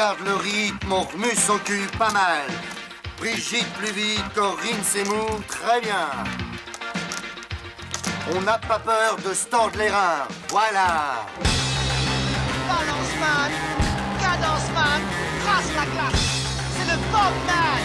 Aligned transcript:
garde 0.00 0.20
le 0.24 0.34
rythme, 0.34 0.92
on 0.92 1.02
remue 1.02 1.36
son 1.36 1.58
cul 1.58 1.86
pas 1.98 2.10
mal. 2.10 2.46
Brigitte 3.18 3.70
plus 3.74 3.92
vite, 3.92 4.24
Corinne 4.34 4.82
Seymour, 4.82 5.42
très 5.46 5.78
bien. 5.82 6.08
On 8.34 8.40
n'a 8.40 8.56
pas 8.56 8.78
peur 8.78 9.16
de 9.22 9.34
se 9.34 9.44
tordre 9.44 9.76
les 9.76 9.90
reins, 9.90 10.26
voilà. 10.48 11.26
Balance 12.66 13.14
man, 13.24 13.52
cadence 14.22 14.68
man, 14.74 15.02
trace 15.44 15.70
la 15.76 15.86
classe. 15.92 16.24
C'est 16.74 16.86
le 16.90 16.96
Bob 17.12 17.34
man. 17.46 17.80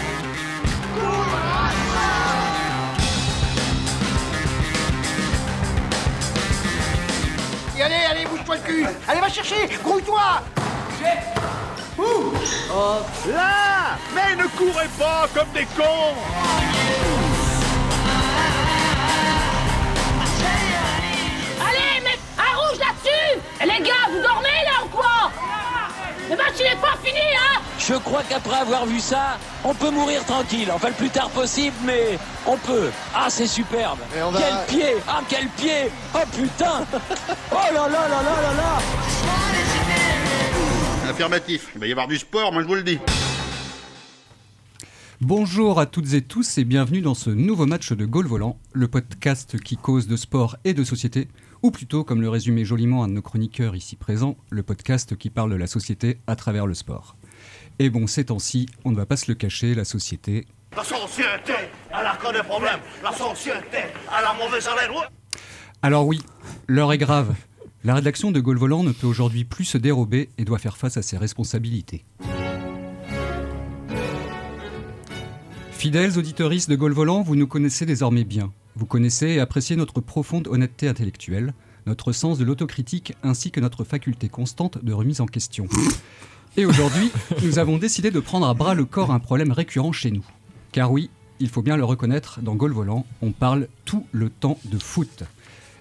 Et 7.76 7.82
allez, 7.82 8.04
allez, 8.10 8.24
bouge-toi 8.24 8.56
le 8.56 8.62
cul 8.62 8.86
Allez, 9.06 9.20
va 9.20 9.28
chercher 9.28 9.68
Grouille-toi 9.84 10.40
Ouh. 11.98 12.32
Là 13.32 13.96
Mais 14.14 14.36
ne 14.36 14.46
courez 14.48 14.88
pas 14.98 15.26
comme 15.34 15.48
des 15.54 15.66
cons. 15.76 16.14
Allez, 21.60 22.00
mais 22.04 22.18
un 22.38 22.56
rouge 22.56 22.78
là-dessus. 22.78 23.40
Les 23.60 23.84
gars, 23.84 24.06
vous 24.10 24.20
dormez 24.22 24.48
là 24.64 24.84
ou 24.84 24.88
quoi? 24.88 25.30
Le 26.28 26.36
match 26.36 26.54
il 26.58 26.66
est 26.66 26.80
pas 26.80 26.96
fini, 27.04 27.20
hein? 27.20 27.60
Je 27.78 27.94
crois 27.94 28.22
qu'après 28.28 28.56
avoir 28.58 28.84
vu 28.84 28.98
ça, 28.98 29.38
on 29.62 29.72
peut 29.74 29.90
mourir 29.90 30.24
tranquille. 30.24 30.70
Enfin, 30.74 30.88
le 30.88 30.94
plus 30.94 31.10
tard 31.10 31.30
possible, 31.30 31.76
mais 31.84 32.18
on 32.46 32.56
peut. 32.56 32.90
Ah, 33.14 33.26
c'est 33.28 33.46
superbe. 33.46 33.98
Et 34.16 34.22
on 34.22 34.30
va- 34.32 34.40
Quel 34.40 34.76
pied! 34.80 34.96
Ah, 35.08 35.20
quel 35.28 35.46
pied! 35.50 35.90
Oh 36.14 36.18
putain! 36.36 36.84
Oh 37.52 37.54
là 37.72 37.72
là 37.72 37.88
là 37.88 38.08
là 38.08 38.42
là 38.42 38.52
là 38.56 39.45
Affirmatif, 41.08 41.70
il 41.74 41.80
va 41.80 41.86
y 41.86 41.92
avoir 41.92 42.08
du 42.08 42.16
sport, 42.18 42.52
moi 42.52 42.62
je 42.62 42.66
vous 42.66 42.74
le 42.74 42.82
dis. 42.82 42.98
Bonjour 45.20 45.78
à 45.78 45.86
toutes 45.86 46.12
et 46.14 46.20
tous 46.20 46.58
et 46.58 46.64
bienvenue 46.64 47.00
dans 47.00 47.14
ce 47.14 47.30
nouveau 47.30 47.64
match 47.64 47.92
de 47.92 48.04
Gaulle 48.04 48.26
Volant, 48.26 48.58
le 48.72 48.88
podcast 48.88 49.58
qui 49.58 49.76
cause 49.76 50.08
de 50.08 50.16
sport 50.16 50.56
et 50.64 50.74
de 50.74 50.84
société, 50.84 51.28
ou 51.62 51.70
plutôt, 51.70 52.04
comme 52.04 52.20
le 52.20 52.28
résumait 52.28 52.64
joliment 52.64 53.04
un 53.04 53.08
de 53.08 53.14
nos 53.14 53.22
chroniqueurs 53.22 53.76
ici 53.76 53.96
présents, 53.96 54.36
le 54.50 54.62
podcast 54.62 55.16
qui 55.16 55.30
parle 55.30 55.50
de 55.50 55.56
la 55.56 55.66
société 55.68 56.18
à 56.26 56.36
travers 56.36 56.66
le 56.66 56.74
sport. 56.74 57.16
Et 57.78 57.88
bon, 57.88 58.06
ces 58.06 58.24
temps-ci, 58.26 58.66
on 58.84 58.90
ne 58.90 58.96
va 58.96 59.06
pas 59.06 59.16
se 59.16 59.30
le 59.30 59.36
cacher, 59.36 59.74
la 59.74 59.84
société, 59.84 60.46
La 60.76 60.84
société, 60.84 61.54
elle 61.90 62.06
a 62.06 62.16
que 62.16 62.32
des 62.36 62.42
problèmes. 62.42 62.80
La 63.02 63.12
société, 63.12 63.78
elle 63.78 64.24
a 64.24 64.34
mauvaise 64.34 64.68
haleine. 64.68 64.90
Alors 65.82 66.06
oui, 66.06 66.20
l'heure 66.66 66.92
est 66.92 66.98
grave. 66.98 67.34
La 67.84 67.94
rédaction 67.94 68.32
de 68.32 68.40
Gaulle 68.40 68.58
Volant 68.58 68.82
ne 68.82 68.92
peut 68.92 69.06
aujourd'hui 69.06 69.44
plus 69.44 69.64
se 69.64 69.78
dérober 69.78 70.28
et 70.38 70.44
doit 70.44 70.58
faire 70.58 70.76
face 70.76 70.96
à 70.96 71.02
ses 71.02 71.18
responsabilités. 71.18 72.04
Fidèles 75.70 76.18
auditeuristes 76.18 76.70
de 76.70 76.74
Gaulle 76.74 76.94
Volant, 76.94 77.22
vous 77.22 77.36
nous 77.36 77.46
connaissez 77.46 77.86
désormais 77.86 78.24
bien. 78.24 78.52
Vous 78.74 78.86
connaissez 78.86 79.28
et 79.28 79.40
appréciez 79.40 79.76
notre 79.76 80.00
profonde 80.00 80.48
honnêteté 80.48 80.88
intellectuelle, 80.88 81.54
notre 81.86 82.12
sens 82.12 82.38
de 82.38 82.44
l'autocritique 82.44 83.14
ainsi 83.22 83.50
que 83.50 83.60
notre 83.60 83.84
faculté 83.84 84.28
constante 84.28 84.82
de 84.82 84.92
remise 84.92 85.20
en 85.20 85.26
question. 85.26 85.68
Et 86.56 86.64
aujourd'hui, 86.64 87.12
nous 87.42 87.58
avons 87.58 87.76
décidé 87.76 88.10
de 88.10 88.20
prendre 88.20 88.48
à 88.48 88.54
bras 88.54 88.74
le 88.74 88.86
corps 88.86 89.12
un 89.12 89.20
problème 89.20 89.52
récurrent 89.52 89.92
chez 89.92 90.10
nous. 90.10 90.24
Car 90.72 90.90
oui, 90.90 91.10
il 91.38 91.48
faut 91.50 91.62
bien 91.62 91.76
le 91.76 91.84
reconnaître, 91.84 92.40
dans 92.40 92.54
Gaulle 92.54 92.72
Volant, 92.72 93.06
on 93.22 93.30
parle 93.30 93.68
tout 93.84 94.06
le 94.12 94.30
temps 94.30 94.58
de 94.64 94.78
foot. 94.78 95.24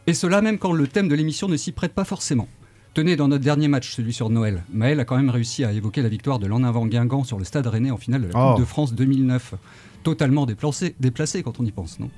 Et 0.07 0.13
cela 0.13 0.41
même 0.41 0.57
quand 0.59 0.71
le 0.71 0.87
thème 0.87 1.07
de 1.07 1.15
l'émission 1.15 1.47
ne 1.47 1.57
s'y 1.57 1.71
prête 1.71 1.93
pas 1.93 2.05
forcément. 2.05 2.47
Tenez, 2.93 3.15
dans 3.15 3.27
notre 3.27 3.43
dernier 3.43 3.67
match, 3.67 3.91
celui 3.93 4.13
sur 4.13 4.29
Noël, 4.29 4.63
Maël 4.71 4.99
a 4.99 5.05
quand 5.05 5.17
même 5.17 5.29
réussi 5.29 5.65
à 5.65 5.73
évoquer 5.73 6.01
la 6.01 6.07
victoire 6.09 6.39
de 6.39 6.47
l'en-avant 6.47 6.85
Guingamp 6.85 7.23
sur 7.25 7.37
le 7.37 7.43
stade 7.43 7.67
rennais 7.67 7.91
en 7.91 7.97
finale 7.97 8.21
de 8.21 8.27
la 8.27 8.33
Coupe 8.33 8.53
Oh. 8.55 8.59
de 8.59 8.65
France 8.65 8.93
2009. 8.93 9.55
Totalement 10.03 10.45
déplacé, 10.45 10.95
déplacé 10.99 11.43
quand 11.43 11.59
on 11.59 11.65
y 11.65 11.71
pense, 11.71 11.99
non? 11.99 12.09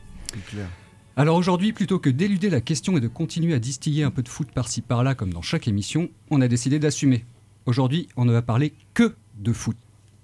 Alors 1.15 1.35
aujourd'hui, 1.37 1.73
plutôt 1.73 1.97
que 1.97 2.09
d'éluder 2.11 2.49
la 2.51 2.61
question 2.61 2.95
et 2.97 2.99
de 2.99 3.07
continuer 3.07 3.55
à 3.55 3.59
distiller 3.59 4.03
un 4.03 4.11
peu 4.11 4.21
de 4.21 4.29
foot 4.29 4.49
par-ci 4.53 4.81
par-là 4.81 5.15
comme 5.15 5.33
dans 5.33 5.41
chaque 5.41 5.67
émission, 5.67 6.09
on 6.29 6.41
a 6.41 6.47
décidé 6.47 6.77
d'assumer. 6.77 7.25
Aujourd'hui, 7.65 8.07
on 8.15 8.25
ne 8.25 8.31
va 8.33 8.41
parler 8.43 8.73
que 8.93 9.15
de 9.39 9.53
foot. 9.53 9.77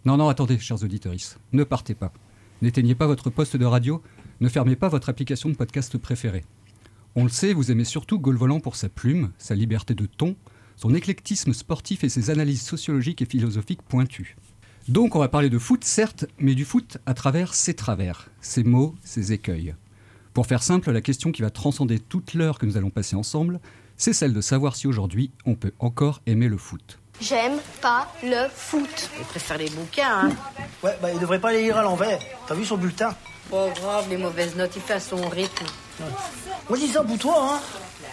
Non, 0.06 0.18
non, 0.18 0.28
attendez, 0.30 0.60
chers 0.60 0.84
auditeurs, 0.84 1.14
ne 1.54 1.64
partez 1.64 1.96
pas. 1.96 2.14
N'éteignez 2.62 2.94
pas 2.96 3.08
votre 3.08 3.30
poste 3.32 3.58
de 3.58 3.66
radio, 3.66 4.04
ne 4.40 4.50
fermez 4.50 4.76
pas 4.76 4.88
votre 4.90 5.10
application 5.10 5.50
de 5.50 5.56
podcast 5.56 5.98
préférée. 5.98 6.44
On 7.16 7.24
le 7.24 7.30
sait, 7.30 7.54
vous 7.54 7.72
aimez 7.72 7.84
surtout 7.84 8.18
Gaulle 8.18 8.38
Volant 8.38 8.60
pour 8.60 8.76
sa 8.76 8.90
plume, 8.90 9.32
sa 9.38 9.54
liberté 9.54 9.94
de 9.94 10.08
ton, 10.08 10.36
son 10.76 10.96
éclectisme 10.96 11.54
sportif 11.54 12.04
et 12.04 12.10
ses 12.10 12.32
analyses 12.32 12.64
sociologiques 12.64 13.22
et 13.22 13.26
philosophiques 13.26 13.84
pointues. 13.84 14.36
Donc 14.88 15.16
on 15.16 15.20
va 15.20 15.28
parler 15.28 15.52
de 15.52 15.60
foot, 15.60 15.84
certes, 15.84 16.26
mais 16.40 16.56
du 16.56 16.66
foot 16.66 16.98
à 17.06 17.14
travers 17.14 17.54
ses 17.54 17.76
travers, 17.76 18.30
ses 18.42 18.64
mots, 18.64 18.96
ses 19.04 19.32
écueils. 19.32 19.76
Pour 20.34 20.48
faire 20.48 20.64
simple, 20.64 20.92
la 20.92 21.02
question 21.02 21.32
qui 21.32 21.44
va 21.44 21.52
transcender 21.52 22.00
toute 22.00 22.34
l'heure 22.34 22.58
que 22.58 22.66
nous 22.66 22.78
allons 22.78 22.90
passer 22.90 23.16
ensemble, 23.16 23.60
c'est 23.96 24.14
celle 24.14 24.34
de 24.34 24.42
savoir 24.42 24.76
si 24.76 24.88
aujourd'hui 24.88 25.30
on 25.46 25.54
peut 25.54 25.74
encore 25.78 26.22
aimer 26.26 26.48
le 26.48 26.58
foot. 26.58 26.98
J'aime 27.22 27.60
pas 27.80 28.12
le 28.24 28.50
foot. 28.50 29.12
Il 29.20 29.26
préfère 29.26 29.60
les 29.60 29.70
bouquins, 29.70 30.30
hein. 30.30 30.32
Ouais, 30.84 30.98
bah 31.00 31.14
il 31.14 31.20
devrait 31.20 31.40
pas 31.40 31.54
les 31.54 31.62
lire 31.62 31.78
à 31.78 31.84
l'envers. 31.84 32.20
T'as 32.48 32.56
vu 32.56 32.66
son 32.66 32.78
bulletin? 32.78 33.16
Pas 33.52 33.70
grave, 33.70 34.10
les 34.10 34.18
mauvaises 34.18 34.56
notes, 34.56 34.76
il 34.76 34.82
fait 34.82 34.94
à 34.94 35.00
son 35.00 35.30
rythme. 35.30 35.68
Moi 36.00 36.78
je 36.80 36.86
dis 36.86 36.92
ça 36.92 37.04
pour 37.04 37.18
toi, 37.18 37.36
hein 37.56 37.60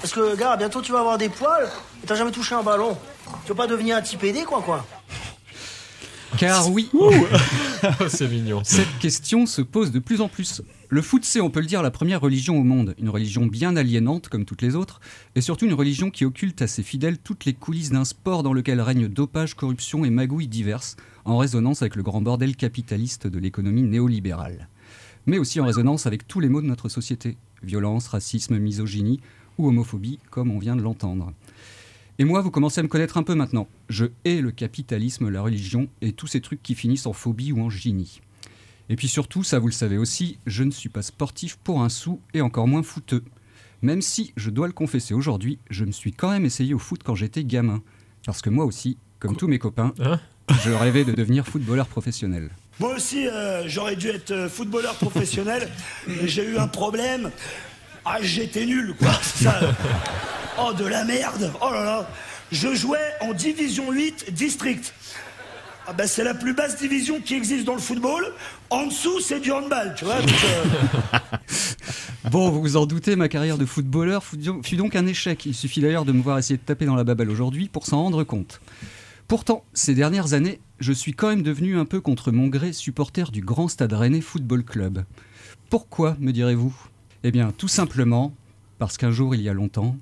Parce 0.01 0.13
que, 0.13 0.37
gars, 0.37 0.57
bientôt 0.57 0.83
tu 0.83 0.93
vas 0.93 1.01
avoir 1.01 1.19
des 1.19 1.29
poils 1.29 1.69
et 2.03 2.07
t'as 2.07 2.15
jamais 2.15 2.31
touché 2.33 2.55
un 2.55 2.63
ballon. 2.63 2.97
Tu 3.45 3.49
veux 3.51 3.55
pas 3.57 3.67
devenir 3.67 3.97
un 3.97 4.03
petit 4.03 4.17
PD, 4.17 4.43
quoi, 4.45 4.61
quoi 4.63 4.85
Car 6.37 6.71
oui, 6.71 6.91
C'est 8.09 8.29
mignon. 8.29 8.61
cette 8.65 8.99
question 8.99 9.47
se 9.47 9.63
pose 9.63 9.91
de 9.91 9.99
plus 9.99 10.21
en 10.21 10.29
plus. 10.29 10.63
Le 10.89 11.03
foot, 11.03 11.25
c'est, 11.25 11.41
on 11.41 11.51
peut 11.51 11.61
le 11.61 11.67
dire, 11.67 11.83
la 11.83 11.91
première 11.93 12.21
religion 12.21 12.59
au 12.59 12.65
monde, 12.65 12.95
une 12.99 13.09
religion 13.09 13.47
bien 13.47 13.77
aliénante 13.77 14.29
comme 14.29 14.45
toutes 14.45 14.63
les 14.63 14.75
autres, 14.75 15.01
et 15.37 15.41
surtout 15.41 15.67
une 15.67 15.75
religion 15.75 16.11
qui 16.11 16.25
occulte 16.25 16.63
à 16.63 16.67
ses 16.67 16.83
fidèles 16.83 17.19
toutes 17.19 17.45
les 17.45 17.55
coulisses 17.55 17.91
d'un 17.91 18.05
sport 18.05 18.43
dans 18.43 18.53
lequel 18.53 18.81
règne 18.81 19.07
dopage, 19.07 19.55
corruption 19.55 20.05
et 20.05 20.11
magouilles 20.11 20.49
diverses, 20.49 20.97
en 21.25 21.37
résonance 21.39 21.83
avec 21.83 21.95
le 21.95 22.03
grand 22.03 22.21
bordel 22.21 22.57
capitaliste 22.57 23.27
de 23.29 23.39
l'économie 23.39 23.83
néolibérale. 23.83 24.69
Mais 25.27 25.39
aussi 25.39 25.61
en 25.61 25.67
résonance 25.67 26.07
avec 26.07 26.27
tous 26.27 26.41
les 26.41 26.49
maux 26.49 26.63
de 26.63 26.67
notre 26.67 26.89
société, 26.89 27.37
violence, 27.63 28.09
racisme, 28.09 28.59
misogynie 28.59 29.21
ou 29.59 29.69
homophobie, 29.69 30.19
comme 30.31 30.51
on 30.51 30.59
vient 30.59 30.77
de 30.77 30.83
l'entendre. 30.83 31.33
Et 32.19 32.25
moi, 32.25 32.41
vous 32.41 32.51
commencez 32.51 32.81
à 32.81 32.83
me 32.83 32.89
connaître 32.89 33.17
un 33.17 33.23
peu 33.23 33.35
maintenant. 33.35 33.67
Je 33.89 34.07
hais 34.25 34.41
le 34.41 34.51
capitalisme, 34.51 35.29
la 35.29 35.43
religion 35.43 35.89
et 36.03 36.13
tous 36.13 36.27
ces 36.27 36.41
trucs 36.41 36.63
qui 36.63 36.75
finissent 36.75 37.07
en 37.07 37.13
phobie 37.13 37.53
ou 37.53 37.61
en 37.61 37.71
génie. 37.71 38.21
Et 38.89 38.97
puis 38.97 39.09
surtout, 39.09 39.43
ça 39.43 39.59
vous 39.59 39.69
le 39.69 39.73
savez 39.73 39.97
aussi, 39.97 40.39
je 40.47 40.65
ne 40.65 40.71
suis 40.71 40.89
pas 40.89 41.03
sportif 41.03 41.57
pour 41.57 41.83
un 41.83 41.89
sou 41.89 42.21
et 42.35 42.41
encore 42.41 42.67
moins 42.67 42.83
footeux. 42.83 43.25
Même 43.83 44.03
si, 44.03 44.33
je 44.37 44.51
dois 44.51 44.67
le 44.67 44.73
confesser 44.73 45.15
aujourd'hui, 45.15 45.59
je 45.71 45.85
me 45.85 45.93
suis 45.93 46.13
quand 46.13 46.31
même 46.31 46.45
essayé 46.45 46.75
au 46.75 46.79
foot 46.79 47.03
quand 47.03 47.15
j'étais 47.15 47.45
gamin. 47.45 47.83
Parce 48.27 48.43
que 48.43 48.51
moi 48.51 48.67
aussi, 48.67 48.99
comme 49.19 49.37
tous 49.37 49.49
mes 49.49 49.59
copains, 49.59 49.95
Hein 50.01 50.21
je 50.65 50.71
rêvais 50.73 51.05
de 51.05 51.13
devenir 51.13 51.47
footballeur 51.47 51.87
professionnel. 51.87 52.51
Moi 52.81 52.95
aussi, 52.97 53.29
euh, 53.29 53.65
j'aurais 53.69 53.95
dû 53.95 54.09
être 54.09 54.31
euh, 54.31 54.49
footballeur 54.49 54.95
professionnel, 54.95 55.69
mais 56.09 56.27
j'ai 56.27 56.45
eu 56.45 56.57
un 56.59 56.67
problème. 56.67 57.31
Ah, 58.07 58.17
j'étais 58.23 58.65
nul, 58.65 58.95
quoi. 58.99 59.13
Ça, 59.23 59.61
euh. 59.63 59.71
Oh, 60.59 60.73
de 60.73 60.87
la 60.87 61.05
merde. 61.05 61.53
Oh 61.61 61.71
là 61.71 61.85
là. 61.85 62.11
Je 62.51 62.75
jouais 62.75 62.99
en 63.21 63.33
division 63.35 63.93
8 63.93 64.33
district. 64.33 64.95
Ah 65.87 65.93
ben, 65.93 66.07
c'est 66.07 66.25
la 66.25 66.35
plus 66.35 66.55
basse 66.55 66.79
division 66.79 67.21
qui 67.21 67.35
existe 67.35 67.65
dans 67.65 67.75
le 67.75 67.81
football. 67.81 68.25
En 68.71 68.87
dessous, 68.87 69.21
c'est 69.21 69.41
du 69.41 69.53
handball, 69.53 69.95
tu 69.97 70.05
vois. 70.05 70.21
donc, 70.21 70.31
euh, 70.45 71.19
Bon, 72.31 72.51
vous 72.51 72.61
vous 72.61 72.77
en 72.77 72.87
doutez, 72.87 73.17
ma 73.17 73.29
carrière 73.29 73.59
de 73.59 73.65
footballeur 73.65 74.23
fut 74.23 74.37
donc- 74.37 74.95
un 74.95 75.07
échec. 75.07 75.47
Il 75.47 75.55
suffit 75.55 75.81
d'ailleurs 75.81 76.05
de 76.05 76.13
me 76.13 76.23
voir 76.23 76.39
essayer 76.39 76.57
de 76.57 76.63
taper 76.63 76.85
dans 76.85 76.95
la 76.95 77.05
baballe 77.05 77.31
aujourd'hui 77.31 77.69
pour 77.69 77.87
s'en 77.87 78.03
rendre 78.03 78.25
compte. 78.25 78.61
Pourtant, 79.31 79.65
ces 79.75 79.95
dernières 79.95 80.33
années, 80.33 80.61
je 80.81 80.93
suis 80.93 81.13
quand 81.13 81.29
même 81.29 81.45
devenu 81.45 81.79
un 81.79 81.85
peu 81.85 82.01
contre 82.01 82.33
mon 82.33 82.49
gré 82.49 82.73
supporter 82.73 83.31
du 83.31 83.43
Grand 83.43 83.69
Stade 83.69 83.93
Rennais 83.93 84.23
Football 84.23 84.65
Club. 84.65 85.05
Pourquoi, 85.69 86.17
me 86.19 86.33
direz-vous? 86.33 86.75
Eh 87.23 87.31
bien, 87.31 87.53
tout 87.53 87.69
simplement 87.69 88.35
parce 88.81 88.97
qu'un 88.97 89.13
jour, 89.13 89.37
il 89.37 89.41
y 89.41 89.49
a 89.49 89.53
longtemps, 89.53 89.97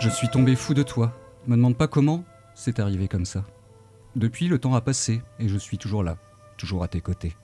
je 0.00 0.08
suis 0.08 0.28
tombé 0.28 0.56
fou 0.56 0.74
de 0.74 0.82
toi. 0.82 1.16
Me 1.46 1.54
demande 1.54 1.76
pas 1.76 1.86
comment, 1.86 2.24
c'est 2.56 2.80
arrivé 2.80 3.06
comme 3.06 3.26
ça. 3.26 3.44
Depuis, 4.16 4.48
le 4.48 4.58
temps 4.58 4.74
a 4.74 4.80
passé 4.80 5.22
et 5.38 5.48
je 5.48 5.58
suis 5.58 5.78
toujours 5.78 6.02
là, 6.02 6.18
toujours 6.56 6.82
à 6.82 6.88
tes 6.88 7.00
côtés. 7.00 7.36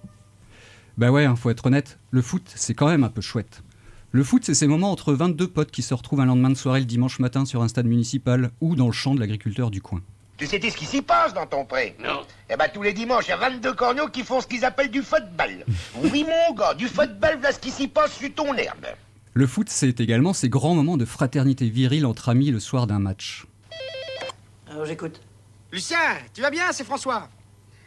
Bah 0.96 1.12
ouais, 1.12 1.26
hein, 1.26 1.36
faut 1.36 1.50
être 1.50 1.66
honnête, 1.66 2.00
le 2.10 2.22
foot, 2.22 2.50
c'est 2.56 2.74
quand 2.74 2.88
même 2.88 3.04
un 3.04 3.08
peu 3.08 3.20
chouette. 3.20 3.62
Le 4.10 4.24
foot, 4.24 4.42
c'est 4.42 4.54
ces 4.54 4.66
moments 4.66 4.90
entre 4.90 5.12
22 5.12 5.48
potes 5.48 5.70
qui 5.70 5.82
se 5.82 5.92
retrouvent 5.92 6.20
un 6.20 6.24
lendemain 6.24 6.48
de 6.48 6.54
soirée 6.56 6.80
le 6.80 6.86
dimanche 6.86 7.18
matin 7.18 7.44
sur 7.44 7.62
un 7.62 7.68
stade 7.68 7.84
municipal 7.84 8.50
ou 8.62 8.74
dans 8.74 8.86
le 8.86 8.92
champ 8.92 9.14
de 9.14 9.20
l'agriculteur 9.20 9.70
du 9.70 9.82
coin. 9.82 10.00
Tu 10.38 10.46
sais 10.46 10.58
ce 10.58 10.76
qui 10.76 10.86
s'y 10.86 11.02
passe 11.02 11.34
dans 11.34 11.44
ton 11.44 11.66
pré 11.66 11.94
Non. 12.02 12.22
Eh 12.48 12.56
ben 12.56 12.68
tous 12.72 12.82
les 12.82 12.94
dimanches, 12.94 13.26
il 13.26 13.30
y 13.30 13.32
a 13.32 13.36
22 13.36 13.74
corneaux 13.74 14.08
qui 14.08 14.22
font 14.22 14.40
ce 14.40 14.46
qu'ils 14.46 14.64
appellent 14.64 14.90
du 14.90 15.02
football. 15.02 15.62
oui 15.96 16.24
mon 16.24 16.54
gars, 16.54 16.72
du 16.72 16.88
football, 16.88 17.36
voilà 17.38 17.52
ce 17.52 17.58
qui 17.58 17.70
s'y 17.70 17.86
passe 17.86 18.12
sur 18.14 18.32
ton 18.34 18.54
herbe. 18.54 18.86
Le 19.34 19.46
foot, 19.46 19.68
c'est 19.68 20.00
également 20.00 20.32
ces 20.32 20.48
grands 20.48 20.74
moments 20.74 20.96
de 20.96 21.04
fraternité 21.04 21.68
virile 21.68 22.06
entre 22.06 22.30
amis 22.30 22.50
le 22.50 22.60
soir 22.60 22.86
d'un 22.86 23.00
match. 23.00 23.46
Alors 24.70 24.86
j'écoute. 24.86 25.20
Lucien, 25.70 25.98
tu 26.32 26.40
vas 26.40 26.50
bien 26.50 26.72
C'est 26.72 26.84
François? 26.84 27.28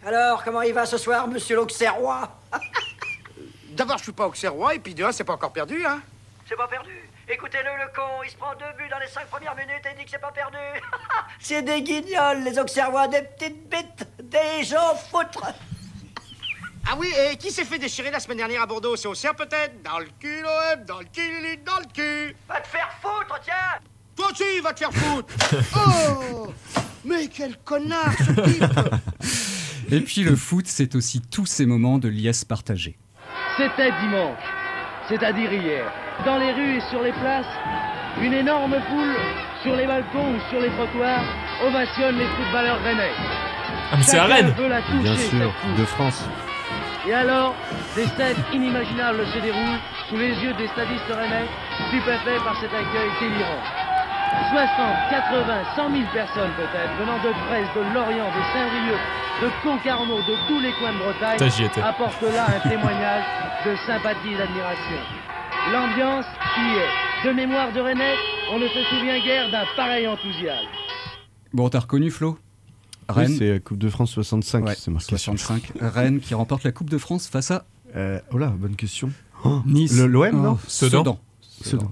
Alors, 0.05 0.43
comment 0.43 0.61
il 0.61 0.73
va 0.73 0.85
ce 0.85 0.97
soir, 0.97 1.27
monsieur 1.27 1.55
l'Auxerrois? 1.55 2.39
D'abord, 3.75 3.97
je 3.97 4.03
suis 4.03 4.11
pas 4.11 4.27
Auxerrois, 4.27 4.75
et 4.75 4.79
puis 4.79 4.93
de 4.93 5.03
un, 5.03 5.11
c'est 5.11 5.23
pas 5.23 5.33
encore 5.33 5.53
perdu, 5.53 5.83
hein 5.83 6.01
C'est 6.51 6.57
pas 6.57 6.67
perdu. 6.67 6.91
Écoutez-le, 7.29 7.81
le 7.81 7.95
con, 7.95 8.23
il 8.25 8.29
se 8.29 8.35
prend 8.35 8.53
deux 8.55 8.77
buts 8.77 8.89
dans 8.89 8.99
les 8.99 9.07
cinq 9.07 9.25
premières 9.27 9.55
minutes 9.55 9.85
et 9.85 9.91
il 9.93 9.97
dit 9.99 10.03
que 10.03 10.11
c'est 10.11 10.19
pas 10.19 10.33
perdu. 10.33 10.57
c'est 11.39 11.61
des 11.61 11.81
guignols, 11.81 12.43
les 12.43 12.59
Auxerrois, 12.59 13.07
des 13.07 13.21
petites 13.21 13.69
bites, 13.69 14.05
des 14.21 14.65
gens 14.65 14.93
foutre. 15.09 15.45
Ah 16.85 16.95
oui, 16.97 17.07
et 17.17 17.37
qui 17.37 17.51
s'est 17.51 17.63
fait 17.63 17.79
déchirer 17.79 18.11
la 18.11 18.19
semaine 18.19 18.39
dernière 18.39 18.63
à 18.63 18.65
Bordeaux? 18.65 18.97
C'est 18.97 19.07
Auxerre 19.07 19.33
peut-être 19.33 19.81
Dans 19.81 19.99
le 19.99 20.07
cul, 20.19 20.41
l'OM, 20.41 20.83
dans 20.83 20.99
le 20.99 21.05
cul, 21.05 21.57
dans 21.65 21.79
le 21.79 21.85
cul 21.93 22.35
Va 22.49 22.59
te 22.59 22.67
faire 22.67 22.91
foutre, 23.01 23.39
tiens 23.45 23.79
Toi 24.17 24.27
aussi, 24.31 24.59
va 24.59 24.73
te 24.73 24.79
faire 24.79 24.91
foutre 24.91 25.33
Oh 25.77 26.53
Mais 27.05 27.29
quel 27.29 27.59
connard, 27.59 28.11
ce 28.17 28.41
type 28.41 28.63
Et 29.89 30.01
puis 30.01 30.23
le 30.23 30.35
foot, 30.35 30.65
c'est 30.67 30.95
aussi 30.95 31.21
tous 31.21 31.45
ces 31.45 31.65
moments 31.65 31.97
de 31.97 32.09
liesse 32.09 32.43
partagée. 32.43 32.97
C'était 33.55 33.91
dimanche, 34.01 34.43
c'est-à-dire 35.07 35.53
hier. 35.53 36.10
Dans 36.25 36.37
les 36.37 36.51
rues 36.51 36.77
et 36.77 36.81
sur 36.91 37.01
les 37.01 37.13
places, 37.13 37.49
une 38.21 38.33
énorme 38.33 38.75
foule, 38.89 39.15
sur 39.63 39.75
les 39.75 39.87
balcons 39.87 40.35
ou 40.35 40.49
sur 40.51 40.59
les 40.59 40.69
trottoirs, 40.69 41.23
ovationne 41.65 42.17
les 42.17 42.27
footballeurs 42.27 42.79
rennais. 42.83 43.09
Ah, 43.91 43.95
mais 43.97 44.03
c'est 44.03 44.17
à 44.17 44.27
Chacun 44.27 44.35
Rennes 44.35 44.53
veut 44.55 44.67
la 44.67 44.81
toucher, 44.81 45.01
Bien 45.01 45.15
sûr, 45.15 45.51
de 45.77 45.85
France. 45.85 46.29
Et 47.07 47.13
alors, 47.13 47.55
des 47.95 48.05
scènes 48.05 48.37
inimaginables 48.53 49.25
se 49.33 49.39
déroulent 49.39 49.81
sous 50.09 50.17
les 50.17 50.33
yeux 50.43 50.53
des 50.53 50.67
stadistes 50.67 51.09
rennais, 51.09 51.49
stupéfaits 51.87 52.43
par 52.43 52.55
cet 52.61 52.69
accueil 52.69 53.09
délirant. 53.19 53.63
60, 54.51 54.69
80, 55.09 55.53
100 55.75 55.89
000 55.89 56.03
personnes 56.13 56.51
peut-être, 56.55 56.93
venant 56.99 57.17
de 57.17 57.33
Brest, 57.49 57.71
de 57.75 57.81
Lorient, 57.95 58.29
de 58.29 58.41
Saint-Brieuc, 58.53 59.01
de 59.41 59.49
Concarneau, 59.63 60.19
de 60.21 60.35
tous 60.47 60.59
les 60.59 60.71
coins 60.73 60.93
de 60.93 60.99
Bretagne, 60.99 61.83
apportent 61.83 62.21
là 62.21 62.45
un 62.55 62.69
témoignage 62.69 63.25
de 63.65 63.75
sympathie 63.87 64.33
et 64.33 64.37
d'admiration. 64.37 65.01
L'ambiance 65.69 66.25
est. 66.57 67.27
De 67.27 67.33
mémoire 67.33 67.71
de 67.71 67.79
Rennais, 67.79 68.15
on 68.51 68.57
ne 68.57 68.67
se 68.67 68.83
souvient 68.89 69.23
guère 69.23 69.51
d'un 69.51 69.63
pareil 69.75 70.07
enthousiasme. 70.07 70.67
Bon, 71.53 71.69
t'as 71.69 71.79
reconnu 71.81 72.09
Flo? 72.09 72.39
Oui, 73.15 73.37
c'est 73.37 73.63
Coupe 73.63 73.77
de 73.77 73.89
France 73.89 74.11
65, 74.11 74.65
Ouais, 74.65 74.73
c'est 74.75 74.89
marqué. 74.89 75.05
65. 75.09 75.71
Rennes 75.79 76.19
qui 76.19 76.33
remporte 76.33 76.63
la 76.63 76.71
Coupe 76.71 76.89
de 76.89 76.97
France 76.97 77.27
face 77.27 77.51
à 77.51 77.65
Euh, 77.95 78.19
oh 78.31 78.37
là, 78.37 78.47
bonne 78.47 78.75
question. 78.75 79.11
Oh, 79.43 79.59
Nice. 79.65 79.95
Le- 79.97 80.07
L'OM, 80.07 80.31
non 80.41 80.53
Oh, 80.57 80.59
Sedan. 80.67 81.03
Sedan. 81.03 81.19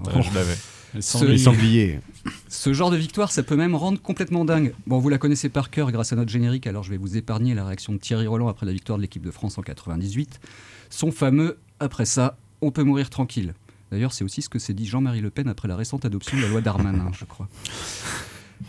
Ouais, 0.16 0.22
je 0.22 0.34
l'avais. 0.34 0.56
Les 0.94 1.02
Ce- 1.02 1.24
Les 1.24 1.38
sangliers. 1.38 2.00
Ce 2.48 2.72
genre 2.72 2.90
de 2.90 2.96
victoire, 2.96 3.30
ça 3.30 3.42
peut 3.44 3.54
même 3.56 3.76
rendre 3.76 4.00
complètement 4.02 4.44
dingue. 4.44 4.74
Bon, 4.88 4.98
vous 4.98 5.08
la 5.10 5.18
connaissez 5.18 5.48
par 5.48 5.70
cœur 5.70 5.92
grâce 5.92 6.12
à 6.12 6.16
notre 6.16 6.30
générique, 6.30 6.66
alors 6.66 6.82
je 6.82 6.90
vais 6.90 6.96
vous 6.96 7.16
épargner 7.16 7.54
la 7.54 7.64
réaction 7.64 7.92
de 7.92 7.98
Thierry 7.98 8.26
Roland 8.26 8.48
après 8.48 8.66
la 8.66 8.72
victoire 8.72 8.98
de 8.98 9.02
l'équipe 9.02 9.22
de 9.24 9.30
France 9.30 9.58
en 9.58 9.62
98. 9.62 10.40
Son 10.88 11.12
fameux 11.12 11.58
Après 11.78 12.04
ça, 12.06 12.36
on 12.62 12.70
peut 12.72 12.82
mourir 12.82 13.08
tranquille. 13.10 13.54
D'ailleurs, 13.90 14.12
c'est 14.12 14.24
aussi 14.24 14.42
ce 14.42 14.48
que 14.48 14.58
s'est 14.58 14.74
dit 14.74 14.86
Jean-Marie 14.86 15.20
Le 15.20 15.30
Pen 15.30 15.48
après 15.48 15.68
la 15.68 15.76
récente 15.76 16.04
adoption 16.04 16.36
de 16.36 16.42
la 16.42 16.48
loi 16.48 16.60
Darmanin, 16.60 17.10
je 17.18 17.24
crois. 17.24 17.48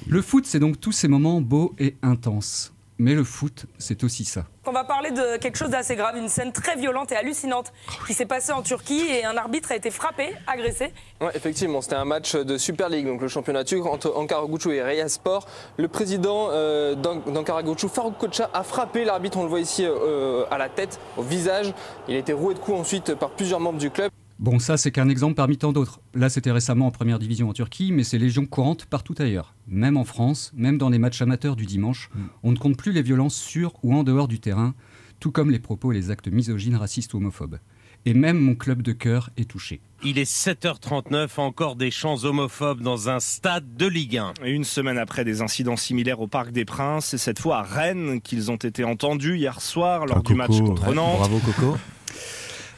Le 0.07 0.21
foot, 0.21 0.45
c'est 0.45 0.59
donc 0.59 0.79
tous 0.79 0.91
ces 0.91 1.07
moments 1.07 1.41
beaux 1.41 1.73
et 1.79 1.95
intenses. 2.01 2.73
Mais 2.97 3.15
le 3.15 3.23
foot, 3.23 3.65
c'est 3.79 4.03
aussi 4.03 4.25
ça. 4.25 4.45
On 4.67 4.71
va 4.71 4.83
parler 4.83 5.09
de 5.09 5.37
quelque 5.37 5.57
chose 5.57 5.71
d'assez 5.71 5.95
grave, 5.95 6.17
une 6.17 6.29
scène 6.29 6.51
très 6.51 6.75
violente 6.75 7.11
et 7.11 7.15
hallucinante 7.15 7.73
qui 8.05 8.13
s'est 8.13 8.27
passée 8.27 8.51
en 8.51 8.61
Turquie 8.61 9.01
et 9.09 9.25
un 9.25 9.35
arbitre 9.37 9.71
a 9.71 9.75
été 9.75 9.89
frappé, 9.89 10.35
agressé. 10.45 10.93
Ouais, 11.19 11.31
effectivement, 11.33 11.81
c'était 11.81 11.95
un 11.95 12.05
match 12.05 12.35
de 12.35 12.59
Super 12.59 12.89
League, 12.89 13.07
donc 13.07 13.19
le 13.19 13.27
championnat 13.27 13.63
turc 13.63 13.87
entre 13.87 14.15
Ankara 14.15 14.45
Gucu 14.45 14.71
et 14.75 14.83
Reyes 14.83 15.09
Sport. 15.09 15.47
Le 15.77 15.87
président 15.87 16.49
euh, 16.51 16.93
d'An- 16.93 17.23
d'Ankara 17.25 17.63
Gucu, 17.63 17.89
Faruk 17.89 18.19
Koça, 18.19 18.51
a 18.53 18.61
frappé 18.61 19.03
l'arbitre, 19.03 19.39
on 19.39 19.43
le 19.43 19.49
voit 19.49 19.61
ici 19.61 19.83
euh, 19.83 20.43
à 20.51 20.59
la 20.59 20.69
tête, 20.69 20.99
au 21.17 21.23
visage. 21.23 21.73
Il 22.07 22.13
a 22.13 22.19
été 22.19 22.33
roué 22.33 22.53
de 22.53 22.59
coups 22.59 22.77
ensuite 22.79 23.15
par 23.15 23.31
plusieurs 23.31 23.59
membres 23.59 23.79
du 23.79 23.89
club. 23.89 24.11
Bon, 24.41 24.57
ça, 24.57 24.75
c'est 24.75 24.89
qu'un 24.91 25.07
exemple 25.07 25.35
parmi 25.35 25.55
tant 25.57 25.71
d'autres. 25.71 26.01
Là, 26.15 26.27
c'était 26.27 26.49
récemment 26.51 26.87
en 26.87 26.91
première 26.91 27.19
division 27.19 27.47
en 27.49 27.53
Turquie, 27.53 27.91
mais 27.91 28.03
c'est 28.03 28.17
légion 28.17 28.47
courante 28.47 28.85
partout 28.85 29.13
ailleurs. 29.19 29.53
Même 29.67 29.97
en 29.97 30.03
France, 30.03 30.51
même 30.55 30.79
dans 30.79 30.89
les 30.89 30.97
matchs 30.97 31.21
amateurs 31.21 31.55
du 31.55 31.67
dimanche, 31.67 32.09
on 32.41 32.51
ne 32.51 32.57
compte 32.57 32.75
plus 32.75 32.91
les 32.91 33.03
violences 33.03 33.35
sur 33.35 33.73
ou 33.83 33.93
en 33.93 34.03
dehors 34.03 34.27
du 34.27 34.39
terrain, 34.39 34.73
tout 35.19 35.29
comme 35.31 35.51
les 35.51 35.59
propos 35.59 35.91
et 35.91 35.95
les 35.95 36.09
actes 36.09 36.27
misogynes, 36.27 36.75
racistes 36.75 37.13
ou 37.13 37.17
homophobes. 37.17 37.59
Et 38.05 38.15
même 38.15 38.39
mon 38.39 38.55
club 38.55 38.81
de 38.81 38.93
cœur 38.93 39.29
est 39.37 39.47
touché. 39.47 39.79
Il 40.03 40.17
est 40.17 40.27
7h39, 40.27 41.39
encore 41.39 41.75
des 41.75 41.91
chants 41.91 42.23
homophobes 42.23 42.81
dans 42.81 43.09
un 43.09 43.19
stade 43.19 43.75
de 43.77 43.85
Ligue 43.85 44.17
1. 44.17 44.33
Une 44.43 44.63
semaine 44.63 44.97
après 44.97 45.23
des 45.23 45.43
incidents 45.43 45.77
similaires 45.77 46.19
au 46.19 46.25
Parc 46.27 46.51
des 46.51 46.65
Princes, 46.65 47.05
c'est 47.05 47.19
cette 47.19 47.37
fois 47.37 47.59
à 47.59 47.61
Rennes 47.61 48.19
qu'ils 48.21 48.49
ont 48.49 48.55
été 48.55 48.83
entendus 48.83 49.37
hier 49.37 49.61
soir 49.61 50.07
lors 50.07 50.17
Ah, 50.17 50.21
du 50.27 50.33
match 50.33 50.57
contre 50.59 50.87
ouais, 50.87 50.95
Nantes. 50.95 51.19
bravo, 51.19 51.37
Coco. 51.45 51.77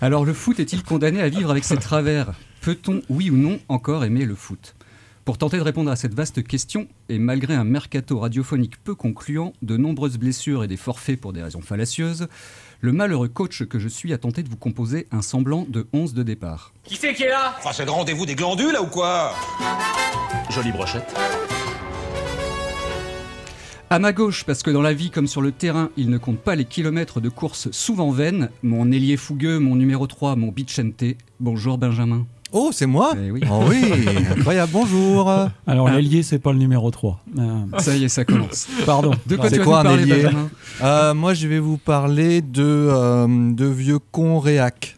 Alors 0.01 0.25
le 0.25 0.34
foot 0.34 0.60
est-il 0.60 0.84
condamné 0.84 1.22
à 1.22 1.30
vivre 1.30 1.50
avec 1.50 1.63
ses 1.63 1.78
travers? 1.78 2.34
Peut-on, 2.62 3.01
oui 3.10 3.30
ou 3.30 3.38
non, 3.38 3.60
encore 3.69 4.04
aimer 4.04 4.25
le 4.25 4.36
foot? 4.36 4.75
Pour 5.25 5.38
tenter 5.38 5.56
de 5.56 5.62
répondre 5.62 5.90
à 5.90 5.95
cette 5.95 6.13
vaste 6.13 6.44
question, 6.45 6.90
et 7.07 7.18
malgré 7.18 7.54
un 7.54 7.63
mercato 7.63 8.19
radiophonique 8.19 8.84
peu 8.84 8.94
concluant, 8.94 9.54
de 9.62 9.78
nombreuses 9.78 10.18
blessures 10.18 10.66
et 10.66 10.68
des 10.68 10.75
forfaits 10.75 11.19
pour 11.19 11.31
des 11.31 11.42
raisons 11.42 11.62
fallacieuses, 11.62 12.28
le 12.81 12.92
malheureux 12.92 13.30
coach 13.30 13.63
que 13.63 13.80
je 13.80 13.88
suis 13.88 14.12
a 14.12 14.18
tenté 14.18 14.44
de 14.44 14.50
vous 14.50 14.57
composer 14.57 15.07
un 15.12 15.22
semblant 15.22 15.66
de 15.69 15.88
11 15.94 16.13
de 16.13 16.24
départ. 16.24 16.74
Qui 16.84 16.98
c'est 16.98 17.13
qui 17.13 17.24
est 17.24 17.30
là? 17.30 17.56
Enfin, 17.57 17.72
c'est 17.72 17.86
le 17.86 17.92
rendez-vous 17.92 18.25
des 18.25 18.36
glandules, 18.36 18.74
là, 18.74 18.81
ou 18.81 18.88
quoi? 18.88 19.34
Jolie 20.50 20.74
brochette. 20.74 21.16
À 23.90 24.00
ma 24.00 24.12
gauche, 24.12 24.44
parce 24.46 24.64
que 24.64 24.72
dans 24.72 24.82
la 24.82 24.94
vie 24.94 25.12
comme 25.12 25.28
sur 25.28 25.42
le 25.42 25.52
terrain, 25.52 25.90
il 25.98 26.10
ne 26.10 26.18
compte 26.18 26.40
pas 26.40 26.56
les 26.56 26.66
kilomètres 26.66 27.22
de 27.22 27.30
course 27.30 27.70
souvent 27.72 28.10
vaines, 28.12 28.50
mon 28.64 28.92
ailier 28.92 29.18
fougueux, 29.18 29.60
mon 29.60 29.76
numéro 29.76 30.08
3, 30.08 30.36
mon 30.36 30.48
Bichente. 30.52 31.04
Bonjour 31.40 31.78
Benjamin. 31.78 32.26
Oh, 32.52 32.70
c'est 32.72 32.86
moi 32.88 33.14
Eh 33.24 33.32
oui. 33.32 33.42
Oh 33.52 33.64
oui, 33.68 33.82
incroyable, 34.38 34.72
bonjour 34.72 35.32
Alors, 35.68 35.90
l'ailier, 35.90 36.22
c'est 36.24 36.40
pas 36.40 36.54
le 36.54 36.60
numéro 36.60 36.90
3. 36.92 37.20
Euh, 37.38 37.60
Ça 37.80 37.96
y 37.96 38.04
est, 38.04 38.10
ça 38.10 38.26
commence. 38.26 38.68
Pardon. 38.86 39.12
De 39.28 39.36
quoi 39.36 39.50
tu 39.50 39.58
vas 39.58 39.64
quoi 39.64 39.84
nous 39.84 39.90
un 39.90 39.96
parler, 39.96 40.04
ailier 40.12 40.24
Benjamin? 40.24 40.50
Euh, 40.84 41.14
Moi, 41.16 41.34
je 41.36 41.48
vais 41.48 41.60
vous 41.60 41.78
parler 41.78 42.42
de, 42.42 42.64
euh, 42.64 43.28
de 43.54 43.66
vieux 43.66 44.00
cons 44.00 44.40
réac. 44.40 44.96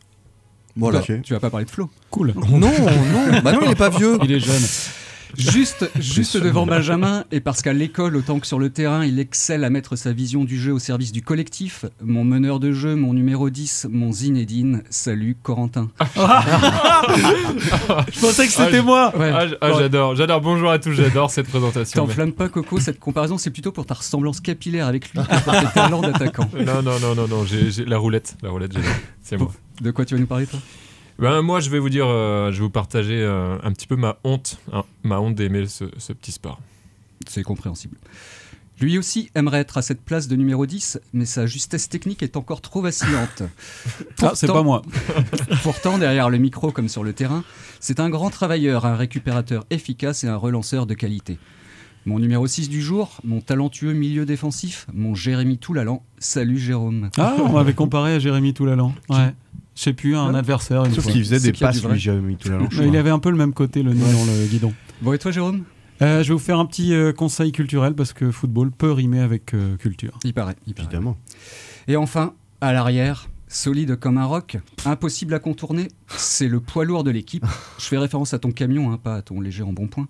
Voilà. 0.78 1.02
Tu 1.02 1.34
vas 1.34 1.40
pas 1.40 1.50
parler 1.50 1.66
de 1.66 1.72
Flo? 1.72 1.90
Cool. 2.12 2.34
Non, 2.50 2.60
non, 2.60 2.72
bah 3.44 3.54
non, 3.54 3.60
il 3.66 3.72
est 3.72 3.76
pas 3.76 3.90
vieux. 3.90 4.18
Il 4.24 4.32
est 4.34 4.40
jeune. 4.42 4.62
Juste, 5.38 5.90
juste 6.00 6.38
devant 6.38 6.66
Benjamin, 6.66 7.24
et 7.32 7.40
parce 7.40 7.62
qu'à 7.62 7.74
l'école 7.74 8.16
autant 8.16 8.40
que 8.40 8.48
sur 8.48 8.60
le 8.60 8.70
terrain, 8.70 9.06
il 9.06 9.20
excelle 9.20 9.64
à 9.64 9.70
mettre 9.70 9.96
sa 9.96 10.14
vision 10.14 10.44
du 10.44 10.60
jeu 10.60 10.74
au 10.74 10.80
service 10.80 11.12
du 11.12 11.22
collectif, 11.22 11.86
mon 12.02 12.24
meneur 12.24 12.60
de 12.60 12.72
jeu, 12.72 12.96
mon 12.96 13.14
numéro 13.14 13.50
10, 13.50 13.88
mon 13.92 14.12
Zinedine, 14.12 14.84
salut 14.90 15.36
Corentin. 15.42 15.90
Je 18.12 18.20
pensais 18.20 18.46
que 18.48 18.52
c'était 18.54 18.78
Ah, 18.80 18.84
moi. 18.84 19.14
Ouais. 19.18 19.32
Ah, 19.34 19.46
ah, 19.62 19.72
j'adore, 19.78 20.16
j'adore. 20.16 20.42
Bonjour 20.42 20.72
à 20.72 20.80
tous, 20.80 20.94
j'adore 20.94 21.32
cette 21.32 21.48
présentation. 21.48 22.06
T'enflamme 22.06 22.34
pas 22.34 22.50
Coco, 22.50 22.80
cette 22.80 23.00
comparaison 23.00 23.38
c'est 23.38 23.52
plutôt 23.52 23.72
pour 23.72 23.86
ta 23.86 23.94
ressemblance 23.96 24.40
capillaire 24.40 24.88
avec 24.88 25.12
lui 25.12 25.20
pour 25.44 25.54
tes 25.54 25.68
talents 25.74 26.02
d'attaquant. 26.02 26.50
Non, 26.66 26.82
non, 26.82 27.00
non, 27.00 27.16
non, 27.16 27.28
non, 27.28 27.46
j'ai 27.46 27.86
la 27.86 27.98
roulette, 27.98 28.36
la 28.42 28.50
roulette, 28.50 28.74
j'adore. 28.74 28.90
C'est 29.22 29.38
moi. 29.38 29.52
De 29.82 29.92
quoi 29.92 30.06
tu 30.06 30.14
vas 30.16 30.20
nous 30.20 30.28
parler 30.28 30.46
toi? 30.46 30.60
Ben, 31.18 31.42
moi, 31.42 31.60
je 31.62 31.70
vais 31.70 31.80
vous 31.80 31.90
dire, 31.90 32.08
euh, 32.08 32.52
je 32.52 32.58
vais 32.58 32.64
vous 32.64 32.70
partager 32.70 33.22
euh, 33.22 33.58
un 33.64 33.72
petit 33.72 33.88
peu 33.88 33.96
ma 33.96 34.18
honte, 34.24 34.60
hein, 34.74 34.84
ma 35.04 35.20
honte 35.20 35.36
d'aimer 35.36 35.66
ce, 35.68 35.86
ce 35.98 36.14
petit 36.14 36.32
sport. 36.32 36.60
C'est 37.28 37.44
compréhensible. 37.44 37.98
Lui 38.82 38.98
aussi 38.98 39.30
aimerait 39.36 39.60
être 39.60 39.78
à 39.78 39.82
cette 39.82 40.02
place 40.02 40.28
de 40.28 40.36
numéro 40.36 40.66
10, 40.66 41.00
mais 41.14 41.24
sa 41.24 41.46
justesse 41.46 41.88
technique 41.88 42.22
est 42.22 42.36
encore 42.36 42.62
trop 42.62 42.82
vacillante. 42.82 43.44
Ah, 44.22 44.32
c'est 44.34 44.48
pas 44.48 44.64
moi. 44.64 44.82
Pourtant, 45.64 45.98
derrière 45.98 46.30
le 46.30 46.38
micro 46.38 46.72
comme 46.72 46.90
sur 46.90 47.04
le 47.04 47.14
terrain, 47.14 47.44
c'est 47.80 48.00
un 48.00 48.10
grand 48.10 48.30
travailleur, 48.30 48.86
un 48.86 48.96
récupérateur 48.96 49.66
efficace 49.70 50.24
et 50.24 50.28
un 50.28 50.38
relanceur 50.38 50.86
de 50.88 50.94
qualité. 50.94 51.38
Mon 52.06 52.20
numéro 52.20 52.48
6 52.48 52.70
du 52.70 52.82
jour, 52.82 53.20
mon 53.24 53.42
talentueux 53.42 53.94
milieu 53.94 54.26
défensif, 54.26 54.88
mon 54.94 55.16
Jérémy 55.16 55.58
Toulalan. 55.58 56.04
Salut 56.18 56.58
Jérôme. 56.58 57.10
Ah, 57.18 57.36
on 57.40 57.50
m'avait 57.50 57.74
comparé 57.74 58.16
à 58.16 58.20
Jérémy 58.20 58.54
Toulalan. 58.54 58.94
Ouais. 59.10 59.34
Je 59.76 59.82
sais 59.82 59.94
plus, 59.94 60.16
un 60.16 60.32
Ouais. 60.32 60.40
adversaire. 60.40 60.86
une 60.86 60.94
Sauf 60.94 61.06
qu'il 61.08 61.24
faisait 61.24 61.40
des 61.40 61.52
passes, 61.58 61.84
lui, 61.84 62.00
Jérémy 62.00 62.38
Mais 62.78 62.88
il 62.88 62.98
avait 62.98 63.10
un 63.10 63.20
peu 63.20 63.30
le 63.30 63.38
même 63.38 63.54
côté, 63.54 63.84
le 63.84 63.94
nez 63.94 64.00
dans 64.00 64.26
le 64.26 64.48
guidon. 64.48 64.74
Bon, 65.02 65.14
et 65.14 65.18
toi 65.20 65.32
Jérôme? 65.32 65.64
Euh, 66.02 66.24
je 66.24 66.30
vais 66.30 66.34
vous 66.34 66.40
faire 66.40 66.60
un 66.60 66.66
petit 66.66 66.94
euh, 66.94 67.14
conseil 67.14 67.52
culturel 67.52 67.94
parce 67.94 68.12
que 68.14 68.32
football 68.32 68.72
peut 68.72 68.92
rimer 68.92 69.20
avec 69.20 69.54
euh, 69.54 69.78
culture. 69.78 70.20
Il 70.24 70.34
paraît, 70.34 70.56
il 70.68 70.74
paraît. 70.74 70.88
Évidemment. 70.88 71.18
Et 71.88 71.96
enfin, 71.96 72.34
à 72.60 72.74
l'arrière, 72.74 73.30
solide 73.48 73.96
comme 73.98 74.18
un 74.18 74.26
roc, 74.26 74.58
impossible 74.86 75.34
à 75.34 75.40
contourner, 75.40 75.88
c'est 76.08 76.48
le 76.50 76.60
poids 76.60 76.84
lourd 76.84 77.04
de 77.06 77.12
l'équipe. 77.12 77.46
Je 77.80 77.86
fais 77.86 77.98
référence 77.98 78.34
à 78.34 78.40
ton 78.40 78.52
camion, 78.52 78.92
hein, 78.92 79.00
pas 79.02 79.16
à 79.16 79.22
ton 79.22 79.40
léger 79.40 79.64
embonpoint. 79.64 80.08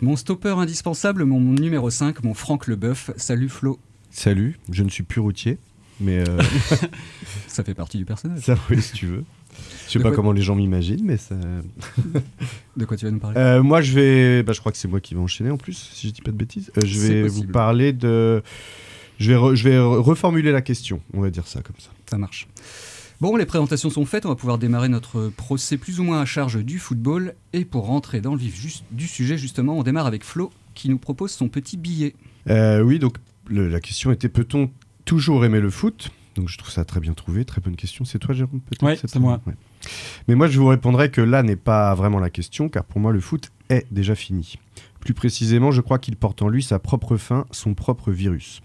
Mon 0.00 0.16
stopper 0.16 0.56
indispensable, 0.58 1.24
mon 1.24 1.40
numéro 1.40 1.90
5, 1.90 2.22
mon 2.24 2.34
Franck 2.34 2.66
Leboeuf. 2.66 3.10
Salut 3.16 3.48
Flo. 3.48 3.78
Salut, 4.10 4.58
je 4.70 4.82
ne 4.84 4.88
suis 4.88 5.02
plus 5.04 5.20
routier, 5.20 5.58
mais 6.00 6.18
euh, 6.28 6.38
Ça 7.46 7.62
fait 7.64 7.74
partie 7.74 7.98
du 7.98 8.04
personnage. 8.04 8.40
ça 8.40 8.56
oui, 8.70 8.80
si 8.82 8.92
tu 8.92 9.06
veux. 9.06 9.24
Je 9.86 9.92
sais 9.92 9.98
De 9.98 10.02
pas 10.04 10.10
comment 10.10 10.32
les 10.32 10.42
gens 10.42 10.56
m'imaginent, 10.56 11.04
mais 11.04 11.16
ça. 11.16 11.36
De 12.76 12.84
quoi 12.84 12.96
tu 12.96 13.04
vas 13.04 13.10
nous 13.12 13.18
parler? 13.20 13.36
Euh, 13.38 13.62
Moi, 13.62 13.80
je 13.82 13.92
vais. 13.92 14.42
Bah, 14.42 14.52
je 14.52 14.60
crois 14.60 14.72
que 14.72 14.78
c'est 14.78 14.88
moi 14.88 15.00
qui 15.00 15.14
vais 15.14 15.20
enchaîner 15.20 15.50
en 15.50 15.56
plus, 15.56 15.90
si 15.92 16.08
je 16.08 16.12
dis 16.12 16.22
pas 16.22 16.32
de 16.32 16.36
bêtises. 16.36 16.72
Euh, 16.76 16.80
je 16.84 16.98
vais 16.98 17.22
vous 17.28 17.44
parler 17.44 17.92
de. 17.92 18.42
Je 19.20 19.30
vais, 19.30 19.36
re- 19.38 19.54
je 19.54 19.62
vais 19.68 19.76
re- 19.76 19.98
reformuler 20.00 20.50
la 20.50 20.60
question, 20.62 21.00
on 21.12 21.20
va 21.20 21.30
dire 21.30 21.46
ça 21.46 21.62
comme 21.62 21.76
ça. 21.78 21.90
Ça 22.10 22.18
marche. 22.18 22.48
Bon, 23.20 23.36
les 23.36 23.46
présentations 23.46 23.88
sont 23.90 24.04
faites, 24.04 24.26
on 24.26 24.28
va 24.30 24.34
pouvoir 24.34 24.58
démarrer 24.58 24.88
notre 24.88 25.28
procès 25.28 25.76
plus 25.76 26.00
ou 26.00 26.02
moins 26.02 26.20
à 26.20 26.24
charge 26.24 26.58
du 26.64 26.80
football. 26.80 27.34
Et 27.52 27.64
pour 27.64 27.86
rentrer 27.86 28.20
dans 28.20 28.32
le 28.32 28.40
vif 28.40 28.60
juste- 28.60 28.84
du 28.90 29.06
sujet, 29.06 29.38
justement, 29.38 29.78
on 29.78 29.84
démarre 29.84 30.06
avec 30.06 30.24
Flo 30.24 30.50
qui 30.74 30.88
nous 30.88 30.98
propose 30.98 31.30
son 31.30 31.48
petit 31.48 31.76
billet. 31.76 32.16
Euh, 32.50 32.80
oui, 32.80 32.98
donc 32.98 33.18
le- 33.48 33.68
la 33.68 33.78
question 33.80 34.10
était 34.10 34.28
peut-on 34.28 34.68
toujours 35.04 35.44
aimer 35.44 35.60
le 35.60 35.70
foot 35.70 36.10
Donc 36.36 36.48
je 36.48 36.58
trouve 36.58 36.70
ça 36.70 36.84
très 36.84 37.00
bien 37.00 37.14
trouvé, 37.14 37.44
très 37.44 37.60
bonne 37.60 37.76
question. 37.76 38.04
C'est 38.04 38.18
toi, 38.18 38.34
Jérôme 38.34 38.60
peut-être 38.60 39.00
cette 39.00 39.10
c'est 39.10 39.18
moi. 39.18 39.40
Ouais. 39.46 39.54
Mais 40.28 40.34
moi, 40.34 40.46
je 40.46 40.58
vous 40.58 40.66
répondrai 40.66 41.10
que 41.10 41.20
là 41.20 41.42
n'est 41.42 41.56
pas 41.56 41.94
vraiment 41.94 42.18
la 42.18 42.30
question, 42.30 42.68
car 42.68 42.84
pour 42.84 43.00
moi, 43.00 43.12
le 43.12 43.20
foot 43.20 43.50
est 43.68 43.86
déjà 43.92 44.14
fini. 44.14 44.56
Plus 45.00 45.14
précisément, 45.14 45.70
je 45.70 45.80
crois 45.80 45.98
qu'il 45.98 46.16
porte 46.16 46.42
en 46.42 46.48
lui 46.48 46.62
sa 46.62 46.78
propre 46.78 47.16
fin, 47.16 47.46
son 47.50 47.74
propre 47.74 48.10
virus. 48.10 48.62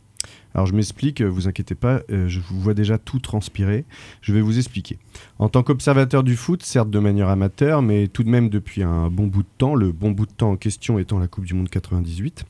Alors 0.59 0.67
je 0.67 0.75
m'explique, 0.75 1.21
vous 1.21 1.47
inquiétez 1.47 1.73
pas, 1.73 2.01
euh, 2.11 2.27
je 2.27 2.41
vous 2.41 2.59
vois 2.59 2.73
déjà 2.73 2.97
tout 2.97 3.19
transpirer. 3.19 3.85
Je 4.19 4.33
vais 4.33 4.41
vous 4.41 4.57
expliquer. 4.57 4.99
En 5.37 5.47
tant 5.47 5.63
qu'observateur 5.63 6.21
du 6.21 6.35
foot, 6.35 6.63
certes 6.63 6.89
de 6.89 6.99
manière 6.99 7.29
amateur, 7.29 7.81
mais 7.81 8.09
tout 8.09 8.25
de 8.25 8.29
même 8.29 8.49
depuis 8.49 8.83
un 8.83 9.09
bon 9.09 9.27
bout 9.27 9.43
de 9.43 9.47
temps, 9.57 9.73
le 9.73 9.93
bon 9.93 10.11
bout 10.11 10.25
de 10.25 10.33
temps 10.33 10.51
en 10.51 10.57
question 10.57 10.99
étant 10.99 11.17
la 11.17 11.29
Coupe 11.29 11.45
du 11.45 11.53
Monde 11.53 11.69
98, 11.69 12.43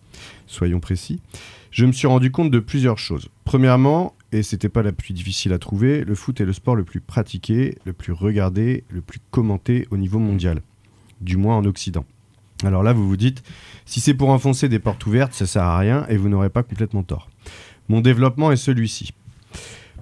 soyons 0.47 0.79
précis, 0.79 1.21
je 1.69 1.85
me 1.85 1.91
suis 1.91 2.07
rendu 2.07 2.31
compte 2.31 2.49
de 2.49 2.57
plusieurs 2.57 2.97
choses. 2.97 3.29
Premièrement, 3.45 4.15
et 4.31 4.41
c'était 4.41 4.69
pas 4.69 4.81
la 4.81 4.91
plus 4.91 5.13
difficile 5.13 5.53
à 5.53 5.59
trouver, 5.59 6.03
le 6.03 6.15
foot 6.15 6.41
est 6.41 6.45
le 6.45 6.53
sport 6.53 6.75
le 6.75 6.85
plus 6.85 7.01
pratiqué, 7.01 7.77
le 7.85 7.93
plus 7.93 8.13
regardé, 8.13 8.85
le 8.89 9.01
plus 9.01 9.19
commenté 9.29 9.87
au 9.91 9.97
niveau 9.97 10.17
mondial, 10.17 10.63
du 11.21 11.37
moins 11.37 11.57
en 11.57 11.65
Occident. 11.65 12.05
Alors 12.65 12.83
là, 12.83 12.91
vous 12.91 13.07
vous 13.07 13.17
dites, 13.17 13.41
si 13.85 14.01
c'est 14.01 14.13
pour 14.13 14.29
enfoncer 14.29 14.67
des 14.67 14.79
portes 14.79 15.05
ouvertes, 15.05 15.33
ça 15.33 15.45
sert 15.45 15.63
à 15.63 15.77
rien 15.77 16.05
et 16.09 16.17
vous 16.17 16.27
n'aurez 16.27 16.49
pas 16.49 16.63
complètement 16.63 17.03
tort. 17.03 17.29
Mon 17.89 18.01
développement 18.01 18.51
est 18.51 18.55
celui-ci. 18.57 19.13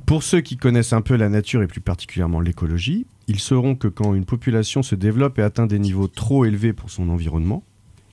Pour 0.05 0.23
ceux 0.23 0.41
qui 0.41 0.57
connaissent 0.57 0.93
un 0.93 1.01
peu 1.01 1.15
la 1.15 1.29
nature 1.29 1.63
et 1.63 1.67
plus 1.67 1.81
particulièrement 1.81 2.39
l'écologie, 2.39 3.05
ils 3.27 3.39
sauront 3.39 3.75
que 3.75 3.87
quand 3.87 4.13
une 4.13 4.25
population 4.25 4.83
se 4.83 4.95
développe 4.95 5.39
et 5.39 5.41
atteint 5.41 5.67
des 5.67 5.79
niveaux 5.79 6.07
trop 6.07 6.45
élevés 6.45 6.73
pour 6.73 6.89
son 6.89 7.09
environnement, 7.09 7.63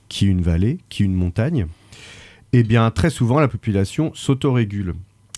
qui 0.09 0.25
est 0.25 0.29
une 0.29 0.41
vallée, 0.41 0.79
qui 0.89 1.03
est 1.03 1.05
une 1.05 1.13
montagne, 1.13 1.67
eh 2.53 2.63
bien 2.63 2.89
très 2.91 3.09
souvent 3.09 3.39
la 3.39 3.47
population 3.47 4.11
s'autorégule. 4.13 4.93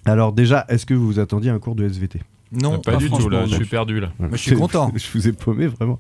Alors 0.06 0.34
déjà, 0.34 0.66
est-ce 0.70 0.86
que 0.86 0.94
vous 0.94 1.06
vous 1.06 1.20
attendiez 1.20 1.50
à 1.52 1.54
un 1.54 1.60
cours 1.60 1.76
de 1.76 1.88
SVT 1.88 2.22
Non, 2.52 2.76
Ah, 2.76 2.78
pas 2.78 2.92
pas 2.94 2.98
du 2.98 3.10
tout, 3.10 3.30
là, 3.30 3.46
je 3.48 3.56
suis 3.56 3.66
perdu, 3.66 4.00
là. 4.00 4.12
Mais 4.20 4.30
je 4.32 4.38
suis 4.38 4.56
content. 4.56 4.92
je 4.96 5.08
vous 5.14 5.28
ai 5.28 5.34
paumé 5.34 5.68
vraiment. 5.68 6.00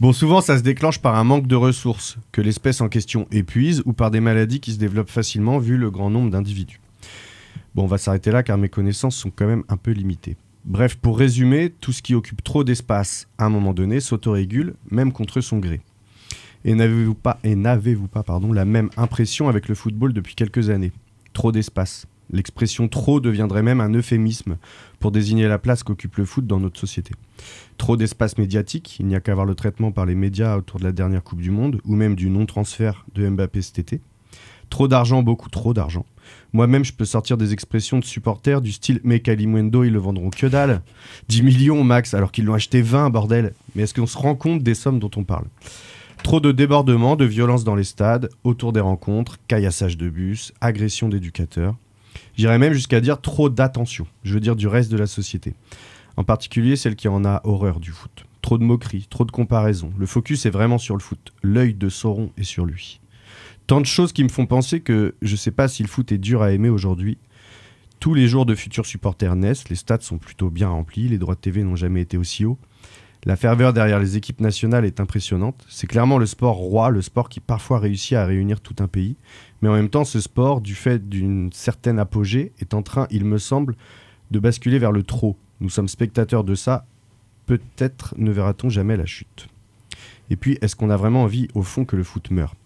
Bon, 0.00 0.12
souvent 0.12 0.40
ça 0.40 0.56
se 0.56 0.62
déclenche 0.62 0.98
par 1.00 1.16
un 1.16 1.24
manque 1.24 1.46
de 1.48 1.56
ressources 1.56 2.16
que 2.30 2.40
l'espèce 2.40 2.80
en 2.80 2.88
question 2.88 3.26
épuise 3.32 3.82
ou 3.86 3.92
par 3.92 4.10
des 4.10 4.20
maladies 4.20 4.60
qui 4.60 4.72
se 4.72 4.78
développent 4.78 5.10
facilement 5.10 5.58
vu 5.58 5.76
le 5.76 5.90
grand 5.90 6.10
nombre 6.10 6.30
d'individus. 6.30 6.80
Bon, 7.74 7.84
on 7.84 7.86
va 7.86 7.98
s'arrêter 7.98 8.30
là 8.30 8.42
car 8.42 8.58
mes 8.58 8.68
connaissances 8.68 9.16
sont 9.16 9.30
quand 9.34 9.46
même 9.46 9.64
un 9.68 9.76
peu 9.76 9.92
limitées. 9.92 10.36
Bref, 10.64 10.96
pour 10.96 11.18
résumer, 11.18 11.72
tout 11.80 11.92
ce 11.92 12.02
qui 12.02 12.14
occupe 12.14 12.44
trop 12.44 12.64
d'espace 12.64 13.28
à 13.38 13.46
un 13.46 13.48
moment 13.48 13.74
donné 13.74 13.98
s'autorégule, 14.00 14.74
même 14.90 15.12
contre 15.12 15.40
son 15.40 15.58
gré. 15.58 15.80
Et 16.64 16.74
n'avez-vous 16.74 17.14
pas, 17.14 17.38
et 17.42 17.56
n'avez-vous 17.56 18.06
pas 18.06 18.22
pardon, 18.22 18.52
la 18.52 18.64
même 18.64 18.90
impression 18.96 19.48
avec 19.48 19.68
le 19.68 19.74
football 19.74 20.12
depuis 20.12 20.36
quelques 20.36 20.70
années? 20.70 20.92
Trop 21.32 21.50
d'espace. 21.50 22.06
L'expression 22.30 22.88
trop 22.88 23.20
deviendrait 23.20 23.62
même 23.62 23.80
un 23.80 23.92
euphémisme 23.92 24.56
pour 25.00 25.10
désigner 25.10 25.48
la 25.48 25.58
place 25.58 25.82
qu'occupe 25.82 26.16
le 26.16 26.24
foot 26.24 26.46
dans 26.46 26.60
notre 26.60 26.78
société. 26.78 27.12
Trop 27.76 27.96
d'espace 27.96 28.38
médiatique, 28.38 28.98
il 29.00 29.06
n'y 29.06 29.16
a 29.16 29.20
qu'à 29.20 29.34
voir 29.34 29.46
le 29.46 29.54
traitement 29.54 29.92
par 29.92 30.06
les 30.06 30.14
médias 30.14 30.56
autour 30.56 30.78
de 30.78 30.84
la 30.84 30.92
dernière 30.92 31.24
Coupe 31.24 31.40
du 31.40 31.50
Monde 31.50 31.80
ou 31.84 31.96
même 31.96 32.14
du 32.14 32.30
non-transfert 32.30 33.04
de 33.14 33.28
Mbappé 33.28 33.60
cet 33.60 33.78
été. 33.80 34.00
Trop 34.70 34.88
d'argent, 34.88 35.22
beaucoup 35.22 35.50
trop 35.50 35.74
d'argent. 35.74 36.06
Moi-même, 36.52 36.84
je 36.84 36.92
peux 36.92 37.04
sortir 37.06 37.38
des 37.38 37.52
expressions 37.52 37.98
de 37.98 38.04
supporters 38.04 38.60
du 38.60 38.72
style 38.72 39.00
Mais 39.04 39.20
Kalimundo, 39.20 39.84
ils 39.84 39.92
le 39.92 39.98
vendront 39.98 40.28
que 40.30 40.46
dalle. 40.46 40.82
10 41.28 41.42
millions 41.42 41.82
max, 41.82 42.12
alors 42.12 42.30
qu'ils 42.30 42.44
l'ont 42.44 42.54
acheté 42.54 42.82
20, 42.82 43.10
bordel. 43.10 43.54
Mais 43.74 43.84
est-ce 43.84 43.94
qu'on 43.94 44.06
se 44.06 44.18
rend 44.18 44.34
compte 44.34 44.62
des 44.62 44.74
sommes 44.74 44.98
dont 44.98 45.10
on 45.16 45.24
parle? 45.24 45.46
Trop 46.22 46.40
de 46.40 46.52
débordements, 46.52 47.16
de 47.16 47.24
violence 47.24 47.64
dans 47.64 47.74
les 47.74 47.84
stades, 47.84 48.28
autour 48.44 48.72
des 48.72 48.80
rencontres, 48.80 49.38
caillassage 49.48 49.96
de 49.96 50.08
bus, 50.08 50.52
agression 50.60 51.08
d'éducateurs. 51.08 51.74
J'irais 52.36 52.58
même 52.58 52.74
jusqu'à 52.74 53.00
dire 53.00 53.20
trop 53.20 53.48
d'attention, 53.48 54.06
je 54.22 54.34
veux 54.34 54.40
dire 54.40 54.56
du 54.56 54.68
reste 54.68 54.92
de 54.92 54.96
la 54.96 55.06
société. 55.06 55.54
En 56.16 56.24
particulier 56.24 56.76
celle 56.76 56.96
qui 56.96 57.08
en 57.08 57.24
a 57.24 57.40
horreur 57.44 57.80
du 57.80 57.90
foot. 57.90 58.24
Trop 58.40 58.58
de 58.58 58.64
moqueries, 58.64 59.06
trop 59.08 59.24
de 59.24 59.30
comparaisons. 59.30 59.92
Le 59.98 60.06
focus 60.06 60.46
est 60.46 60.50
vraiment 60.50 60.78
sur 60.78 60.94
le 60.94 61.00
foot. 61.00 61.32
L'œil 61.42 61.74
de 61.74 61.88
Sauron 61.88 62.30
est 62.36 62.44
sur 62.44 62.66
lui. 62.66 63.00
Tant 63.66 63.80
de 63.80 63.86
choses 63.86 64.12
qui 64.12 64.24
me 64.24 64.28
font 64.28 64.46
penser 64.46 64.80
que 64.80 65.14
je 65.22 65.36
sais 65.36 65.50
pas 65.50 65.68
si 65.68 65.82
le 65.82 65.88
foot 65.88 66.10
est 66.12 66.18
dur 66.18 66.42
à 66.42 66.52
aimer 66.52 66.68
aujourd'hui. 66.68 67.18
Tous 68.00 68.14
les 68.14 68.26
jours 68.26 68.46
de 68.46 68.54
futurs 68.54 68.86
supporters 68.86 69.36
naissent, 69.36 69.68
les 69.68 69.76
stades 69.76 70.02
sont 70.02 70.18
plutôt 70.18 70.50
bien 70.50 70.68
remplis, 70.68 71.08
les 71.08 71.18
droits 71.18 71.36
de 71.36 71.40
TV 71.40 71.62
n'ont 71.62 71.76
jamais 71.76 72.00
été 72.00 72.16
aussi 72.16 72.44
hauts. 72.44 72.58
La 73.24 73.36
ferveur 73.36 73.72
derrière 73.72 74.00
les 74.00 74.16
équipes 74.16 74.40
nationales 74.40 74.84
est 74.84 74.98
impressionnante. 74.98 75.64
C'est 75.68 75.86
clairement 75.86 76.18
le 76.18 76.26
sport 76.26 76.56
roi, 76.56 76.90
le 76.90 77.02
sport 77.02 77.28
qui 77.28 77.38
parfois 77.38 77.78
réussit 77.78 78.14
à 78.14 78.26
réunir 78.26 78.60
tout 78.60 78.74
un 78.80 78.88
pays. 78.88 79.14
Mais 79.60 79.68
en 79.68 79.74
même 79.74 79.90
temps, 79.90 80.04
ce 80.04 80.20
sport, 80.20 80.60
du 80.60 80.74
fait 80.74 81.08
d'une 81.08 81.52
certaine 81.52 82.00
apogée, 82.00 82.50
est 82.58 82.74
en 82.74 82.82
train, 82.82 83.06
il 83.12 83.24
me 83.24 83.38
semble, 83.38 83.76
de 84.32 84.40
basculer 84.40 84.80
vers 84.80 84.90
le 84.90 85.04
trop. 85.04 85.36
Nous 85.60 85.70
sommes 85.70 85.86
spectateurs 85.86 86.42
de 86.42 86.56
ça. 86.56 86.84
Peut-être 87.46 88.16
ne 88.18 88.32
verra-t-on 88.32 88.70
jamais 88.70 88.96
la 88.96 89.06
chute. 89.06 89.46
Et 90.28 90.34
puis, 90.34 90.58
est-ce 90.60 90.74
qu'on 90.74 90.90
a 90.90 90.96
vraiment 90.96 91.22
envie, 91.22 91.46
au 91.54 91.62
fond, 91.62 91.84
que 91.84 91.94
le 91.94 92.02
foot 92.02 92.32
meure? 92.32 92.56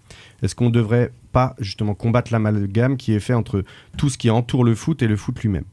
Est-ce 0.42 0.54
qu'on 0.54 0.66
ne 0.66 0.70
devrait 0.70 1.12
pas, 1.32 1.54
justement, 1.58 1.94
combattre 1.94 2.32
l'amalgame 2.32 2.96
qui 2.96 3.12
est 3.12 3.20
fait 3.20 3.34
entre 3.34 3.64
tout 3.96 4.08
ce 4.08 4.18
qui 4.18 4.30
entoure 4.30 4.64
le 4.64 4.74
foot 4.74 5.02
et 5.02 5.08
le 5.08 5.16
foot 5.16 5.38
lui-même? 5.40 5.64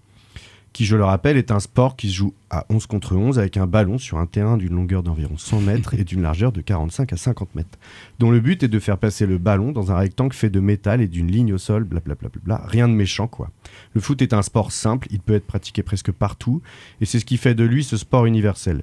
Qui, 0.74 0.86
je 0.86 0.96
le 0.96 1.04
rappelle, 1.04 1.38
est 1.38 1.52
un 1.52 1.60
sport 1.60 1.96
qui 1.96 2.10
se 2.10 2.16
joue 2.16 2.34
à 2.50 2.66
11 2.70 2.88
contre 2.88 3.16
11 3.16 3.38
avec 3.38 3.58
un 3.58 3.68
ballon 3.68 4.00
sur 4.00 4.18
un 4.18 4.26
terrain 4.26 4.58
d'une 4.58 4.74
longueur 4.74 5.04
d'environ 5.04 5.38
100 5.38 5.62
mètres 5.62 5.94
et 5.94 6.04
d'une 6.04 6.24
largeur 6.24 6.52
de 6.52 6.62
45 6.62 7.14
à 7.14 7.18
50 7.18 7.54
mètres, 7.54 7.78
dont 8.18 8.32
le 8.32 8.40
but 8.40 8.64
est 8.64 8.68
de 8.68 8.80
faire 8.80 8.98
passer 8.98 9.28
le 9.28 9.38
ballon 9.38 9.72
dans 9.72 9.92
un 9.92 9.98
rectangle 9.98 10.34
fait 10.34 10.50
de 10.50 10.60
métal 10.60 11.00
et 11.00 11.08
d'une 11.08 11.30
ligne 11.30 11.54
au 11.54 11.60
sol, 11.60 11.84
blablabla. 11.84 12.64
Rien 12.66 12.88
de 12.88 12.94
méchant, 12.94 13.28
quoi. 13.28 13.52
Le 13.94 14.02
foot 14.02 14.24
est 14.24 14.34
un 14.34 14.42
sport 14.42 14.72
simple, 14.72 15.08
il 15.12 15.20
peut 15.20 15.36
être 15.36 15.46
pratiqué 15.46 15.84
presque 15.84 16.12
partout, 16.12 16.64
et 17.02 17.06
c'est 17.06 17.20
ce 17.20 17.26
qui 17.26 17.38
fait 17.38 17.54
de 17.54 17.64
lui 17.64 17.84
ce 17.84 17.96
sport 17.96 18.26
universel. 18.26 18.82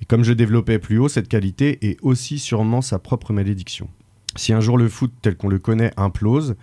Et 0.00 0.04
comme 0.04 0.22
je 0.22 0.32
développais 0.32 0.78
plus 0.78 0.98
haut, 0.98 1.08
cette 1.08 1.26
qualité 1.26 1.84
est 1.84 1.98
aussi 2.00 2.38
sûrement 2.38 2.80
sa 2.80 3.00
propre 3.00 3.32
malédiction. 3.32 3.88
Si 4.38 4.52
un 4.52 4.60
jour 4.60 4.78
le 4.78 4.88
foot 4.88 5.12
tel 5.20 5.36
qu'on 5.36 5.48
le 5.48 5.58
connaît 5.58 5.92
implose, 5.96 6.54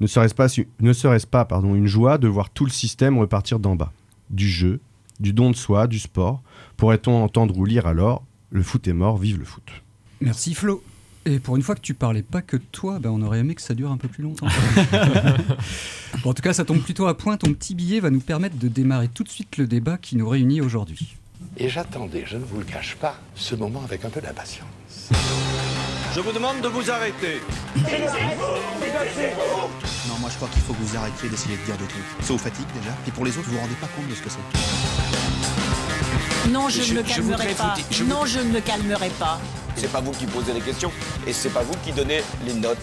ne 0.00 0.06
serait-ce 0.08 0.34
pas, 0.34 0.48
ne 0.80 0.92
serait 0.92 1.18
pas 1.30 1.44
pardon, 1.44 1.76
une 1.76 1.86
joie 1.86 2.18
de 2.18 2.26
voir 2.26 2.50
tout 2.50 2.64
le 2.64 2.72
système 2.72 3.18
repartir 3.18 3.60
d'en 3.60 3.76
bas? 3.76 3.92
Du 4.30 4.48
jeu, 4.48 4.80
du 5.20 5.32
don 5.32 5.50
de 5.50 5.56
soi, 5.56 5.86
du 5.86 6.00
sport. 6.00 6.42
Pourrait-on 6.76 7.22
entendre 7.22 7.56
ou 7.56 7.64
lire 7.64 7.86
alors 7.86 8.24
Le 8.50 8.64
foot 8.64 8.88
est 8.88 8.92
mort, 8.92 9.16
vive 9.16 9.38
le 9.38 9.44
foot? 9.44 9.62
Merci 10.20 10.54
Flo. 10.54 10.82
Et 11.24 11.38
pour 11.38 11.54
une 11.54 11.62
fois 11.62 11.76
que 11.76 11.82
tu 11.82 11.94
parlais 11.94 12.22
pas 12.22 12.42
que 12.42 12.56
de 12.56 12.64
toi, 12.72 12.98
ben 12.98 13.10
on 13.10 13.22
aurait 13.22 13.38
aimé 13.38 13.54
que 13.54 13.62
ça 13.62 13.74
dure 13.74 13.92
un 13.92 13.96
peu 13.96 14.08
plus 14.08 14.24
longtemps. 14.24 14.46
bon, 16.24 16.30
en 16.30 16.34
tout 16.34 16.42
cas, 16.42 16.52
ça 16.52 16.64
tombe 16.64 16.80
plutôt 16.80 17.06
à 17.06 17.16
point. 17.16 17.36
Ton 17.36 17.52
petit 17.52 17.76
billet 17.76 18.00
va 18.00 18.10
nous 18.10 18.20
permettre 18.20 18.56
de 18.56 18.66
démarrer 18.66 19.06
tout 19.06 19.22
de 19.22 19.28
suite 19.28 19.56
le 19.56 19.68
débat 19.68 19.98
qui 19.98 20.16
nous 20.16 20.28
réunit 20.28 20.62
aujourd'hui. 20.62 21.16
Et 21.56 21.68
j'attendais, 21.68 22.24
je 22.26 22.36
ne 22.36 22.44
vous 22.44 22.58
le 22.58 22.64
cache 22.64 22.96
pas, 22.96 23.14
ce 23.34 23.54
moment 23.54 23.82
avec 23.84 24.04
un 24.04 24.10
peu 24.10 24.20
d'impatience. 24.20 24.66
Je 26.14 26.20
vous 26.20 26.32
demande 26.32 26.60
de 26.60 26.68
vous 26.68 26.90
arrêter. 26.90 27.40
Non, 27.76 27.82
moi 30.20 30.30
je 30.30 30.36
crois 30.36 30.48
qu'il 30.48 30.62
faut 30.62 30.72
que 30.72 30.82
vous 30.82 30.96
arrêtiez 30.96 31.28
d'essayer 31.28 31.56
de 31.56 31.62
dire 31.64 31.76
des 31.76 31.86
trucs. 31.86 32.02
Ça 32.20 32.32
vous 32.32 32.38
fatigue 32.38 32.66
déjà, 32.74 32.90
et 33.06 33.10
pour 33.10 33.24
les 33.24 33.36
autres, 33.36 33.48
vous 33.48 33.54
vous 33.54 33.60
rendez 33.60 33.74
pas 33.74 33.88
compte 33.96 34.08
de 34.08 34.14
ce 34.14 34.22
que 34.22 34.30
c'est. 34.30 34.38
Non, 36.50 36.68
je, 36.68 36.82
Je- 36.82 36.94
ne 36.94 36.98
me 36.98 37.02
calmerai 37.02 37.54
pas. 37.54 37.74
je 37.90 38.04
non, 38.04 38.24
je 38.26 38.38
ne 38.38 38.44
me 38.52 38.60
calmerai 38.60 39.10
pas. 39.10 39.40
C'est 39.76 39.90
pas 39.92 40.00
vous 40.00 40.12
qui 40.12 40.26
posez 40.26 40.52
les 40.52 40.60
questions 40.60 40.90
et 41.26 41.32
c'est 41.32 41.50
pas 41.50 41.62
vous 41.62 41.74
qui 41.84 41.92
donnez 41.92 42.22
les 42.46 42.54
notes. 42.54 42.78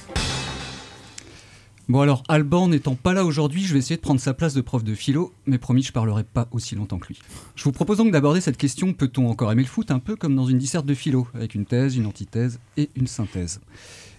Bon 1.90 2.02
alors, 2.02 2.24
Alban 2.28 2.68
n'étant 2.68 2.96
pas 2.96 3.14
là 3.14 3.24
aujourd'hui, 3.24 3.64
je 3.64 3.72
vais 3.72 3.80
essayer 3.80 3.96
de 3.96 4.02
prendre 4.02 4.20
sa 4.20 4.34
place 4.34 4.54
de 4.54 4.60
prof 4.60 4.84
de 4.84 4.94
philo, 4.94 5.32
mais 5.46 5.58
promis, 5.58 5.84
je 5.84 5.94
parlerai 5.94 6.26
pas 6.26 6.50
aussi 6.52 6.76
longtemps 6.76 7.00
que 7.00 7.08
lui. 7.08 7.20
Je 7.56 7.64
vous 7.64 7.72
propose 7.72 8.00
donc 8.00 8.12
d'aborder 8.12 8.42
cette 8.42 8.58
question 8.58 8.92
peut-on 8.92 9.30
encore 9.30 9.54
aimer 9.54 9.62
le 9.62 9.70
foot 9.70 9.90
un 9.90 10.00
peu 10.00 10.18
comme 10.18 10.36
dans 10.36 10.46
une 10.46 10.58
disserte 10.58 10.86
de 10.86 10.94
philo, 10.94 11.30
avec 11.34 11.56
une 11.56 11.66
thèse, 11.66 11.96
une 11.96 12.06
antithèse 12.06 12.60
et 12.76 12.90
une 12.98 13.08
synthèse. 13.08 13.62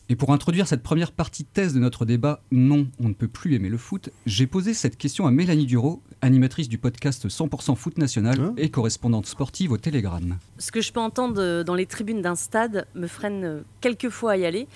Et 0.09 0.17
pour 0.17 0.33
introduire 0.33 0.67
cette 0.67 0.83
première 0.83 1.13
partie 1.13 1.43
de 1.43 1.49
thèse 1.53 1.75
de 1.75 1.79
notre 1.79 2.07
débat 2.07 2.41
Non, 2.51 2.87
on 2.99 3.11
ne 3.11 3.13
peut 3.13 3.29
plus 3.29 3.55
aimer 3.55 3.69
le 3.69 3.77
foot, 3.77 4.09
j'ai 4.25 4.47
posé 4.47 4.73
cette 4.73 4.97
question 4.97 5.27
à 5.27 5.31
Mélanie 5.31 5.67
Duro, 5.67 6.01
animatrice 6.23 6.71
du 6.71 6.79
podcast 6.79 7.29
100% 7.29 7.77
Foot 7.77 7.99
National 7.99 8.55
et 8.57 8.71
correspondante 8.71 9.27
sportive 9.27 9.73
au 9.73 9.77
Télégramme. 9.77 10.39
Ce 10.57 10.73
que 10.73 10.81
je 10.81 10.91
peux 10.91 11.01
entendre 11.01 11.43
euh, 11.43 11.65
dans 11.65 11.75
les 11.75 11.85
tribunes 11.85 12.23
d'un 12.23 12.35
stade 12.35 12.87
me 12.95 13.07
freine 13.07 13.45
euh, 13.45 13.61
quelquefois 13.83 14.33
à 14.33 14.37
y 14.39 14.47
aller. 14.47 14.69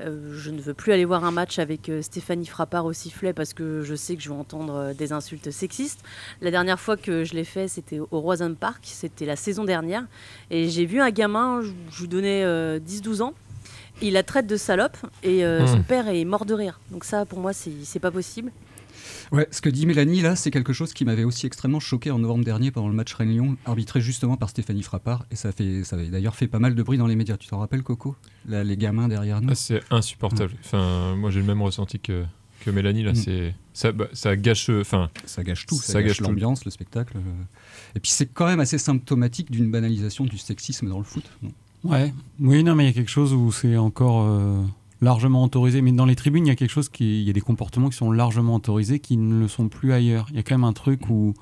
Euh, 0.00 0.34
je 0.38 0.50
ne 0.50 0.60
veux 0.60 0.74
plus 0.74 0.92
aller 0.92 1.04
voir 1.04 1.24
un 1.24 1.30
match 1.30 1.58
avec 1.58 1.88
euh, 1.88 2.02
Stéphanie 2.02 2.46
Frappard 2.46 2.84
au 2.84 2.92
sifflet 2.92 3.32
parce 3.32 3.54
que 3.54 3.82
je 3.82 3.94
sais 3.94 4.14
que 4.16 4.22
je 4.22 4.28
vais 4.28 4.34
entendre 4.34 4.74
euh, 4.74 4.94
des 4.94 5.12
insultes 5.12 5.50
sexistes. 5.50 6.00
La 6.42 6.50
dernière 6.50 6.78
fois 6.78 6.96
que 6.96 7.24
je 7.24 7.32
l'ai 7.34 7.44
fait, 7.44 7.66
c'était 7.68 7.98
au 7.98 8.20
Roison 8.20 8.54
Park, 8.54 8.80
c'était 8.82 9.24
la 9.24 9.36
saison 9.36 9.64
dernière. 9.64 10.04
Et 10.50 10.68
j'ai 10.68 10.84
vu 10.84 11.00
un 11.00 11.10
gamin, 11.10 11.62
je 11.90 12.00
lui 12.02 12.08
donnais 12.08 12.42
euh, 12.44 12.78
10-12 12.78 13.22
ans, 13.22 13.34
il 14.02 14.12
la 14.12 14.22
traite 14.22 14.46
de 14.46 14.56
salope 14.58 14.98
et 15.22 15.42
Hmm. 15.44 15.66
son 15.66 15.82
père 15.82 16.08
est 16.08 16.24
mort 16.26 16.44
de 16.44 16.52
rire. 16.52 16.78
Donc 16.90 17.04
ça, 17.04 17.24
pour 17.24 17.38
moi, 17.40 17.52
c'est 17.54 17.98
pas 17.98 18.10
possible. 18.10 18.52
Ouais, 19.32 19.48
ce 19.50 19.60
que 19.60 19.68
dit 19.68 19.86
Mélanie 19.86 20.20
là, 20.20 20.36
c'est 20.36 20.50
quelque 20.50 20.72
chose 20.72 20.92
qui 20.92 21.04
m'avait 21.04 21.24
aussi 21.24 21.46
extrêmement 21.46 21.80
choqué 21.80 22.10
en 22.10 22.18
novembre 22.18 22.44
dernier 22.44 22.70
pendant 22.70 22.88
le 22.88 22.94
match 22.94 23.12
Rennes-Lyon, 23.14 23.56
arbitré 23.66 24.00
justement 24.00 24.36
par 24.36 24.50
Stéphanie 24.50 24.82
Frappard. 24.82 25.26
Et 25.30 25.36
ça, 25.36 25.52
fait, 25.52 25.84
ça 25.84 25.96
avait 25.96 26.08
d'ailleurs 26.08 26.36
fait 26.36 26.46
pas 26.48 26.58
mal 26.58 26.74
de 26.74 26.82
bruit 26.82 26.98
dans 26.98 27.06
les 27.06 27.16
médias. 27.16 27.36
Tu 27.36 27.48
t'en 27.48 27.58
rappelles, 27.58 27.82
Coco? 27.82 28.16
Là, 28.48 28.62
Les 28.64 28.76
gamins 28.76 29.08
derrière 29.08 29.40
nous? 29.40 29.48
Ah, 29.50 29.54
c'est 29.54 29.82
insupportable. 29.90 30.52
Enfin, 30.64 31.16
moi 31.16 31.30
j'ai 31.30 31.40
le 31.40 31.46
même 31.46 31.62
ressenti 31.62 31.98
que, 31.98 32.24
que 32.64 32.70
Mélanie 32.70 33.02
là. 33.02 33.12
Mm. 33.12 33.16
C'est 33.16 33.54
ça, 33.72 33.92
bah, 33.92 34.06
ça 34.12 34.36
gâche. 34.36 34.70
Enfin, 34.70 35.10
ça 35.24 35.42
gâche 35.42 35.66
tout. 35.66 35.74
Ça, 35.76 36.02
gâche, 36.02 36.20
l'ambiance, 36.20 36.64
le 36.64 36.70
spectacle. 36.70 37.16
euh. 37.16 37.42
Et 37.94 38.00
puis 38.00 38.10
c'est 38.10 38.26
quand 38.26 38.46
même 38.46 38.60
assez 38.60 38.78
symptomatique 38.78 39.50
d'une 39.50 39.70
banalisation 39.70 40.24
du 40.24 40.38
sexisme 40.38 40.88
dans 40.88 40.98
le 40.98 41.04
foot. 41.04 41.24
non? 41.42 41.50
Ouais, 41.84 42.12
oui, 42.40 42.64
non, 42.64 42.74
mais 42.74 42.84
il 42.84 42.86
y 42.86 42.90
a 42.90 42.92
quelque 42.92 43.10
chose 43.10 43.32
où 43.32 43.52
c'est 43.52 43.76
encore 43.76 44.22
euh, 44.26 44.60
largement 45.00 45.44
autorisé. 45.44 45.82
Mais 45.82 45.92
dans 45.92 46.06
les 46.06 46.16
tribunes, 46.16 46.46
il 46.46 46.48
y 46.48 46.52
a 46.52 46.56
quelque 46.56 46.70
chose 46.70 46.88
qui, 46.88 47.20
il 47.20 47.26
y 47.26 47.30
a 47.30 47.32
des 47.32 47.40
comportements 47.40 47.88
qui 47.88 47.96
sont 47.96 48.10
largement 48.10 48.54
autorisés 48.56 48.98
qui 49.00 49.16
ne 49.16 49.40
le 49.40 49.48
sont 49.48 49.68
plus 49.68 49.92
ailleurs. 49.92 50.26
Il 50.30 50.36
y 50.36 50.38
a 50.38 50.42
quand 50.42 50.54
même 50.56 50.64
un 50.64 50.72
truc 50.72 51.08
où, 51.10 51.34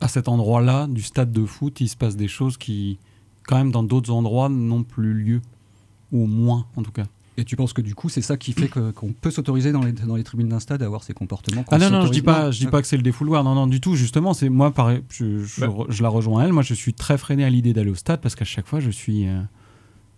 à 0.00 0.08
cet 0.08 0.28
endroit-là, 0.28 0.86
du 0.86 1.02
stade 1.02 1.32
de 1.32 1.44
foot, 1.44 1.80
il 1.80 1.88
se 1.88 1.96
passe 1.96 2.16
des 2.16 2.28
choses 2.28 2.56
qui, 2.56 2.98
quand 3.46 3.56
même, 3.56 3.70
dans 3.70 3.82
d'autres 3.82 4.10
endroits, 4.12 4.48
n'ont 4.48 4.82
plus 4.84 5.14
lieu. 5.14 5.40
Ou 6.12 6.26
moins, 6.26 6.66
en 6.76 6.82
tout 6.82 6.90
cas. 6.90 7.04
Et 7.36 7.44
tu 7.44 7.54
penses 7.56 7.72
que 7.72 7.80
du 7.80 7.94
coup, 7.94 8.08
c'est 8.08 8.20
ça 8.20 8.36
qui 8.36 8.52
fait 8.52 8.68
qu'on 8.68 9.12
peut 9.12 9.30
s'autoriser 9.30 9.70
dans 9.72 9.82
les, 9.82 9.92
dans 9.92 10.16
les 10.16 10.24
tribunes 10.24 10.48
d'un 10.48 10.58
stade 10.60 10.82
à 10.82 10.86
avoir 10.86 11.04
ces 11.04 11.14
comportements 11.14 11.64
Ah 11.70 11.78
non, 11.78 11.88
non, 11.88 12.04
je 12.04 12.10
dis 12.10 12.20
pas, 12.20 12.50
je 12.50 12.58
dis 12.58 12.66
pas 12.66 12.82
que 12.82 12.88
c'est 12.88 12.96
le 12.96 13.02
défouloir. 13.02 13.44
Non, 13.44 13.54
non, 13.54 13.66
du 13.68 13.80
tout. 13.80 13.94
Justement, 13.94 14.34
c'est 14.34 14.48
moi, 14.48 14.72
pareil, 14.72 15.02
je, 15.08 15.44
je, 15.44 15.60
Bah. 15.64 15.72
je 15.88 16.02
la 16.02 16.08
rejoins 16.08 16.44
elle. 16.44 16.52
Moi, 16.52 16.64
je 16.64 16.74
suis 16.74 16.92
très 16.92 17.16
freiné 17.16 17.44
à 17.44 17.48
l'idée 17.50 17.72
d'aller 17.72 17.90
au 17.90 17.94
stade 17.94 18.20
parce 18.20 18.34
qu'à 18.34 18.44
chaque 18.44 18.66
fois, 18.66 18.80
je 18.80 18.90
suis 18.90 19.26
euh, 19.28 19.40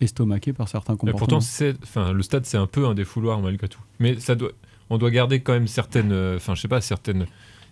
estomaqué 0.03 0.53
par 0.53 0.69
certains 0.69 0.97
comportements. 0.97 1.19
pourtant, 1.19 1.77
enfin, 1.83 2.13
le 2.13 2.23
stade, 2.23 2.45
c'est 2.47 2.57
un 2.57 2.67
peu 2.67 2.87
un 2.87 2.95
défouloir 2.95 3.41
malgré 3.41 3.69
tout. 3.69 3.81
Mais 3.99 4.19
ça 4.19 4.35
doit, 4.35 4.53
on 4.91 4.99
doit 4.99 5.11
garder 5.11 5.41
quand 5.41 5.53
même 5.53 5.69
certaines, 5.69 6.13
euh, 6.13 6.37
enfin, 6.37 6.55
je 6.55 6.61
sais 6.61 6.69
pas, 6.69 6.81
certaines, 6.81 7.27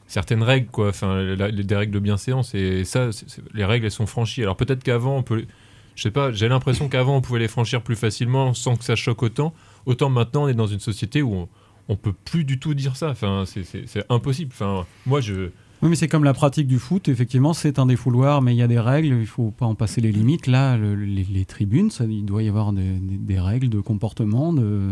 certaines 0.06 0.42
règles, 0.42 0.70
quoi. 0.70 0.88
Enfin, 0.88 1.37
des 1.37 1.76
règles 1.76 1.92
de 1.92 1.99
bienséance 1.99 2.54
et 2.54 2.84
ça, 2.84 3.10
les 3.54 3.64
règles, 3.64 3.87
elles 3.87 3.92
sont 3.92 4.06
franchies. 4.06 4.42
Alors 4.42 4.56
peut-être 4.56 4.82
qu'avant, 4.82 5.18
on 5.18 5.22
peut, 5.22 5.44
je 5.94 6.02
sais 6.02 6.10
pas, 6.10 6.32
j'ai 6.32 6.49
l'impression 6.49 6.88
qu'avant, 6.88 7.16
on 7.16 7.20
pouvait 7.20 7.40
les 7.40 7.49
franchir 7.49 7.82
plus 7.82 7.96
facilement 7.96 8.54
sans 8.54 8.76
que 8.76 8.84
ça 8.84 8.96
choque 8.96 9.22
autant. 9.22 9.52
Autant 9.87 10.10
maintenant, 10.10 10.44
on 10.44 10.49
est 10.49 10.54
dans 10.54 10.66
une 10.66 10.80
société 10.80 11.22
où 11.22 11.34
on, 11.34 11.49
on 11.88 11.96
peut 11.96 12.12
plus 12.12 12.44
du 12.44 12.58
tout 12.58 12.75
dire 12.75 12.96
ça. 12.96 13.10
Enfin, 13.10 13.44
c'est 13.46 14.04
impossible. 14.08 14.52
Enfin, 14.54 14.87
moi, 15.06 15.20
je, 15.20 15.50
Oui, 15.82 15.88
mais 15.88 15.96
c'est 15.96 16.08
comme 16.08 16.25
la 16.25 16.34
pratique 16.34 16.66
du 16.66 16.78
foot. 16.78 17.08
Effectivement, 17.08 17.54
c'est 17.54 17.78
un 17.78 17.87
défouloir, 17.87 18.42
mais 18.42 18.54
il 18.54 18.58
y 18.58 18.62
a 18.62 18.66
des 18.68 18.78
règles. 18.78 19.16
Il 19.18 19.26
faut 19.26 19.50
pas 19.50 19.64
en 19.66 19.75
passer 19.75 20.00
les 20.02 20.12
limites. 20.12 20.46
Là, 20.46 20.76
le- 20.76 20.94
les, 20.94 21.25
les 21.25 21.44
tribunes, 21.46 21.90
ça, 21.90 22.04
il 22.04 22.25
doit 22.25 22.42
y 22.42 22.49
avoir 22.49 22.72
des, 22.72 22.82
des- 22.99 23.16
des 23.16 23.40
règles 23.40 23.70
de 23.70 23.80
comportement. 23.80 24.52
De... 24.52 24.88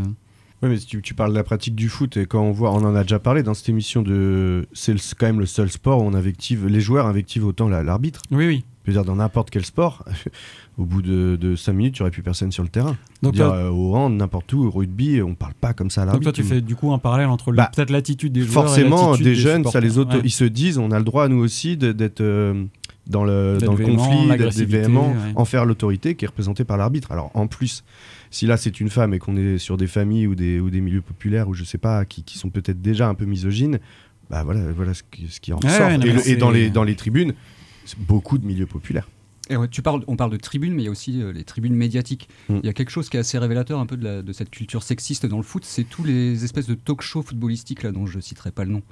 Oui, 0.62 0.68
mais 0.70 0.78
si 0.78 0.86
tu, 0.86 1.02
tu 1.02 1.12
parles 1.14 1.30
de 1.32 1.36
la 1.36 1.44
pratique 1.44 1.74
du 1.74 1.88
foot, 1.90 2.16
et 2.16 2.24
quand 2.26 2.40
on 2.42 2.52
voit, 2.52 2.72
on 2.72 2.84
en 2.84 2.94
a 2.94 3.02
déjà 3.02 3.18
parlé 3.18 3.42
dans 3.42 3.52
cette 3.54 3.68
émission 3.68 4.00
de. 4.02 4.66
C'est 4.72 4.96
quand 5.18 5.26
même 5.26 5.40
le 5.40 5.46
seul 5.46 5.70
sport 5.70 6.02
où 6.02 6.06
on 6.06 6.14
invective, 6.14 6.66
les 6.66 6.80
joueurs 6.80 7.06
invectivent 7.06 7.46
autant 7.46 7.68
la- 7.68 7.82
l'arbitre. 7.82 8.22
Oui, 8.30 8.46
oui. 8.46 8.64
Je 8.88 8.92
veux 8.94 9.02
dire, 9.02 9.04
dans 9.04 9.16
n'importe 9.16 9.50
quel 9.50 9.66
sport, 9.66 10.02
au 10.78 10.86
bout 10.86 11.02
de, 11.02 11.54
5 11.56 11.72
minutes, 11.74 11.94
tu 11.96 12.02
n'aurais 12.02 12.10
plus 12.10 12.22
personne 12.22 12.50
sur 12.50 12.62
le 12.62 12.70
terrain. 12.70 12.96
Donc 13.22 13.34
dire, 13.34 13.50
euh, 13.52 13.68
au 13.68 13.94
hand, 13.94 14.16
n'importe 14.16 14.50
où, 14.54 14.64
au 14.64 14.70
rugby, 14.70 15.20
on 15.20 15.34
parle 15.34 15.52
pas 15.52 15.74
comme 15.74 15.90
ça 15.90 16.04
à 16.04 16.06
Donc 16.06 16.22
toi, 16.22 16.32
tu 16.32 16.42
fais 16.42 16.62
du 16.62 16.74
coup 16.74 16.90
un 16.92 16.98
parallèle 16.98 17.26
entre 17.28 17.52
Bah, 17.52 17.70
peut-être 17.74 17.90
l'attitude 17.90 18.32
des 18.32 18.40
joueurs. 18.40 18.64
Forcément, 18.64 19.14
des 19.14 19.34
jeunes, 19.34 19.64
ça 19.66 19.80
les 19.80 19.98
auto, 19.98 20.16
Ouais. 20.16 20.22
ils 20.24 20.30
se 20.30 20.44
disent, 20.44 20.78
on 20.78 20.90
a 20.90 20.98
le 20.98 21.04
droit 21.04 21.28
nous 21.28 21.36
aussi 21.42 21.76
de- 21.76 21.92
d'être 21.92 22.22
euh, 22.22 22.64
dans 23.06 23.24
le, 23.24 23.58
D'être 23.58 23.66
dans 23.66 23.72
le 23.72 23.78
véhément, 23.84 24.04
conflit, 24.06 24.38
d'être 24.38 24.60
véhément, 24.62 25.08
ouais. 25.10 25.32
en 25.34 25.44
faire 25.44 25.66
l'autorité 25.66 26.14
qui 26.14 26.24
est 26.24 26.28
représentée 26.28 26.64
par 26.64 26.78
l'arbitre. 26.78 27.12
Alors 27.12 27.30
en 27.34 27.46
plus, 27.46 27.84
si 28.30 28.46
là 28.46 28.56
c'est 28.56 28.80
une 28.80 28.88
femme 28.88 29.12
et 29.12 29.18
qu'on 29.18 29.36
est 29.36 29.58
sur 29.58 29.76
des 29.76 29.86
familles 29.86 30.26
ou 30.26 30.34
des, 30.34 30.60
ou 30.60 30.70
des 30.70 30.80
milieux 30.80 31.02
populaires 31.02 31.46
ou 31.48 31.52
je 31.54 31.64
sais 31.64 31.76
pas, 31.78 32.06
qui, 32.06 32.22
qui 32.22 32.38
sont 32.38 32.48
peut-être 32.48 32.80
déjà 32.80 33.06
un 33.08 33.14
peu 33.14 33.26
misogynes, 33.26 33.80
bah 34.30 34.44
voilà, 34.44 34.60
voilà 34.74 34.94
ce 34.94 35.02
qui, 35.10 35.26
ce 35.28 35.40
qui 35.40 35.52
en 35.52 35.58
Ouais, 35.62 35.68
ressort. 35.70 35.88
ouais, 35.88 35.94
et, 35.96 35.98
mais 35.98 36.12
le- 36.12 36.28
et 36.28 36.36
dans, 36.36 36.50
les, 36.50 36.70
dans 36.70 36.84
les 36.84 36.94
tribunes, 36.96 37.34
beaucoup 37.96 38.38
de 38.38 38.46
milieux 38.46 38.66
populaires. 38.66 39.08
Et 39.50 39.56
ouais, 39.56 39.68
tu 39.68 39.80
parles, 39.80 40.04
on 40.08 40.16
parle 40.16 40.30
de 40.32 40.36
tribunes, 40.36 40.74
mais 40.74 40.82
il 40.82 40.84
y 40.84 40.88
a 40.88 40.90
aussi 40.90 41.22
euh, 41.22 41.32
les 41.32 41.44
tribunes 41.44 41.74
médiatiques. 41.74 42.28
Mm. 42.50 42.58
Il 42.62 42.66
y 42.66 42.68
a 42.68 42.74
quelque 42.74 42.90
chose 42.90 43.08
qui 43.08 43.16
est 43.16 43.20
assez 43.20 43.38
révélateur 43.38 43.78
un 43.80 43.86
peu 43.86 43.96
de, 43.96 44.04
la- 44.04 44.22
de 44.22 44.32
cette 44.34 44.50
culture 44.50 44.82
sexiste 44.82 45.24
dans 45.24 45.38
le 45.38 45.42
foot, 45.42 45.64
c'est 45.64 45.84
tous 45.84 46.04
les 46.04 46.44
espèces 46.44 46.66
de 46.66 46.74
talk-shows 46.74 47.22
footballistiques 47.22 47.82
là 47.82 47.92
dont 47.92 48.04
je 48.06 48.20
citerai 48.20 48.50
pas 48.50 48.64
le 48.64 48.72
nom. 48.72 48.82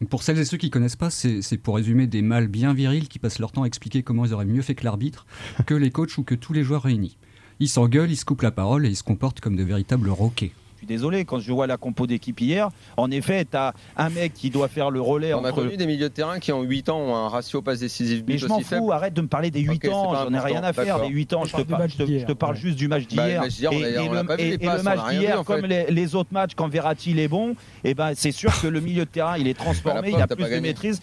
Donc 0.00 0.08
pour 0.08 0.22
celles 0.22 0.38
et 0.38 0.46
ceux 0.46 0.56
qui 0.56 0.70
connaissent 0.70 0.96
pas, 0.96 1.10
c'est 1.10 1.42
c'est 1.42 1.58
pour 1.58 1.76
résumer 1.76 2.06
des 2.06 2.22
mâles 2.22 2.48
bien 2.48 2.72
virils 2.72 3.08
qui 3.08 3.18
passent 3.18 3.38
leur 3.38 3.52
temps 3.52 3.64
à 3.64 3.66
expliquer 3.66 4.02
comment 4.02 4.24
ils 4.24 4.32
auraient 4.32 4.46
mieux 4.46 4.62
fait 4.62 4.74
que 4.74 4.84
l'arbitre, 4.84 5.26
que 5.66 5.74
les 5.74 5.90
coachs 5.90 6.16
ou 6.16 6.22
que 6.22 6.34
tous 6.34 6.54
les 6.54 6.62
joueurs 6.64 6.84
réunis. 6.84 7.18
Ils 7.58 7.68
s'engueulent, 7.68 8.10
ils 8.10 8.16
se 8.16 8.24
coupent 8.24 8.40
la 8.40 8.52
parole 8.52 8.86
et 8.86 8.88
ils 8.88 8.96
se 8.96 9.02
comportent 9.02 9.40
comme 9.40 9.56
de 9.56 9.62
véritables 9.64 10.08
roquets. 10.08 10.52
Je 10.80 10.86
suis 10.86 10.94
désolé, 10.94 11.26
quand 11.26 11.38
je 11.40 11.52
vois 11.52 11.66
la 11.66 11.76
compo 11.76 12.06
d'équipe 12.06 12.40
hier, 12.40 12.70
en 12.96 13.10
effet, 13.10 13.44
tu 13.44 13.54
as 13.54 13.74
un 13.98 14.08
mec 14.08 14.32
qui 14.32 14.48
doit 14.48 14.66
faire 14.68 14.90
le 14.90 15.02
relais 15.02 15.34
On 15.34 15.44
a 15.44 15.52
connu 15.52 15.76
des 15.76 15.84
milieux 15.86 16.08
de 16.08 16.14
terrain 16.14 16.38
qui 16.38 16.52
en 16.52 16.62
8 16.62 16.88
ans 16.88 16.98
ont 17.00 17.14
un 17.14 17.28
ratio 17.28 17.60
passe 17.60 17.80
décisif 17.80 18.22
Mais 18.26 18.38
je 18.38 18.46
m'en 18.46 18.60
fous, 18.60 18.64
faible. 18.64 18.90
arrête 18.90 19.12
de 19.12 19.20
me 19.20 19.26
parler 19.28 19.50
des 19.50 19.60
8 19.60 19.68
Ok, 19.72 19.78
c'est 19.82 19.90
ans, 19.90 20.14
j'en 20.14 20.32
ai 20.32 20.38
rien 20.38 20.62
à 20.64 20.72
faire 20.72 20.98
des 21.02 21.08
8 21.08 21.34
ans, 21.34 21.44
je 21.44 21.54
te, 21.54 21.60
parle 21.60 21.90
je 21.90 21.96
te- 21.98 22.02
d'hier, 22.04 22.20
je 22.20 22.24
te 22.26 22.32
parle 22.32 22.54
ouais. 22.54 22.60
juste 22.62 22.78
du 22.78 22.88
match 22.88 23.02
Bah, 23.14 23.26
d'hier. 23.28 23.42
et, 23.72 24.08
le, 24.08 24.40
et- 24.40 24.82
match 24.82 25.10
d'hier, 25.10 25.44
comme 25.44 25.66
les, 25.66 25.90
les 25.90 26.14
autres 26.14 26.32
matchs, 26.32 26.52
quand 26.56 26.68
Verratti 26.68 27.10
il 27.10 27.18
est 27.18 27.28
bon, 27.28 27.56
et 27.84 27.92
ben 27.92 28.12
c'est 28.14 28.32
sûr 28.32 28.50
que 28.62 28.66
le 28.66 28.80
milieu 28.80 29.04
de 29.04 29.10
terrain 29.10 29.36
il 29.36 29.48
est 29.48 29.54
transformé, 29.54 30.12
il 30.12 30.16
a 30.22 30.26
plus 30.26 30.44
de 30.48 30.60
maîtrise. 30.60 31.02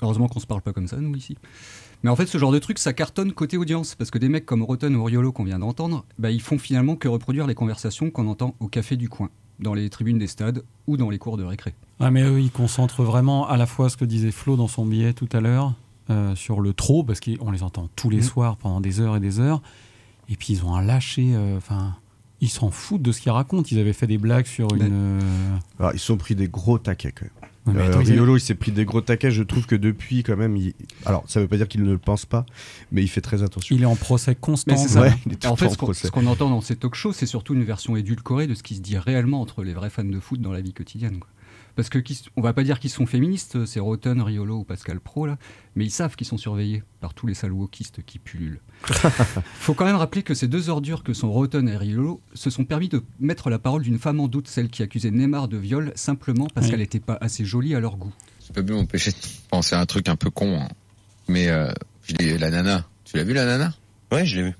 Heureusement 0.00 0.28
qu'on 0.28 0.38
se 0.38 0.46
parle 0.46 0.62
pas 0.62 0.72
comme 0.72 0.86
ça, 0.86 0.96
nous, 0.98 1.12
ici. 1.16 1.36
Mais 2.04 2.10
en 2.10 2.16
fait, 2.16 2.26
ce 2.26 2.38
genre 2.38 2.52
de 2.52 2.58
truc, 2.58 2.78
ça 2.78 2.92
cartonne 2.92 3.32
côté 3.32 3.56
audience, 3.56 3.94
parce 3.96 4.10
que 4.10 4.18
des 4.18 4.28
mecs 4.28 4.46
comme 4.46 4.62
Rotten 4.62 4.94
ou 4.94 5.02
Riolo 5.04 5.32
qu'on 5.32 5.44
vient 5.44 5.58
d'entendre, 5.58 6.04
bah, 6.18 6.30
ils 6.30 6.40
font 6.40 6.58
finalement 6.58 6.94
que 6.96 7.08
reproduire 7.08 7.46
les 7.46 7.54
conversations 7.54 8.10
qu'on 8.10 8.28
entend 8.28 8.54
au 8.60 8.68
café 8.68 8.96
du 8.96 9.08
coin, 9.08 9.30
dans 9.58 9.74
les 9.74 9.90
tribunes 9.90 10.18
des 10.18 10.28
stades 10.28 10.62
ou 10.86 10.96
dans 10.96 11.10
les 11.10 11.18
cours 11.18 11.36
de 11.36 11.44
récré. 11.44 11.74
Ouais, 12.00 12.10
mais 12.12 12.22
eux, 12.22 12.40
ils 12.40 12.52
concentrent 12.52 13.02
vraiment 13.02 13.48
à 13.48 13.56
la 13.56 13.66
fois 13.66 13.88
ce 13.90 13.96
que 13.96 14.04
disait 14.04 14.30
Flo 14.30 14.54
dans 14.56 14.68
son 14.68 14.86
billet 14.86 15.12
tout 15.12 15.28
à 15.32 15.40
l'heure 15.40 15.74
euh, 16.10 16.34
sur 16.36 16.60
le 16.60 16.72
trop, 16.72 17.02
parce 17.02 17.18
qu'on 17.20 17.50
les 17.50 17.62
entend 17.64 17.88
tous 17.96 18.10
les 18.10 18.18
Mm. 18.18 18.22
soirs 18.22 18.56
pendant 18.56 18.80
des 18.80 19.00
heures 19.00 19.16
et 19.16 19.20
des 19.20 19.40
heures. 19.40 19.60
Et 20.30 20.36
puis 20.36 20.52
ils 20.52 20.64
ont 20.64 20.74
un 20.76 20.82
lâcher. 20.82 21.32
euh, 21.34 21.56
Enfin, 21.56 21.96
ils 22.40 22.48
s'en 22.48 22.70
foutent 22.70 23.02
de 23.02 23.10
ce 23.10 23.20
qu'ils 23.20 23.32
racontent. 23.32 23.66
Ils 23.72 23.78
avaient 23.80 23.92
fait 23.92 24.06
des 24.06 24.18
blagues 24.18 24.46
sur 24.46 24.72
une. 24.72 24.88
euh, 24.92 25.20
Alors, 25.80 25.92
ils 25.94 25.98
se 25.98 26.06
sont 26.06 26.16
pris 26.16 26.36
des 26.36 26.46
gros 26.48 26.78
taquets 26.78 27.10
quand 27.12 27.24
même. 27.24 27.50
Ouais, 27.74 27.88
Euh, 27.88 27.98
Riolo, 27.98 28.36
il 28.36 28.40
s'est 28.40 28.54
pris 28.54 28.72
des 28.72 28.84
gros 28.84 29.00
taquets. 29.00 29.30
Je 29.30 29.42
trouve 29.42 29.66
que 29.66 29.76
depuis, 29.76 30.22
quand 30.22 30.36
même, 30.36 30.56
il... 30.56 30.74
alors 31.06 31.24
ça 31.26 31.40
veut 31.40 31.48
pas 31.48 31.56
dire 31.56 31.68
qu'il 31.68 31.82
ne 31.82 31.90
le 31.90 31.98
pense 31.98 32.26
pas, 32.26 32.46
mais 32.92 33.02
il 33.02 33.08
fait 33.08 33.20
très 33.20 33.42
attention. 33.42 33.74
Il 33.74 33.82
est 33.82 33.86
en 33.86 33.96
procès 33.96 34.34
constant. 34.34 34.72
Mais 34.72 34.78
c'est 34.78 34.88
ça. 34.88 35.02
Ouais, 35.02 35.14
il 35.26 35.32
est 35.32 35.36
tout 35.36 35.48
en 35.48 35.56
fait, 35.56 35.68
ce 35.70 36.10
qu'on, 36.10 36.26
entend 36.26 36.50
dans 36.50 36.60
ces 36.60 36.76
talk-shows, 36.76 37.12
c'est 37.12 37.26
surtout 37.26 37.54
une 37.54 37.64
version 37.64 37.96
édulcorée 37.96 38.46
de 38.46 38.54
ce 38.54 38.62
qui 38.62 38.74
se 38.76 38.80
dit 38.80 38.98
réellement 38.98 39.40
entre 39.40 39.62
les 39.62 39.74
vrais 39.74 39.90
fans 39.90 40.04
de 40.04 40.20
foot 40.20 40.40
dans 40.40 40.52
la 40.52 40.60
vie 40.60 40.72
quotidienne. 40.72 41.18
quoi. 41.18 41.28
Parce 41.78 41.90
que 41.90 42.00
on 42.36 42.40
va 42.40 42.52
pas 42.52 42.64
dire 42.64 42.80
qu'ils 42.80 42.90
sont 42.90 43.06
féministes, 43.06 43.64
c'est 43.64 43.78
Rotten, 43.78 44.20
Riolo 44.20 44.56
ou 44.56 44.64
Pascal 44.64 44.98
Pro 44.98 45.28
là, 45.28 45.38
mais 45.76 45.84
ils 45.84 45.92
savent 45.92 46.16
qu'ils 46.16 46.26
sont 46.26 46.36
surveillés 46.36 46.82
par 47.00 47.14
tous 47.14 47.28
les 47.28 47.34
salauds 47.34 47.58
wokistes 47.58 48.02
qui 48.04 48.18
pullulent. 48.18 48.58
Faut 49.60 49.74
quand 49.74 49.84
même 49.84 49.94
rappeler 49.94 50.24
que 50.24 50.34
ces 50.34 50.48
deux 50.48 50.70
ordures 50.70 51.04
que 51.04 51.12
sont 51.14 51.30
Rotten 51.30 51.68
et 51.68 51.76
Riolo 51.76 52.20
se 52.34 52.50
sont 52.50 52.64
permis 52.64 52.88
de 52.88 53.04
mettre 53.20 53.48
la 53.48 53.60
parole 53.60 53.82
d'une 53.82 54.00
femme 54.00 54.18
en 54.18 54.26
doute, 54.26 54.48
celle 54.48 54.70
qui 54.70 54.82
accusait 54.82 55.12
Neymar 55.12 55.46
de 55.46 55.56
viol 55.56 55.92
simplement 55.94 56.48
parce 56.52 56.66
Oui. 56.66 56.70
qu'elle 56.72 56.80
n'était 56.80 56.98
pas 56.98 57.16
assez 57.20 57.44
jolie 57.44 57.76
à 57.76 57.80
leur 57.80 57.96
goût. 57.96 58.12
Je 58.44 58.52
peux 58.52 58.64
plus 58.66 58.74
m'empêcher 58.74 59.12
de 59.12 59.16
penser 59.48 59.76
à 59.76 59.80
un 59.80 59.86
truc 59.86 60.08
un 60.08 60.16
peu 60.16 60.30
con. 60.30 60.58
hein. 60.60 60.68
Mais 61.28 61.46
euh, 61.46 61.70
la 62.40 62.50
nana, 62.50 62.86
tu 63.04 63.16
l'as 63.18 63.22
vu 63.22 63.34
la 63.34 63.44
nana? 63.44 63.72
Ouais, 64.10 64.26
je 64.26 64.34
l'ai 64.36 64.42
vu. 64.48 64.54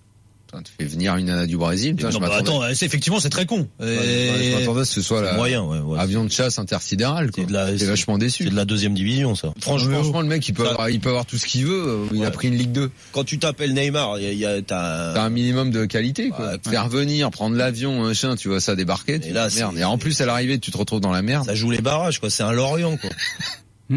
Putain, 0.50 0.62
tu 0.62 0.72
fais 0.80 0.87
venir 0.87 1.14
une 1.16 1.26
nana 1.26 1.46
du 1.46 1.58
Brésil. 1.58 1.94
putain, 1.94 2.08
Non, 2.08 2.14
je 2.14 2.18
bah, 2.20 2.30
attends, 2.34 2.62
c'est- 2.72 2.87
effectivement, 2.87 3.20
c'est 3.20 3.28
très 3.28 3.44
con. 3.44 3.68
Ouais, 3.78 3.87
je 3.87 4.54
m'attendais 4.58 4.80
à 4.80 4.84
ce 4.87 4.94
que 4.94 5.00
ce 5.02 5.06
soit 5.06 5.18
C'est 5.18 5.24
la 5.26 5.34
moyen, 5.34 5.62
ouais, 5.62 5.78
ouais. 5.80 5.98
avion 5.98 6.24
de 6.24 6.30
chasse 6.30 6.58
intersidéral. 6.58 7.30
quoi. 7.30 7.44
J'étais 7.72 7.84
vachement 7.84 8.16
déçu. 8.16 8.44
C'est 8.44 8.50
de 8.50 8.56
la 8.56 8.64
deuxième 8.64 8.94
division, 8.94 9.34
ça. 9.34 9.48
Franchement, 9.61 9.61
Franchement, 9.61 9.98
franchement, 10.04 10.20
le 10.22 10.28
mec, 10.28 10.48
il 10.48 10.54
peut, 10.54 10.66
avoir, 10.66 10.88
il 10.88 11.00
peut 11.00 11.11
avoir 11.11 11.26
tout 11.26 11.37
ce 11.37 11.44
qu'il 11.44 11.66
veut. 11.66 11.84
euh, 11.87 12.06
Il 12.14 12.24
a 12.24 12.30
pris 12.30 12.48
une 12.48 12.56
Ligue 12.56 12.72
2. 12.72 12.90
quand 13.12 13.24
tu 13.24 13.38
t'appelles 13.38 13.74
Neymar, 13.74 14.18
y 14.20 14.26
a, 14.26 14.32
y 14.32 14.46
a- 14.46 14.62
t'as 14.62 15.12
T'as 15.12 15.22
un 15.22 15.28
minimum 15.28 15.70
de 15.70 15.84
qualité, 15.84 16.30
quoi. 16.30 16.52
Faire 16.66 16.88
venir, 16.88 17.30
prendre 17.30 17.54
l'avion, 17.54 18.02
machin, 18.06 18.34
tu 18.34 18.48
vois 18.48 18.61
ça 18.61 18.74
débarquer. 18.74 19.20
Tu 19.20 19.28
Et 19.28 19.32
là, 19.32 19.48
merde. 19.54 19.72
c'est- 19.74 19.80
Et 19.82 19.84
en 19.84 19.98
plus, 19.98 20.18
à 20.22 20.24
l'arrivée, 20.26 20.58
tu 20.58 20.70
te 20.70 20.78
retrouves 20.78 21.00
dans 21.00 21.12
la 21.12 21.20
merde. 21.20 21.44
ça 21.44 21.54
joue 21.54 21.70
les 21.70 21.82
barrages, 21.82 22.20
quoi. 22.20 22.30
C'est 22.30 22.42
un 22.42 22.52
Lorient, 22.52 22.96
quoi. 22.96 23.11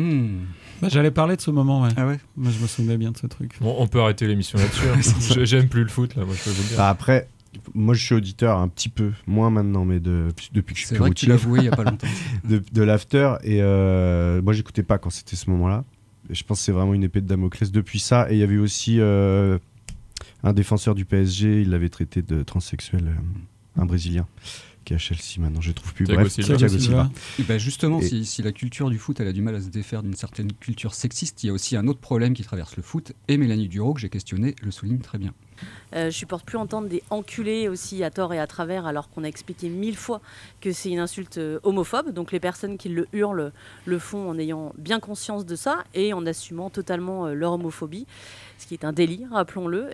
bah, 0.82 0.88
J'allais 0.90 1.12
parler 1.12 1.36
de 1.36 1.42
ce 1.42 1.52
moment, 1.52 1.84
ouais. 1.84 1.90
Ah 1.98 2.08
ouais 2.08 2.20
Moi, 2.36 2.52
je 2.52 2.62
me 2.62 2.68
souvenais 2.68 2.98
bien 2.98 3.12
de 3.12 3.18
ce 3.18 3.28
truc. 3.28 3.54
Bon, 3.62 3.76
on 3.78 3.88
peut 3.88 4.02
arrêter 4.02 4.28
l'émission 4.28 4.58
là-dessus. 4.60 4.86
hein. 4.88 5.00
Je- 5.36 5.46
J'aime 5.46 5.68
plus 5.70 5.84
le 5.84 5.90
foot, 5.90 6.16
là, 6.16 6.26
moi, 6.26 6.34
je 6.38 6.44
peux 6.44 6.50
vous 6.50 6.62
le 6.64 6.68
dire. 6.70 6.78
Bah, 6.78 6.90
après, 6.90 7.28
moi 7.74 7.94
je 7.94 8.04
suis 8.06 8.16
auditeur 8.16 8.58
un 8.60 8.68
petit 8.70 8.88
peu, 8.90 9.12
moins 9.28 9.50
maintenant, 9.50 9.84
mais 9.86 10.00
de, 10.00 10.30
depuis 10.54 10.74
que 10.74 10.80
je 10.80 10.88
suis 10.88 10.96
vrai 10.96 11.10
que 11.10 11.16
tu 11.16 11.26
routier. 11.26 11.28
l'as 11.30 11.34
avoué 11.36 11.60
il 11.60 11.66
y 11.66 11.68
a 11.68 11.76
pas 11.76 11.84
longtemps. 11.84 12.08
de, 12.50 12.64
de 12.72 12.82
l'after. 12.82 13.34
Et 13.44 13.58
euh, 13.62 14.42
moi 14.42 14.54
j'écoutais 14.54 14.84
pas 14.84 14.98
quand 14.98 15.10
c'était 15.10 15.36
ce 15.36 15.50
moment-là. 15.50 15.84
Je 16.30 16.44
pense 16.44 16.60
que 16.60 16.64
c'est 16.66 16.72
vraiment 16.72 16.94
une 16.94 17.04
épée 17.04 17.20
de 17.20 17.28
Damoclès 17.28 17.70
depuis 17.72 18.00
ça. 18.00 18.32
Et 18.32 18.36
il 18.36 18.40
y 18.40 18.44
avait 18.44 18.58
aussi 18.58 18.98
euh, 19.02 19.58
un 20.44 20.54
défenseur 20.54 20.96
du 20.96 21.04
PSG, 21.04 21.62
il 21.64 21.72
l'avait 21.72 21.90
traité 21.90 22.22
de 22.22 22.42
transsexuel. 22.44 23.04
euh, 23.08 23.82
un 23.82 23.86
Brésilien 23.86 24.28
qui 24.92 25.08
est 25.08 25.14
à 25.14 25.16
Chelsea 25.16 25.40
maintenant, 25.40 25.62
je 25.62 25.70
ne 25.70 25.74
trouve 25.74 25.94
plus. 25.94 26.06
Thiago 26.06 26.22
Bref, 26.22 26.34
Silva. 26.34 26.58
Thiago 26.58 26.78
Silva. 26.78 27.10
Et 27.40 27.44
ben 27.44 27.58
justement, 27.58 28.00
Et- 28.00 28.08
si, 28.08 28.26
si 28.26 28.42
la 28.42 28.52
culture 28.52 28.90
du 28.90 28.98
foot 28.98 29.20
elle 29.20 29.28
a 29.28 29.34
du 29.34 29.42
mal 29.42 29.56
à 29.56 29.62
se 29.62 29.70
défaire 29.70 30.04
d'une 30.04 30.16
certaine 30.16 30.52
culture 30.54 30.94
sexiste, 30.94 31.44
il 31.44 31.48
y 31.48 31.50
a 31.50 31.54
aussi 31.54 31.76
un 31.78 31.88
autre 31.88 32.00
problème 32.00 32.34
qui 32.34 32.44
traverse 32.44 32.76
le 32.76 32.84
foot. 32.84 33.14
Et 33.28 33.38
Mélanie 33.38 33.68
Duro, 33.68 33.94
que 33.94 34.02
j'ai 34.02 34.10
questionné, 34.10 34.56
le 34.62 34.72
souligne 34.72 35.00
très 35.00 35.18
bien. 35.18 35.34
Euh, 35.96 36.10
je 36.10 36.18
supporte 36.18 36.44
plus 36.46 36.58
entendre 36.58 36.88
des 36.90 37.04
enculés 37.12 37.68
aussi 37.68 38.04
à 38.04 38.10
tort 38.10 38.34
et 38.34 38.40
à 38.40 38.48
travers, 38.48 38.88
alors 38.88 39.10
qu'on 39.10 39.24
a 39.24 39.28
expliqué 39.28 39.70
mille 39.70 39.96
fois 39.96 40.20
que 40.60 40.72
c'est 40.72 40.90
une 40.90 40.98
insulte 41.00 41.38
euh, 41.38 41.60
homophobe. 41.64 42.12
Donc 42.14 42.32
les 42.32 42.40
personnes 42.40 42.78
qui 42.78 42.90
le 42.90 43.08
hurlent 43.14 43.52
le 43.86 44.00
font 44.00 44.28
en 44.30 44.38
ayant 44.40 44.74
bien 44.78 45.00
conscience 45.00 45.46
de 45.46 45.56
ça 45.56 45.84
et 45.94 46.14
en 46.14 46.26
assumant 46.26 46.70
totalement 46.72 47.28
euh, 47.28 47.34
leur 47.34 47.54
homophobie, 47.54 48.08
ce 48.58 48.66
qui 48.68 48.74
est 48.74 48.84
un 48.84 48.92
délit, 48.94 49.26
rappelons-le. 49.32 49.90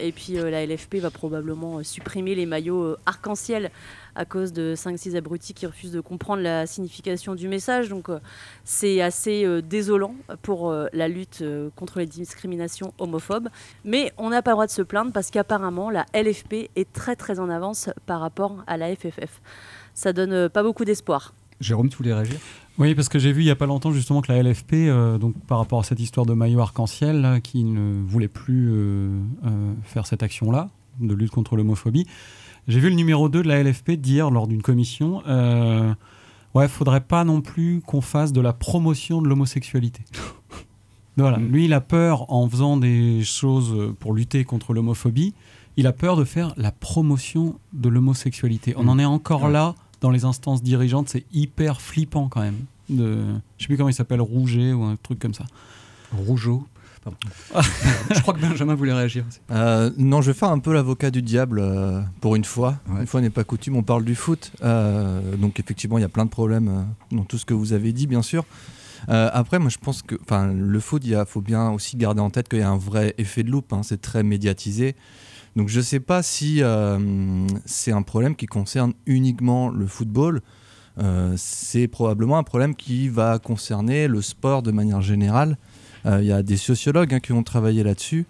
Et 0.00 0.12
puis 0.12 0.38
euh, 0.38 0.50
la 0.50 0.64
LFP 0.66 0.96
va 0.96 1.10
probablement 1.10 1.78
euh, 1.78 1.82
supprimer 1.82 2.34
les 2.34 2.46
maillots 2.46 2.82
euh, 2.82 2.98
arc-en-ciel 3.06 3.70
à 4.14 4.24
cause 4.24 4.52
de 4.52 4.74
5-6 4.74 5.16
abrutis 5.16 5.54
qui 5.54 5.66
refusent 5.66 5.92
de 5.92 6.00
comprendre 6.00 6.42
la 6.42 6.66
signification 6.66 7.34
du 7.34 7.48
message. 7.48 7.88
Donc 7.88 8.08
c'est 8.64 9.00
assez 9.00 9.62
désolant 9.62 10.16
pour 10.42 10.74
la 10.92 11.06
lutte 11.06 11.44
contre 11.76 12.00
les 12.00 12.06
discriminations 12.06 12.92
homophobes. 12.98 13.48
Mais 13.84 14.12
on 14.18 14.30
n'a 14.30 14.42
pas 14.42 14.50
le 14.50 14.54
droit 14.56 14.66
de 14.66 14.72
se 14.72 14.82
plaindre 14.82 15.12
parce 15.12 15.30
qu'apparemment 15.30 15.90
la 15.90 16.06
LFP 16.12 16.70
est 16.74 16.92
très 16.92 17.14
très 17.14 17.38
en 17.38 17.48
avance 17.48 17.88
par 18.06 18.20
rapport 18.20 18.64
à 18.66 18.76
la 18.76 18.94
FFF. 18.94 19.40
Ça 19.94 20.12
donne 20.12 20.48
pas 20.48 20.64
beaucoup 20.64 20.84
d'espoir. 20.84 21.32
Jérôme, 21.60 21.88
tu 21.88 21.96
voulais 21.96 22.12
réagir? 22.12 22.40
Oui, 22.80 22.94
parce 22.94 23.10
que 23.10 23.18
j'ai 23.18 23.30
vu 23.30 23.42
il 23.42 23.44
n'y 23.44 23.50
a 23.50 23.56
pas 23.56 23.66
longtemps 23.66 23.92
justement 23.92 24.22
que 24.22 24.32
la 24.32 24.42
LFP, 24.42 24.72
euh, 24.72 25.18
donc 25.18 25.34
par 25.46 25.58
rapport 25.58 25.80
à 25.80 25.82
cette 25.84 26.00
histoire 26.00 26.24
de 26.24 26.32
maillot 26.32 26.60
arc-en-ciel, 26.60 27.20
là, 27.20 27.38
qui 27.40 27.62
ne 27.62 28.02
voulait 28.02 28.26
plus 28.26 28.70
euh, 28.70 29.20
euh, 29.44 29.74
faire 29.82 30.06
cette 30.06 30.22
action-là, 30.22 30.70
de 30.98 31.14
lutte 31.14 31.30
contre 31.30 31.56
l'homophobie, 31.56 32.06
j'ai 32.68 32.80
vu 32.80 32.88
le 32.88 32.94
numéro 32.94 33.28
2 33.28 33.42
de 33.42 33.48
la 33.48 33.62
LFP 33.62 33.92
dire 33.92 34.30
lors 34.30 34.46
d'une 34.46 34.62
commission 34.62 35.22
Ouais, 36.52 36.66
faudrait 36.66 37.02
pas 37.02 37.22
non 37.22 37.42
plus 37.42 37.80
qu'on 37.86 38.00
fasse 38.00 38.32
de 38.32 38.40
la 38.40 38.52
promotion 38.52 39.22
de 39.22 39.28
l'homosexualité. 39.28 40.02
Voilà, 41.16 41.36
lui 41.36 41.66
il 41.66 41.74
a 41.74 41.82
peur 41.82 42.32
en 42.32 42.48
faisant 42.48 42.78
des 42.78 43.22
choses 43.24 43.94
pour 43.98 44.14
lutter 44.14 44.44
contre 44.44 44.72
l'homophobie, 44.72 45.34
il 45.76 45.86
a 45.86 45.92
peur 45.92 46.16
de 46.16 46.24
faire 46.24 46.54
la 46.56 46.72
promotion 46.72 47.58
de 47.74 47.90
l'homosexualité. 47.90 48.72
On 48.78 48.88
en 48.88 48.98
est 48.98 49.04
encore 49.04 49.42
Ouais. 49.42 49.52
là 49.52 49.74
dans 50.00 50.10
les 50.10 50.24
instances 50.24 50.62
dirigeantes, 50.62 51.08
c'est 51.08 51.24
hyper 51.32 51.80
flippant 51.80 52.28
quand 52.28 52.40
même. 52.40 52.58
De, 52.88 53.18
je 53.58 53.62
sais 53.64 53.68
plus 53.68 53.76
comment 53.76 53.88
il 53.88 53.94
s'appelle, 53.94 54.20
Rouget 54.20 54.72
ou 54.72 54.82
un 54.82 54.96
truc 54.96 55.18
comme 55.18 55.34
ça. 55.34 55.44
Rougeau. 56.12 56.66
Pardon. 57.04 57.16
je 58.14 58.20
crois 58.20 58.34
que 58.34 58.40
Benjamin 58.40 58.74
voulait 58.74 58.92
réagir. 58.92 59.24
aussi. 59.28 59.38
Euh, 59.50 59.90
non, 59.96 60.20
je 60.20 60.32
vais 60.32 60.38
faire 60.38 60.50
un 60.50 60.58
peu 60.58 60.72
l'avocat 60.74 61.10
du 61.10 61.22
diable 61.22 61.58
euh, 61.60 62.02
pour 62.20 62.36
une 62.36 62.44
fois. 62.44 62.78
Une 62.98 63.06
fois 63.06 63.20
n'est 63.22 63.30
pas 63.30 63.44
coutume, 63.44 63.76
on 63.76 63.82
parle 63.82 64.04
du 64.04 64.14
foot. 64.14 64.52
Euh, 64.62 65.36
donc 65.36 65.58
effectivement, 65.60 65.96
il 65.98 66.02
y 66.02 66.04
a 66.04 66.08
plein 66.10 66.24
de 66.26 66.30
problèmes 66.30 66.68
euh, 66.68 67.16
dans 67.16 67.24
tout 67.24 67.38
ce 67.38 67.46
que 67.46 67.54
vous 67.54 67.72
avez 67.72 67.92
dit, 67.92 68.06
bien 68.06 68.22
sûr. 68.22 68.44
Euh, 69.08 69.30
après, 69.32 69.58
moi, 69.58 69.70
je 69.70 69.78
pense 69.78 70.02
que, 70.02 70.14
enfin, 70.22 70.52
le 70.52 70.78
foot, 70.80 71.02
il 71.04 71.10
y 71.12 71.14
a- 71.14 71.24
faut 71.24 71.40
bien 71.40 71.70
aussi 71.70 71.96
garder 71.96 72.20
en 72.20 72.28
tête 72.28 72.50
qu'il 72.50 72.58
y 72.58 72.62
a 72.62 72.68
un 72.68 72.76
vrai 72.76 73.14
effet 73.16 73.42
de 73.44 73.50
loupe. 73.50 73.72
hein, 73.72 73.80
c'est 73.82 74.02
très 74.02 74.22
médiatisé. 74.22 74.94
Donc, 75.56 75.68
je 75.68 75.78
ne 75.78 75.84
sais 75.84 76.00
pas 76.00 76.22
si 76.22 76.62
euh, 76.62 77.46
c'est 77.64 77.92
un 77.92 78.02
problème 78.02 78.36
qui 78.36 78.46
concerne 78.46 78.92
uniquement 79.06 79.68
le 79.68 79.86
football. 79.86 80.42
Euh, 80.98 81.34
c'est 81.36 81.88
probablement 81.88 82.38
un 82.38 82.42
problème 82.42 82.74
qui 82.74 83.08
va 83.08 83.38
concerner 83.38 84.06
le 84.06 84.22
sport 84.22 84.62
de 84.62 84.70
manière 84.70 85.00
générale. 85.00 85.56
Euh, 86.06 86.20
Il 86.20 86.26
y 86.26 86.32
a 86.32 86.42
des 86.42 86.56
sociologues 86.56 87.14
hein, 87.14 87.20
qui 87.20 87.32
ont 87.32 87.42
travaillé 87.42 87.82
là-dessus, 87.82 88.26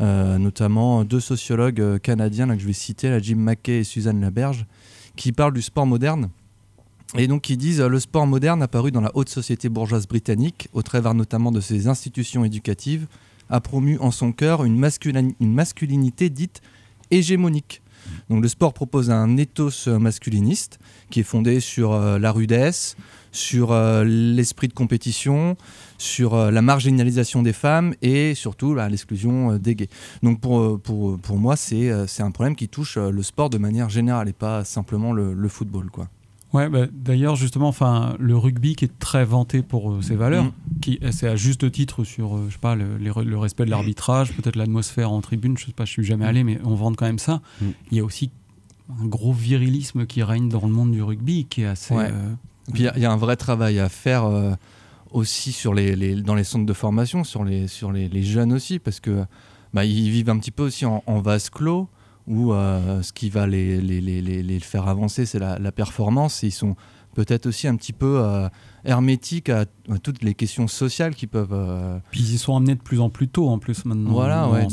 notamment 0.00 1.04
deux 1.04 1.20
sociologues 1.20 1.98
canadiens 1.98 2.48
que 2.48 2.58
je 2.58 2.66
vais 2.66 2.72
citer, 2.72 3.10
la 3.10 3.18
Jim 3.18 3.36
McKay 3.36 3.80
et 3.80 3.84
Suzanne 3.84 4.20
Laberge, 4.20 4.64
qui 5.14 5.30
parlent 5.30 5.52
du 5.52 5.60
sport 5.60 5.84
moderne. 5.84 6.30
Et 7.18 7.26
donc 7.26 7.50
ils 7.50 7.58
disent 7.58 7.82
le 7.82 8.00
sport 8.00 8.26
moderne 8.26 8.62
apparu 8.62 8.92
dans 8.92 9.02
la 9.02 9.10
haute 9.14 9.28
société 9.28 9.68
bourgeoise 9.68 10.06
britannique, 10.06 10.68
au 10.72 10.82
travers 10.82 11.12
notamment 11.12 11.52
de 11.52 11.60
ses 11.60 11.86
institutions 11.86 12.46
éducatives, 12.46 13.08
a 13.50 13.60
promu 13.60 13.98
en 13.98 14.10
son 14.10 14.32
cœur 14.32 14.64
une, 14.64 14.78
masculin- 14.78 15.34
une 15.40 15.52
masculinité 15.52 16.30
dite 16.30 16.60
hégémonique. 17.10 17.82
Donc 18.30 18.42
le 18.42 18.48
sport 18.48 18.72
propose 18.72 19.10
un 19.10 19.36
ethos 19.36 19.86
euh, 19.86 19.98
masculiniste 19.98 20.78
qui 21.10 21.20
est 21.20 21.24
fondé 21.24 21.60
sur 21.60 21.92
euh, 21.92 22.18
la 22.18 22.32
rudesse, 22.32 22.96
sur 23.30 23.72
euh, 23.72 24.04
l'esprit 24.04 24.68
de 24.68 24.72
compétition, 24.72 25.56
sur 25.98 26.34
la 26.50 26.62
marginalisation 26.62 27.42
des 27.42 27.52
femmes 27.52 27.94
et 28.00 28.34
surtout 28.34 28.74
là, 28.74 28.88
l'exclusion 28.88 29.58
des 29.58 29.74
gays. 29.74 29.88
Donc 30.22 30.40
pour, 30.40 30.80
pour, 30.80 31.18
pour 31.18 31.36
moi, 31.36 31.56
c'est 31.56 31.90
un 31.90 32.30
problème 32.30 32.56
qui 32.56 32.68
touche 32.68 32.96
le 32.96 33.22
sport 33.22 33.50
de 33.50 33.58
manière 33.58 33.90
générale 33.90 34.28
et 34.28 34.32
pas 34.32 34.64
simplement 34.64 35.12
le, 35.12 35.34
le 35.34 35.48
football. 35.48 35.90
Quoi. 35.90 36.08
Ouais, 36.52 36.68
bah, 36.68 36.86
d'ailleurs, 36.92 37.36
justement, 37.36 37.68
enfin, 37.68 38.16
le 38.18 38.36
rugby 38.36 38.74
qui 38.74 38.84
est 38.86 38.98
très 38.98 39.24
vanté 39.24 39.62
pour 39.62 39.92
euh, 39.92 40.02
ses 40.02 40.16
valeurs, 40.16 40.44
Mm. 40.46 40.52
qui 40.80 40.98
c'est 41.12 41.28
à 41.28 41.36
juste 41.36 41.70
titre 41.70 42.02
sur, 42.04 42.36
euh, 42.36 42.46
je 42.48 42.54
sais 42.54 42.58
pas, 42.60 42.74
le, 42.74 43.38
respect 43.38 43.64
de 43.66 43.70
l'arbitrage, 43.70 44.32
peut-être 44.32 44.56
l'atmosphère 44.56 45.12
en 45.12 45.20
tribune, 45.20 45.56
je 45.56 45.66
sais 45.66 45.72
pas, 45.72 45.84
je 45.84 45.92
suis 45.92 46.04
jamais 46.04 46.24
allé, 46.24 46.42
mais 46.42 46.58
on 46.64 46.74
vante 46.74 46.96
quand 46.96 47.06
même 47.06 47.20
ça. 47.20 47.40
Mm. 47.60 47.66
Il 47.92 47.96
y 47.98 48.00
a 48.00 48.04
aussi 48.04 48.30
un 49.00 49.06
gros 49.06 49.32
virilisme 49.32 50.06
qui 50.06 50.22
règne 50.24 50.48
dans 50.48 50.62
le 50.66 50.72
monde 50.72 50.90
du 50.90 51.02
rugby, 51.02 51.44
qui 51.44 51.62
est 51.62 51.66
assez. 51.66 51.94
Ouais. 51.94 52.08
euh, 52.10 52.32
Puis 52.72 52.82
il 52.82 52.86
y 52.86 52.88
a- 52.88 52.92
il 52.96 53.02
y, 53.02 53.06
a 53.06 53.12
un 53.12 53.16
vrai 53.16 53.36
travail 53.36 53.78
à 53.78 53.88
faire 53.88 54.24
euh, 54.24 54.52
aussi 55.12 55.52
sur 55.52 55.72
les, 55.74 55.94
les- 55.94 56.20
dans 56.20 56.34
les 56.34 56.44
centres 56.44 56.66
de 56.66 56.72
formation, 56.72 57.22
sur 57.24 57.44
les, 57.44 57.68
sur 57.68 57.92
les, 57.92 58.08
les 58.08 58.22
jeunes 58.24 58.52
aussi, 58.52 58.78
parce 58.80 58.98
que 59.00 59.24
bah, 59.72 59.84
ils 59.84 60.10
vivent 60.10 60.30
un 60.30 60.38
petit 60.38 60.50
peu 60.50 60.64
aussi 60.64 60.84
en, 60.86 61.02
en 61.06 61.20
vase 61.20 61.48
clos, 61.50 61.88
où 62.30 62.52
euh, 62.54 63.02
ce 63.02 63.12
qui 63.12 63.28
va 63.28 63.46
les, 63.46 63.80
les, 63.80 64.00
les, 64.00 64.22
les- 64.22 64.42
les 64.42 64.60
faire 64.60 64.88
avancer, 64.88 65.26
c'est 65.26 65.38
la, 65.38 65.58
la 65.58 65.72
performance. 65.72 66.42
Et 66.44 66.46
ils 66.46 66.52
sont 66.52 66.76
peut-être 67.14 67.46
aussi 67.46 67.66
un 67.68 67.74
petit 67.76 67.92
peu 67.92 68.20
euh, 68.24 68.48
hermétiques 68.84 69.48
à, 69.50 69.66
à 69.90 69.98
toutes 70.02 70.22
les 70.22 70.34
questions 70.34 70.68
sociales 70.68 71.14
qui 71.14 71.26
peuvent. 71.26 71.52
euh, 71.52 71.98
Puis 72.12 72.20
ils 72.20 72.34
y 72.34 72.38
sont 72.38 72.56
amenés 72.56 72.76
de 72.76 72.80
plus 72.80 73.00
en 73.00 73.10
plus 73.10 73.28
tôt 73.28 73.48
en 73.48 73.58
plus 73.58 73.84
maintenant. 73.84 74.10
Voilà, 74.12 74.48
ouais. 74.48 74.66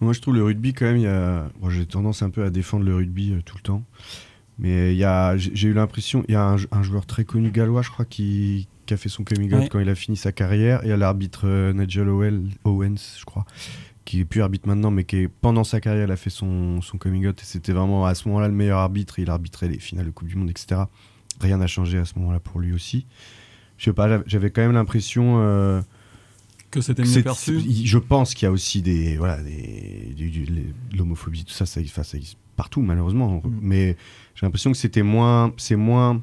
Moi, 0.00 0.12
je 0.12 0.20
trouve 0.20 0.34
le 0.34 0.42
rugby, 0.42 0.72
quand 0.74 0.86
même, 0.86 0.96
il 0.96 1.02
y 1.02 1.06
a... 1.06 1.48
bon, 1.60 1.70
j'ai 1.70 1.86
tendance 1.86 2.22
un 2.22 2.30
peu 2.30 2.44
à 2.44 2.50
défendre 2.50 2.84
le 2.84 2.94
rugby 2.94 3.32
euh, 3.32 3.40
tout 3.44 3.56
le 3.56 3.62
temps. 3.62 3.82
Mais 4.58 4.92
il 4.92 4.98
y 4.98 5.04
a... 5.04 5.36
j'ai 5.36 5.68
eu 5.68 5.72
l'impression, 5.72 6.24
il 6.28 6.32
y 6.32 6.36
a 6.36 6.42
un, 6.42 6.56
un 6.72 6.82
joueur 6.82 7.06
très 7.06 7.24
connu 7.24 7.50
gallois, 7.52 7.82
je 7.82 7.90
crois, 7.90 8.04
qui, 8.04 8.66
qui 8.86 8.94
a 8.94 8.96
fait 8.96 9.08
son 9.08 9.22
coming 9.22 9.52
out 9.54 9.60
Ouais. 9.60 9.68
quand 9.70 9.78
il 9.78 9.88
a 9.88 9.94
fini 9.94 10.16
sa 10.16 10.32
carrière. 10.32 10.82
Et 10.82 10.86
il 10.86 10.90
y 10.90 10.92
a 10.92 10.96
l'arbitre 10.96 11.42
euh, 11.46 11.72
Nigel 11.72 12.08
Owens, 12.08 12.96
je 13.18 13.24
crois, 13.24 13.44
qui 14.08 14.20
est 14.20 14.24
plus 14.24 14.40
arbitre 14.40 14.66
maintenant, 14.66 14.90
mais 14.90 15.04
qui 15.04 15.16
est, 15.16 15.28
pendant 15.28 15.64
sa 15.64 15.80
carrière, 15.82 16.10
a 16.10 16.16
fait 16.16 16.30
son, 16.30 16.80
son 16.80 16.96
coming 16.96 17.26
out. 17.26 17.38
Et 17.42 17.44
c'était 17.44 17.72
vraiment 17.72 18.06
à 18.06 18.14
ce 18.14 18.26
moment-là 18.28 18.48
le 18.48 18.54
meilleur 18.54 18.78
arbitre. 18.78 19.18
Il 19.18 19.28
arbitrait 19.28 19.68
les 19.68 19.78
finales 19.78 20.06
de 20.06 20.10
Coupe 20.10 20.28
du 20.28 20.36
Monde, 20.36 20.48
etc. 20.48 20.80
Rien 21.42 21.58
n'a 21.58 21.66
changé 21.66 21.98
à 21.98 22.06
ce 22.06 22.18
moment-là 22.18 22.40
pour 22.40 22.58
lui 22.58 22.72
aussi. 22.72 23.04
Je 23.76 23.84
sais 23.84 23.92
pas, 23.92 24.22
j'avais- 24.26 24.50
quand 24.50 24.62
même 24.62 24.72
l'impression. 24.72 25.36
euh, 25.40 25.82
Que 26.70 26.80
c'était 26.80 27.02
mieux 27.02 27.22
perçu. 27.22 27.60
Je 27.84 27.98
pense 27.98 28.32
qu'il 28.34 28.46
y 28.46 28.48
a 28.48 28.50
aussi 28.50 28.80
des. 28.80 29.18
Voilà, 29.18 29.42
des, 29.42 30.14
de 30.16 30.96
l'homophobie, 30.96 31.44
tout 31.44 31.52
ça, 31.52 31.66
ça, 31.66 31.80
ça 32.02 32.16
existe 32.16 32.38
partout, 32.56 32.80
malheureusement. 32.80 33.42
Mm. 33.44 33.58
Mais 33.60 33.96
j'ai 34.34 34.46
l'impression 34.46 34.72
que 34.72 34.78
c'était 34.78 35.02
moins. 35.02 35.52
C'est 35.58 35.76
moins. 35.76 36.22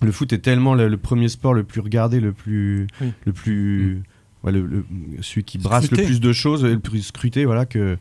Le 0.00 0.12
foot 0.12 0.32
est 0.32 0.38
tellement 0.38 0.74
le, 0.74 0.88
le 0.88 0.96
premier 0.96 1.28
sport 1.28 1.54
le 1.54 1.64
plus 1.64 1.80
regardé, 1.80 2.20
le 2.20 2.32
plus. 2.32 2.86
Oui. 3.00 3.12
Le 3.26 3.32
plus. 3.32 4.02
Ouais, 4.44 4.52
le- 4.52 4.66
le- 4.66 4.84
celui 5.22 5.44
qui 5.44 5.58
brasse 5.58 5.84
Scruté. 5.86 6.02
le 6.02 6.06
plus 6.08 6.20
de 6.20 6.32
choses, 6.32 6.64
le 6.64 6.78
plus 6.78 7.02
scruté, 7.02 7.44
voilà, 7.44 7.66
que. 7.66 7.96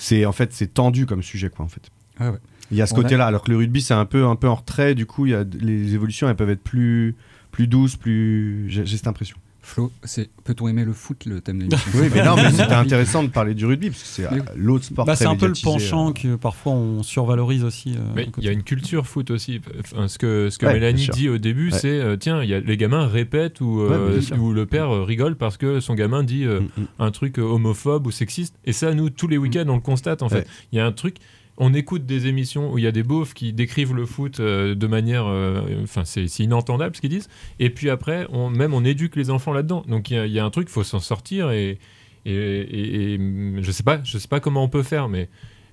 C'est 0.00 0.24
en 0.26 0.32
fait 0.32 0.52
c'est 0.52 0.72
tendu 0.74 1.06
comme 1.06 1.24
sujet 1.24 1.50
quoi 1.50 1.64
en 1.64 1.68
fait. 1.68 1.90
Ah 2.20 2.30
ouais. 2.30 2.38
Il 2.70 2.76
y 2.76 2.82
a 2.82 2.86
ce 2.86 2.94
côté-là, 2.94 3.26
alors 3.26 3.42
que 3.42 3.50
le 3.50 3.56
rugby 3.56 3.80
c'est 3.82 3.94
un 3.94 4.04
peu 4.04 4.24
un 4.26 4.36
peu 4.36 4.48
en 4.48 4.54
retrait. 4.54 4.94
Du 4.94 5.06
coup, 5.06 5.26
il 5.26 5.32
y 5.32 5.34
a 5.34 5.44
les 5.60 5.94
évolutions, 5.94 6.28
elles 6.28 6.36
peuvent 6.36 6.50
être 6.50 6.62
plus 6.62 7.16
plus 7.50 7.66
douces, 7.66 7.96
plus. 7.96 8.66
J'ai 8.68 8.86
cette 8.86 9.08
impression. 9.08 9.36
Flo, 9.68 9.92
c'est 10.02 10.30
peut-on 10.44 10.66
aimer 10.68 10.84
le 10.84 10.94
foot 10.94 11.26
le 11.26 11.40
thème 11.42 11.58
de 11.58 11.62
l'émission? 11.70 11.90
Oui, 11.94 12.08
mais 12.14 12.24
non, 12.24 12.36
mais 12.36 12.50
c'était 12.50 12.72
intéressant 12.72 13.22
de 13.22 13.28
parler 13.28 13.54
du 13.54 13.66
rugby 13.66 13.90
parce 13.90 14.02
que 14.02 14.08
c'est 14.08 14.28
l'autre 14.56 14.84
sport. 14.86 15.04
Bah, 15.04 15.14
c'est 15.14 15.26
un 15.26 15.36
peu 15.36 15.46
le 15.46 15.52
penchant 15.62 16.08
euh. 16.10 16.12
que 16.12 16.36
parfois 16.36 16.72
on 16.72 17.02
survalorise 17.02 17.64
aussi. 17.64 17.94
euh, 18.16 18.24
il 18.38 18.44
y 18.44 18.48
a 18.48 18.52
une 18.52 18.62
culture 18.62 19.06
foot 19.06 19.30
aussi. 19.30 19.60
Enfin, 19.80 20.08
ce 20.08 20.18
que, 20.18 20.48
ce 20.50 20.58
que 20.58 20.64
Ouais, 20.66 20.72
Mélanie 20.74 21.08
dit 21.12 21.28
au 21.28 21.36
début, 21.38 21.70
Ouais. 21.70 21.78
c'est 21.78 22.00
euh, 22.00 22.16
tiens, 22.16 22.42
y 22.42 22.54
a, 22.54 22.60
les 22.60 22.76
gamins 22.78 23.06
répètent 23.06 23.60
ou, 23.60 23.82
euh, 23.82 24.20
Ouais, 24.20 24.54
le 24.54 24.66
père 24.66 24.90
euh, 24.90 25.04
rigole 25.04 25.36
parce 25.36 25.56
que 25.58 25.80
son 25.80 25.94
gamin 25.94 26.22
dit 26.22 26.44
euh, 26.44 26.60
Mm, 26.60 26.80
mm. 26.82 26.86
un 27.00 27.10
truc 27.10 27.38
euh, 27.38 27.42
homophobe 27.42 28.06
ou 28.06 28.10
sexiste. 28.10 28.54
Et 28.64 28.72
ça, 28.72 28.94
nous, 28.94 29.10
tous 29.10 29.28
les 29.28 29.36
week-ends, 29.36 29.64
on 29.68 29.74
le 29.74 29.80
constate 29.80 30.22
en 30.22 30.28
fait. 30.30 30.36
Ouais. 30.36 30.46
Il 30.72 30.78
y 30.78 30.80
a 30.80 30.86
un 30.86 30.92
truc. 30.92 31.16
On 31.60 31.74
écoute 31.74 32.06
des 32.06 32.26
émissions 32.28 32.72
où 32.72 32.78
il 32.78 32.84
y 32.84 32.86
a 32.86 32.92
des 32.92 33.02
beaufs 33.02 33.34
qui 33.34 33.52
décrivent 33.52 33.94
le 33.94 34.06
foot 34.06 34.38
euh, 34.38 34.74
de 34.76 34.86
manière. 34.86 35.26
euh, 35.26 35.84
c'est 36.04 36.26
inentendable 36.38 36.94
ce 36.94 37.00
qu'ils 37.00 37.10
disent. 37.10 37.28
Et 37.58 37.68
puis 37.70 37.90
après, 37.90 38.26
même 38.52 38.72
on 38.74 38.84
éduque 38.84 39.16
les 39.16 39.28
enfants 39.30 39.52
là-dedans. 39.52 39.84
Donc 39.88 40.10
il 40.10 40.26
y, 40.28 40.38
a- 40.38 40.44
un 40.44 40.50
truc, 40.50 40.68
il 40.68 40.72
faut 40.72 40.84
s'en 40.84 41.00
sortir. 41.00 41.50
Et, 41.50 41.78
je 42.24 43.70
sais 43.72 43.82
pas, 43.82 44.00
je 44.04 44.18
sais 44.18 44.28
pas 44.28 44.38
comment 44.40 44.62
on 44.62 44.68
peut 44.68 44.82
faire, 44.84 45.08
mais 45.08 45.28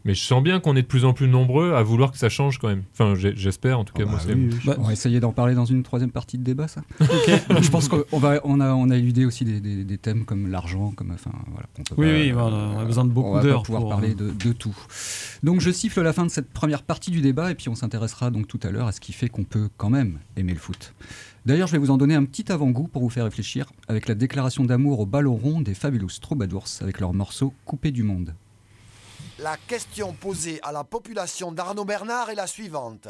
Mais 0.06 0.14
je 0.14 0.22
sens 0.24 0.44
bien 0.44 0.60
qu'on 0.60 0.76
est 0.76 0.84
de 0.84 0.88
plus 0.88 1.04
en 1.04 1.14
plus 1.14 1.28
nombreux 1.28 1.74
à 1.74 1.82
vouloir 1.82 2.12
que 2.12 2.18
ça 2.20 2.30
change 2.30 2.60
quand 2.60 2.68
même. 2.68 2.84
Enfin, 2.94 3.16
j'espère, 3.16 3.80
en 3.80 3.84
tout 3.86 3.94
cas, 3.94 4.06
moi, 4.06 4.20
c'est. 4.24 4.36
on 4.78 4.84
va 4.84 4.94
essayer 4.94 5.20
d'en 5.20 5.32
parler 5.32 5.56
dans 5.56 5.66
une 5.66 5.82
troisième 5.82 6.12
partie 6.12 6.38
de 6.38 6.44
débat, 6.44 6.68
ça. 6.68 6.84
je 7.00 7.70
pense 7.72 7.88
qu'on 7.90 8.20
va, 8.20 8.40
on 8.44 8.60
a, 8.62 8.72
on 8.74 8.90
a 8.92 8.98
éludé 8.98 9.26
aussi 9.26 9.46
des, 9.46 9.60
des- 9.60 9.84
des 9.84 9.98
thèmes 9.98 10.24
comme 10.26 10.48
l'argent, 10.52 10.92
comme, 10.96 11.10
enfin, 11.12 11.32
voilà. 11.52 11.68
peut 11.74 11.84
Oui, 11.98 12.32
pas- 12.32 12.46
oui, 12.48 12.52
on 12.76 12.80
a 12.80 12.86
besoin 12.86 13.04
de 13.06 13.10
beaucoup 13.10 13.30
on 13.36 13.42
d'heures 13.42 13.64
pouvoir 13.64 13.82
pour, 13.82 13.90
parler 13.90 14.12
euh, 14.12 14.32
de, 14.32 14.32
de 14.32 14.54
tout. 14.54 14.76
Donc, 15.42 15.60
je 15.60 15.72
siffle 15.72 16.02
la 16.04 16.14
fin 16.14 16.24
de 16.24 16.30
cette 16.30 16.52
première 16.52 16.84
partie 16.84 17.10
du 17.10 17.22
débat, 17.22 17.50
et 17.52 17.56
puis 17.56 17.70
on 17.70 17.76
s'intéressera 17.76 18.30
donc 18.30 18.48
tout 18.48 18.60
à 18.62 18.70
l'heure 18.70 18.88
à 18.88 18.92
ce 18.92 19.00
qui 19.02 19.12
fait 19.12 19.28
qu'on 19.30 19.44
peut 19.44 19.70
quand 19.78 19.90
même 19.90 20.20
aimer 20.38 20.54
le 20.54 20.60
foot. 20.60 20.94
D'ailleurs, 21.48 21.68
je 21.68 21.74
vais 21.74 21.78
vous 21.80 21.92
en 21.92 21.98
donner 21.98 22.14
un 22.16 22.26
petit 22.26 22.52
avant-goût 22.52 22.88
pour 22.88 23.02
vous 23.02 23.10
faire 23.10 23.24
réfléchir, 23.26 23.72
avec 23.88 24.08
la 24.08 24.14
déclaration 24.16 24.64
d'amour 24.66 25.00
au 25.00 25.06
ballon 25.08 25.36
rond 25.36 25.62
des 25.62 25.74
Fabulous 25.74 26.10
Troubadours, 26.22 26.66
avec 26.82 27.00
leur 27.00 27.14
morceau 27.14 27.54
Coupé 27.66 27.92
du 27.92 28.04
monde. 28.04 28.34
La 29.40 29.58
question 29.58 30.14
posée 30.14 30.62
à 30.64 30.72
la 30.72 30.86
population 30.86 31.52
d'Arnaud 31.52 31.84
Bernard 31.84 32.30
est 32.30 32.36
la 32.36 32.48
suivante. 32.48 33.10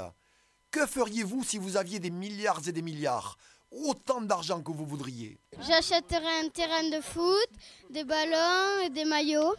Que 0.72 0.88
feriez-vous 0.88 1.44
si 1.44 1.60
vous 1.60 1.78
aviez 1.78 2.00
des 2.00 2.10
milliards 2.10 2.62
et 2.68 2.72
des 2.72 2.82
milliards 2.82 3.38
Autant 3.72 4.22
d'argent 4.22 4.62
que 4.62 4.72
vous 4.72 4.88
voudriez? 4.88 5.38
J'achèterais 5.60 6.40
un 6.44 6.50
terrain 6.50 6.90
de 6.90 7.00
foot, 7.02 7.50
des 7.92 8.04
ballons 8.04 8.82
et 8.86 8.90
des 8.90 9.06
maillots. 9.06 9.54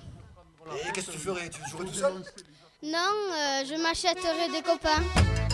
Et 0.88 0.92
qu'est-ce 0.92 1.06
que 1.06 1.12
tu 1.12 1.18
ferais? 1.18 1.48
Tu 1.50 1.60
jouerais 1.70 1.84
tout 1.84 1.94
seul? 1.94 2.14
Non, 2.82 2.98
euh, 2.98 3.64
je 3.64 3.80
m'achèterais 3.80 4.48
des 4.50 4.62
copains. 4.62 5.45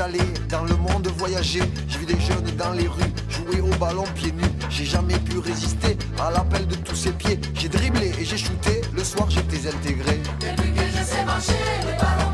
Allé, 0.00 0.20
dans 0.48 0.64
le 0.64 0.76
monde 0.76 1.08
voyager, 1.18 1.62
j'ai 1.88 1.98
vu 1.98 2.06
des 2.06 2.20
jeunes 2.20 2.50
dans 2.56 2.72
les 2.72 2.88
rues 2.88 3.12
jouer 3.28 3.60
au 3.60 3.74
ballon 3.78 4.04
pieds 4.14 4.32
nus. 4.32 4.44
J'ai 4.70 4.84
jamais 4.84 5.18
pu 5.18 5.38
résister 5.38 5.96
à 6.18 6.30
l'appel 6.30 6.66
de 6.66 6.74
tous 6.76 6.96
ces 6.96 7.12
pieds. 7.12 7.38
J'ai 7.54 7.68
dribblé 7.68 8.12
et 8.18 8.24
j'ai 8.24 8.38
shooté, 8.38 8.80
le 8.94 9.04
soir 9.04 9.28
j'étais 9.30 9.68
intégré. 9.68 10.20
Depuis 10.40 10.72
que 10.72 10.80
je 10.80 11.04
sais 11.04 11.24
marcher, 11.24 11.52
le 11.82 11.92
ballon 11.98 12.29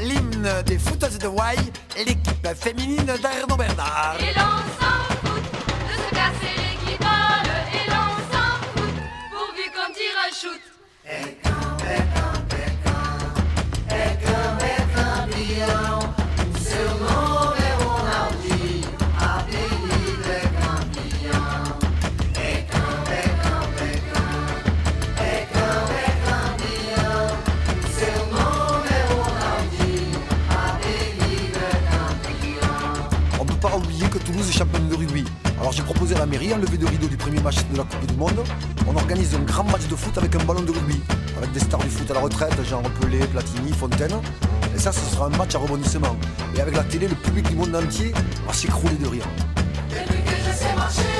l'hymne 0.00 0.62
des 0.66 0.78
footeuses 0.78 1.18
de 1.18 1.26
Wai, 1.26 1.56
l'équipe 1.96 2.46
féminine 2.54 3.06
d'Arnaud 3.06 3.56
Bernard. 3.56 4.16
12 34.48 34.88
de 34.88 34.96
rugby. 34.96 35.24
Alors 35.60 35.72
j'ai 35.72 35.82
proposé 35.82 36.14
à 36.14 36.20
la 36.20 36.26
mairie, 36.26 36.54
enlevé 36.54 36.78
de 36.78 36.86
rideau 36.86 37.06
du 37.06 37.18
premier 37.18 37.38
match 37.40 37.56
de 37.70 37.76
la 37.76 37.84
Coupe 37.84 38.06
du 38.06 38.14
Monde, 38.14 38.42
on 38.86 38.96
organise 38.96 39.34
un 39.34 39.40
grand 39.40 39.64
match 39.64 39.86
de 39.88 39.94
foot 39.94 40.16
avec 40.16 40.34
un 40.36 40.44
ballon 40.44 40.62
de 40.62 40.70
rugby, 40.70 41.02
avec 41.36 41.52
des 41.52 41.60
stars 41.60 41.80
du 41.80 41.90
foot 41.90 42.10
à 42.10 42.14
la 42.14 42.20
retraite, 42.20 42.54
genre 42.64 42.82
Pelé, 42.98 43.18
Platini, 43.26 43.72
Fontaine. 43.72 44.16
Et 44.74 44.78
ça, 44.78 44.90
ce 44.90 45.00
sera 45.00 45.26
un 45.26 45.36
match 45.36 45.54
à 45.54 45.58
rebondissement. 45.58 46.16
Et 46.56 46.62
avec 46.62 46.76
la 46.76 46.84
télé, 46.84 47.08
le 47.08 47.14
public 47.14 47.46
du 47.50 47.56
monde 47.56 47.74
entier 47.76 48.12
va 48.46 48.54
s'écrouler 48.54 48.94
de 48.94 49.06
rire. 49.06 49.26
Depuis 49.90 50.22
que 50.22 50.30
je 50.30 50.56
sais 50.56 50.74
marcher, 50.74 51.17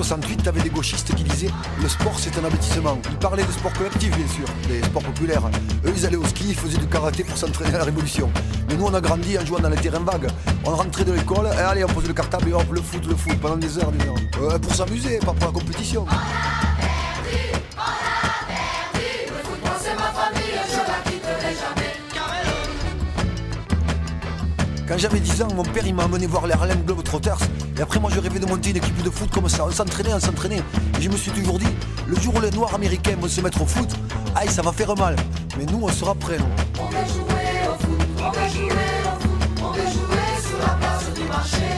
68, 0.00 0.44
t'avais 0.44 0.62
des 0.62 0.70
gauchistes 0.70 1.14
qui 1.14 1.22
disaient 1.24 1.50
le 1.82 1.86
sport 1.86 2.18
c'est 2.18 2.34
un 2.38 2.44
avertissement. 2.44 2.98
Ils 3.10 3.18
parlaient 3.18 3.44
de 3.44 3.52
sport 3.52 3.72
collectif 3.74 4.16
bien 4.16 4.26
sûr, 4.28 4.46
des 4.66 4.82
sports 4.82 5.02
populaires. 5.02 5.42
Eux 5.84 5.92
ils 5.94 6.06
allaient 6.06 6.16
au 6.16 6.24
ski, 6.24 6.44
ils 6.48 6.54
faisaient 6.54 6.78
du 6.78 6.86
karaté 6.86 7.22
pour 7.22 7.36
s'entraîner 7.36 7.74
à 7.74 7.78
la 7.78 7.84
révolution. 7.84 8.30
Mais 8.66 8.76
nous 8.76 8.86
on 8.86 8.94
a 8.94 9.00
grandi 9.02 9.36
en 9.38 9.44
jouant 9.44 9.58
dans 9.58 9.68
les 9.68 9.76
terrains 9.76 10.00
vagues. 10.00 10.28
On 10.64 10.70
rentrait 10.70 11.04
de 11.04 11.12
l'école, 11.12 11.48
et 11.48 11.60
allez 11.60 11.84
on 11.84 11.88
posait 11.88 12.08
le 12.08 12.14
cartable 12.14 12.48
et 12.48 12.54
hop 12.54 12.72
le 12.72 12.80
foot, 12.80 13.04
le 13.06 13.14
foot 13.14 13.38
pendant 13.42 13.58
des 13.58 13.78
heures, 13.78 13.92
des 13.92 14.06
heures. 14.06 14.14
Euh, 14.40 14.58
pour 14.58 14.74
s'amuser, 14.74 15.18
pas 15.18 15.34
pour 15.34 15.52
la 15.52 15.52
compétition. 15.52 16.06
Quand 24.90 24.98
j'avais 24.98 25.20
10 25.20 25.42
ans, 25.42 25.48
mon 25.54 25.62
père 25.62 25.86
il 25.86 25.94
m'a 25.94 26.02
amené 26.02 26.26
voir 26.26 26.48
les 26.48 26.52
Harlem 26.52 26.82
Globetrotters. 26.82 27.38
Et 27.78 27.80
après 27.80 28.00
moi 28.00 28.10
je 28.12 28.18
rêvais 28.18 28.40
de 28.40 28.46
monter 28.46 28.70
une 28.70 28.78
équipe 28.78 29.00
de 29.04 29.08
foot 29.08 29.30
comme 29.30 29.48
ça. 29.48 29.64
On 29.64 29.70
s'entraînait, 29.70 30.12
on 30.12 30.18
s'entraînait. 30.18 30.64
Et 30.98 31.00
je 31.00 31.08
me 31.08 31.16
suis 31.16 31.30
toujours 31.30 31.60
dit, 31.60 31.68
le 32.08 32.16
jour 32.16 32.34
où 32.34 32.40
les 32.40 32.50
noirs 32.50 32.74
américains 32.74 33.14
vont 33.14 33.28
se 33.28 33.40
mettre 33.40 33.62
au 33.62 33.66
foot, 33.66 33.88
aïe 34.34 34.48
ça 34.48 34.62
va 34.62 34.72
faire 34.72 34.96
mal. 34.96 35.14
Mais 35.56 35.64
nous 35.66 35.78
on 35.80 35.88
sera 35.90 36.12
prêts. 36.16 36.38
On 36.76 36.90
jouer 36.90 36.98
au 37.68 37.74
foot, 37.78 38.00
on 38.18 38.32
jouer 38.48 38.66
au 39.04 39.20
foot, 39.20 39.62
on 39.62 39.72
jouer 39.74 40.28
sur 40.42 40.58
la 40.58 40.74
place 40.74 41.14
du 41.14 41.22
marché. 41.22 41.70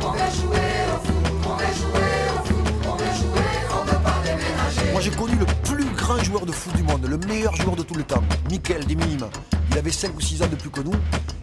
On 0.00 0.10
jouer 0.10 0.58
au 0.90 1.06
foot, 1.06 1.24
on 1.44 1.56
jouer 1.56 2.18
au 2.34 2.46
foot, 2.46 2.66
on 2.84 2.98
jouer, 2.98 3.50
on 3.70 4.02
pas 4.02 4.16
déménager. 4.24 4.90
Moi 4.90 5.00
j'ai 5.00 5.10
connu 5.12 5.36
le 5.36 5.46
plus 5.62 5.84
grand 5.94 6.18
joueur 6.24 6.44
de 6.46 6.50
foot 6.50 6.74
du 6.74 6.82
monde, 6.82 7.06
le 7.08 7.16
meilleur 7.28 7.54
joueur 7.54 7.76
de 7.76 7.84
tout 7.84 7.94
le 7.94 8.02
temps, 8.02 8.24
Michael 8.50 8.86
des 8.86 8.96
Minimes. 8.96 9.28
Il 9.70 9.78
avait 9.78 9.92
5 9.92 10.16
ou 10.16 10.20
6 10.20 10.42
ans 10.42 10.48
de 10.50 10.56
plus 10.56 10.70
que 10.70 10.80
nous, 10.80 10.90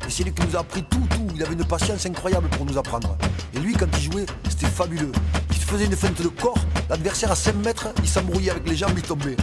et 0.07 0.11
c'est 0.11 0.23
lui 0.23 0.31
qui 0.33 0.45
nous 0.47 0.55
a 0.55 0.59
appris 0.59 0.83
tout, 0.83 1.05
tout. 1.09 1.27
Il 1.35 1.43
avait 1.43 1.53
une 1.53 1.65
patience 1.65 2.05
incroyable 2.05 2.47
pour 2.49 2.65
nous 2.65 2.77
apprendre. 2.77 3.17
Et 3.53 3.59
lui, 3.59 3.73
quand 3.73 3.87
il 3.97 4.11
jouait, 4.11 4.25
c'était 4.49 4.67
fabuleux. 4.67 5.11
Il 5.51 5.57
faisait 5.57 5.85
une 5.85 5.95
feinte 5.95 6.21
de 6.21 6.29
corps, 6.29 6.57
l'adversaire 6.89 7.31
à 7.31 7.35
5 7.35 7.55
mètres, 7.55 7.87
il 8.01 8.07
s'embrouillait 8.07 8.51
avec 8.51 8.67
les 8.69 8.75
jambes, 8.75 8.93
il 8.95 9.01
tombait. 9.01 9.35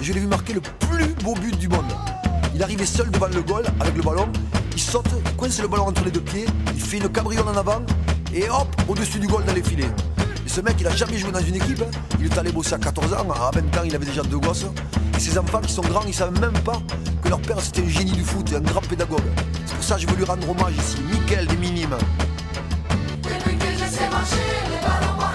Et 0.00 0.04
je 0.04 0.12
l'ai 0.12 0.20
vu 0.20 0.26
marquer 0.26 0.52
le 0.52 0.60
plus 0.60 1.06
beau 1.22 1.34
but 1.34 1.56
du 1.56 1.68
monde. 1.68 1.84
Il 2.54 2.62
arrivait 2.62 2.86
seul 2.86 3.08
devant 3.10 3.28
le 3.28 3.40
goal 3.42 3.64
avec 3.78 3.94
le 3.96 4.02
ballon, 4.02 4.28
il 4.74 4.80
saute, 4.80 5.06
il 5.24 5.36
coince 5.36 5.60
le 5.60 5.68
ballon 5.68 5.86
entre 5.86 6.04
les 6.04 6.10
deux 6.10 6.20
pieds, 6.20 6.46
il 6.74 6.80
fait 6.80 6.96
une 6.98 7.08
cabriole 7.08 7.46
en 7.48 7.56
avant, 7.56 7.80
et 8.34 8.48
hop, 8.50 8.68
au-dessus 8.88 9.20
du 9.20 9.28
goal 9.28 9.44
dans 9.44 9.54
les 9.54 9.62
filets. 9.62 9.90
Et 10.44 10.48
ce 10.48 10.60
mec, 10.60 10.74
il 10.80 10.86
a 10.88 10.96
jamais 10.96 11.18
joué 11.18 11.30
dans 11.30 11.40
une 11.40 11.54
équipe. 11.54 11.82
hein. 11.82 11.90
Il 12.18 12.26
est 12.26 12.36
allé 12.36 12.50
bosser 12.50 12.74
à 12.74 12.78
14 12.78 13.12
ans. 13.14 13.30
À 13.30 13.50
20 13.52 13.60
ans, 13.78 13.82
il 13.84 13.94
avait 13.94 14.06
déjà 14.06 14.22
deux 14.22 14.38
gosses. 14.38 14.66
Et 15.20 15.22
ses 15.22 15.36
enfants 15.36 15.60
qui 15.60 15.70
sont 15.70 15.82
grands, 15.82 16.00
ils 16.06 16.14
savent 16.14 16.40
même 16.40 16.58
pas 16.64 16.80
que 17.22 17.28
leur 17.28 17.42
père 17.42 17.60
c'était 17.60 17.82
un 17.82 17.88
génie 17.88 18.12
du 18.12 18.24
foot 18.24 18.50
et 18.52 18.56
un 18.56 18.60
grand 18.60 18.80
pédagogue. 18.80 19.20
C'est 19.66 19.74
pour 19.74 19.84
ça 19.84 19.96
que 19.96 20.00
je 20.00 20.06
veux 20.06 20.16
lui 20.16 20.24
rendre 20.24 20.48
hommage 20.48 20.72
ici. 20.78 20.96
Mickaël 21.10 21.46
des 21.46 21.58
Minimes. 21.58 21.98
Depuis 23.22 23.54
que 23.58 23.66
je 23.66 23.84
sais 23.84 24.08
marcher, 24.08 24.36
le 24.70 24.80
ballon 24.80 25.16
m'a. 25.18 25.30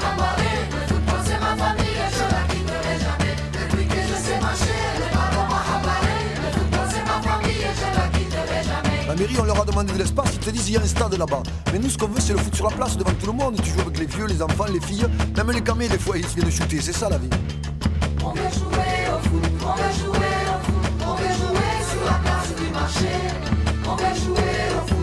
Le 0.71 0.87
football 0.87 1.19
c'est 1.23 1.39
ma 1.39 1.55
famille 1.55 1.85
et 1.85 2.09
je 2.11 2.25
la 2.33 2.41
quitterai 2.49 2.95
jamais. 2.97 3.35
Depuis 3.53 3.85
que 3.85 4.01
je 4.01 4.15
sais 4.25 4.39
marcher, 4.41 4.81
le 4.97 5.07
ballon 5.13 5.45
m'a. 5.51 5.61
Le 6.41 6.49
football 6.57 6.87
c'est 6.89 7.05
ma 7.05 7.21
famille 7.21 7.61
et 7.61 7.75
je 7.77 7.87
la 7.95 8.07
quitterai 8.17 8.63
jamais. 8.63 9.07
La 9.07 9.15
mairie, 9.15 9.37
on 9.39 9.43
leur 9.43 9.61
a 9.61 9.65
demandé 9.65 9.93
de 9.93 9.99
l'espace. 9.99 10.31
Ils 10.33 10.39
te 10.39 10.49
disent, 10.49 10.67
il 10.69 10.73
y 10.73 10.77
a 10.77 10.81
un 10.81 10.87
stade 10.87 11.13
là-bas. 11.15 11.43
Mais 11.71 11.77
nous, 11.77 11.91
ce 11.91 11.97
qu'on 11.99 12.07
veut, 12.07 12.19
c'est 12.19 12.33
le 12.33 12.39
foot 12.39 12.55
sur 12.55 12.67
la 12.67 12.75
place 12.75 12.97
devant 12.97 13.13
tout 13.13 13.27
le 13.27 13.33
monde. 13.33 13.61
Tu 13.61 13.69
joues 13.69 13.81
avec 13.81 13.99
les 13.99 14.07
vieux, 14.07 14.25
les 14.25 14.41
enfants, 14.41 14.65
les 14.65 14.81
filles. 14.81 15.05
Même 15.37 15.51
les 15.51 15.61
gamins, 15.61 15.87
des 15.87 15.99
fois, 15.99 16.17
ils 16.17 16.25
viennent 16.25 16.49
shooter. 16.49 16.81
C'est 16.81 16.91
ça 16.91 17.07
la 17.07 17.19
vie. 17.19 17.29
On 19.67 19.71
veut 19.71 19.93
jouer 19.97 20.35
au 20.45 20.59
foot, 20.63 20.93
on 21.01 21.15
veut 21.15 21.33
jouer 21.33 21.33
au 21.33 21.33
foot, 21.33 21.33
on 21.33 21.33
veut 21.33 21.33
jouer 21.33 21.75
sur 21.89 22.03
la 22.05 22.17
place 22.23 22.51
du 22.55 22.67
marché. 22.71 23.15
On 23.87 23.95
veut 23.95 24.15
jouer 24.15 24.65
au 24.69 24.81
foot, 24.85 24.91
on 24.91 24.93
veut 24.93 24.94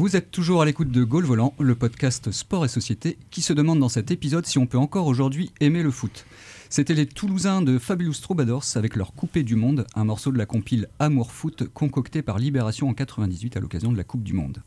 Vous 0.00 0.16
êtes 0.16 0.30
toujours 0.30 0.62
à 0.62 0.64
l'écoute 0.64 0.90
de 0.90 1.04
Gaulle 1.04 1.26
Volant, 1.26 1.52
le 1.58 1.74
podcast 1.74 2.30
Sport 2.30 2.64
et 2.64 2.68
Société, 2.68 3.18
qui 3.30 3.42
se 3.42 3.52
demande 3.52 3.80
dans 3.80 3.90
cet 3.90 4.10
épisode 4.10 4.46
si 4.46 4.56
on 4.56 4.64
peut 4.64 4.78
encore 4.78 5.06
aujourd'hui 5.06 5.52
aimer 5.60 5.82
le 5.82 5.90
foot. 5.90 6.24
C'était 6.70 6.94
les 6.94 7.04
Toulousains 7.04 7.60
de 7.60 7.78
Fabulous 7.78 8.14
Troubadours 8.22 8.64
avec 8.76 8.96
leur 8.96 9.12
Coupé 9.12 9.42
du 9.42 9.56
Monde, 9.56 9.86
un 9.94 10.04
morceau 10.04 10.32
de 10.32 10.38
la 10.38 10.46
compile 10.46 10.88
Amour 11.00 11.30
Foot 11.30 11.68
concocté 11.74 12.22
par 12.22 12.38
Libération 12.38 12.88
en 12.88 12.94
98 12.94 13.58
à 13.58 13.60
l'occasion 13.60 13.92
de 13.92 13.98
la 13.98 14.04
Coupe 14.04 14.22
du 14.22 14.32
Monde. 14.32 14.62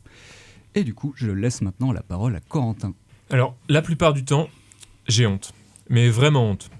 Et 0.76 0.84
du 0.84 0.94
coup, 0.94 1.12
je 1.16 1.32
laisse 1.32 1.62
maintenant 1.62 1.90
la 1.90 2.04
parole 2.04 2.36
à 2.36 2.40
Corentin. 2.40 2.94
Alors, 3.28 3.56
la 3.68 3.82
plupart 3.82 4.12
du 4.12 4.24
temps, 4.24 4.48
j'ai 5.08 5.26
honte. 5.26 5.52
Mais 5.88 6.10
vraiment 6.10 6.48
honte. 6.48 6.70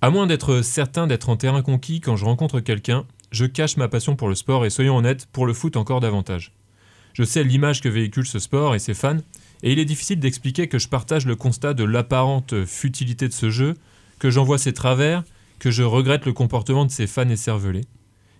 À 0.00 0.08
moins 0.08 0.26
d'être 0.26 0.62
certain 0.62 1.06
d'être 1.06 1.28
en 1.28 1.36
terrain 1.36 1.60
conquis 1.60 2.00
quand 2.00 2.16
je 2.16 2.24
rencontre 2.24 2.60
quelqu'un, 2.60 3.04
je 3.32 3.44
cache 3.44 3.76
ma 3.76 3.88
passion 3.88 4.16
pour 4.16 4.30
le 4.30 4.34
sport 4.34 4.64
et 4.64 4.70
soyons 4.70 4.96
honnêtes, 4.96 5.26
pour 5.26 5.44
le 5.44 5.52
foot 5.52 5.76
encore 5.76 6.00
davantage. 6.00 6.54
Je 7.18 7.24
sais 7.24 7.42
l'image 7.42 7.80
que 7.80 7.88
véhicule 7.88 8.26
ce 8.26 8.38
sport 8.38 8.76
et 8.76 8.78
ses 8.78 8.94
fans, 8.94 9.16
et 9.64 9.72
il 9.72 9.80
est 9.80 9.84
difficile 9.84 10.20
d'expliquer 10.20 10.68
que 10.68 10.78
je 10.78 10.86
partage 10.86 11.26
le 11.26 11.34
constat 11.34 11.74
de 11.74 11.82
l'apparente 11.82 12.64
futilité 12.64 13.26
de 13.26 13.32
ce 13.32 13.50
jeu, 13.50 13.74
que 14.20 14.30
j'en 14.30 14.44
vois 14.44 14.56
ses 14.58 14.72
travers, 14.72 15.24
que 15.58 15.72
je 15.72 15.82
regrette 15.82 16.26
le 16.26 16.32
comportement 16.32 16.84
de 16.86 16.92
ses 16.92 17.08
fans 17.08 17.28
écervelés, 17.28 17.86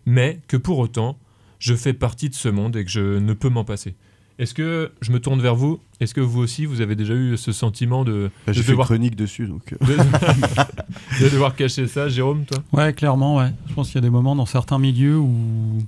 mais 0.07 0.39
que 0.47 0.57
pour 0.57 0.79
autant, 0.79 1.19
je 1.59 1.75
fais 1.75 1.93
partie 1.93 2.29
de 2.29 2.37
ce 2.37 2.49
monde 2.49 2.77
et 2.77 2.85
que 2.85 2.91
je 2.93 3.19
ne 3.19 3.33
peux 3.33 3.49
m'en 3.49 3.65
passer. 3.65 3.97
Est-ce 4.39 4.55
que 4.55 4.93
je 5.01 5.11
me 5.11 5.19
tourne 5.19 5.41
vers 5.43 5.57
vous? 5.57 5.81
Est-ce 5.99 6.15
que 6.15 6.21
vous 6.21 6.39
aussi, 6.39 6.65
vous 6.65 6.81
avez 6.81 6.95
déjà 6.95 7.15
eu 7.15 7.37
ce 7.37 7.51
sentiment 7.51 8.05
de, 8.05 8.31
Bah, 8.47 8.53
J'ai 8.53 8.61
de 8.61 8.63
fait 8.65 8.69
une 8.71 8.75
devoir- 8.75 8.87
chronique 8.87 9.17
dessus, 9.17 9.49
donc. 9.49 9.73
euh. 9.73 9.85
de, 9.85 9.97
de 11.25 11.29
devoir 11.29 11.57
cacher 11.57 11.89
ça, 11.89 12.09
Jérôme, 12.09 12.45
toi? 12.45 12.59
Ouais, 12.73 12.93
clairement, 12.93 13.39
ouais. 13.39 13.51
Je 13.69 13.75
pense 13.75 13.89
qu'il 13.89 13.97
y 13.97 13.99
a 13.99 14.03
des 14.03 14.11
moments 14.11 14.37
dans 14.37 14.47
certains 14.47 14.79
milieux 14.79 15.19
où. 15.19 15.79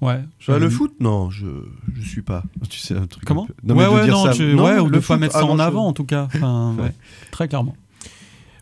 Ouais. 0.00 0.20
Bah, 0.48 0.58
le 0.58 0.68
foot, 0.68 0.92
non, 1.00 1.30
je 1.30 1.46
je 1.94 2.08
suis 2.08 2.22
pas. 2.22 2.42
Tu 2.68 2.78
sais 2.78 2.94
un 2.96 3.06
truc. 3.06 3.24
Comment 3.24 3.44
un 3.44 3.46
peu- 3.46 3.54
Non, 3.62 3.74
mais 3.74 3.82
Ouais, 3.86 3.90
de 3.90 3.94
ouais, 3.94 4.04
dire 4.04 4.14
non, 4.14 4.24
ça- 4.24 4.32
tu- 4.34 4.54
non, 4.54 4.64
ouais, 4.64 4.78
ou 4.78 4.90
de 4.90 4.98
pas 4.98 5.16
mettre 5.16 5.36
ah 5.36 5.40
ça 5.40 5.46
non, 5.46 5.52
en 5.52 5.56
je- 5.56 5.62
avant, 5.62 5.86
en 5.86 5.92
tout 5.92 6.04
cas. 6.04 6.24
Enfin, 6.34 6.74
Ouais. 6.78 6.84
ouais, 6.84 6.92
très 7.30 7.48
clairement. 7.48 7.74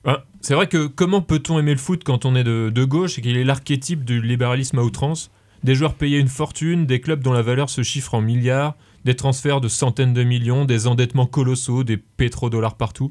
Ben, 0.04 0.18
c'est 0.40 0.54
vrai 0.54 0.66
que 0.68 0.86
comment 0.86 1.22
peut-on 1.22 1.58
aimer 1.58 1.72
le 1.72 1.78
foot 1.78 2.02
quand 2.04 2.24
on 2.24 2.34
est 2.36 2.44
de, 2.44 2.70
de 2.74 2.84
gauche 2.84 3.18
et 3.18 3.22
qu'il 3.22 3.36
est 3.36 3.44
l'archétype 3.44 4.04
du 4.04 4.20
libéralisme 4.20 4.78
à 4.78 4.82
outrance? 4.82 5.30
Des 5.64 5.74
joueurs 5.76 5.94
payés 5.94 6.18
une 6.18 6.28
fortune, 6.28 6.86
des 6.86 7.00
clubs 7.00 7.22
dont 7.22 7.32
la 7.32 7.42
valeur 7.42 7.70
se 7.70 7.82
chiffre 7.82 8.14
en 8.14 8.20
milliards, 8.20 8.74
des 9.04 9.14
transferts 9.14 9.60
de 9.60 9.68
centaines 9.68 10.12
de 10.12 10.24
millions, 10.24 10.64
des 10.64 10.86
endettements 10.88 11.26
colossaux, 11.26 11.84
des 11.84 11.96
pétrodollars 11.96 12.74
partout, 12.76 13.10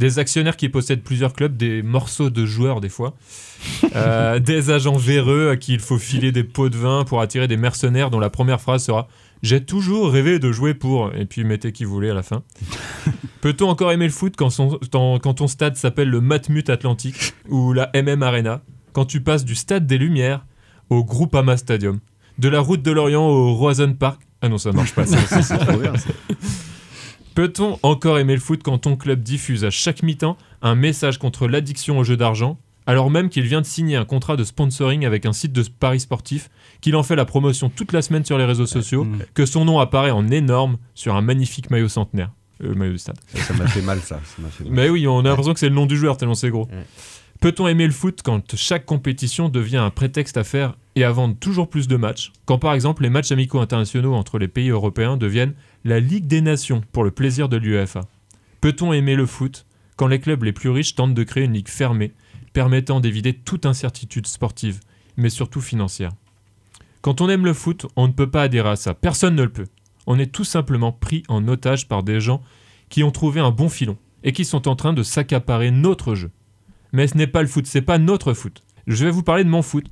des 0.00 0.18
actionnaires 0.18 0.56
qui 0.56 0.68
possèdent 0.68 1.02
plusieurs 1.04 1.32
clubs, 1.32 1.56
des 1.56 1.82
morceaux 1.82 2.30
de 2.30 2.44
joueurs 2.46 2.80
des 2.80 2.88
fois, 2.88 3.14
euh, 3.94 4.40
des 4.40 4.70
agents 4.70 4.96
véreux 4.96 5.50
à 5.50 5.56
qui 5.56 5.74
il 5.74 5.80
faut 5.80 5.98
filer 5.98 6.32
des 6.32 6.42
pots 6.42 6.68
de 6.70 6.76
vin 6.76 7.04
pour 7.04 7.20
attirer 7.20 7.46
des 7.46 7.56
mercenaires 7.56 8.10
dont 8.10 8.18
la 8.18 8.30
première 8.30 8.60
phrase 8.60 8.82
sera 8.84 9.06
J'ai 9.42 9.64
toujours 9.64 10.10
rêvé 10.10 10.38
de 10.38 10.50
jouer 10.50 10.74
pour. 10.74 11.12
Et 11.14 11.26
puis 11.26 11.44
mettez 11.44 11.70
qui 11.72 11.84
voulait 11.84 12.10
à 12.10 12.14
la 12.14 12.22
fin. 12.22 12.42
Peut-on 13.40 13.68
encore 13.68 13.92
aimer 13.92 14.06
le 14.06 14.12
foot 14.12 14.34
quand, 14.36 14.50
son- 14.50 14.78
quand- 14.90 15.18
quand 15.18 15.34
ton 15.34 15.46
stade 15.46 15.76
s'appelle 15.76 16.08
le 16.10 16.20
Matmut 16.20 16.68
Atlantique 16.68 17.34
ou 17.48 17.72
la 17.72 17.90
MM 17.94 18.22
Arena 18.22 18.62
Quand 18.92 19.04
tu 19.04 19.20
passes 19.20 19.44
du 19.44 19.54
stade 19.54 19.86
des 19.86 19.98
Lumières 19.98 20.44
au 20.90 21.04
Groupama 21.04 21.56
Stadium 21.56 22.00
De 22.38 22.48
la 22.48 22.60
route 22.60 22.82
de 22.82 22.90
Lorient 22.90 23.26
au 23.28 23.54
Roison 23.54 23.92
Park 23.94 24.20
Ah 24.42 24.48
non, 24.48 24.58
ça 24.58 24.72
marche 24.72 24.94
pas. 24.94 25.06
ça, 25.06 25.18
ça, 25.26 25.42
c'est 25.42 25.58
trop 25.58 25.78
bien, 25.78 25.94
ça. 25.96 26.10
Peut-on 27.34 27.78
encore 27.82 28.18
aimer 28.18 28.34
le 28.34 28.40
foot 28.40 28.60
quand 28.62 28.78
ton 28.78 28.96
club 28.96 29.22
diffuse 29.22 29.64
à 29.64 29.70
chaque 29.70 30.02
mi-temps 30.02 30.36
un 30.62 30.74
message 30.74 31.18
contre 31.18 31.46
l'addiction 31.48 31.98
au 31.98 32.04
jeu 32.04 32.16
d'argent 32.16 32.58
alors 32.86 33.08
même 33.08 33.28
qu'il 33.28 33.44
vient 33.44 33.60
de 33.60 33.66
signer 33.66 33.94
un 33.94 34.04
contrat 34.04 34.36
de 34.36 34.42
sponsoring 34.42 35.06
avec 35.06 35.24
un 35.24 35.32
site 35.32 35.52
de 35.52 35.62
paris 35.62 36.00
sportif, 36.00 36.50
qu'il 36.80 36.96
en 36.96 37.04
fait 37.04 37.14
la 37.14 37.24
promotion 37.24 37.68
toute 37.70 37.92
la 37.92 38.02
semaine 38.02 38.24
sur 38.24 38.36
les 38.36 38.44
réseaux 38.44 38.66
sociaux, 38.66 39.06
que 39.34 39.46
son 39.46 39.64
nom 39.64 39.78
apparaît 39.78 40.10
en 40.10 40.28
énorme 40.28 40.76
sur 40.94 41.14
un 41.14 41.20
magnifique 41.20 41.70
maillot 41.70 41.88
centenaire, 41.88 42.32
euh, 42.64 42.74
maillot 42.74 42.92
du 42.92 42.98
stade. 42.98 43.18
Ça 43.34 43.54
m'a 43.54 43.68
fait 43.68 43.82
mal, 43.82 44.00
ça. 44.00 44.18
ça 44.24 44.42
m'a 44.42 44.48
fait 44.48 44.64
mal. 44.64 44.72
Mais 44.72 44.88
oui, 44.88 45.06
on 45.06 45.20
a 45.20 45.22
l'impression 45.22 45.52
que 45.52 45.60
c'est 45.60 45.68
le 45.68 45.74
nom 45.74 45.86
du 45.86 45.96
joueur 45.96 46.16
tellement 46.16 46.34
c'est 46.34 46.50
gros. 46.50 46.68
Peut-on 47.40 47.68
aimer 47.68 47.86
le 47.86 47.92
foot 47.92 48.20
quand 48.24 48.56
chaque 48.56 48.84
compétition 48.84 49.48
devient 49.48 49.78
un 49.78 49.90
prétexte 49.90 50.36
à 50.36 50.44
faire 50.44 50.76
et 50.96 51.04
à 51.04 51.10
vendre 51.10 51.36
toujours 51.38 51.70
plus 51.70 51.88
de 51.88 51.96
matchs 51.96 52.32
Quand 52.44 52.58
par 52.58 52.74
exemple 52.74 53.02
les 53.02 53.08
matchs 53.08 53.32
amicaux 53.32 53.60
internationaux 53.60 54.14
entre 54.14 54.38
les 54.38 54.48
pays 54.48 54.68
européens 54.68 55.16
deviennent 55.16 55.54
la 55.84 55.98
Ligue 55.98 56.26
des 56.26 56.42
Nations 56.42 56.82
pour 56.92 57.04
le 57.04 57.10
plaisir 57.10 57.48
de 57.48 57.56
l'UEFA 57.56 58.02
Peut-on 58.60 58.92
aimer 58.92 59.16
le 59.16 59.24
foot 59.24 59.64
quand 59.96 60.08
les 60.08 60.20
clubs 60.20 60.42
les 60.42 60.52
plus 60.52 60.68
riches 60.68 60.94
tentent 60.94 61.14
de 61.14 61.22
créer 61.22 61.44
une 61.44 61.54
ligue 61.54 61.68
fermée 61.68 62.12
permettant 62.52 63.00
d'éviter 63.00 63.32
toute 63.32 63.64
incertitude 63.64 64.26
sportive, 64.26 64.80
mais 65.16 65.30
surtout 65.30 65.62
financière? 65.62 66.12
Quand 67.00 67.22
on 67.22 67.30
aime 67.30 67.46
le 67.46 67.54
foot, 67.54 67.86
on 67.96 68.08
ne 68.08 68.12
peut 68.12 68.30
pas 68.30 68.42
adhérer 68.42 68.68
à 68.68 68.76
ça. 68.76 68.92
Personne 68.92 69.36
ne 69.36 69.42
le 69.42 69.48
peut. 69.48 69.68
On 70.06 70.18
est 70.18 70.30
tout 70.30 70.44
simplement 70.44 70.92
pris 70.92 71.22
en 71.28 71.48
otage 71.48 71.88
par 71.88 72.02
des 72.02 72.20
gens 72.20 72.42
qui 72.90 73.02
ont 73.02 73.10
trouvé 73.10 73.40
un 73.40 73.50
bon 73.50 73.70
filon 73.70 73.96
et 74.22 74.32
qui 74.32 74.44
sont 74.44 74.68
en 74.68 74.76
train 74.76 74.92
de 74.92 75.02
s'accaparer 75.02 75.70
notre 75.70 76.14
jeu. 76.14 76.30
Mais 76.92 77.06
ce 77.06 77.16
n'est 77.16 77.26
pas 77.26 77.40
le 77.40 77.48
foot, 77.48 77.66
c'est 77.66 77.80
pas 77.80 77.98
notre 77.98 78.34
foot. 78.34 78.62
Je 78.86 79.04
vais 79.06 79.10
vous 79.10 79.22
parler 79.22 79.44
de 79.44 79.48
mon 79.48 79.62
foot. 79.62 79.86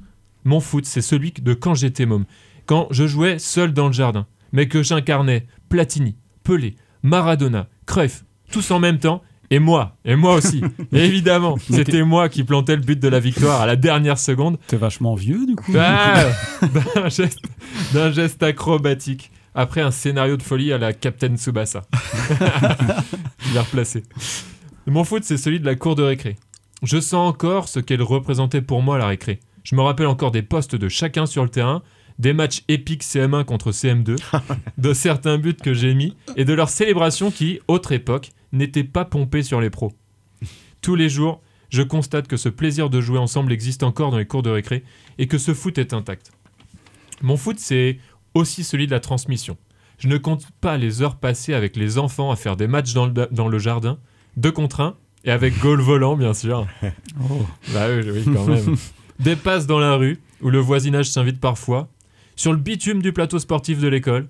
Mon 0.44 0.60
foot, 0.60 0.84
c'est 0.84 1.00
celui 1.00 1.32
de 1.32 1.54
quand 1.54 1.74
j'étais 1.74 2.04
môme, 2.04 2.26
quand 2.66 2.88
je 2.90 3.06
jouais 3.06 3.38
seul 3.38 3.72
dans 3.72 3.86
le 3.86 3.92
jardin, 3.94 4.26
mais 4.52 4.68
que 4.68 4.82
j'incarnais 4.82 5.46
Platini, 5.68 6.16
Pelé, 6.42 6.76
Maradona, 7.02 7.68
Cruyff, 7.86 8.24
tous 8.50 8.70
en 8.70 8.78
même 8.78 8.98
temps, 8.98 9.22
et 9.50 9.58
moi, 9.58 9.96
et 10.04 10.16
moi 10.16 10.34
aussi. 10.34 10.62
Évidemment, 10.92 11.56
c'était 11.58 12.02
moi 12.02 12.28
qui 12.28 12.44
plantais 12.44 12.76
le 12.76 12.82
but 12.82 13.00
de 13.00 13.08
la 13.08 13.20
victoire 13.20 13.62
à 13.62 13.66
la 13.66 13.76
dernière 13.76 14.18
seconde. 14.18 14.58
T'es 14.66 14.76
vachement 14.76 15.14
vieux, 15.14 15.46
du 15.46 15.56
coup. 15.56 15.72
Ah, 15.78 16.26
d'un 16.94 17.08
geste, 17.08 17.40
d'un 17.94 18.12
geste 18.12 18.42
acrobatique 18.42 19.30
après 19.54 19.80
un 19.80 19.90
scénario 19.90 20.36
de 20.36 20.42
folie 20.42 20.72
à 20.72 20.78
la 20.78 20.92
Captain 20.92 21.36
Tsubasa. 21.36 21.82
Bien 23.52 23.62
replacé. 23.62 24.02
Mon 24.86 25.04
foot, 25.04 25.24
c'est 25.24 25.38
celui 25.38 25.60
de 25.60 25.66
la 25.66 25.74
cour 25.74 25.94
de 25.94 26.02
récré. 26.02 26.36
Je 26.82 27.00
sens 27.00 27.28
encore 27.28 27.68
ce 27.68 27.80
qu'elle 27.80 28.02
représentait 28.02 28.62
pour 28.62 28.82
moi 28.82 28.98
la 28.98 29.06
récré. 29.06 29.40
Je 29.64 29.74
me 29.74 29.80
rappelle 29.82 30.06
encore 30.06 30.30
des 30.30 30.42
postes 30.42 30.76
de 30.76 30.88
chacun 30.88 31.26
sur 31.26 31.42
le 31.42 31.48
terrain, 31.48 31.82
des 32.18 32.32
matchs 32.32 32.62
épiques 32.68 33.04
CM1 33.04 33.44
contre 33.44 33.70
CM2, 33.70 34.16
de 34.78 34.92
certains 34.92 35.38
buts 35.38 35.54
que 35.54 35.74
j'ai 35.74 35.94
mis 35.94 36.16
et 36.36 36.44
de 36.44 36.52
leurs 36.52 36.68
célébrations 36.68 37.30
qui, 37.30 37.60
autre 37.68 37.92
époque, 37.92 38.30
n'étaient 38.52 38.84
pas 38.84 39.04
pompées 39.04 39.42
sur 39.42 39.60
les 39.60 39.70
pros. 39.70 39.92
Tous 40.82 40.94
les 40.94 41.08
jours, 41.08 41.40
je 41.70 41.82
constate 41.82 42.28
que 42.28 42.36
ce 42.36 42.48
plaisir 42.48 42.90
de 42.90 43.00
jouer 43.00 43.18
ensemble 43.18 43.52
existe 43.52 43.82
encore 43.82 44.10
dans 44.10 44.18
les 44.18 44.26
cours 44.26 44.42
de 44.42 44.50
récré 44.50 44.84
et 45.18 45.26
que 45.26 45.38
ce 45.38 45.54
foot 45.54 45.78
est 45.78 45.92
intact. 45.92 46.32
Mon 47.20 47.36
foot, 47.36 47.58
c'est 47.58 47.98
aussi 48.34 48.64
celui 48.64 48.86
de 48.86 48.92
la 48.92 49.00
transmission. 49.00 49.56
Je 49.98 50.08
ne 50.08 50.16
compte 50.16 50.46
pas 50.60 50.76
les 50.76 51.02
heures 51.02 51.16
passées 51.16 51.54
avec 51.54 51.76
les 51.76 51.98
enfants 51.98 52.30
à 52.30 52.36
faire 52.36 52.56
des 52.56 52.68
matchs 52.68 52.94
dans 52.94 53.06
le, 53.06 53.12
dans 53.12 53.48
le 53.48 53.58
jardin, 53.58 53.98
deux 54.36 54.52
contre 54.52 54.80
un, 54.80 54.96
et 55.24 55.30
avec 55.30 55.58
goal 55.58 55.80
volant, 55.80 56.16
bien 56.16 56.34
sûr. 56.34 56.66
Oh. 57.20 57.44
Bah 57.74 57.86
oui, 57.90 58.08
oui, 58.08 58.22
quand 58.32 58.46
même. 58.46 58.76
Des 59.18 59.34
passes 59.34 59.66
dans 59.66 59.80
la 59.80 59.96
rue, 59.96 60.18
où 60.40 60.50
le 60.50 60.60
voisinage 60.60 61.10
s'invite 61.10 61.40
parfois, 61.40 61.88
sur 62.38 62.52
le 62.52 62.58
bitume 62.58 63.02
du 63.02 63.12
plateau 63.12 63.38
sportif 63.40 63.80
de 63.80 63.88
l'école. 63.88 64.28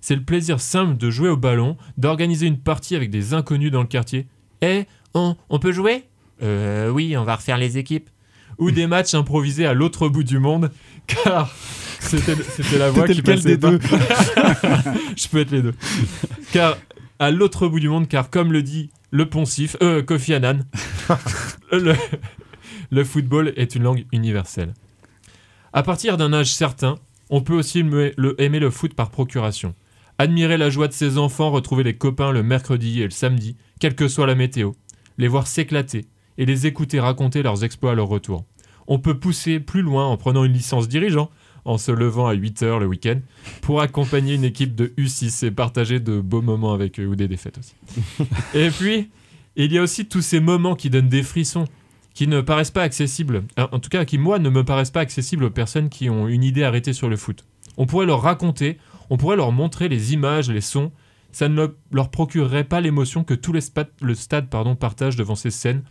C'est 0.00 0.16
le 0.16 0.22
plaisir 0.22 0.58
simple 0.58 0.96
de 0.96 1.10
jouer 1.10 1.28
au 1.28 1.36
ballon, 1.36 1.76
d'organiser 1.98 2.46
une 2.46 2.58
partie 2.58 2.96
avec 2.96 3.10
des 3.10 3.34
inconnus 3.34 3.70
dans 3.70 3.82
le 3.82 3.86
quartier. 3.86 4.26
Eh, 4.62 4.84
on, 5.14 5.36
on 5.50 5.58
peut 5.58 5.70
jouer? 5.70 6.04
Euh, 6.42 6.88
oui, 6.88 7.14
on 7.16 7.24
va 7.24 7.36
refaire 7.36 7.58
les 7.58 7.76
équipes. 7.76 8.08
Ou 8.58 8.70
des 8.70 8.86
matchs 8.86 9.14
improvisés 9.14 9.66
à 9.66 9.74
l'autre 9.74 10.08
bout 10.08 10.24
du 10.24 10.38
monde, 10.38 10.70
car 11.06 11.54
c'était 12.00 12.34
la 12.78 12.90
voix 12.90 13.06
qui 13.06 13.20
passait 13.22 13.56
des 13.56 13.56
deux? 13.58 13.78
Je 15.16 15.28
peux 15.28 15.40
être 15.40 15.50
les 15.50 15.62
deux. 15.62 15.74
Car 16.52 16.78
à 17.18 17.30
l'autre 17.30 17.68
bout 17.68 17.80
du 17.80 17.88
monde, 17.88 18.08
car 18.08 18.30
comme 18.30 18.50
le 18.52 18.62
dit 18.62 18.90
le 19.10 19.28
poncif, 19.28 19.76
euh, 19.82 20.02
Kofi 20.02 20.32
Annan, 20.32 20.64
le, 21.72 21.94
le 22.90 23.04
football 23.04 23.52
est 23.56 23.74
une 23.74 23.82
langue 23.82 24.06
universelle. 24.10 24.72
À 25.74 25.82
partir 25.82 26.16
d'un 26.16 26.32
âge 26.32 26.52
certain, 26.52 26.96
on 27.32 27.40
peut 27.40 27.54
aussi 27.54 27.78
aimer 27.78 28.12
le, 28.18 28.40
aimer 28.40 28.60
le 28.60 28.70
foot 28.70 28.92
par 28.92 29.10
procuration. 29.10 29.74
Admirer 30.18 30.58
la 30.58 30.68
joie 30.68 30.86
de 30.86 30.92
ses 30.92 31.16
enfants, 31.16 31.50
retrouver 31.50 31.82
les 31.82 31.96
copains 31.96 32.30
le 32.30 32.42
mercredi 32.42 33.00
et 33.00 33.04
le 33.04 33.10
samedi, 33.10 33.56
quelle 33.80 33.94
que 33.94 34.06
soit 34.06 34.26
la 34.26 34.34
météo, 34.34 34.72
les 35.16 35.28
voir 35.28 35.46
s'éclater 35.46 36.04
et 36.36 36.44
les 36.44 36.66
écouter 36.66 37.00
raconter 37.00 37.42
leurs 37.42 37.64
exploits 37.64 37.92
à 37.92 37.94
leur 37.94 38.08
retour. 38.08 38.44
On 38.86 38.98
peut 38.98 39.18
pousser 39.18 39.60
plus 39.60 39.80
loin 39.80 40.06
en 40.06 40.18
prenant 40.18 40.44
une 40.44 40.52
licence 40.52 40.88
dirigeant, 40.88 41.30
en 41.64 41.78
se 41.78 41.90
levant 41.90 42.26
à 42.26 42.34
8h 42.34 42.78
le 42.78 42.86
week-end, 42.86 43.20
pour 43.62 43.80
accompagner 43.80 44.34
une 44.34 44.44
équipe 44.44 44.74
de 44.74 44.92
U6 44.98 45.46
et 45.46 45.50
partager 45.50 46.00
de 46.00 46.20
beaux 46.20 46.42
moments 46.42 46.74
avec 46.74 47.00
eux 47.00 47.06
ou 47.06 47.16
des 47.16 47.28
défaites 47.28 47.58
aussi. 47.58 47.74
et 48.54 48.68
puis, 48.68 49.08
il 49.56 49.72
y 49.72 49.78
a 49.78 49.82
aussi 49.82 50.04
tous 50.04 50.22
ces 50.22 50.40
moments 50.40 50.74
qui 50.74 50.90
donnent 50.90 51.08
des 51.08 51.22
frissons, 51.22 51.64
qui 52.14 52.26
ne 52.26 52.40
paraissent 52.40 52.70
pas 52.70 52.82
accessibles, 52.82 53.42
en 53.58 53.68
en 53.72 53.78
tout 53.78 53.88
cas 53.88 54.04
qui 54.04 54.18
moi 54.18 54.38
ne 54.38 54.50
me 54.50 54.64
paraissent 54.64 54.90
pas 54.90 55.00
accessibles 55.00 55.44
aux 55.44 55.50
personnes 55.50 55.88
qui 55.88 56.10
ont 56.10 56.28
une 56.28 56.44
idée 56.44 56.62
arrêtée 56.64 56.92
sur 56.92 57.08
le 57.08 57.16
foot. 57.16 57.44
On 57.76 57.86
pourrait 57.86 58.06
leur 58.06 58.20
raconter, 58.22 58.78
on 59.10 59.16
pourrait 59.16 59.36
leur 59.36 59.52
montrer 59.52 59.88
les 59.88 60.12
images, 60.12 60.50
les 60.50 60.60
sons, 60.60 60.92
ça 61.32 61.48
ne 61.48 61.54
le- 61.56 61.76
leur 61.90 62.10
procurerait 62.10 62.64
pas 62.64 62.80
l'émotion 62.82 63.24
que 63.24 63.32
tout 63.34 63.52
les 63.54 63.62
spa- 63.62 63.88
le 64.02 64.14
stade 64.14 64.48
pardon, 64.50 64.76
partage 64.76 65.16
devant 65.16 65.34
ces 65.34 65.50
scènes 65.50 65.82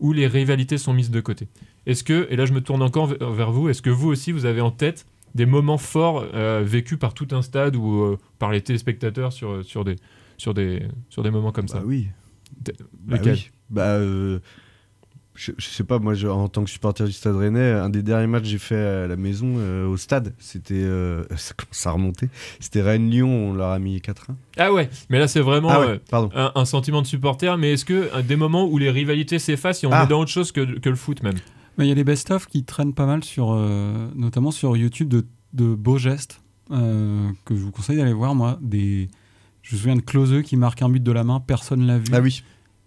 où 0.00 0.12
les 0.12 0.26
rivalités 0.26 0.78
sont 0.78 0.92
mises 0.94 1.10
de 1.10 1.20
côté. 1.20 1.48
Est-ce 1.86 2.02
que, 2.04 2.26
et 2.30 2.36
là 2.36 2.46
je 2.46 2.52
me 2.54 2.60
tourne 2.62 2.82
encore 2.82 3.08
ve- 3.12 3.34
vers 3.34 3.50
vous, 3.52 3.68
est-ce 3.68 3.82
que 3.82 3.90
vous 3.90 4.08
aussi 4.08 4.32
vous 4.32 4.46
avez 4.46 4.60
en 4.62 4.70
tête 4.70 5.06
des 5.34 5.44
moments 5.46 5.76
forts 5.78 6.24
euh, 6.34 6.62
vécus 6.64 6.98
par 6.98 7.12
tout 7.12 7.28
un 7.32 7.42
stade 7.42 7.76
ou 7.76 8.02
euh, 8.02 8.18
par 8.38 8.50
les 8.50 8.62
téléspectateurs 8.62 9.34
sur, 9.34 9.62
sur, 9.62 9.84
des, 9.84 9.96
sur, 10.38 10.54
des, 10.54 10.82
sur 11.10 11.22
des 11.22 11.30
moments 11.30 11.52
comme 11.52 11.68
ça? 11.68 11.80
Bah 11.80 11.84
oui. 11.86 12.08
Bah 13.04 13.16
oui. 13.32 13.50
Bah, 13.68 13.82
euh, 13.96 14.38
je, 15.36 15.52
je 15.56 15.66
sais 15.68 15.84
pas, 15.84 15.98
moi, 15.98 16.14
je- 16.14 16.26
en 16.28 16.48
tant 16.48 16.64
que 16.64 16.70
supporter 16.70 17.04
du 17.04 17.12
Stade 17.12 17.36
Rennais, 17.36 17.70
un 17.72 17.88
des 17.88 18.02
derniers 18.02 18.26
matchs 18.26 18.42
que 18.44 18.48
j'ai 18.48 18.58
fait 18.58 18.76
à 18.76 19.06
la 19.06 19.16
maison, 19.16 19.54
euh, 19.58 19.86
au 19.86 19.96
stade, 19.96 20.34
c'était. 20.38 20.74
euh, 20.74 21.24
ça 21.36 21.54
commence 21.54 21.86
à 21.86 21.90
remonter. 21.92 22.28
C'était 22.60 22.82
Rennes-Lyon, 22.82 23.28
on 23.50 23.54
leur 23.54 23.70
a 23.70 23.78
mis 23.78 23.98
4-1. 23.98 24.34
Ah 24.58 24.72
ouais, 24.72 24.88
mais 25.10 25.18
là 25.18 25.28
c'est 25.28 25.40
vraiment 25.40 25.68
Ah 25.70 25.80
ouais, 25.80 25.86
euh, 25.88 25.98
pardon. 26.10 26.30
un, 26.34 26.52
un 26.54 26.64
sentiment 26.64 27.02
de 27.02 27.06
supporter. 27.06 27.56
Mais 27.58 27.72
est-ce 27.74 27.84
que 27.84 28.08
euh, 28.14 28.22
des 28.22 28.36
moments 28.36 28.66
où 28.68 28.78
les 28.78 28.90
rivalités 28.90 29.38
s'effacent 29.38 29.84
et 29.84 29.86
on 29.86 29.92
Ah. 29.92 30.04
est 30.04 30.08
dans 30.08 30.20
autre 30.20 30.30
chose 30.30 30.52
que, 30.52 30.78
que 30.78 30.88
le 30.88 30.96
foot 30.96 31.22
même? 31.22 31.36
Mais 31.78 31.84
Il 31.86 31.88
y 31.88 31.92
a 31.92 31.94
des 31.94 32.04
best-of 32.04 32.46
qui 32.46 32.64
traînent 32.64 32.94
pas 32.94 33.04
mal, 33.06 33.22
sur, 33.22 33.52
euh, 33.52 34.08
notamment 34.14 34.50
sur 34.50 34.76
YouTube, 34.76 35.08
de, 35.08 35.26
de 35.52 35.74
beaux 35.74 35.98
gestes 35.98 36.40
euh, 36.70 37.28
que 37.44 37.54
je 37.54 37.60
vous 37.60 37.70
conseille 37.70 37.96
d'aller 37.98 38.12
voir. 38.14 38.34
Moi, 38.34 38.58
des... 38.62 39.08
je 39.62 39.74
me 39.74 39.78
souviens 39.80 39.96
de 39.96 40.00
Closeux 40.00 40.40
qui 40.42 40.56
marque 40.56 40.80
un 40.82 40.88
but 40.88 41.02
de 41.02 41.12
la 41.12 41.22
main, 41.22 41.38
personne 41.38 41.86
l'a 41.86 41.98
vu. 41.98 42.06
Ah 42.12 42.20
oui. 42.20 42.42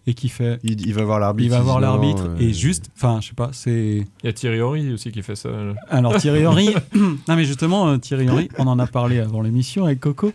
Et 0.09 0.15
qui 0.15 0.27
fait. 0.27 0.57
Il, 0.63 0.87
il 0.87 0.93
va 0.95 1.03
voir 1.03 1.19
l'arbitre. 1.19 1.45
Il 1.45 1.51
va 1.51 1.61
voir 1.61 1.79
l'arbitre 1.79 2.23
euh, 2.25 2.39
et 2.39 2.51
juste. 2.51 2.89
Enfin, 2.95 3.19
je 3.21 3.27
sais 3.27 3.35
pas, 3.35 3.51
c'est. 3.53 4.07
Il 4.23 4.25
y 4.25 4.27
a 4.27 4.33
Thierry 4.33 4.59
Henry 4.59 4.91
aussi 4.91 5.11
qui 5.11 5.21
fait 5.21 5.35
ça. 5.35 5.49
là. 5.49 5.75
Alors 5.87 6.15
Thierry 6.19 6.47
Henry, 6.47 6.73
non 6.95 7.35
mais 7.35 7.45
justement 7.45 7.89
euh, 7.89 7.97
Thierry 7.97 8.27
Henry, 8.27 8.49
on 8.57 8.65
en 8.65 8.79
a 8.79 8.87
parlé 8.87 9.19
avant 9.19 9.41
l'émission 9.41 9.85
avec 9.85 9.99
Coco. 9.99 10.33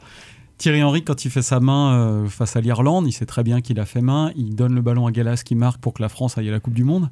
Thierry 0.59 0.85
Henry, 0.85 1.03
quand 1.03 1.25
il 1.25 1.31
fait 1.33 1.43
sa 1.43 1.59
main 1.59 1.95
euh, 1.95 2.27
face 2.29 2.55
à 2.55 2.61
l'Irlande, 2.61 3.09
il 3.09 3.13
sait 3.13 3.27
très 3.27 3.43
bien 3.43 3.61
qu'il 3.61 3.81
a 3.81 3.85
fait 3.85 4.01
main. 4.01 4.31
Il 4.37 4.55
donne 4.55 4.77
le 4.77 4.81
ballon 4.81 5.09
à 5.09 5.11
Galas 5.11 5.43
qui 5.45 5.57
marque 5.57 5.81
pour 5.81 5.93
que 5.95 6.03
la 6.03 6.09
France 6.09 6.39
aille 6.39 6.49
à 6.49 6.53
la 6.53 6.61
Coupe 6.61 6.75
du 6.75 6.85
Monde. 6.85 7.11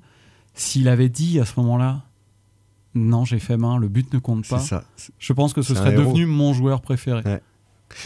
S'il 0.55 0.87
avait 0.87 1.09
dit 1.09 1.41
à 1.41 1.45
ce 1.45 1.55
moment-là, 1.57 2.03
non, 2.95 3.25
j'ai 3.25 3.41
fait 3.41 3.57
main, 3.57 3.77
le 3.77 3.89
but 3.89 4.15
ne 4.15 4.21
compte 4.21 4.47
pas. 4.47 4.61
C'est 4.61 4.69
ça. 4.69 4.85
Je 5.19 5.33
pense 5.33 5.53
que 5.53 5.63
ce 5.63 5.75
serait 5.75 5.95
devenu 5.95 6.27
mon 6.27 6.53
joueur 6.53 6.81
préféré. 6.81 7.23
Ouais. 7.25 7.41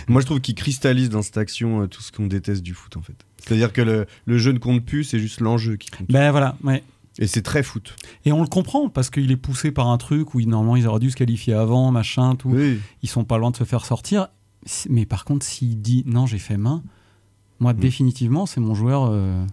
Moi, 0.08 0.20
je 0.20 0.26
trouve 0.26 0.40
qu'il 0.40 0.54
cristallise 0.54 1.08
dans 1.10 1.22
cette 1.22 1.36
action 1.38 1.82
euh, 1.82 1.86
tout 1.86 2.02
ce 2.02 2.12
qu'on 2.12 2.26
déteste 2.26 2.62
du 2.62 2.74
foot, 2.74 2.96
en 2.96 3.02
fait. 3.02 3.16
C'est-à-dire 3.38 3.72
que 3.72 3.82
le, 3.82 4.06
le 4.24 4.38
jeu 4.38 4.52
ne 4.52 4.58
compte 4.58 4.84
plus, 4.84 5.04
c'est 5.04 5.18
juste 5.18 5.40
l'enjeu 5.40 5.76
qui 5.76 5.90
compte. 5.90 6.08
Ben 6.10 6.30
voilà, 6.30 6.56
ouais. 6.64 6.82
Et 7.18 7.26
c'est 7.26 7.42
très 7.42 7.62
foot. 7.62 7.96
Et 8.26 8.32
on 8.32 8.42
le 8.42 8.48
comprend 8.48 8.88
parce 8.90 9.08
qu'il 9.08 9.30
est 9.30 9.36
poussé 9.36 9.70
par 9.70 9.88
un 9.88 9.96
truc 9.96 10.34
où 10.34 10.40
normalement 10.42 10.76
ils 10.76 10.86
auraient 10.86 11.00
dû 11.00 11.10
se 11.10 11.16
qualifier 11.16 11.54
avant, 11.54 11.90
machin, 11.90 12.34
tout. 12.36 12.54
Ils 13.02 13.08
sont 13.08 13.24
pas 13.24 13.38
loin 13.38 13.50
de 13.50 13.56
se 13.56 13.64
faire 13.64 13.86
sortir. 13.86 14.28
Mais 14.90 15.06
par 15.06 15.24
contre, 15.24 15.46
s'il 15.46 15.80
dit 15.80 16.02
non, 16.06 16.26
j'ai 16.26 16.38
fait 16.38 16.58
main, 16.58 16.82
moi 17.60 17.72
définitivement, 17.72 18.44
c'est 18.44 18.60
mon 18.60 18.74
joueur. 18.74 19.08
euh, 19.10 19.46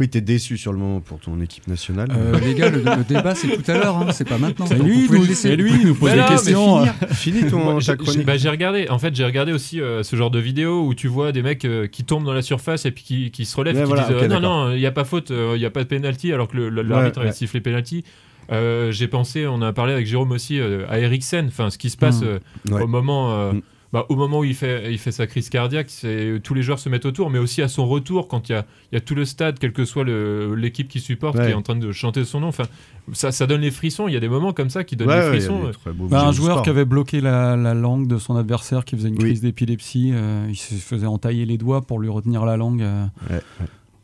Oui, 0.00 0.08
t'es 0.08 0.22
déçu 0.22 0.56
sur 0.56 0.72
le 0.72 0.78
moment 0.78 1.00
pour 1.00 1.20
ton 1.20 1.38
équipe 1.42 1.68
nationale. 1.68 2.08
Euh, 2.16 2.40
les 2.40 2.54
gars, 2.54 2.70
le, 2.70 2.78
le 2.82 3.04
débat 3.04 3.34
c'est 3.34 3.48
tout 3.48 3.70
à 3.70 3.74
l'heure, 3.74 3.98
hein, 3.98 4.06
c'est 4.12 4.26
pas 4.26 4.38
maintenant. 4.38 4.64
C'est 4.66 4.78
lui, 4.78 5.06
lui, 5.06 5.72
il 5.80 5.86
nous 5.86 5.94
pose 5.94 6.10
des 6.12 6.24
questions. 6.26 6.86
Finis 7.12 7.44
ton 7.50 7.58
Moi, 7.58 7.80
j'ai- 7.80 8.24
bah, 8.24 8.38
j'ai 8.38 8.48
regardé. 8.48 8.88
En 8.88 8.98
fait, 8.98 9.14
j'ai 9.14 9.24
regardé 9.26 9.52
aussi 9.52 9.78
euh, 9.80 10.02
ce 10.02 10.16
genre 10.16 10.30
de 10.30 10.38
vidéo 10.38 10.86
où 10.86 10.94
tu 10.94 11.06
vois 11.06 11.32
des 11.32 11.42
mecs 11.42 11.64
euh, 11.66 11.86
qui 11.86 12.04
tombent 12.04 12.24
dans 12.24 12.32
la 12.32 12.40
surface 12.42 12.86
et 12.86 12.90
puis 12.92 13.04
qui, 13.04 13.30
qui 13.30 13.44
se 13.44 13.54
relèvent, 13.56 13.76
Ouais, 13.76 13.82
qui 13.82 13.88
voilà, 13.88 14.04
disent 14.04 14.16
ok, 14.16 14.22
euh, 14.22 14.28
non 14.28 14.40
non, 14.40 14.70
il 14.72 14.78
n'y 14.78 14.86
a 14.86 14.90
pas 14.90 15.04
faute, 15.04 15.30
euh, 15.30 15.52
il 15.54 15.58
n'y 15.60 15.66
a 15.66 15.70
pas 15.70 15.82
de 15.84 15.88
penalty 15.88 16.32
alors 16.32 16.48
que 16.48 16.56
le- 16.56 16.70
Ouais, 16.74 16.82
l'arbitre 16.82 17.18
avait 17.18 17.28
ouais. 17.28 17.34
sifflé 17.34 17.60
penalty. 17.60 18.02
Euh, 18.50 18.90
j'ai 18.92 19.06
pensé, 19.06 19.46
on 19.46 19.60
a 19.62 19.72
parlé 19.74 19.92
avec 19.92 20.06
Jérôme 20.06 20.32
aussi 20.32 20.58
euh, 20.58 20.84
à 20.88 20.98
Eriksen. 20.98 21.46
Enfin, 21.48 21.68
ce 21.70 21.76
qui 21.78 21.90
se 21.90 21.96
passe 21.98 22.22
Mm. 22.22 22.72
Ouais. 22.72 22.82
au 22.82 22.86
moment. 22.86 23.32
euh, 23.32 23.52
bah, 23.92 24.06
au 24.08 24.14
moment 24.16 24.38
où 24.40 24.44
il 24.44 24.54
fait, 24.54 24.92
il 24.92 24.98
fait 24.98 25.10
sa 25.12 25.26
crise 25.26 25.48
cardiaque, 25.50 25.86
c'est 25.90 26.40
tous 26.44 26.54
les 26.54 26.62
joueurs 26.62 26.78
se 26.78 26.88
mettent 26.88 27.06
autour, 27.06 27.28
mais 27.28 27.38
aussi 27.40 27.60
à 27.60 27.66
son 27.68 27.86
retour, 27.88 28.28
quand 28.28 28.48
il 28.48 28.52
y 28.52 28.54
a, 28.54 28.64
il 28.92 28.94
y 28.94 28.98
a 28.98 29.00
tout 29.00 29.14
le 29.16 29.24
stade, 29.24 29.58
quelle 29.58 29.72
que 29.72 29.84
soit 29.84 30.04
le- 30.04 30.54
l'équipe 30.54 30.86
qui 30.88 31.00
supporte, 31.00 31.36
Ouais. 31.36 31.46
qui 31.46 31.50
est 31.50 31.54
en 31.54 31.62
train 31.62 31.74
de 31.76 31.90
chanter 31.92 32.24
son 32.24 32.40
nom. 32.40 32.48
Enfin, 32.48 32.64
ça, 33.12 33.32
ça 33.32 33.46
donne 33.48 33.62
les 33.62 33.72
frissons. 33.72 34.06
Il 34.06 34.14
y 34.14 34.16
a 34.16 34.20
des 34.20 34.28
moments 34.28 34.52
comme 34.52 34.70
ça 34.70 34.84
qui 34.84 34.94
donnent 34.94 35.08
Ouais, 35.08 35.20
les 35.32 35.40
frissons. 35.40 35.72
Bah, 36.08 36.24
un 36.26 36.32
joueur 36.32 36.62
qui 36.62 36.70
avait 36.70 36.84
bloqué 36.84 37.20
la, 37.20 37.56
la 37.56 37.74
langue 37.74 38.06
de 38.06 38.18
son 38.18 38.36
adversaire 38.36 38.84
qui 38.84 38.94
faisait 38.96 39.08
une 39.08 39.18
crise 39.18 39.40
d'épilepsie, 39.40 40.10
euh, 40.14 40.46
il 40.48 40.56
se 40.56 40.74
faisait 40.74 41.06
entailler 41.06 41.44
les 41.44 41.58
doigts 41.58 41.80
pour 41.82 41.98
lui 41.98 42.08
retenir 42.08 42.44
la 42.44 42.56
langue. 42.56 42.82
euh, 42.82 43.06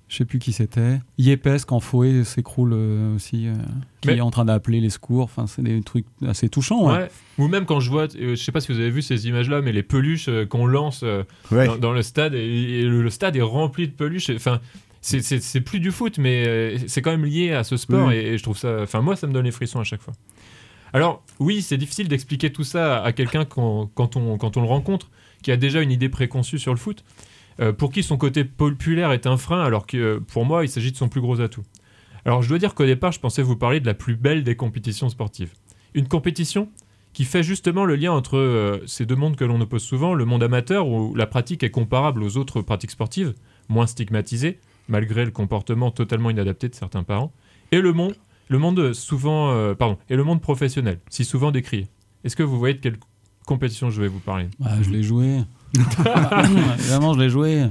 Je 0.08 0.16
sais 0.18 0.24
plus 0.24 0.38
qui 0.38 0.52
c'était. 0.52 1.00
Yepes 1.18 1.64
quand 1.66 1.80
Fouet 1.80 2.22
s'écroule 2.22 2.72
euh, 2.74 3.16
aussi, 3.16 3.48
euh, 3.48 3.54
qui 4.00 4.08
Mais- 4.08 4.16
est 4.18 4.20
en 4.20 4.30
train 4.30 4.44
d'appeler 4.44 4.80
les 4.80 4.90
secours. 4.90 5.24
Enfin, 5.24 5.48
c'est 5.48 5.62
des 5.62 5.80
trucs 5.82 6.06
assez 6.24 6.48
touchants. 6.48 6.86
ouais. 6.86 6.96
Ouais. 6.98 7.08
Ou 7.38 7.48
même 7.48 7.64
quand 7.66 7.80
je 7.80 7.90
vois, 7.90 8.04
euh, 8.14 8.30
je 8.30 8.34
sais 8.36 8.52
pas 8.52 8.60
si 8.60 8.70
vous 8.72 8.78
avez 8.78 8.90
vu 8.90 9.02
ces 9.02 9.26
images-là, 9.26 9.62
mais 9.62 9.72
les 9.72 9.82
peluches 9.82 10.28
euh, 10.28 10.46
qu'on 10.46 10.66
lance 10.66 11.00
euh, 11.02 11.24
Ouais. 11.50 11.66
dans, 11.66 11.76
dans 11.76 11.92
le 11.92 12.02
stade, 12.02 12.34
et, 12.34 12.38
et 12.38 12.82
le, 12.84 13.02
le 13.02 13.10
stade 13.10 13.34
est 13.34 13.42
rempli 13.42 13.88
de 13.88 13.92
peluches. 13.92 14.30
Enfin, 14.30 14.60
c'est- 15.00 15.60
plus 15.60 15.80
du 15.80 15.90
foot, 15.90 16.18
mais 16.18 16.46
euh, 16.46 16.78
c'est 16.86 17.02
quand 17.02 17.10
même 17.10 17.24
lié 17.24 17.50
à 17.52 17.64
ce 17.64 17.76
sport, 17.76 18.08
Oui. 18.08 18.14
et, 18.14 18.34
et 18.34 18.38
je 18.38 18.42
trouve 18.44 18.56
ça. 18.58 18.82
Enfin, 18.82 19.00
moi, 19.00 19.16
ça 19.16 19.26
me 19.26 19.32
donne 19.32 19.44
les 19.46 19.50
frissons 19.50 19.80
à 19.80 19.84
chaque 19.84 20.02
fois. 20.02 20.14
Alors, 20.92 21.24
oui, 21.40 21.62
c'est 21.62 21.76
difficile 21.78 22.06
d'expliquer 22.06 22.52
tout 22.52 22.64
ça 22.64 23.02
à 23.02 23.12
quelqu'un 23.12 23.44
quand, 23.44 23.90
quand 23.94 24.16
on, 24.16 24.38
quand 24.38 24.56
on 24.56 24.60
le 24.62 24.68
rencontre, 24.68 25.10
qui 25.42 25.50
a 25.50 25.56
déjà 25.56 25.82
une 25.82 25.90
idée 25.90 26.08
préconçue 26.08 26.58
sur 26.60 26.72
le 26.72 26.78
foot, 26.78 27.04
euh, 27.60 27.72
pour 27.72 27.90
qui 27.90 28.02
son 28.02 28.16
côté 28.16 28.44
populaire 28.44 29.12
est 29.12 29.26
un 29.26 29.36
frein, 29.36 29.62
alors 29.62 29.86
que 29.86 29.96
euh, 29.96 30.20
pour 30.20 30.44
moi, 30.44 30.64
il 30.64 30.68
s'agit 30.68 30.92
de 30.92 30.96
son 30.96 31.08
plus 31.08 31.20
gros 31.20 31.40
atout. 31.40 31.62
Alors, 32.24 32.42
je 32.42 32.48
dois 32.48 32.58
dire 32.58 32.74
qu'au 32.74 32.84
départ, 32.84 33.12
je 33.12 33.20
pensais 33.20 33.42
vous 33.42 33.56
parler 33.56 33.80
de 33.80 33.86
la 33.86 33.94
plus 33.94 34.16
belle 34.16 34.44
des 34.44 34.56
compétitions 34.56 35.08
sportives. 35.08 35.52
Une 35.94 36.08
compétition 36.08 36.68
qui 37.12 37.24
fait 37.24 37.42
justement 37.42 37.84
le 37.84 37.96
lien 37.96 38.12
entre 38.12 38.36
euh, 38.36 38.82
ces 38.86 39.06
deux 39.06 39.16
mondes 39.16 39.36
que 39.36 39.44
l'on 39.44 39.60
oppose 39.60 39.82
souvent, 39.82 40.12
le 40.12 40.24
monde 40.24 40.42
amateur 40.42 40.86
où 40.86 41.14
la 41.14 41.26
pratique 41.26 41.62
est 41.62 41.70
comparable 41.70 42.22
aux 42.22 42.36
autres 42.36 42.60
pratiques 42.60 42.90
sportives, 42.90 43.34
moins 43.68 43.86
stigmatisée, 43.86 44.58
malgré 44.88 45.24
le 45.24 45.30
comportement 45.30 45.90
totalement 45.90 46.30
inadapté 46.30 46.68
de 46.68 46.74
certains 46.74 47.04
parents, 47.04 47.32
et 47.72 47.80
le 47.80 47.92
monde, 47.92 48.14
le 48.48 48.58
monde 48.58 48.92
souvent, 48.92 49.74
pardon, 49.74 49.98
et 50.10 50.14
le 50.14 50.22
monde 50.22 50.40
professionnel, 50.40 51.00
si 51.08 51.24
souvent 51.24 51.50
décrié. 51.50 51.88
Est-ce 52.22 52.36
que 52.36 52.42
vous 52.42 52.58
voyez 52.58 52.74
de 52.74 52.80
quelle 52.80 52.98
compétition 53.46 53.90
je 53.90 54.00
vais 54.02 54.08
vous 54.08 54.20
parler? 54.20 54.48
Bah, 54.60 54.70
je 54.82 54.90
l'ai 54.90 55.02
joué. 55.02 55.40
Évidemment, 56.78 57.14
je 57.14 57.20
l'ai 57.20 57.30
joué. 57.30 57.68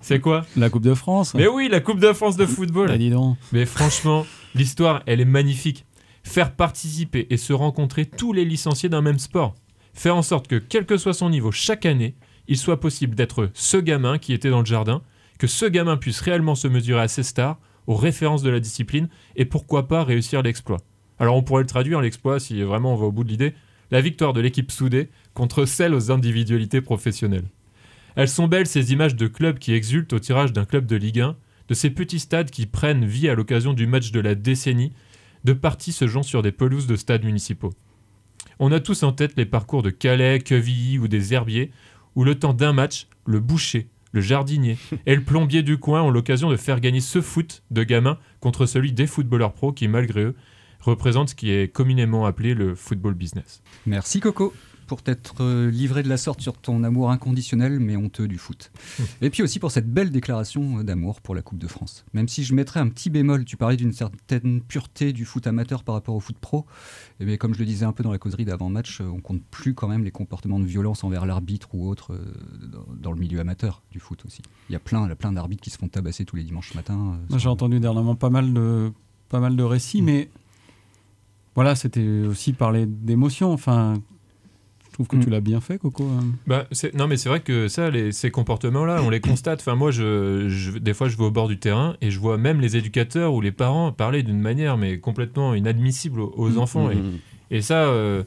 C'est 0.00 0.20
quoi 0.20 0.44
La 0.56 0.68
Coupe 0.68 0.82
de 0.82 0.94
France. 0.94 1.34
Mais 1.34 1.46
oui, 1.46 1.68
la 1.70 1.80
Coupe 1.80 2.00
de 2.00 2.12
France 2.12 2.36
de 2.36 2.46
football. 2.46 2.88
Bah, 2.88 2.98
dis 2.98 3.10
donc. 3.10 3.36
Mais 3.52 3.66
franchement, 3.66 4.26
l'histoire, 4.54 5.02
elle 5.06 5.20
est 5.20 5.26
magnifique. 5.26 5.86
Faire 6.24 6.54
participer 6.54 7.26
et 7.30 7.36
se 7.36 7.52
rencontrer 7.52 8.06
tous 8.06 8.32
les 8.32 8.44
licenciés 8.44 8.88
d'un 8.88 9.02
même 9.02 9.18
sport. 9.18 9.54
Faire 9.94 10.16
en 10.16 10.22
sorte 10.22 10.48
que, 10.48 10.56
quel 10.56 10.86
que 10.86 10.96
soit 10.96 11.14
son 11.14 11.30
niveau, 11.30 11.52
chaque 11.52 11.86
année, 11.86 12.16
il 12.48 12.56
soit 12.56 12.80
possible 12.80 13.14
d'être 13.14 13.50
ce 13.54 13.76
gamin 13.76 14.18
qui 14.18 14.32
était 14.32 14.50
dans 14.50 14.60
le 14.60 14.66
jardin, 14.66 15.02
que 15.38 15.46
ce 15.46 15.66
gamin 15.66 15.96
puisse 15.96 16.20
réellement 16.20 16.54
se 16.54 16.68
mesurer 16.68 17.02
à 17.02 17.08
ses 17.08 17.22
stars, 17.22 17.58
aux 17.86 17.96
références 17.96 18.42
de 18.42 18.50
la 18.50 18.60
discipline, 18.60 19.08
et 19.36 19.44
pourquoi 19.44 19.88
pas 19.88 20.04
réussir 20.04 20.42
l'exploit. 20.42 20.78
Alors 21.18 21.36
on 21.36 21.42
pourrait 21.42 21.62
le 21.62 21.68
traduire, 21.68 22.00
l'exploit, 22.00 22.40
si 22.40 22.60
vraiment 22.62 22.94
on 22.94 22.96
va 22.96 23.06
au 23.06 23.12
bout 23.12 23.24
de 23.24 23.28
l'idée, 23.28 23.54
la 23.92 24.00
victoire 24.00 24.32
de 24.32 24.40
l'équipe 24.40 24.72
soudée 24.72 25.10
contre 25.34 25.66
celle 25.66 25.94
aux 25.94 26.10
individualités 26.10 26.80
professionnelles. 26.80 27.48
Elles 28.16 28.28
sont 28.28 28.48
belles 28.48 28.66
ces 28.66 28.92
images 28.92 29.14
de 29.14 29.26
clubs 29.26 29.58
qui 29.58 29.74
exultent 29.74 30.14
au 30.14 30.18
tirage 30.18 30.52
d'un 30.52 30.64
club 30.64 30.86
de 30.86 30.96
Ligue 30.96 31.20
1, 31.20 31.36
de 31.68 31.74
ces 31.74 31.90
petits 31.90 32.18
stades 32.18 32.50
qui 32.50 32.64
prennent 32.64 33.04
vie 33.04 33.28
à 33.28 33.34
l'occasion 33.34 33.74
du 33.74 33.86
match 33.86 34.10
de 34.10 34.20
la 34.20 34.34
décennie, 34.34 34.92
de 35.44 35.52
parties 35.52 35.92
se 35.92 36.06
jouant 36.06 36.22
sur 36.22 36.40
des 36.40 36.52
pelouses 36.52 36.86
de 36.86 36.96
stades 36.96 37.24
municipaux. 37.24 37.72
On 38.58 38.72
a 38.72 38.80
tous 38.80 39.02
en 39.02 39.12
tête 39.12 39.34
les 39.36 39.46
parcours 39.46 39.82
de 39.82 39.90
Calais, 39.90 40.40
Quevilly 40.40 40.98
ou 40.98 41.06
des 41.06 41.34
Herbiers, 41.34 41.70
où 42.14 42.24
le 42.24 42.38
temps 42.38 42.54
d'un 42.54 42.72
match, 42.72 43.08
le 43.26 43.40
boucher, 43.40 43.88
le 44.12 44.22
jardinier 44.22 44.78
et 45.06 45.14
le 45.14 45.22
plombier 45.22 45.62
du 45.62 45.76
coin 45.76 46.00
ont 46.00 46.10
l'occasion 46.10 46.50
de 46.50 46.56
faire 46.56 46.80
gagner 46.80 47.00
ce 47.00 47.20
foot 47.20 47.62
de 47.70 47.82
gamins 47.82 48.18
contre 48.40 48.64
celui 48.64 48.92
des 48.92 49.06
footballeurs 49.06 49.52
pros 49.52 49.72
qui, 49.72 49.86
malgré 49.86 50.22
eux, 50.22 50.34
représentent 50.82 51.30
ce 51.30 51.34
qui 51.34 51.50
est 51.50 51.72
communément 51.72 52.26
appelé 52.26 52.54
le 52.54 52.74
football 52.74 53.14
business. 53.14 53.62
Merci 53.86 54.20
Coco 54.20 54.52
pour 54.92 55.00
t'être 55.00 55.36
euh, 55.40 55.70
livré 55.70 56.02
de 56.02 56.08
la 56.10 56.18
sorte 56.18 56.42
sur 56.42 56.58
ton 56.58 56.84
amour 56.84 57.10
inconditionnel 57.10 57.80
mais 57.80 57.96
honteux 57.96 58.28
du 58.28 58.36
foot. 58.36 58.70
Et 59.22 59.30
puis 59.30 59.42
aussi 59.42 59.58
pour 59.58 59.70
cette 59.70 59.90
belle 59.90 60.10
déclaration 60.10 60.80
euh, 60.80 60.82
d'amour 60.82 61.22
pour 61.22 61.34
la 61.34 61.40
Coupe 61.40 61.58
de 61.58 61.66
France. 61.66 62.04
Même 62.12 62.28
si 62.28 62.44
je 62.44 62.54
mettrais 62.54 62.78
un 62.80 62.88
petit 62.88 63.08
bémol, 63.08 63.46
tu 63.46 63.56
parlais 63.56 63.78
d'une 63.78 63.92
certaine 63.92 64.60
pureté 64.60 65.14
du 65.14 65.24
foot 65.24 65.46
amateur 65.46 65.82
par 65.82 65.94
rapport 65.94 66.14
au 66.14 66.20
foot 66.20 66.36
pro. 66.38 66.66
Et 67.20 67.24
bien 67.24 67.38
comme 67.38 67.54
je 67.54 67.60
le 67.60 67.64
disais 67.64 67.86
un 67.86 67.92
peu 67.92 68.02
dans 68.02 68.12
la 68.12 68.18
causerie 68.18 68.44
d'avant-match, 68.44 69.00
euh, 69.00 69.04
on 69.04 69.20
compte 69.20 69.42
plus 69.50 69.72
quand 69.72 69.88
même 69.88 70.04
les 70.04 70.10
comportements 70.10 70.60
de 70.60 70.66
violence 70.66 71.04
envers 71.04 71.24
l'arbitre 71.24 71.74
ou 71.74 71.88
autre 71.88 72.14
dans, 73.00 73.12
le 73.12 73.18
milieu 73.18 73.40
amateur 73.40 73.82
du 73.90 73.98
foot 73.98 74.24
aussi. 74.26 74.42
Il 74.68 74.72
y 74.72 74.76
a 74.76 74.80
plein, 74.80 75.06
il 75.06 75.08
y 75.08 75.12
a 75.12 75.16
plein 75.16 75.32
d'arbitres 75.32 75.62
qui 75.62 75.70
se 75.70 75.78
font 75.78 75.88
tabasser 75.88 76.26
tous 76.26 76.36
les 76.36 76.44
dimanches 76.44 76.74
matins. 76.74 77.18
j'ai 77.34 77.48
entendu 77.48 77.80
dernièrement 77.80 78.14
pas 78.14 78.28
mal 78.28 78.52
de, 78.52 78.92
pas 79.30 79.40
mal 79.40 79.56
de 79.56 79.62
récits, 79.62 80.02
mais 80.02 80.28
voilà, 81.54 81.74
c'était 81.74 82.06
aussi 82.26 82.52
parler 82.52 82.86
d'émotion. 82.86 83.52
Enfin, 83.52 83.94
je 84.88 84.92
trouve 84.94 85.06
que 85.06 85.16
tu 85.16 85.30
l'as 85.30 85.40
bien 85.40 85.60
fait, 85.60 85.78
Coco. 85.78 86.04
hein. 86.04 86.24
Bah, 86.46 86.66
non, 86.94 87.06
mais 87.08 87.16
c'est 87.16 87.28
vrai 87.30 87.40
que 87.40 87.66
ça, 87.68 87.88
les- 87.90 88.12
ces 88.12 88.30
comportements-là, 88.30 89.02
on 89.02 89.10
les 89.10 89.20
constate. 89.22 89.60
Enfin, 89.60 89.74
moi, 89.74 89.90
je, 89.90 90.48
je- 90.48 90.78
des 90.78 90.92
fois, 90.94 91.08
je 91.08 91.16
vais 91.16 91.24
au 91.24 91.30
bord 91.30 91.48
du 91.48 91.58
terrain 91.58 91.96
et 92.00 92.10
je 92.10 92.18
vois 92.20 92.36
même 92.38 92.60
les 92.60 92.76
éducateurs 92.76 93.32
ou 93.34 93.40
les 93.40 93.52
parents 93.52 93.90
parler 93.92 94.22
d'une 94.22 94.40
manière 94.40 94.76
mais 94.76 94.98
complètement 94.98 95.54
inadmissible 95.54 96.20
aux, 96.20 96.32
aux 96.36 96.50
Mhm. 96.50 96.58
enfants. 96.58 96.90
Et, 96.90 96.98
et 97.56 97.62
ça, 97.62 97.84
euh, 97.84 98.22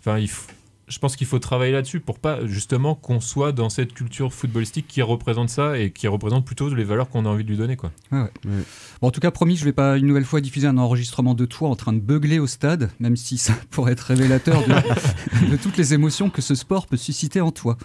enfin, 0.00 0.18
il, 0.18 0.26
f- 0.28 0.48
je 0.88 0.98
pense 0.98 1.16
qu'il 1.16 1.26
faut 1.26 1.38
travailler 1.38 1.72
là-dessus 1.72 1.98
pour 1.98 2.18
pas 2.18 2.46
justement 2.46 2.94
qu'on 2.94 3.20
soit 3.20 3.52
dans 3.52 3.68
cette 3.68 3.92
culture 3.92 4.32
footballistique 4.32 4.86
qui 4.86 5.02
représente 5.02 5.50
ça 5.50 5.78
et 5.78 5.90
qui 5.90 6.06
représente 6.06 6.44
plutôt 6.44 6.72
les 6.72 6.84
valeurs 6.84 7.08
qu'on 7.08 7.26
a 7.26 7.28
envie 7.28 7.42
de 7.42 7.48
lui 7.48 7.56
donner. 7.56 7.76
Quoi. 7.76 7.90
Ouais. 8.12 8.30
Bon, 9.00 9.08
en 9.08 9.10
tout 9.10 9.20
cas, 9.20 9.32
promis, 9.32 9.56
je 9.56 9.64
vais 9.64 9.72
pas 9.72 9.96
une 9.96 10.06
nouvelle 10.06 10.24
fois 10.24 10.40
diffuser 10.40 10.68
un 10.68 10.78
enregistrement 10.78 11.34
de 11.34 11.44
toi 11.44 11.68
en 11.68 11.76
train 11.76 11.92
de 11.92 11.98
beugler 11.98 12.38
au 12.38 12.46
stade, 12.46 12.90
même 13.00 13.16
si 13.16 13.36
ça 13.36 13.54
pourrait 13.70 13.92
être 13.92 14.00
révélateur 14.00 14.62
de, 14.66 15.50
de 15.50 15.56
toutes 15.56 15.76
les 15.76 15.92
émotions 15.92 16.30
que 16.30 16.42
ce 16.42 16.54
sport 16.54 16.86
peut 16.86 16.96
susciter 16.96 17.40
en 17.40 17.50
toi. 17.50 17.76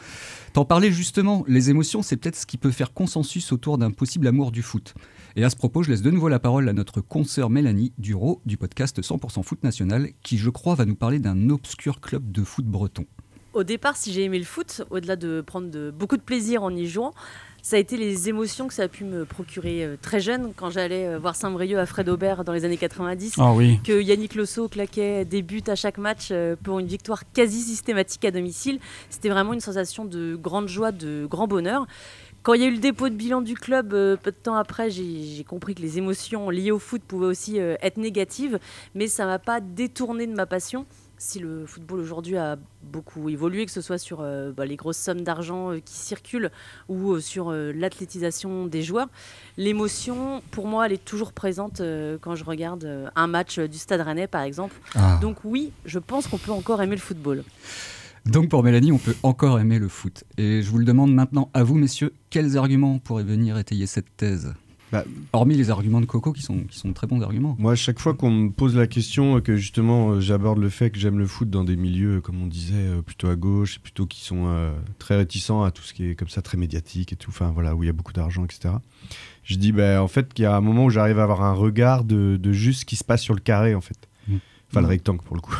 T'en 0.54 0.66
parlais 0.66 0.92
justement, 0.92 1.44
les 1.48 1.70
émotions, 1.70 2.04
c'est 2.04 2.18
peut-être 2.18 2.36
ce 2.36 2.46
qui 2.46 2.58
peut 2.58 2.72
faire 2.72 2.94
consensus 2.94 3.52
autour 3.52 3.78
d'un 3.78 3.92
possible 3.92 4.28
amour 4.28 4.52
du 4.52 4.62
foot. 4.62 4.94
Et 5.38 5.46
à 5.46 5.50
ce 5.50 5.56
propos, 5.56 5.82
je 5.82 5.90
laisse 5.90 6.02
de 6.02 6.12
nouveau 6.12 6.28
la 6.28 6.40
parole 6.40 6.68
à 6.68 6.74
notre 6.74 7.00
consoeur 7.00 7.50
Mélanie 7.50 7.94
Duro 7.98 8.42
du 8.46 8.58
podcast 8.58 9.02
100% 9.02 9.44
Foot 9.44 9.64
National, 9.64 10.10
qui 10.24 10.38
je 10.38 10.50
crois 10.50 10.76
va 10.76 10.84
nous 10.84 10.96
parler 10.96 11.20
d'un 11.20 11.50
obscur 11.50 12.02
club 12.02 12.32
de 12.34 12.44
foot 12.44 12.66
breton. 12.66 13.06
Au 13.54 13.64
départ, 13.64 13.96
si 13.96 14.12
j'ai 14.12 14.24
aimé 14.24 14.40
le 14.40 14.46
foot, 14.46 14.84
au-delà 14.90 15.16
de 15.16 15.42
prendre 15.46 15.70
de, 15.70 15.90
beaucoup 15.98 16.18
de 16.18 16.22
plaisir 16.22 16.64
en 16.64 16.76
y 16.76 16.86
jouant, 16.86 17.14
ça 17.62 17.76
a 17.76 17.80
été 17.80 17.96
les 17.96 18.28
émotions 18.28 18.68
que 18.68 18.74
ça 18.74 18.84
a 18.84 18.88
pu 18.88 19.04
me 19.04 19.24
procurer 19.24 19.86
euh, 19.86 19.96
très 20.02 20.20
jeune 20.20 20.52
quand 20.56 20.70
j'allais 20.70 21.06
euh, 21.06 21.20
voir 21.20 21.36
Saint-Brieuc 21.36 21.78
à 21.78 21.86
Fred 21.86 22.10
Aubert 22.10 22.44
dans 22.44 22.54
les 22.54 22.66
années 22.66 22.78
90. 22.78 23.36
Ah 23.38 23.54
oui. 23.54 23.80
Que 23.84 24.02
Yannick 24.02 24.36
Losso 24.36 24.68
claquait 24.68 25.26
des 25.26 25.42
buts 25.44 25.64
à 25.68 25.76
chaque 25.76 25.98
match 25.98 26.30
euh, 26.32 26.56
pour 26.62 26.80
une 26.80 26.88
victoire 26.88 27.24
quasi 27.32 27.62
systématique 27.62 28.26
à 28.26 28.32
domicile. 28.32 28.80
C'était 29.10 29.30
vraiment 29.30 29.54
une 29.54 29.60
sensation 29.60 30.06
de 30.06 30.36
grande 30.36 30.68
joie, 30.68 30.92
de 30.92 31.28
grand 31.30 31.48
bonheur. 31.48 31.86
Quand 32.44 32.54
il 32.54 32.62
y 32.62 32.64
a 32.64 32.68
eu 32.68 32.72
le 32.72 32.80
dépôt 32.80 33.08
de 33.10 33.14
bilan 33.14 33.42
du 33.42 33.54
club, 33.54 33.94
euh, 33.94 34.16
peu 34.18 34.32
de 34.32 34.36
temps 34.36 34.56
après, 34.56 34.90
j'ai 34.90 35.44
compris 35.44 35.76
que 35.76 35.82
les 35.82 36.00
émotions 36.00 36.50
liées 36.50 36.72
au 36.72 36.80
foot 36.80 37.04
pouvaient 37.08 37.28
aussi 37.28 37.60
euh, 37.60 37.76
être 37.84 37.98
négatives, 37.98 38.58
mais 38.96 39.06
ça 39.06 39.28
m'a 39.28 39.38
pas 39.38 39.62
détourné 39.62 40.26
de 40.26 40.34
ma 40.34 40.48
passion. 40.48 40.88
Si 41.20 41.38
le 41.38 41.68
football 41.68 42.00
aujourd'hui 42.00 42.38
a 42.38 42.58
beaucoup 42.82 43.30
évolué, 43.30 43.68
que 43.68 43.72
ce 43.72 43.82
soit 43.82 44.00
sur 44.00 44.22
euh, 44.22 44.52
bah, 44.52 44.66
les 44.66 44.76
grosses 44.76 44.98
sommes 44.98 45.22
d'argent 45.22 45.74
qui 45.86 45.94
circulent 45.94 46.50
ou 46.90 47.20
sur 47.20 47.52
l'athlétisation 47.52 48.66
des 48.66 48.82
joueurs, 48.82 49.10
l'émotion, 49.56 50.42
pour 50.50 50.66
moi, 50.66 50.88
elle 50.88 50.94
est 50.94 51.06
toujours 51.06 51.34
présente 51.34 51.80
quand 52.22 52.34
je 52.34 52.44
regarde 52.44 53.12
un 53.16 53.28
match 53.28 53.60
du 53.60 53.78
Stade 53.78 54.02
Rennais, 54.02 54.26
par 54.26 54.42
exemple. 54.42 54.76
Ah. 54.96 55.20
Donc 55.22 55.38
oui, 55.44 55.72
je 55.86 56.00
pense 56.00 56.26
qu'on 56.26 56.40
peut 56.40 56.52
encore 56.52 56.82
aimer 56.82 56.96
le 56.96 57.02
football. 57.02 57.44
Donc 58.26 58.50
pour 58.50 58.64
Mélanie, 58.64 58.92
on 58.92 58.98
peut 58.98 59.16
encore 59.24 59.60
aimer 59.60 59.80
le 59.80 59.88
foot. 59.88 60.24
Et 60.38 60.62
je 60.62 60.70
vous 60.70 60.78
le 60.78 60.86
demande 60.86 61.14
maintenant 61.14 61.50
à 61.54 61.64
vous, 61.64 61.76
messieurs, 61.76 62.14
quels 62.30 62.58
arguments 62.58 63.00
pourraient 63.00 63.24
venir 63.24 63.58
étayer 63.58 63.88
cette 63.88 64.16
thèse 64.16 64.54
Hormis 65.32 65.56
les 65.56 65.70
arguments 65.70 66.02
de 66.02 66.06
Coco 66.06 66.34
qui 66.34 66.42
sont, 66.42 66.60
qui 66.70 66.78
sont 66.78 66.92
très 66.92 67.08
bons 67.08 67.22
arguments. 67.22 67.56
Moi, 67.58 67.72
à 67.72 67.76
chaque 67.76 68.00
fois 68.00 68.14
qu'on 68.14 68.30
me 68.30 68.50
pose 68.50 68.76
la 68.76 68.88
question, 68.88 69.38
euh, 69.38 69.40
que 69.40 69.56
justement 69.56 70.12
euh, 70.12 70.20
j'aborde 70.20 70.60
le 70.60 70.68
fait 70.68 70.90
que 70.90 71.00
j'aime 71.00 71.18
le 71.18 71.28
foot 71.28 71.50
dans 71.50 71.64
des 71.64 71.78
milieux, 71.78 72.18
euh, 72.18 72.20
comme 72.22 72.42
on 72.42 72.48
disait, 72.48 73.02
plutôt 73.06 73.30
à 73.30 73.38
gauche, 73.38 73.80
plutôt 73.80 74.06
qui 74.06 74.22
sont 74.22 74.48
euh, 74.48 74.74
très 75.00 75.16
réticents 75.16 75.64
à 75.64 75.72
tout 75.72 75.82
ce 75.82 75.94
qui 75.94 76.10
est 76.10 76.16
comme 76.16 76.28
ça, 76.28 76.42
très 76.42 76.58
médiatique 76.58 77.14
et 77.14 77.16
tout, 77.16 77.30
enfin 77.30 77.52
voilà, 77.52 77.74
où 77.74 77.84
il 77.84 77.86
y 77.86 77.90
a 77.90 77.94
beaucoup 77.94 78.12
d'argent, 78.12 78.44
etc. 78.44 78.76
Je 79.46 79.56
dis, 79.56 79.72
ben, 79.72 80.02
en 80.02 80.10
fait, 80.10 80.34
qu'il 80.34 80.44
y 80.44 80.46
a 80.46 80.56
un 80.58 80.62
moment 80.62 80.84
où 80.84 80.90
j'arrive 80.90 81.20
à 81.20 81.24
avoir 81.24 81.42
un 81.42 81.54
regard 81.54 82.04
de, 82.04 82.36
de 82.36 82.52
juste 82.52 82.82
ce 82.82 82.86
qui 82.86 82.98
se 82.98 83.06
passe 83.06 83.22
sur 83.22 83.34
le 83.34 83.40
carré, 83.40 83.76
en 83.76 83.82
fait. 83.82 84.10
Enfin, 84.70 84.82
le 84.82 84.88
Mm. 84.88 84.90
rectangle 84.90 85.22
pour 85.24 85.36
le 85.38 85.42
coup. 85.42 85.56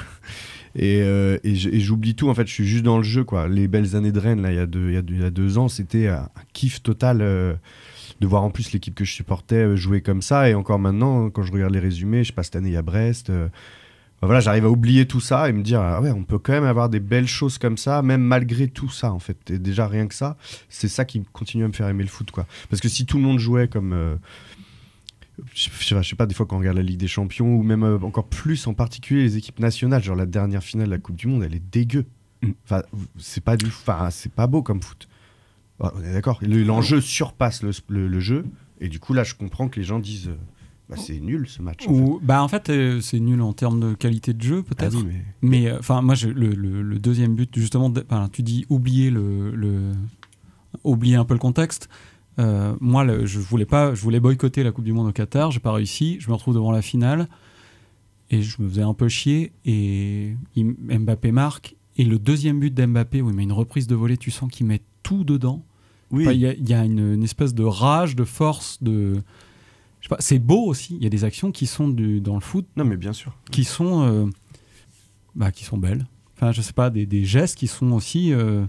Et, 0.76 1.02
euh, 1.02 1.38
et 1.44 1.56
j'oublie 1.56 2.16
tout, 2.16 2.30
en 2.30 2.34
fait, 2.34 2.48
je 2.48 2.54
suis 2.54 2.68
juste 2.68 2.84
dans 2.84 2.98
le 2.98 3.04
jeu, 3.04 3.24
quoi. 3.24 3.48
Les 3.48 3.68
belles 3.68 3.96
années 3.96 4.12
de 4.12 4.20
Rennes, 4.20 4.42
là, 4.42 4.52
il 4.52 4.56
y 4.56 4.60
a 4.60 4.66
deux, 4.66 4.90
il 4.90 5.20
y 5.20 5.24
a 5.24 5.32
deux, 5.32 5.58
ans, 5.58 5.68
c'était 5.68 6.08
un, 6.08 6.30
kiff 6.54 6.82
total 6.82 7.22
euh, 7.22 7.54
de 8.20 8.28
voir 8.28 8.44
en 8.44 8.50
plus 8.50 8.72
l'équipe 8.72 8.96
que 8.96 9.04
je 9.04 9.12
supportais 9.12 9.56
euh, 9.56 9.76
jouer 9.76 10.02
comme 10.02 10.22
ça. 10.22 10.50
Et 10.50 10.54
encore 10.54 10.80
maintenant, 10.80 11.30
quand 11.30 11.44
je 11.44 11.52
regarde 11.52 11.74
les 11.74 11.80
résumés, 11.80 12.24
je 12.24 12.30
sais 12.30 12.34
pas, 12.34 12.44
cette 12.44 12.56
année, 12.56 12.78
a 12.78 12.82
Brest. 12.82 13.30
ben 13.30 13.50
voilà, 14.22 14.40
j'arrive 14.40 14.66
à 14.66 14.70
oublier 14.70 15.06
tout 15.06 15.20
ça 15.20 15.50
et 15.50 15.52
me 15.52 15.62
dire, 15.62 15.82
ah 15.82 16.02
ouais, 16.02 16.12
on 16.12 16.24
peut 16.24 16.40
quand 16.40 16.54
même 16.54 16.64
avoir 16.64 16.88
des 16.90 17.00
belles 17.00 17.28
choses 17.28 17.58
comme 17.58 17.78
ça, 17.78 18.02
même 18.02 18.22
malgré 18.22 18.68
tout 18.68 18.90
ça, 18.90 19.12
en 19.12 19.20
fait. 19.20 19.52
Et 19.52 19.60
déjà, 19.60 19.88
rien 19.88 20.08
que 20.08 20.16
ça, 20.16 20.38
c'est 20.70 20.88
ça 20.88 21.04
qui 21.04 21.24
continue 21.34 21.66
à 21.66 21.68
me 21.68 21.74
faire 21.74 21.90
aimer 21.90 22.04
le 22.04 22.10
foot, 22.10 22.32
quoi. 22.32 22.46
Parce 22.70 22.82
que 22.82 22.88
si 22.88 23.06
tout 23.06 23.18
le 23.18 23.24
monde 23.24 23.40
jouait 23.40 23.68
comme. 23.68 24.20
Je 25.54 25.70
je 25.72 26.02
sais 26.10 26.16
pas, 26.16 26.26
des 26.26 26.34
fois 26.36 26.46
quand 26.46 26.56
on 26.56 26.60
regarde 26.60 26.78
la 26.78 26.84
Ligue 26.84 27.00
des 27.00 27.08
Champions, 27.08 27.56
ou 27.56 27.64
même 27.64 27.84
euh, 27.84 27.98
encore 28.00 28.28
plus 28.28 28.68
en 28.68 28.74
particulier 28.74 29.24
les 29.24 29.38
équipes 29.38 29.60
nationales, 29.60 30.04
genre 30.04 30.16
la 30.16 30.26
dernière 30.26 30.64
finale 30.64 30.88
de 30.88 30.92
la 30.92 30.98
Coupe 31.00 31.16
du 31.16 31.28
Monde, 31.28 31.44
elle 31.44 31.56
est 31.56 31.64
dégueu. 31.72 32.06
Enfin, 32.66 32.82
c'est 33.18 33.44
pas 33.44 33.56
du, 33.58 33.68
enfin, 33.68 34.10
c'est 34.10 34.32
pas 34.32 34.48
beau 34.48 34.64
comme 34.64 34.82
foot. 34.82 35.08
Ah, 35.80 35.92
on 35.96 36.04
est 36.04 36.14
d'accord. 36.14 36.40
Le- 36.42 36.64
L'enjeu 36.64 37.02
surpasse 37.02 37.62
le, 37.64 37.72
le- 37.90 38.08
le 38.08 38.20
jeu, 38.20 38.46
et 38.80 38.88
du 38.90 39.00
coup 39.00 39.14
là, 39.14 39.24
je 39.24 39.36
comprends 39.36 39.68
que 39.70 39.80
les 39.80 39.86
gens 39.86 40.00
disent, 40.00 40.30
euh, 40.30 40.36
bah, 40.90 40.96
c'est 40.98 41.20
nul 41.20 41.48
ce 41.48 41.62
match. 41.62 41.88
en 41.88 41.92
Ou, 41.92 42.20
bah 42.24 42.42
en 42.44 42.48
fait, 42.48 42.70
euh, 42.70 43.00
c'est 43.02 43.20
nul 43.20 43.42
en 43.42 43.54
termes 43.54 43.80
de 43.80 43.94
qualité 43.94 44.34
de 44.34 44.42
jeu, 44.42 44.64
peut-être. 44.64 44.96
Ah 44.98 45.04
oui, 45.06 45.18
mais- 45.42 45.68
euh, 45.70 45.78
enfin, 45.80 46.02
moi, 46.02 46.16
je- 46.16 46.30
le, 46.30 46.50
le- 46.50 46.82
le 46.82 47.00
deuxième 47.00 47.36
but, 47.36 47.50
justement, 47.58 47.90
de- 47.90 48.06
tu 48.32 48.42
dis 48.44 48.66
oublier 48.70 49.10
le, 49.12 49.52
le- 49.56 49.94
oublier 50.84 51.16
un 51.16 51.26
peu 51.26 51.34
le 51.34 51.40
contexte. 51.40 51.90
Euh, 52.40 52.76
moi, 52.80 53.04
le- 53.04 53.26
je 53.26 53.40
voulais 53.40 53.66
pas, 53.66 53.94
je 53.94 54.02
voulais 54.02 54.20
boycotter 54.20 54.64
la 54.64 54.72
Coupe 54.72 54.86
du 54.86 54.94
Monde 54.94 55.08
au 55.08 55.12
Qatar. 55.12 55.52
J'ai 55.52 55.60
pas 55.60 55.72
réussi. 55.74 56.18
Je 56.20 56.30
me 56.30 56.34
retrouve 56.34 56.54
devant 56.54 56.72
la 56.72 56.82
finale 56.82 57.28
et 58.30 58.42
je 58.42 58.62
me 58.62 58.70
faisais 58.70 58.82
un 58.82 58.94
peu 58.94 59.10
chier. 59.10 59.52
Et 59.66 60.36
il- 60.56 60.76
Mbappé 61.00 61.32
marque. 61.32 61.76
Et 61.98 62.06
le 62.06 62.18
deuxième 62.20 62.60
but 62.60 62.74
d'Mbappé, 62.74 63.22
oui, 63.22 63.34
mais 63.36 63.44
une 63.44 63.52
reprise 63.52 63.86
de 63.86 63.96
volée, 63.96 64.18
tu 64.18 64.32
sens 64.32 64.50
qu'il 64.50 64.66
met 64.66 64.82
tout 65.04 65.24
dedans. 65.24 65.64
Oui. 66.10 66.24
Enfin, 66.24 66.32
Il 66.34 66.40
y, 66.40 66.48
a- 66.48 66.54
il 66.54 66.68
y 66.68 66.74
a 66.74 66.86
une, 66.86 67.14
une 67.16 67.24
espèce 67.24 67.54
de 67.54 67.64
rage, 67.64 68.16
de 68.16 68.24
force, 68.24 68.82
de. 68.82 69.16
je 70.00 70.06
sais 70.08 70.10
pas, 70.10 70.18
C'est 70.20 70.40
beau 70.40 70.66
aussi. 70.66 70.96
Il 70.96 71.04
y 71.04 71.06
a 71.06 71.10
des 71.10 71.26
actions 71.26 71.52
qui 71.52 71.68
sont 71.68 71.90
du, 71.90 72.22
dans 72.22 72.36
le 72.36 72.40
foot. 72.42 72.66
Non, 72.78 72.86
mais 72.86 72.96
bien 72.98 73.14
sûr. 73.14 73.36
Qui 73.52 73.66
sont, 73.66 74.04
euh, 74.04 74.26
bah, 75.36 75.52
qui 75.52 75.66
sont 75.66 75.78
belles. 75.78 76.06
Enfin, 76.38 76.54
je 76.54 76.62
sais 76.62 76.74
pas, 76.74 76.90
des, 76.90 77.06
des 77.06 77.26
gestes 77.26 77.58
qui 77.58 77.68
sont 77.68 77.92
aussi. 77.92 78.34
euh, 78.34 78.66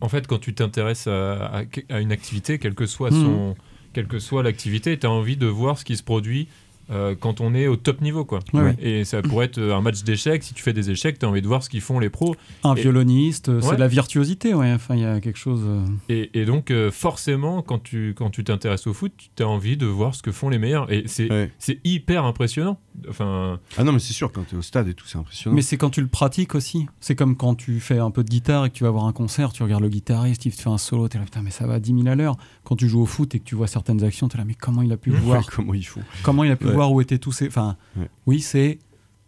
en 0.00 0.08
fait, 0.08 0.26
quand 0.26 0.38
tu 0.38 0.54
t'intéresses 0.54 1.06
à, 1.06 1.46
à- 1.46 1.62
à 1.90 2.00
une 2.00 2.12
activité, 2.12 2.58
quelle 2.58 2.74
que 2.74 2.86
soit, 2.86 3.10
Mhm. 3.10 3.22
son, 3.22 3.54
quelle 3.92 4.06
que 4.06 4.18
soit 4.18 4.42
l'activité, 4.42 4.98
tu 4.98 5.06
as 5.06 5.10
envie 5.10 5.36
de 5.36 5.46
voir 5.46 5.78
ce 5.78 5.84
qui 5.84 5.96
se 5.96 6.02
produit 6.02 6.48
euh, 6.90 7.14
quand 7.18 7.40
on 7.40 7.54
est 7.54 7.66
au 7.66 7.76
top 7.76 8.00
niveau. 8.00 8.24
Quoi. 8.24 8.40
Ouais, 8.52 8.60
ouais. 8.62 8.76
Et 8.80 9.04
ça 9.04 9.22
pourrait 9.22 9.46
être 9.46 9.60
un 9.60 9.80
match 9.80 10.02
d'échecs. 10.02 10.42
Si 10.42 10.54
tu 10.54 10.62
fais 10.62 10.72
des 10.72 10.90
échecs, 10.90 11.18
tu 11.18 11.26
as 11.26 11.28
envie 11.28 11.42
de 11.42 11.46
voir 11.46 11.62
ce 11.62 11.68
qu'ils 11.70 11.80
font 11.80 11.98
les 11.98 12.10
pros. 12.10 12.34
un 12.62 12.74
Et- 12.74 12.82
violoniste, 12.82 13.48
euh, 13.48 13.60
c'est 13.60 13.68
Ouais. 13.70 13.74
de 13.76 13.80
la 13.80 13.88
virtuosité, 13.88 14.54
ouais. 14.54 14.72
Enfin, 14.72 14.94
il 14.96 15.02
y 15.02 15.04
a 15.06 15.20
quelque 15.20 15.38
chose. 15.38 15.62
euh, 15.66 15.84
Et, 16.08 16.30
et 16.40 16.44
donc, 16.44 16.70
euh, 16.70 16.90
forcément, 16.90 17.62
quand 17.62 17.82
tu 17.82 18.14
quand 18.16 18.30
tu 18.30 18.44
t'intéresses 18.44 18.86
au 18.86 18.92
foot, 18.94 19.12
tu 19.36 19.42
as 19.42 19.48
envie 19.48 19.76
de 19.76 19.86
voir 19.86 20.14
ce 20.14 20.22
que 20.22 20.32
font 20.32 20.48
les 20.48 20.58
meilleurs. 20.58 20.90
Et 20.92 21.04
c'est 21.06 21.28
c'est 21.58 21.80
hyper 21.84 22.24
impressionnant. 22.24 22.78
Enfin, 23.08 23.58
Ah 23.76 23.82
non, 23.84 23.92
mais 23.92 23.98
c'est 23.98 24.12
sûr, 24.12 24.30
quand 24.32 24.44
tu 24.48 24.54
es 24.54 24.58
au 24.58 24.62
stade 24.62 24.86
et 24.88 24.94
tout, 24.94 25.06
c'est 25.06 25.18
impressionnant. 25.18 25.56
Mais 25.56 25.62
c'est 25.62 25.76
quand 25.76 25.90
tu 25.90 26.00
le 26.00 26.06
pratiques 26.06 26.54
aussi. 26.54 26.86
C'est 27.00 27.14
comme 27.16 27.36
quand 27.36 27.54
tu 27.56 27.80
fais 27.80 27.98
un 27.98 28.10
peu 28.10 28.22
de 28.22 28.28
guitare 28.28 28.66
et 28.66 28.70
que 28.70 28.74
tu 28.74 28.84
vas 28.84 28.90
voir 28.90 29.04
un 29.06 29.12
concert, 29.12 29.52
tu 29.52 29.62
regardes 29.62 29.82
le 29.82 29.88
guitariste, 29.88 30.44
il 30.46 30.52
te 30.54 30.60
fait 30.62 30.68
un 30.70 30.78
solo, 30.78 31.08
t'es 31.08 31.18
là, 31.18 31.24
putain, 31.24 31.42
mais 31.42 31.50
ça 31.50 31.66
va 31.66 31.74
à 31.74 31.80
10 31.80 31.92
000 31.94 32.06
à 32.06 32.14
l'heure. 32.14 32.36
Quand 32.62 32.76
tu 32.76 32.88
joues 32.88 33.00
au 33.02 33.06
foot 33.06 33.34
et 33.34 33.40
que 33.40 33.44
tu 33.44 33.54
vois 33.56 33.66
certaines 33.66 34.04
actions, 34.04 34.28
t'es 34.28 34.38
là, 34.38 34.44
mais 34.44 34.54
comment 34.54 34.82
il 34.82 34.92
a 34.92 34.96
pu 34.96 35.10
voir 35.10 35.44
comment 35.50 35.74
ils 35.74 35.82
font 35.86 36.02
Comment 36.22 36.44
il 36.44 36.50
a 36.52 36.56
pu 36.56 36.66
Ouais. 36.68 36.73
Voir 36.74 36.92
où 36.92 37.00
étaient 37.00 37.18
tous 37.18 37.32
ces. 37.32 37.46
Enfin, 37.48 37.76
Ouais. 37.96 38.08
oui, 38.26 38.40
c'est 38.40 38.78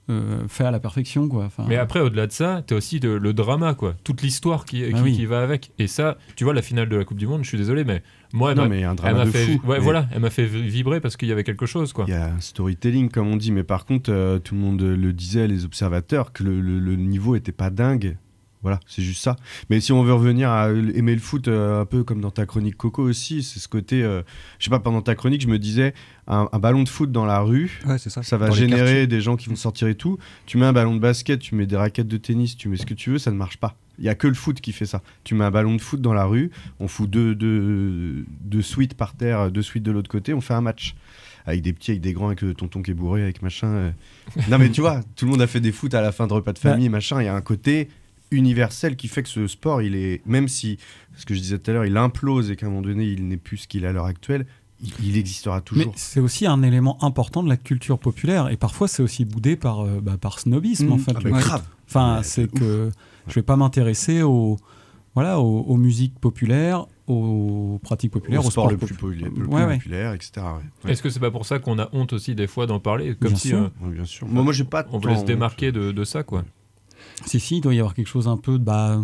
euh, 0.09 0.47
fait 0.47 0.63
à 0.65 0.71
la 0.71 0.79
perfection, 0.79 1.27
quoi. 1.29 1.47
Enfin, 1.47 1.65
Mais 1.69 1.75
après, 1.77 1.99
au-delà 1.99 2.29
de 2.29 2.33
ça, 2.33 2.63
tu 2.65 2.75
as 2.75 2.77
aussi 2.77 3.01
le, 3.01 3.19
le 3.19 3.33
drama, 3.33 3.75
quoi. 3.75 3.97
Toute 4.05 4.23
l'histoire 4.23 4.65
qui, 4.65 4.85
Ah 4.85 4.93
qui, 4.93 5.03
oui. 5.03 5.17
qui 5.17 5.27
va 5.27 5.43
avec. 5.43 5.73
Et 5.81 5.89
ça, 5.89 6.17
tu 6.37 6.45
vois, 6.45 6.55
la 6.55 6.63
finale 6.63 6.89
de 6.89 6.95
la 6.95 7.05
Coupe 7.05 7.17
du 7.19 7.27
Monde, 7.27 7.43
je 7.43 7.49
suis 7.49 7.59
désolé, 7.59 7.83
mais 7.83 8.05
moi, 8.33 8.53
elle 8.53 8.57
Non, 8.59 8.69
m'a- 8.69 9.25
de 9.25 9.31
fait, 9.31 9.47
fou. 9.47 9.61
Ouais, 9.67 9.79
Mais- 9.79 9.83
voilà, 9.83 10.07
elle 10.15 10.21
m'a 10.21 10.31
fait 10.31 10.47
vibrer 10.47 11.01
parce 11.01 11.17
qu'il 11.17 11.27
y 11.29 11.33
avait 11.33 11.43
quelque 11.43 11.67
chose, 11.67 11.93
quoi. 11.93 12.05
Il 12.07 12.13
y 12.13 12.17
a 12.17 12.27
un 12.35 12.39
storytelling, 12.41 13.09
comme 13.11 13.27
on 13.27 13.37
dit, 13.37 13.51
mais 13.51 13.65
par 13.65 13.85
contre, 13.85 14.13
euh, 14.13 14.39
tout 14.39 14.55
le 14.55 14.61
monde 14.61 14.81
le 14.81 15.13
disait, 15.13 15.49
les 15.49 15.65
observateurs, 15.65 16.33
que 16.33 16.45
le, 16.45 16.61
le- 16.61 16.79
le 16.79 16.95
niveau 16.95 17.35
était 17.35 17.51
pas 17.51 17.71
dingue. 17.71 18.17
Voilà, 18.67 18.81
c'est 18.89 19.03
juste 19.03 19.23
ça. 19.23 19.37
Mais 19.71 19.79
si 19.81 19.93
on 19.93 20.03
veut 20.03 20.13
revenir 20.13 20.51
à 20.51 20.71
aimer 20.71 21.15
le 21.15 21.21
foot, 21.21 21.47
euh, 21.47 21.81
un 21.83 21.85
peu 21.85 22.03
comme 22.03 22.21
dans 22.21 22.33
ta 22.33 22.47
chronique 22.47 22.77
Coco 22.77 23.05
aussi, 23.05 23.45
c'est 23.45 23.61
ce 23.61 23.69
côté. 23.69 24.03
euh, 24.03 24.23
je 24.59 24.65
sais 24.65 24.71
pas, 24.71 24.81
pendant 24.81 25.03
ta 25.03 25.15
chronique, 25.15 25.41
je 25.41 25.47
me 25.47 25.57
disais, 25.61 25.95
un, 26.27 26.49
un 26.51 26.59
ballon 26.59 26.83
de 26.83 26.89
foot 26.89 27.13
dans 27.13 27.25
la 27.27 27.39
rue, 27.39 27.81
Ouais, 27.87 27.97
ça. 27.99 28.37
va 28.37 28.49
Dans 28.49 28.55
générer 28.55 29.07
des 29.07 29.21
gens 29.21 29.37
qui 29.37 29.49
vont 29.49 29.55
sortir 29.55 29.87
et 29.87 29.95
tout. 29.95 30.19
Tu 30.47 30.59
mets 30.59 30.67
un 30.67 30.73
ballon 30.73 30.95
de 30.97 31.01
basket, 31.01 31.39
tu 31.39 31.55
mets 31.55 31.67
des 31.67 31.77
raquettes 31.77 32.09
de 32.09 32.17
tennis, 32.17 32.57
tu 32.57 32.69
mets 32.69 32.77
ce 32.77 32.87
que 32.87 32.95
tu 32.95 33.11
veux, 33.11 33.19
ça 33.19 33.31
ne 33.31 33.37
marche 33.37 33.59
pas. 33.59 33.77
Il 34.01 34.05
y 34.05 34.09
a 34.09 34.17
que 34.17 34.27
le 34.27 34.35
foot 34.35 34.61
qui 34.61 34.73
fait 34.73 34.85
ça. 34.87 35.01
Tu 35.23 35.37
mets 35.37 35.45
un 35.45 35.53
ballon 35.53 35.77
de 35.77 35.81
foot 35.81 36.01
dans 36.01 36.13
la 36.13 36.25
rue, 36.25 36.51
on 36.81 36.89
fout 36.89 37.09
deux, 37.09 37.37
deux, 37.37 38.27
deux 38.41 38.63
suites 38.63 38.95
par 38.95 39.15
terre, 39.15 39.51
deux 39.53 39.63
suites 39.63 39.85
de 39.85 39.91
l'autre 39.93 40.11
côté, 40.11 40.35
on 40.35 40.41
fait 40.41 40.55
un 40.55 40.61
match. 40.61 40.97
Avec 41.49 41.63
des 41.63 41.73
petits, 41.73 41.93
avec 41.93 42.01
des 42.01 42.13
grands, 42.13 42.27
avec 42.27 42.43
le 42.43 42.55
tonton 42.55 42.83
qui 42.83 42.91
est 42.91 42.95
bourré, 42.95 43.23
avec 43.23 43.41
machin. 43.41 43.69
euh. 43.69 43.91
Non 44.51 44.59
mais 44.59 44.69
tu 44.69 44.81
vois, 44.81 45.03
tout 45.15 45.27
le 45.27 45.31
monde 45.31 45.41
a 45.43 45.47
fait 45.47 45.61
des 45.61 45.71
foot 45.71 45.95
à 45.95 46.01
la 46.01 46.11
fin 46.11 46.27
de 46.27 46.33
repas 46.33 46.53
de 46.53 46.59
famille, 46.59 46.89
machin. 46.89 47.23
Il 47.23 47.27
y 47.27 47.29
a 47.29 47.35
un 47.37 47.41
côté 47.41 47.89
universel 48.31 48.97
qui 48.97 49.09
fait 49.09 49.23
que 49.23 49.29
ce 49.29 49.47
sport, 49.47 49.83
il 49.83 49.95
est, 49.95 50.23
même 50.27 50.49
si, 50.49 50.79
ce 51.17 51.25
que 51.27 51.35
je 51.35 51.41
disais 51.41 51.59
tout 51.59 51.71
à 51.71 51.75
l'heure, 51.75 51.85
il 51.85 51.97
implose 51.97 52.51
et 52.51 52.57
qu'à 52.57 52.67
un 52.67 52.71
moment 52.71 52.83
donné, 52.83 53.05
il 53.05 53.29
n'est 53.29 53.37
plus 53.37 53.57
ce 53.59 53.69
qu'il 53.69 53.85
est 53.85 53.87
à 53.87 53.93
l'heure 53.93 54.07
actuelle, 54.07 54.47
il, 54.83 54.93
il 55.03 55.17
existera 55.17 55.57
Mais 55.57 55.63
toujours. 55.63 55.93
c'est 55.97 56.21
aussi 56.21 56.47
un 56.47 56.63
élément 56.63 57.03
important 57.03 57.43
de 57.43 57.49
la 57.49 57.57
culture 57.57 57.99
populaire 57.99 58.51
et 58.51 58.57
parfois 58.57 58.89
c'est 58.89 59.03
aussi 59.03 59.25
boudé 59.25 59.57
par, 59.57 59.81
euh, 59.81 60.01
bah, 60.03 60.17
par 60.21 60.39
snobisme 60.39 60.87
Mhm. 60.87 60.93
en 60.93 60.99
fait. 60.99 61.13
Ah 61.17 61.21
bah, 61.23 61.31
grave. 61.31 61.63
Enfin, 61.89 62.17
Ouais, 62.19 62.23
c'est 62.25 62.53
que 62.53 62.91
je 63.29 63.35
vais 63.35 63.43
pas 63.43 63.57
m'intéresser 63.57 64.23
aux, 64.23 64.59
voilà, 65.15 65.41
aux, 65.41 65.61
aux 65.63 65.77
musiques 65.77 66.19
populaires, 66.19 66.85
aux 67.07 67.79
pratiques 67.83 68.11
populaires, 68.13 68.45
Au 68.45 68.49
au 68.49 68.51
sport 68.51 68.65
sport 68.65 68.71
le 68.73 68.77
plus 68.77 68.95
populaire- 68.95 69.29
le 69.31 69.35
plus 69.35 69.47
ouais. 69.47 69.77
populaire, 69.77 70.13
etc. 70.13 70.33
ouais. 70.37 70.43
Ouais. 70.85 70.93
Est-ce 70.93 71.03
que 71.03 71.09
c'est 71.09 71.21
pas 71.21 71.31
pour 71.31 71.47
ça 71.47 71.59
qu'on 71.59 71.79
a 71.79 71.89
honte 71.93 72.13
aussi 72.13 72.35
des 72.35 72.47
fois 72.49 72.67
d'en 72.67 72.81
parler 72.81 73.15
Comme 73.15 73.31
Bien 73.31 73.39
si 73.39 73.49
sûr. 73.49 73.59
euh, 73.59 73.69
Ouais, 73.87 73.95
bien 73.95 74.05
sûr. 74.05 74.27
Moi, 74.27 74.43
moi, 74.43 74.53
j'ai 74.53 74.65
pas 74.65 74.85
on 74.93 74.99
voulait 74.99 75.17
se 75.17 75.25
démarquer 75.25 75.73
de, 75.73 75.93
de 75.93 76.05
ça, 76.05 76.23
quoi. 76.25 76.45
Si, 77.25 77.41
si, 77.41 77.57
il 77.57 77.61
doit 77.61 77.75
y 77.75 77.79
avoir 77.79 77.95
quelque 77.95 78.09
chose 78.09 78.29
un 78.29 78.37
peu, 78.37 78.59
bah, 78.59 79.01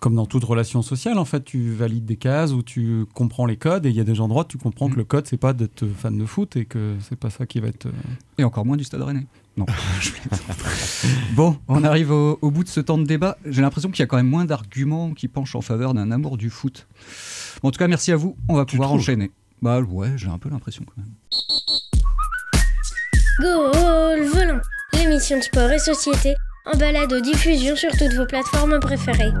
comme 0.00 0.14
dans 0.14 0.26
toute 0.26 0.44
relation 0.44 0.82
sociale, 0.82 1.18
en 1.18 1.24
fait, 1.24 1.44
tu 1.44 1.72
valides 1.72 2.04
des 2.04 2.16
cases 2.16 2.52
où 2.52 2.62
tu 2.62 3.06
comprends 3.14 3.46
les 3.46 3.56
codes 3.56 3.86
et 3.86 3.88
il 3.90 3.96
y 3.96 4.00
a 4.00 4.04
des 4.04 4.20
endroits 4.20 4.44
où 4.44 4.48
tu 4.48 4.58
comprends 4.58 4.90
que 4.90 4.96
le 4.96 5.04
code, 5.04 5.26
c'est 5.26 5.38
pas 5.38 5.54
d'être 5.54 5.86
fan 5.86 6.18
de 6.18 6.26
foot 6.26 6.56
et 6.56 6.66
que 6.66 6.94
c'est 7.00 7.18
pas 7.18 7.30
ça 7.30 7.46
qui 7.46 7.60
va 7.60 7.68
être. 7.68 7.86
euh, 7.86 7.92
Et 8.38 8.44
encore 8.44 8.66
moins 8.66 8.76
du 8.76 8.84
Stade 8.84 9.00
Rennais. 9.02 9.26
Non. 9.56 9.64
je 10.00 10.10
bon, 11.34 11.56
on 11.68 11.82
arrive 11.84 12.10
au, 12.10 12.38
au 12.42 12.50
bout 12.50 12.62
de 12.64 12.68
ce 12.68 12.80
temps 12.80 12.98
de 12.98 13.04
débat. 13.04 13.38
J'ai 13.46 13.62
l'impression 13.62 13.90
qu'il 13.90 14.00
y 14.00 14.02
a 14.02 14.06
quand 14.06 14.18
même 14.18 14.28
moins 14.28 14.44
d'arguments 14.44 15.14
qui 15.14 15.28
penchent 15.28 15.54
en 15.54 15.62
faveur 15.62 15.94
d'un 15.94 16.10
amour 16.10 16.36
du 16.36 16.50
foot. 16.50 16.86
En 17.62 17.70
tout 17.70 17.78
cas, 17.78 17.88
merci 17.88 18.12
à 18.12 18.16
vous. 18.16 18.36
On 18.48 18.54
va 18.56 18.66
pouvoir 18.66 18.90
trouves 18.90 19.00
enchaîner. 19.00 19.30
Bah 19.62 19.80
ouais, 19.80 20.12
j'ai 20.16 20.28
un 20.28 20.36
peu 20.36 20.50
l'impression 20.50 20.84
quand 20.84 21.02
même. 21.02 21.12
Goal 23.40 24.24
volant, 24.28 24.60
l'émission 24.92 25.38
de 25.38 25.42
sport 25.42 25.70
et 25.70 25.78
société 25.78 26.34
en 26.66 26.76
balade 26.76 27.12
aux 27.12 27.20
diffusion 27.20 27.76
sur 27.76 27.90
toutes 27.92 28.14
vos 28.14 28.26
plateformes 28.26 28.80
préférées. 28.80 29.32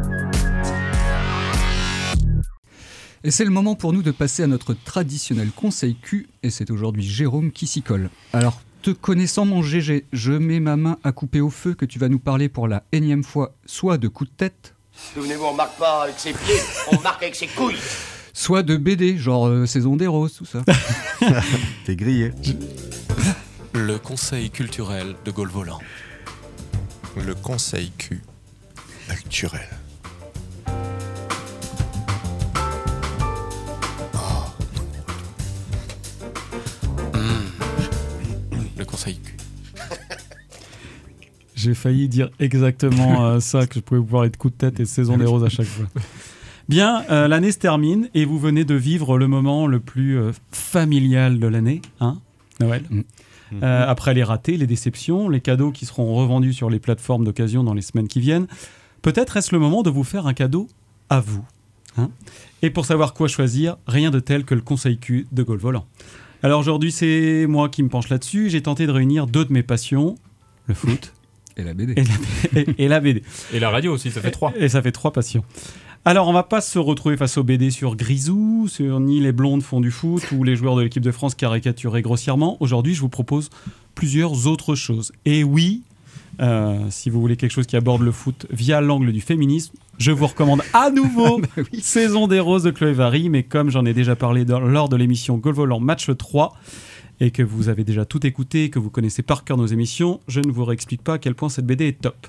Et 3.24 3.30
c'est 3.30 3.44
le 3.44 3.50
moment 3.50 3.74
pour 3.74 3.92
nous 3.92 4.02
de 4.02 4.12
passer 4.12 4.44
à 4.44 4.46
notre 4.46 4.74
traditionnel 4.74 5.50
conseil 5.50 5.96
Q, 6.00 6.28
et 6.42 6.50
c'est 6.50 6.70
aujourd'hui 6.70 7.02
Jérôme 7.02 7.50
qui 7.50 7.66
s'y 7.66 7.82
colle. 7.82 8.10
Alors, 8.32 8.60
te 8.82 8.90
connaissant 8.90 9.44
mon 9.44 9.62
GG, 9.62 10.04
je 10.12 10.32
mets 10.32 10.60
ma 10.60 10.76
main 10.76 10.96
à 11.02 11.10
couper 11.10 11.40
au 11.40 11.50
feu 11.50 11.74
que 11.74 11.84
tu 11.84 11.98
vas 11.98 12.08
nous 12.08 12.20
parler 12.20 12.48
pour 12.48 12.68
la 12.68 12.84
énième 12.92 13.24
fois, 13.24 13.54
soit 13.66 13.98
de 13.98 14.06
coups 14.06 14.30
de 14.30 14.36
tête, 14.36 14.74
Souvenez-vous, 15.14 15.44
on 15.44 15.54
marque 15.54 15.76
pas 15.78 16.04
avec 16.04 16.18
ses 16.18 16.32
pieds, 16.32 16.60
on 16.90 17.00
marque 17.00 17.22
avec 17.22 17.34
ses 17.34 17.48
couilles. 17.48 17.76
soit 18.32 18.62
de 18.62 18.76
BD, 18.76 19.18
genre 19.18 19.46
euh, 19.46 19.66
Saison 19.66 19.96
des 19.96 20.06
Roses, 20.06 20.34
tout 20.34 20.46
ça. 20.46 20.62
T'es 21.84 21.96
grillé. 21.96 22.32
Le 23.74 23.98
conseil 23.98 24.50
culturel 24.50 25.14
de 25.24 25.30
Gaulle 25.30 25.50
Volant. 25.50 25.80
Le 27.24 27.34
conseil 27.34 27.90
Q. 27.96 28.20
Culturel. 29.08 29.68
Le 38.76 38.84
conseil 38.84 39.16
Q. 39.16 39.36
J'ai 41.54 41.74
failli 41.74 42.08
dire 42.08 42.28
exactement 42.38 43.24
euh, 43.24 43.40
ça, 43.40 43.66
que 43.66 43.76
je 43.76 43.80
pouvais 43.80 44.00
vous 44.00 44.06
parler 44.06 44.30
de 44.30 44.36
coup 44.36 44.50
de 44.50 44.54
tête 44.54 44.78
et 44.78 44.82
de 44.82 44.88
saison 44.88 45.16
des 45.16 45.24
roses 45.24 45.44
à 45.44 45.48
chaque 45.48 45.66
fois. 45.66 45.86
Bien, 46.68 47.04
euh, 47.10 47.28
l'année 47.28 47.52
se 47.52 47.58
termine 47.58 48.10
et 48.14 48.24
vous 48.24 48.38
venez 48.38 48.64
de 48.64 48.74
vivre 48.74 49.18
le 49.18 49.28
moment 49.28 49.66
le 49.66 49.80
plus 49.80 50.18
euh, 50.18 50.32
familial 50.50 51.38
de 51.38 51.46
l'année, 51.46 51.80
hein, 52.00 52.18
Noël? 52.60 52.82
Euh, 53.62 53.84
après 53.88 54.12
les 54.14 54.24
ratés, 54.24 54.56
les 54.56 54.66
déceptions, 54.66 55.28
les 55.28 55.40
cadeaux 55.40 55.70
qui 55.70 55.86
seront 55.86 56.14
revendus 56.14 56.52
sur 56.52 56.68
les 56.70 56.78
plateformes 56.80 57.24
d'occasion 57.24 57.62
dans 57.64 57.74
les 57.74 57.82
semaines 57.82 58.08
qui 58.08 58.20
viennent, 58.20 58.46
peut-être 59.02 59.36
est-ce 59.36 59.54
le 59.54 59.60
moment 59.60 59.82
de 59.82 59.90
vous 59.90 60.04
faire 60.04 60.26
un 60.26 60.34
cadeau 60.34 60.66
à 61.10 61.20
vous. 61.20 61.44
hein? 61.96 62.10
et 62.62 62.70
pour 62.70 62.84
savoir 62.86 63.14
quoi 63.14 63.28
choisir, 63.28 63.76
rien 63.86 64.10
de 64.10 64.18
tel 64.20 64.44
que 64.44 64.54
le 64.54 64.60
conseil 64.62 64.98
Q 64.98 65.26
de 65.30 65.42
Gaulle 65.42 65.58
Volant. 65.58 65.86
Alors 66.42 66.58
aujourd'hui, 66.60 66.90
c'est 66.92 67.46
moi 67.48 67.68
qui 67.68 67.82
me 67.82 67.88
penche 67.88 68.08
là-dessus. 68.08 68.50
J'ai 68.50 68.62
tenté 68.62 68.86
de 68.86 68.92
réunir 68.92 69.26
deux 69.26 69.44
de 69.44 69.52
mes 69.52 69.62
passions, 69.62 70.16
le 70.66 70.74
foot 70.74 71.12
et 71.56 71.62
la 71.62 71.72
BD. 71.74 71.92
Et 71.96 72.04
la, 72.04 72.60
et- 72.60 72.84
et 72.84 72.88
la 72.88 73.00
BD. 73.00 73.22
Et 73.54 73.60
la 73.60 73.70
radio 73.70 73.92
aussi, 73.94 74.10
ça 74.10 74.20
fait 74.20 74.30
trois. 74.32 74.52
Et 74.56 74.68
ça 74.68 74.82
fait 74.82 74.92
trois 74.92 75.12
passions. 75.12 75.44
Alors, 76.08 76.28
on 76.28 76.32
va 76.32 76.44
pas 76.44 76.60
se 76.60 76.78
retrouver 76.78 77.16
face 77.16 77.36
aux 77.36 77.42
BD 77.42 77.72
sur 77.72 77.96
Grisou, 77.96 78.68
sur 78.68 79.00
ni 79.00 79.18
les 79.18 79.32
blondes 79.32 79.64
font 79.64 79.80
du 79.80 79.90
foot 79.90 80.22
ou 80.30 80.44
les 80.44 80.54
joueurs 80.54 80.76
de 80.76 80.82
l'équipe 80.82 81.02
de 81.02 81.10
France 81.10 81.34
caricaturés 81.34 82.00
grossièrement. 82.00 82.56
Aujourd'hui, 82.60 82.94
je 82.94 83.00
vous 83.00 83.08
propose 83.08 83.50
plusieurs 83.96 84.46
autres 84.46 84.76
choses. 84.76 85.10
Et 85.24 85.42
oui, 85.42 85.82
euh, 86.40 86.78
si 86.90 87.10
vous 87.10 87.20
voulez 87.20 87.36
quelque 87.36 87.50
chose 87.50 87.66
qui 87.66 87.74
aborde 87.74 88.02
le 88.02 88.12
foot 88.12 88.46
via 88.50 88.80
l'angle 88.80 89.10
du 89.10 89.20
féminisme, 89.20 89.74
je 89.98 90.12
vous 90.12 90.28
recommande 90.28 90.62
à 90.74 90.90
nouveau 90.90 91.40
Saison 91.80 92.28
des 92.28 92.38
Roses 92.38 92.62
de 92.62 92.70
Chloé 92.70 92.92
Vary, 92.92 93.28
mais 93.28 93.42
comme 93.42 93.70
j'en 93.70 93.84
ai 93.84 93.92
déjà 93.92 94.14
parlé 94.14 94.44
dans- 94.44 94.60
lors 94.60 94.88
de 94.88 94.94
l'émission 94.94 95.38
Goal 95.38 95.54
Volant 95.54 95.80
Match 95.80 96.08
3, 96.16 96.52
et 97.18 97.32
que 97.32 97.42
vous 97.42 97.68
avez 97.68 97.82
déjà 97.82 98.04
tout 98.04 98.24
écouté, 98.24 98.70
que 98.70 98.78
vous 98.78 98.90
connaissez 98.90 99.22
par 99.22 99.42
cœur 99.42 99.56
nos 99.56 99.66
émissions, 99.66 100.20
je 100.28 100.38
ne 100.38 100.52
vous 100.52 100.64
réexplique 100.64 101.02
pas 101.02 101.14
à 101.14 101.18
quel 101.18 101.34
point 101.34 101.48
cette 101.48 101.66
BD 101.66 101.88
est 101.88 102.00
top. 102.00 102.28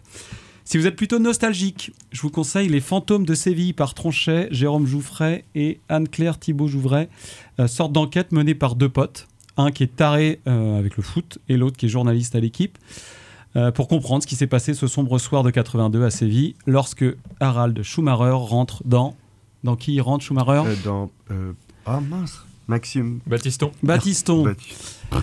Si 0.68 0.78
vous 0.78 0.86
êtes 0.86 0.97
plutôt 0.97 1.18
nostalgique, 1.18 1.93
je 2.11 2.22
vous 2.22 2.30
conseille 2.30 2.68
Les 2.68 2.82
Fantômes 2.82 3.26
de 3.26 3.36
Séville 3.36 3.72
par 3.72 3.93
Tronchet, 3.93 4.49
Jérôme 4.51 4.86
Jouffret 4.86 5.45
et 5.55 5.80
Anne-Claire 5.88 6.38
Thibault-Jouvray. 6.38 7.07
Euh, 7.61 7.68
sorte 7.68 7.93
d'enquête 7.93 8.34
menée 8.34 8.53
par 8.53 8.76
deux 8.76 8.89
potes, 8.89 9.30
un 9.55 9.72
qui 9.72 9.84
est 9.84 9.95
taré 9.95 10.41
euh, 10.45 10.78
avec 10.78 10.97
le 10.97 11.03
foot 11.03 11.39
et 11.47 11.55
l'autre 11.55 11.78
qui 11.78 11.86
est 11.86 11.89
journaliste 11.89 12.36
à 12.36 12.41
l'équipe, 12.41 12.78
euh, 13.55 13.72
pour 13.72 13.88
comprendre 13.88 14.24
ce 14.24 14.28
qui 14.28 14.36
s'est 14.36 14.45
passé 14.45 14.74
ce 14.74 14.88
sombre 14.88 15.20
soir 15.20 15.41
de 15.41 15.51
82 15.51 16.03
à 16.03 16.09
Séville, 16.09 16.55
lorsque 16.65 17.05
Harald 17.39 17.82
Schumacher 17.82 18.34
rentre 18.34 18.84
dans... 18.84 19.15
Dans 19.63 19.78
qui 19.78 20.01
rentre 20.01 20.26
Schumacher? 20.26 20.63
Euh, 20.68 20.76
dans. 20.84 21.09
Ah 21.86 22.01
mince. 22.01 22.41
Maxime. 22.68 23.20
Baptiston. 23.28 23.72
Baptiston. 23.84 24.43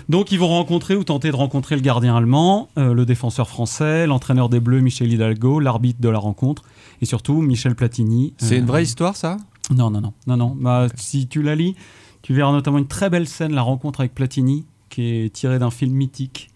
Donc 0.09 0.31
ils 0.31 0.39
vont 0.39 0.47
rencontrer 0.47 0.95
ou 0.95 1.03
tenter 1.03 1.29
de 1.29 1.35
rencontrer 1.35 1.75
le 1.75 1.81
gardien 1.81 2.15
allemand, 2.15 2.69
euh, 2.77 2.93
le 2.93 3.05
défenseur 3.05 3.47
français, 3.49 4.07
l'entraîneur 4.07 4.49
des 4.49 4.59
Bleus 4.59 4.81
Michel 4.81 5.11
Hidalgo, 5.13 5.59
l'arbitre 5.59 6.01
de 6.01 6.09
la 6.09 6.17
rencontre 6.19 6.63
et 7.01 7.05
surtout 7.05 7.41
Michel 7.41 7.75
Platini. 7.75 8.33
C'est 8.37 8.55
Euh, 8.55 8.59
une 8.59 8.65
vraie 8.65 8.83
histoire, 8.83 9.15
ça? 9.15 9.37
Non, 9.71 9.89
non, 9.91 10.01
non, 10.01 10.13
non, 10.27 10.37
non. 10.37 10.55
Bah, 10.59 10.87
si 10.95 11.27
tu 11.27 11.41
la 11.43 11.55
lis, 11.55 11.75
tu 12.23 12.33
verras 12.33 12.51
notamment 12.51 12.79
une 12.79 12.87
très 12.87 13.09
belle 13.11 13.27
scène, 13.27 13.53
la 13.53 13.61
rencontre 13.61 13.99
avec 13.99 14.15
Platini, 14.15 14.65
qui 14.89 15.03
est 15.03 15.33
tirée 15.33 15.59
d'un 15.59 15.71
film 15.71 15.93
mythique. 15.93 16.49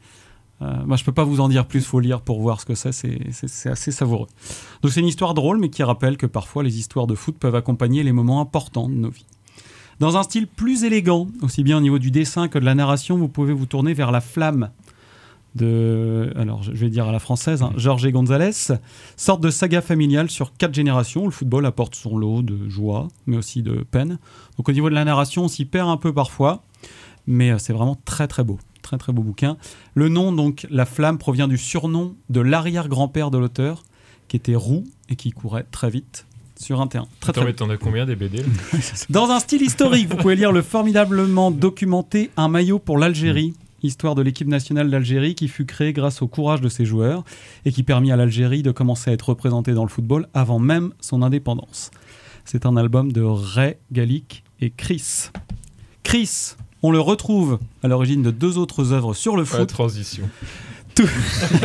Euh, 0.62 0.74
moi, 0.86 0.98
je 0.98 1.04
peux 1.06 1.12
pas 1.12 1.24
vous 1.24 1.40
en 1.40 1.48
dire 1.50 1.66
plus, 1.68 1.82
faut 1.86 2.00
lire 2.02 2.22
pour 2.22 2.42
voir 2.42 2.60
ce 2.60 2.66
que 2.66 2.76
c'est. 2.76 2.92
C'est 2.92 3.32
c'est- 3.32 3.48
c'est 3.48 3.70
assez 3.70 3.92
savoureux. 3.92 4.28
Donc 4.82 4.92
c'est 4.92 5.00
une 5.00 5.08
histoire 5.08 5.34
drôle, 5.34 5.58
mais 5.60 5.70
qui 5.70 5.84
rappelle 5.84 6.18
que 6.18 6.26
parfois 6.26 6.64
les 6.64 6.80
histoires 6.80 7.08
de 7.08 7.16
foot 7.16 7.38
peuvent 7.40 7.56
accompagner 7.56 8.04
les 8.04 8.12
moments 8.12 8.42
importants 8.42 8.90
de 8.90 8.96
nos 8.96 9.10
vies. 9.10 9.26
Dans 10.00 10.16
un 10.16 10.24
style 10.24 10.48
plus 10.48 10.86
élégant, 10.86 11.28
aussi 11.42 11.62
bien 11.62 11.78
au 11.78 11.82
niveau 11.82 12.00
du 12.00 12.10
dessin 12.10 12.48
que 12.48 12.58
de 12.58 12.64
la 12.64 12.74
narration, 12.74 13.18
vous 13.18 13.28
pouvez 13.28 13.52
vous 13.52 13.66
tourner 13.66 13.94
vers 13.94 14.12
La 14.12 14.22
Flamme 14.22 14.70
de, 15.56 16.32
alors 16.38 16.64
je 16.64 16.72
vais 16.72 16.90
dire 16.90 17.08
à 17.08 17.12
la 17.12 17.20
française, 17.20 17.64
hein, 17.64 17.74
Jorge 17.76 18.10
González, 18.10 18.52
sorte 19.18 19.42
de 19.42 19.50
saga 19.50 19.82
familiale 19.82 20.30
sur 20.30 20.54
quatre 20.56 20.74
générations 20.74 21.24
où 21.24 21.26
le 21.26 21.32
football 21.32 21.66
apporte 21.66 21.96
son 21.96 22.18
lot 22.18 22.42
de 22.42 22.70
joie, 22.70 23.10
mais 23.26 23.36
aussi 23.36 23.62
de 23.62 23.84
peine. 23.92 24.20
Donc 24.58 24.70
au 24.70 24.72
niveau 24.72 24.90
de 24.90 24.96
la 24.96 25.04
narration, 25.04 25.46
on 25.46 25.48
s'y 25.50 25.66
perd 25.66 25.90
un 25.90 25.98
peu 25.98 26.14
parfois, 26.14 26.64
mais 27.28 27.52
euh, 27.52 27.58
c'est 27.58 27.74
vraiment 27.74 27.98
très 28.06 28.28
très 28.28 28.44
beau. 28.44 28.60
Très 28.82 28.98
très 28.98 29.12
beau 29.12 29.22
bouquin. 29.22 29.58
Le 29.96 30.08
nom, 30.08 30.32
donc, 30.32 30.66
La 30.72 30.86
Flamme, 30.86 31.18
provient 31.18 31.48
du 31.48 31.58
surnom 31.58 32.16
de 32.30 32.40
l'arrière-grand-père 32.40 33.30
de 33.30 33.38
l'auteur, 33.38 33.84
qui 34.30 34.38
était 34.38 34.56
roux 34.56 34.86
et 35.10 35.16
qui 35.16 35.32
courait 35.32 35.66
très 35.70 35.90
vite 35.90 36.26
sur 36.60 36.82
un 36.82 36.88
terrain. 36.88 37.08
Très, 37.20 37.32
Attends, 37.32 37.42
très 37.42 37.50
mais 37.50 37.56
t'en 37.56 37.70
as 37.70 37.78
combien 37.78 38.06
des 38.06 38.16
BD 38.16 38.40
là 38.40 38.44
dans 39.10 39.30
un 39.32 39.40
style 39.40 39.62
historique, 39.62 40.10
vous 40.10 40.18
pouvez 40.18 40.36
lire 40.36 40.52
le 40.52 40.62
formidablement 40.62 41.52
documenté 41.52 42.30
Un 42.38 42.50
maillot 42.50 42.80
pour 42.80 42.98
l'Algérie, 42.98 43.54
histoire 43.82 44.14
de 44.14 44.22
l'équipe 44.22 44.48
nationale 44.48 44.92
d'Algérie 44.92 45.36
qui 45.36 45.48
fut 45.48 45.66
créée 45.66 45.94
grâce 45.94 46.22
au 46.22 46.28
courage 46.28 46.62
de 46.62 46.70
ses 46.70 46.86
joueurs 46.86 47.24
et 47.66 47.72
qui 47.72 47.84
permit 47.84 48.12
à 48.12 48.18
l'Algérie 48.18 48.62
de 48.62 48.72
commencer 48.72 49.10
à 49.10 49.14
être 49.14 49.30
représentée 49.30 49.74
dans 49.74 49.84
le 49.84 49.90
football 49.90 50.28
avant 50.34 50.60
même 50.60 50.92
son 51.00 51.22
indépendance. 51.22 51.92
C'est 52.44 52.66
un 52.66 52.76
album 52.76 53.12
de 53.12 53.22
Ray 53.22 53.78
Gallic 53.92 54.44
et 54.60 54.72
Chris. 54.72 55.30
Chris, 56.04 56.56
on 56.84 56.92
le 56.92 57.00
retrouve 57.00 57.60
à 57.84 57.88
l'origine 57.88 58.22
de 58.22 58.32
deux 58.32 58.58
autres 58.58 58.92
œuvres 58.92 59.14
sur 59.14 59.38
le 59.38 59.46
foot. 59.46 59.68
transition. 59.68 60.30
Tout- 61.00 61.08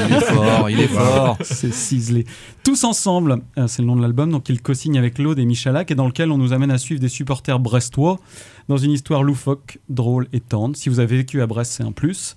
Il 0.08 0.14
est 0.14 0.20
fort, 0.20 0.70
il 0.70 0.80
est 0.80 0.86
fort. 0.88 1.38
C'est 1.42 1.72
ciselé. 1.74 2.24
Tous 2.62 2.84
ensemble, 2.84 3.38
euh, 3.58 3.66
c'est 3.66 3.82
le 3.82 3.86
nom 3.88 3.96
de 3.96 4.02
l'album, 4.02 4.30
donc 4.30 4.48
il 4.48 4.62
co-signe 4.62 4.96
avec 4.96 5.14
Claude 5.14 5.38
et 5.40 5.44
Michalak, 5.44 5.90
et 5.90 5.94
dans 5.96 6.06
lequel 6.06 6.30
on 6.30 6.38
nous 6.38 6.52
amène 6.52 6.70
à 6.70 6.78
suivre 6.78 7.00
des 7.00 7.08
supporters 7.08 7.58
brestois 7.58 8.20
dans 8.68 8.76
une 8.76 8.92
histoire 8.92 9.22
loufoque, 9.24 9.78
drôle 9.88 10.28
et 10.32 10.38
tendre. 10.40 10.76
Si 10.76 10.88
vous 10.88 11.00
avez 11.00 11.16
vécu 11.16 11.42
à 11.42 11.46
Brest, 11.48 11.72
c'est 11.72 11.82
un 11.82 11.90
plus. 11.92 12.36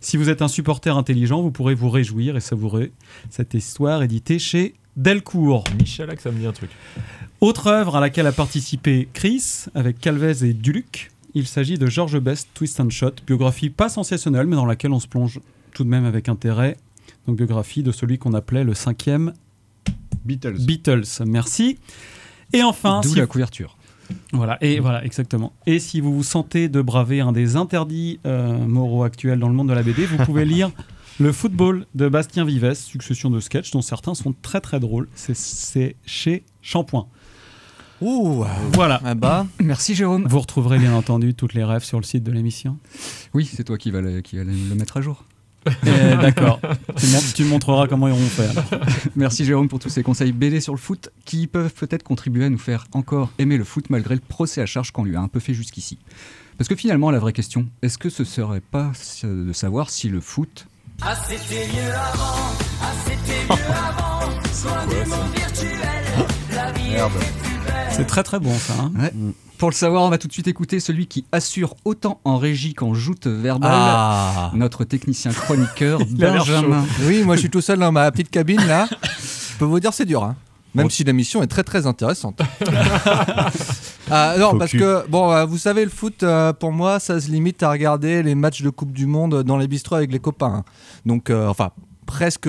Si 0.00 0.18
vous 0.18 0.28
êtes 0.28 0.42
un 0.42 0.48
supporter 0.48 0.94
intelligent, 0.96 1.40
vous 1.40 1.50
pourrez 1.50 1.74
vous 1.74 1.88
réjouir 1.88 2.36
et 2.36 2.40
savourer 2.40 2.92
cette 3.30 3.54
histoire 3.54 4.02
éditée 4.02 4.38
chez 4.38 4.74
Delcourt. 4.96 5.64
Michalak, 5.78 6.20
ça 6.20 6.30
me 6.30 6.38
dit 6.38 6.46
un 6.46 6.52
truc. 6.52 6.70
Autre 7.40 7.68
œuvre 7.68 7.96
à 7.96 8.00
laquelle 8.00 8.26
a 8.26 8.32
participé 8.32 9.08
Chris 9.14 9.64
avec 9.74 9.98
Calvez 9.98 10.44
et 10.44 10.52
Duluc, 10.52 11.10
il 11.34 11.46
s'agit 11.46 11.78
de 11.78 11.86
George 11.86 12.18
Best 12.20 12.48
Twist 12.54 12.78
and 12.80 12.90
Shot, 12.90 13.12
biographie 13.26 13.70
pas 13.70 13.88
sensationnelle 13.88 14.46
mais 14.46 14.56
dans 14.56 14.66
laquelle 14.66 14.92
on 14.92 15.00
se 15.00 15.08
plonge 15.08 15.40
tout 15.74 15.84
de 15.84 15.88
même 15.90 16.06
avec 16.06 16.28
intérêt. 16.30 16.78
Donc 17.26 17.36
biographie 17.36 17.82
de 17.82 17.92
celui 17.92 18.16
qu'on 18.18 18.32
appelait 18.32 18.64
le 18.64 18.72
cinquième 18.74 19.34
Beatles. 20.24 20.56
Beatles, 20.60 21.04
merci. 21.26 21.78
Et 22.54 22.62
enfin, 22.62 23.00
D'où 23.02 23.10
si- 23.10 23.18
la 23.18 23.26
couverture. 23.26 23.76
voilà, 24.32 24.56
et 24.62 24.80
voilà, 24.80 25.04
exactement. 25.04 25.52
Et 25.66 25.78
si 25.78 26.00
vous 26.00 26.14
vous 26.14 26.22
sentez 26.22 26.68
de 26.68 26.80
braver 26.80 27.20
un 27.20 27.32
des 27.32 27.56
interdits 27.56 28.20
euh, 28.26 28.56
moraux 28.58 29.02
actuels 29.04 29.38
dans 29.38 29.48
le 29.48 29.54
monde 29.54 29.68
de 29.68 29.74
la 29.74 29.82
BD, 29.82 30.06
vous 30.06 30.18
pouvez 30.24 30.44
lire 30.46 30.70
Le 31.20 31.30
football 31.32 31.86
de 31.94 32.08
Bastien 32.08 32.44
Vives, 32.44 32.72
succession 32.74 33.30
de 33.30 33.40
sketchs 33.40 33.70
dont 33.72 33.82
certains 33.82 34.14
sont 34.14 34.34
très 34.42 34.60
très 34.60 34.80
drôles. 34.80 35.08
C'est- 35.14 35.96
chez 36.06 36.44
Shampoing. 36.62 37.06
Ouh, 38.00 38.44
Voilà. 38.72 39.00
Ah 39.04 39.14
bah, 39.14 39.46
Merci 39.60 39.94
Jérôme. 39.94 40.26
Vous 40.28 40.40
retrouverez 40.40 40.78
bien 40.78 40.92
entendu 40.94 41.32
toutes 41.34 41.54
les 41.54 41.64
rêves 41.64 41.84
sur 41.84 41.98
le 41.98 42.04
site 42.04 42.22
de 42.24 42.32
l'émission. 42.32 42.76
Oui, 43.34 43.48
c'est 43.50 43.64
toi 43.64 43.78
qui 43.78 43.90
vas 43.90 44.00
le, 44.00 44.20
qui 44.20 44.36
va 44.36 44.44
le 44.44 44.52
mettre 44.74 44.96
à 44.96 45.00
jour. 45.00 45.24
Eh, 45.86 46.16
D'accord. 46.20 46.60
tu, 46.96 47.06
mon- 47.08 47.20
tu 47.34 47.44
montreras 47.44 47.86
comment 47.88 48.08
ils 48.08 48.14
vont 48.14 48.28
faire. 48.28 48.52
Merci 49.16 49.44
Jérôme 49.44 49.68
pour 49.68 49.78
tous 49.78 49.88
ces 49.88 50.02
conseils 50.02 50.32
BD 50.32 50.60
sur 50.60 50.72
le 50.74 50.78
foot 50.78 51.10
qui 51.24 51.46
peuvent 51.46 51.72
peut-être 51.72 52.02
contribuer 52.02 52.44
à 52.46 52.50
nous 52.50 52.58
faire 52.58 52.86
encore 52.92 53.30
aimer 53.38 53.56
le 53.56 53.64
foot 53.64 53.86
malgré 53.90 54.14
le 54.14 54.20
procès 54.20 54.60
à 54.60 54.66
charge 54.66 54.90
qu'on 54.90 55.04
lui 55.04 55.16
a 55.16 55.20
un 55.20 55.28
peu 55.28 55.40
fait 55.40 55.54
jusqu'ici. 55.54 55.98
Parce 56.58 56.68
que 56.68 56.76
finalement, 56.76 57.10
la 57.10 57.18
vraie 57.18 57.32
question, 57.32 57.66
est-ce 57.82 57.98
que 57.98 58.08
ce 58.10 58.24
serait 58.24 58.60
pas 58.60 58.92
euh, 59.24 59.46
de 59.48 59.52
savoir 59.52 59.90
si 59.90 60.08
le 60.08 60.20
foot 60.20 60.66
Ah, 61.02 61.16
c'était 61.28 61.66
mieux 61.66 61.92
avant, 61.92 62.52
ah, 62.82 62.92
c'était 63.04 63.44
mieux 63.48 63.74
avant. 63.74 64.20
Loin 64.64 64.86
du 64.86 65.10
monde 65.10 65.34
virtuel, 65.36 65.78
la 66.54 66.72
vie 66.72 66.90
Merde. 66.90 67.12
était 67.16 67.26
plus 67.42 67.58
belle. 67.66 67.86
C'est 67.90 68.06
très 68.06 68.22
très 68.22 68.38
bon 68.40 68.54
ça. 68.54 68.74
hein. 68.80 68.92
Ouais. 68.98 69.12
Pour 69.58 69.70
le 69.70 69.74
savoir, 69.74 70.02
on 70.02 70.08
va 70.10 70.18
tout 70.18 70.28
de 70.28 70.32
suite 70.32 70.48
écouter 70.48 70.80
celui 70.80 71.06
qui 71.06 71.24
assure 71.32 71.74
autant 71.84 72.20
en 72.24 72.38
régie 72.38 72.74
qu'en 72.74 72.92
joute 72.92 73.26
verbale, 73.26 73.70
Ah. 73.72 74.50
notre 74.54 74.84
technicien 74.84 75.32
chroniqueur 75.32 76.00
Benjamin. 76.10 76.84
Oui, 77.04 77.22
moi 77.22 77.36
je 77.36 77.40
suis 77.42 77.50
tout 77.50 77.60
seul 77.60 77.78
dans 77.78 77.92
ma 77.92 78.10
petite 78.10 78.30
cabine 78.30 78.60
là. 78.66 78.86
Je 78.90 79.58
peux 79.58 79.64
vous 79.64 79.80
dire 79.80 79.94
c'est 79.94 80.04
dur. 80.06 80.24
hein. 80.24 80.36
Même 80.74 80.90
si 80.90 81.04
la 81.04 81.12
mission 81.12 81.40
est 81.42 81.46
très 81.46 81.62
très 81.62 81.86
intéressante. 81.86 82.40
Ah, 84.10 84.34
non, 84.38 84.58
parce 84.58 84.72
que, 84.72 85.08
bon, 85.08 85.32
euh, 85.32 85.46
vous 85.46 85.56
savez, 85.56 85.82
le 85.82 85.90
foot, 85.90 86.22
euh, 86.22 86.52
pour 86.52 86.72
moi, 86.72 87.00
ça 87.00 87.18
se 87.18 87.30
limite 87.30 87.62
à 87.62 87.70
regarder 87.70 88.22
les 88.22 88.34
matchs 88.34 88.60
de 88.60 88.68
Coupe 88.68 88.92
du 88.92 89.06
Monde 89.06 89.42
dans 89.44 89.56
les 89.56 89.66
bistrots 89.66 89.94
avec 89.94 90.12
les 90.12 90.18
copains. 90.18 90.62
Donc, 91.06 91.30
euh, 91.30 91.48
enfin, 91.48 91.70
presque 92.04 92.46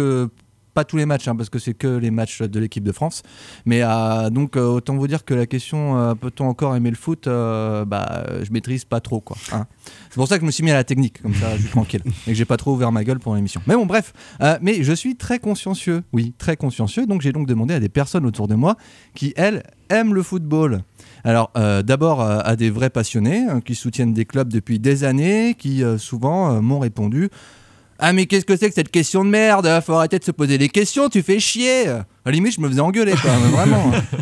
pas 0.76 0.84
tous 0.84 0.97
les 0.97 1.07
matchs, 1.07 1.28
hein, 1.28 1.36
parce 1.36 1.49
que 1.49 1.57
c'est 1.57 1.73
que 1.73 1.88
les 1.88 2.11
matchs 2.11 2.41
de 2.41 2.59
l'équipe 2.59 2.84
de 2.84 2.91
France. 2.91 3.23
Mais 3.65 3.80
euh, 3.82 4.30
donc, 4.30 4.57
euh, 4.57 4.67
autant 4.67 4.95
vous 4.95 5.07
dire 5.07 5.26
que 5.26 5.34
la 5.34 5.47
question 5.47 5.97
euh, 5.97 6.13
peut-on 6.13 6.45
encore 6.45 6.76
aimer 6.76 6.91
le 6.91 6.95
foot 6.95 7.26
bah, 7.26 8.26
Je 8.43 8.51
maîtrise 8.51 8.86
pas 8.86 8.99
trop, 8.99 9.21
quoi. 9.21 9.38
hein. 9.53 9.65
C'est 10.09 10.15
pour 10.15 10.28
ça 10.28 10.36
que 10.36 10.41
je 10.41 10.45
me 10.45 10.51
suis 10.51 10.63
mis 10.63 10.71
à 10.71 10.76
la 10.76 10.84
technique, 10.84 11.21
comme 11.21 11.34
ça, 11.34 11.55
je 11.55 11.61
suis 11.61 11.71
tranquille. 11.71 12.01
Et 12.28 12.32
que 12.32 12.34
j'ai 12.34 12.45
pas 12.45 12.57
trop 12.57 12.73
ouvert 12.73 12.91
ma 12.91 13.03
gueule 13.03 13.19
pour 13.19 13.34
l'émission. 13.36 13.61
Mais 13.65 13.76
bon, 13.76 13.86
bref. 13.86 14.13
Mais 14.61 14.84
je 14.84 14.93
suis 14.93 15.15
très 15.15 15.39
consciencieux. 15.39 16.03
Oui, 16.13 16.34
très 16.38 16.57
consciencieux. 16.57 17.07
Donc, 17.07 17.21
j'ai 17.21 17.32
donc 17.32 17.47
demandé 17.47 17.73
à 17.73 17.80
des 17.80 17.89
personnes 17.89 18.26
autour 18.26 18.47
de 18.47 18.55
moi 18.55 18.76
qui, 19.15 19.34
elles, 19.38 19.63
aiment 19.89 20.13
le 20.13 20.23
football. 20.23 20.82
Alors, 21.23 21.51
euh, 21.57 21.82
d'abord 21.82 22.21
euh, 22.21 22.39
à 22.43 22.55
des 22.55 22.69
vrais 22.69 22.89
passionnés 22.89 23.45
hein, 23.49 23.61
qui 23.61 23.76
soutiennent 23.76 24.13
des 24.13 24.26
clubs 24.26 24.51
depuis 24.51 24.80
des 24.80 25.03
années, 25.03 25.55
qui 25.57 25.84
euh, 25.84 25.97
souvent 25.97 26.61
m'ont 26.61 26.80
répondu 26.80 27.30
Ah, 27.97 28.11
mais 28.13 28.25
qu'est-ce 28.25 28.45
que 28.45 28.57
c'est 28.57 28.67
que 28.69 28.75
cette 28.75 28.91
question 28.91 29.23
de 29.23 29.29
merde? 29.29 29.67
Faut 29.85 29.93
arrêter 29.93 30.19
de 30.19 30.23
se 30.23 30.31
poser 30.31 30.57
des 30.57 30.67
questions, 30.69 31.07
tu 31.09 31.21
fais 31.23 31.39
chier 31.39 31.87
À 31.87 32.05
la 32.25 32.31
limite, 32.33 32.53
je 32.55 32.61
me 32.61 32.67
faisais 32.69 32.81
engueuler, 32.81 33.13
quoi, 33.13 33.31
mais 33.41 33.49
vraiment. 33.51 33.91
hein. 33.93 34.01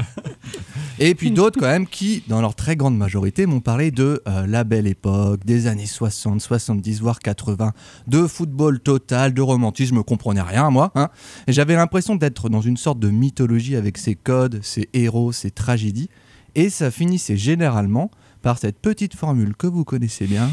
Et 0.99 1.15
puis 1.15 1.31
d'autres, 1.31 1.59
quand 1.59 1.67
même, 1.67 1.87
qui, 1.87 2.23
dans 2.27 2.39
leur 2.39 2.53
très 2.53 2.75
grande 2.75 2.95
majorité, 2.95 3.47
m'ont 3.47 3.61
parlé 3.61 3.89
de 3.89 4.21
euh, 4.27 4.45
la 4.45 4.63
belle 4.63 4.85
époque, 4.85 5.43
des 5.43 5.65
années 5.65 5.87
60, 5.87 6.39
70, 6.39 7.01
voire 7.01 7.17
80, 7.19 7.73
de 8.07 8.27
football 8.27 8.79
total, 8.79 9.33
de 9.33 9.41
romantisme, 9.41 9.95
je 9.97 10.01
comprenais 10.01 10.41
rien, 10.43 10.69
moi. 10.69 10.91
hein. 10.93 11.09
Et 11.47 11.51
j'avais 11.53 11.75
l'impression 11.75 12.15
d'être 12.15 12.47
dans 12.47 12.61
une 12.61 12.77
sorte 12.77 12.99
de 12.99 13.09
mythologie 13.09 13.75
avec 13.75 13.97
ses 13.97 14.13
codes, 14.13 14.59
ses 14.61 14.87
héros, 14.93 15.31
ses 15.31 15.49
tragédies. 15.49 16.09
Et 16.53 16.69
ça 16.69 16.91
finissait 16.91 17.37
généralement 17.37 18.11
par 18.43 18.59
cette 18.59 18.77
petite 18.79 19.15
formule 19.15 19.55
que 19.57 19.65
vous 19.65 19.83
connaissez 19.83 20.27
bien. 20.27 20.47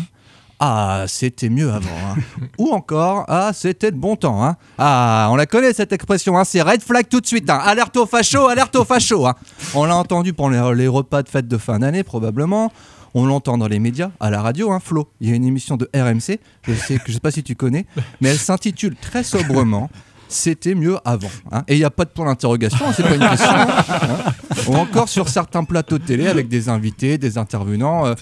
Ah, 0.63 1.05
c'était 1.09 1.49
mieux 1.49 1.71
avant. 1.71 1.89
hein. 2.07 2.17
Ou 2.59 2.69
encore, 2.73 3.25
ah, 3.29 3.53
c'était 3.55 3.91
de 3.91 3.97
bon 3.97 4.15
temps. 4.17 4.45
hein. 4.45 4.57
Ah, 4.77 5.29
on 5.31 5.37
la 5.37 5.47
connaît 5.47 5.73
cette 5.73 5.93
expression, 5.93 6.37
hein, 6.39 6.45
c'est 6.45 6.61
red 6.61 6.83
flag 6.83 7.09
tout 7.09 7.21
de 7.21 7.27
suite. 7.27 7.49
hein. 7.49 7.61
Alerte 7.65 7.97
au 7.97 8.05
facho, 8.07 8.47
alerte 8.47 8.77
au 8.77 8.85
facho. 8.85 9.27
hein. 9.27 9.35
On 9.75 9.85
l'a 9.87 9.97
entendu 9.97 10.35
pendant 10.35 10.71
les, 10.73 10.87
repas 10.87 11.23
de 11.23 11.29
fête 11.31 11.49
de 11.49 11.57
fin 11.57 11.79
d'année, 11.79 12.03
probablement. 12.05 12.71
On 13.15 13.25
l'entend 13.27 13.57
dans 13.59 13.67
les 13.69 13.79
médias, 13.81 14.11
à 14.21 14.29
la 14.31 14.41
radio, 14.43 14.71
hein, 14.71 14.81
Flo. 14.81 15.09
Il 15.21 15.31
y 15.31 15.33
a 15.33 15.35
une 15.35 15.45
émission 15.45 15.77
de 15.79 15.89
RMC, 15.95 16.39
je 16.63 16.75
sais 16.75 16.99
que 16.99 17.05
je 17.09 17.15
sais 17.15 17.21
pas 17.21 17.31
si 17.33 17.43
tu 17.43 17.57
connais, 17.57 17.87
mais 18.21 18.29
elle 18.29 18.39
s'intitule 18.39 18.95
très 18.97 19.25
sobrement 19.25 19.91
C'était 20.29 20.77
mieux 20.77 20.97
avant. 21.05 21.31
hein. 21.51 21.65
Et 21.67 21.75
il 21.75 21.79
n'y 21.79 21.85
a 21.85 21.91
pas 21.91 22.05
de 22.05 22.11
point 22.11 22.27
d'interrogation, 22.27 22.93
c'est 22.93 23.03
pas 23.03 23.17
une 23.17 23.29
question. 23.29 23.51
hein. 23.51 24.33
Ou 24.69 24.77
encore 24.77 25.09
sur 25.09 25.29
certains 25.29 25.65
plateaux 25.65 25.99
de 25.99 26.05
télé 26.05 26.29
avec 26.29 26.49
des 26.49 26.69
invités, 26.69 27.19
des 27.19 27.37
intervenants. 27.39 28.07
euh, 28.07 28.15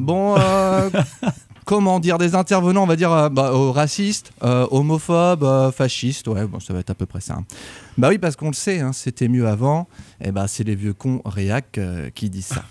bon, 0.00 0.34
euh, 0.38 0.90
comment 1.64 2.00
dire, 2.00 2.18
des 2.18 2.34
intervenants, 2.34 2.82
on 2.84 2.86
va 2.86 2.96
dire, 2.96 3.12
euh, 3.12 3.28
bah, 3.28 3.50
euh, 3.52 3.70
racistes, 3.70 4.32
euh, 4.42 4.66
homophobes, 4.70 5.44
euh, 5.44 5.70
fascistes, 5.72 6.28
ouais, 6.28 6.46
bon, 6.46 6.60
ça 6.60 6.72
va 6.72 6.80
être 6.80 6.90
à 6.90 6.94
peu 6.94 7.06
près 7.06 7.20
ça. 7.20 7.34
hein. 7.34 7.44
Bah 7.98 8.08
oui, 8.10 8.18
parce 8.18 8.36
qu'on 8.36 8.48
le 8.48 8.54
sait, 8.54 8.80
hein, 8.80 8.92
c'était 8.92 9.28
mieux 9.28 9.46
avant, 9.46 9.88
et 10.22 10.32
bah 10.32 10.46
c'est 10.48 10.64
les 10.64 10.74
vieux 10.74 10.94
cons 10.94 11.20
réac 11.24 11.78
qui 12.14 12.30
disent 12.30 12.46
ça. 12.46 12.64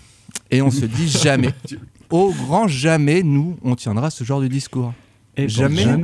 Et 0.50 0.62
on 0.62 0.70
se 0.70 0.84
dit 0.84 1.08
jamais, 1.08 1.54
au 2.10 2.32
grand 2.32 2.66
jamais, 2.68 3.22
nous, 3.22 3.56
on 3.62 3.74
tiendra 3.76 4.10
ce 4.10 4.24
genre 4.24 4.40
de 4.40 4.48
discours. 4.48 4.92
Et 5.36 5.48
jamais. 5.48 5.86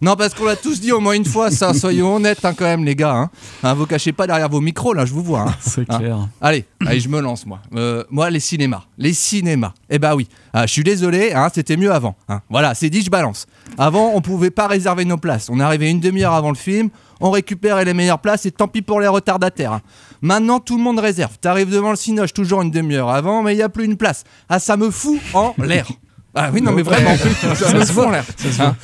Non, 0.00 0.16
parce 0.16 0.34
qu'on 0.34 0.44
l'a 0.44 0.56
tous 0.56 0.80
dit 0.80 0.92
au 0.92 1.00
moins 1.00 1.12
une 1.14 1.24
fois, 1.24 1.50
ça, 1.50 1.74
soyons 1.74 2.16
honnêtes 2.16 2.44
hein, 2.44 2.54
quand 2.56 2.64
même, 2.64 2.84
les 2.84 2.96
gars. 2.96 3.14
Hein. 3.14 3.30
Hein, 3.62 3.74
vous 3.74 3.86
cachez 3.86 4.12
pas 4.12 4.26
derrière 4.26 4.48
vos 4.48 4.60
micros, 4.60 4.94
là, 4.94 5.04
je 5.04 5.12
vous 5.12 5.22
vois. 5.22 5.42
hein. 5.42 5.54
C'est 5.60 5.88
Hein. 5.90 5.98
clair. 5.98 6.28
Allez, 6.40 6.64
allez, 6.86 7.00
je 7.00 7.08
me 7.08 7.20
lance, 7.20 7.44
moi. 7.46 7.60
Euh, 7.74 8.04
moi, 8.10 8.30
les 8.30 8.40
cinémas. 8.40 8.84
Les 8.98 9.12
cinémas. 9.12 9.72
Eh 9.90 9.98
bah 9.98 10.14
oui. 10.14 10.28
Ah, 10.52 10.66
je 10.66 10.72
suis 10.72 10.84
désolé, 10.84 11.34
c'était 11.52 11.76
mieux 11.76 11.92
avant. 11.92 12.16
Voilà, 12.48 12.74
c'est 12.74 12.90
dit, 12.90 13.02
je 13.02 13.10
balance. 13.10 13.46
Avant, 13.76 14.12
on 14.14 14.20
pouvait 14.20 14.50
pas 14.50 14.66
réserver 14.66 15.04
nos 15.04 15.16
places. 15.18 15.48
On 15.50 15.60
arrivait 15.60 15.90
une 15.90 16.00
demi-heure 16.00 16.32
avant 16.34 16.50
le 16.50 16.56
film, 16.56 16.88
on 17.20 17.30
récupérait 17.30 17.84
les 17.84 17.94
meilleures 17.94 18.20
places 18.20 18.46
et 18.46 18.50
tant 18.50 18.68
pis 18.68 18.82
pour 18.82 19.00
les 19.00 19.08
retardataires. 19.08 19.80
Maintenant, 20.22 20.60
tout 20.60 20.76
le 20.78 20.82
monde 20.82 20.98
réserve. 21.00 21.36
T'arrives 21.40 21.70
devant 21.70 21.90
le 21.90 21.96
cinoche 21.96 22.32
toujours 22.32 22.62
une 22.62 22.70
demi-heure 22.70 23.10
avant, 23.10 23.42
mais 23.42 23.54
il 23.54 23.58
y 23.58 23.62
a 23.62 23.68
plus 23.68 23.84
une 23.84 23.96
place. 23.96 24.24
Ah, 24.48 24.58
ça 24.58 24.76
me 24.76 24.90
fout 24.90 25.18
en 25.34 25.54
l'air. 25.58 25.86
Ah 26.34 26.50
oui, 26.52 26.60
non, 26.60 26.72
mais 26.72 26.82
vraiment, 26.82 27.16
ça 27.16 28.10
l'air. 28.10 28.24
Hein. 28.60 28.76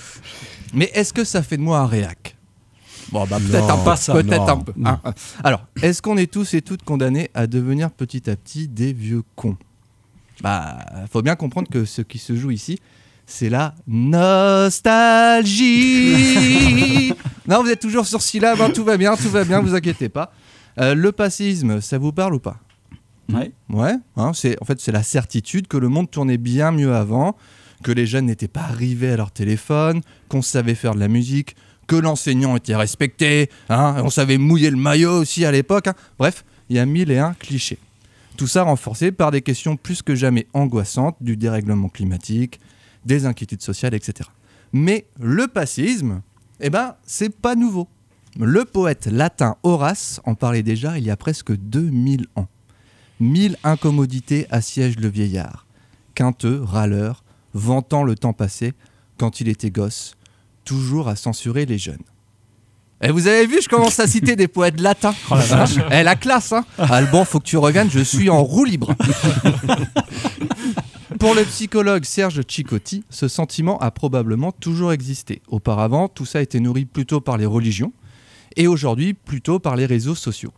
Mais 0.72 0.90
est-ce 0.94 1.12
que 1.12 1.24
ça 1.24 1.42
fait 1.42 1.56
de 1.56 1.62
moi 1.62 1.80
un 1.80 1.86
réac? 1.86 2.36
Bon, 3.10 3.26
bah 3.26 3.38
peut-être 3.44 3.68
un 3.70 3.76
peu. 3.78 3.84
pas 3.84 3.96
ça, 3.96 4.12
Peut-être 4.12 4.48
un 4.48 4.58
peu. 4.58 4.72
non. 4.76 4.96
hein. 5.04 5.12
Alors, 5.42 5.66
est-ce 5.82 6.00
qu'on 6.00 6.16
est 6.16 6.30
tous 6.30 6.54
et 6.54 6.62
toutes 6.62 6.84
condamnés 6.84 7.28
à 7.34 7.48
devenir 7.48 7.90
petit 7.90 8.30
à 8.30 8.36
petit 8.36 8.68
des 8.68 8.92
vieux 8.92 9.22
cons? 9.34 9.56
Bah, 10.42 10.78
faut 11.12 11.22
bien 11.22 11.34
comprendre 11.34 11.68
que 11.68 11.84
ce 11.84 12.02
qui 12.02 12.18
se 12.18 12.36
joue 12.36 12.52
ici, 12.52 12.78
c'est 13.26 13.48
la 13.48 13.74
nostalgie. 13.88 14.74
non, 17.48 17.62
vous 17.62 17.70
êtes 17.70 17.80
toujours 17.80 18.06
sur 18.06 18.22
syllabe, 18.22 18.60
hein, 18.60 18.70
tout 18.72 18.84
va 18.84 18.96
bien, 18.96 19.16
tout 19.16 19.30
va 19.30 19.44
bien, 19.44 19.60
vous 19.60 19.74
inquiétez 19.74 20.08
pas. 20.08 20.32
Euh, 20.80 20.94
le 20.94 21.10
passisme, 21.12 21.80
ça 21.80 21.98
vous 21.98 22.12
parle 22.12 22.34
ou 22.34 22.38
pas? 22.38 22.56
Ouais. 23.34 23.52
Ouais, 23.68 23.94
hein, 24.16 24.32
c'est 24.34 24.60
en 24.62 24.64
fait 24.64 24.80
c'est 24.80 24.92
la 24.92 25.02
certitude 25.02 25.66
que 25.68 25.76
le 25.76 25.88
monde 25.88 26.10
tournait 26.10 26.38
bien 26.38 26.70
mieux 26.72 26.94
avant, 26.94 27.36
que 27.82 27.92
les 27.92 28.06
jeunes 28.06 28.26
n'étaient 28.26 28.48
pas 28.48 28.62
arrivés 28.62 29.10
à 29.12 29.16
leur 29.16 29.30
téléphone, 29.30 30.00
qu'on 30.28 30.42
savait 30.42 30.74
faire 30.74 30.94
de 30.94 31.00
la 31.00 31.08
musique, 31.08 31.56
que 31.86 31.96
l'enseignant 31.96 32.56
était 32.56 32.76
respecté, 32.76 33.50
hein, 33.68 33.96
on 34.04 34.10
savait 34.10 34.38
mouiller 34.38 34.70
le 34.70 34.76
maillot 34.76 35.12
aussi 35.20 35.44
à 35.44 35.50
l'époque. 35.52 35.88
hein. 35.88 35.94
Bref, 36.18 36.44
il 36.68 36.76
y 36.76 36.78
a 36.78 36.86
mille 36.86 37.10
et 37.10 37.18
un 37.18 37.34
clichés. 37.34 37.78
Tout 38.36 38.46
ça 38.46 38.62
renforcé 38.62 39.12
par 39.12 39.30
des 39.32 39.42
questions 39.42 39.76
plus 39.76 40.02
que 40.02 40.14
jamais 40.14 40.46
angoissantes 40.54 41.16
du 41.20 41.36
dérèglement 41.36 41.88
climatique, 41.88 42.60
des 43.04 43.26
inquiétudes 43.26 43.62
sociales, 43.62 43.94
etc. 43.94 44.28
Mais 44.72 45.06
le 45.18 45.48
passisme, 45.48 46.22
eh 46.60 46.70
ben, 46.70 46.94
c'est 47.04 47.34
pas 47.34 47.54
nouveau. 47.54 47.88
Le 48.38 48.64
poète 48.64 49.06
latin 49.06 49.56
Horace 49.64 50.20
en 50.24 50.34
parlait 50.36 50.62
déjà 50.62 50.96
il 50.98 51.04
y 51.04 51.10
a 51.10 51.16
presque 51.16 51.52
2000 51.56 52.26
ans. 52.36 52.46
Mille 53.20 53.56
incommodités 53.64 54.46
assiègent 54.50 54.98
le 54.98 55.08
vieillard. 55.08 55.66
Quinteux, 56.14 56.62
râleur, 56.62 57.22
vantant 57.52 58.02
le 58.02 58.14
temps 58.14 58.32
passé, 58.32 58.72
quand 59.18 59.42
il 59.42 59.48
était 59.48 59.70
gosse, 59.70 60.14
toujours 60.64 61.08
à 61.08 61.16
censurer 61.16 61.66
les 61.66 61.76
jeunes. 61.76 62.02
Et 63.02 63.10
vous 63.10 63.26
avez 63.26 63.46
vu, 63.46 63.60
je 63.62 63.68
commence 63.68 64.00
à 64.00 64.06
citer 64.06 64.36
des 64.36 64.48
poètes 64.48 64.80
latins. 64.80 65.14
Oh 65.30 65.34
la 65.34 65.44
vache. 65.44 65.74
Eh, 65.90 66.02
la 66.02 66.16
classe, 66.16 66.52
hein 66.52 66.64
Alban, 66.78 67.26
faut 67.26 67.40
que 67.40 67.44
tu 67.44 67.58
reviennes, 67.58 67.90
je 67.90 68.00
suis 68.00 68.30
en 68.30 68.42
roue 68.42 68.64
libre. 68.64 68.94
Pour 71.18 71.34
le 71.34 71.44
psychologue 71.44 72.04
Serge 72.04 72.40
Chicotti, 72.48 73.04
ce 73.10 73.28
sentiment 73.28 73.78
a 73.80 73.90
probablement 73.90 74.52
toujours 74.52 74.92
existé. 74.92 75.42
Auparavant, 75.48 76.08
tout 76.08 76.24
ça 76.24 76.40
était 76.40 76.60
nourri 76.60 76.86
plutôt 76.86 77.20
par 77.20 77.36
les 77.36 77.44
religions, 77.44 77.92
et 78.56 78.66
aujourd'hui 78.66 79.12
plutôt 79.12 79.58
par 79.58 79.76
les 79.76 79.84
réseaux 79.84 80.14
sociaux. 80.14 80.52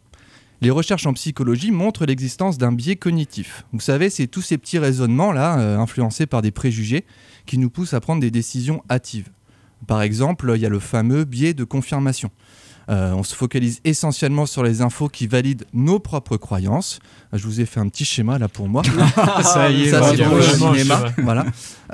Les 0.62 0.70
recherches 0.70 1.06
en 1.06 1.12
psychologie 1.12 1.72
montrent 1.72 2.06
l'existence 2.06 2.56
d'un 2.56 2.70
biais 2.70 2.94
cognitif. 2.94 3.64
Vous 3.72 3.80
savez, 3.80 4.10
c'est 4.10 4.28
tous 4.28 4.42
ces 4.42 4.58
petits 4.58 4.78
raisonnements 4.78 5.32
là, 5.32 5.58
euh, 5.58 5.76
influencés 5.76 6.24
par 6.24 6.40
des 6.40 6.52
préjugés, 6.52 7.04
qui 7.46 7.58
nous 7.58 7.68
poussent 7.68 7.94
à 7.94 8.00
prendre 8.00 8.20
des 8.20 8.30
décisions 8.30 8.84
hâtives. 8.88 9.30
Par 9.88 10.02
exemple, 10.02 10.52
il 10.54 10.62
y 10.62 10.66
a 10.66 10.68
le 10.68 10.78
fameux 10.78 11.24
biais 11.24 11.52
de 11.52 11.64
confirmation. 11.64 12.30
Euh, 12.90 13.12
on 13.12 13.22
se 13.22 13.34
focalise 13.34 13.80
essentiellement 13.84 14.44
sur 14.44 14.62
les 14.64 14.82
infos 14.82 15.08
qui 15.08 15.26
valident 15.28 15.64
nos 15.72 15.98
propres 16.00 16.36
croyances. 16.36 16.98
Euh, 17.32 17.38
Je 17.38 17.44
vous 17.46 17.60
ai 17.60 17.64
fait 17.66 17.78
un 17.80 17.88
petit 17.88 18.04
schéma 18.04 18.38
là 18.38 18.48
pour 18.48 18.68
moi. 18.68 18.82
Ça 19.42 19.70
y 19.70 19.82
est, 19.84 19.90
ça 19.90 20.02
c'est 20.02 20.16
voilà. 20.16 20.24
pour 20.28 20.36
le 20.36 20.42
cinéma. 20.42 21.04
Voilà. 21.18 21.44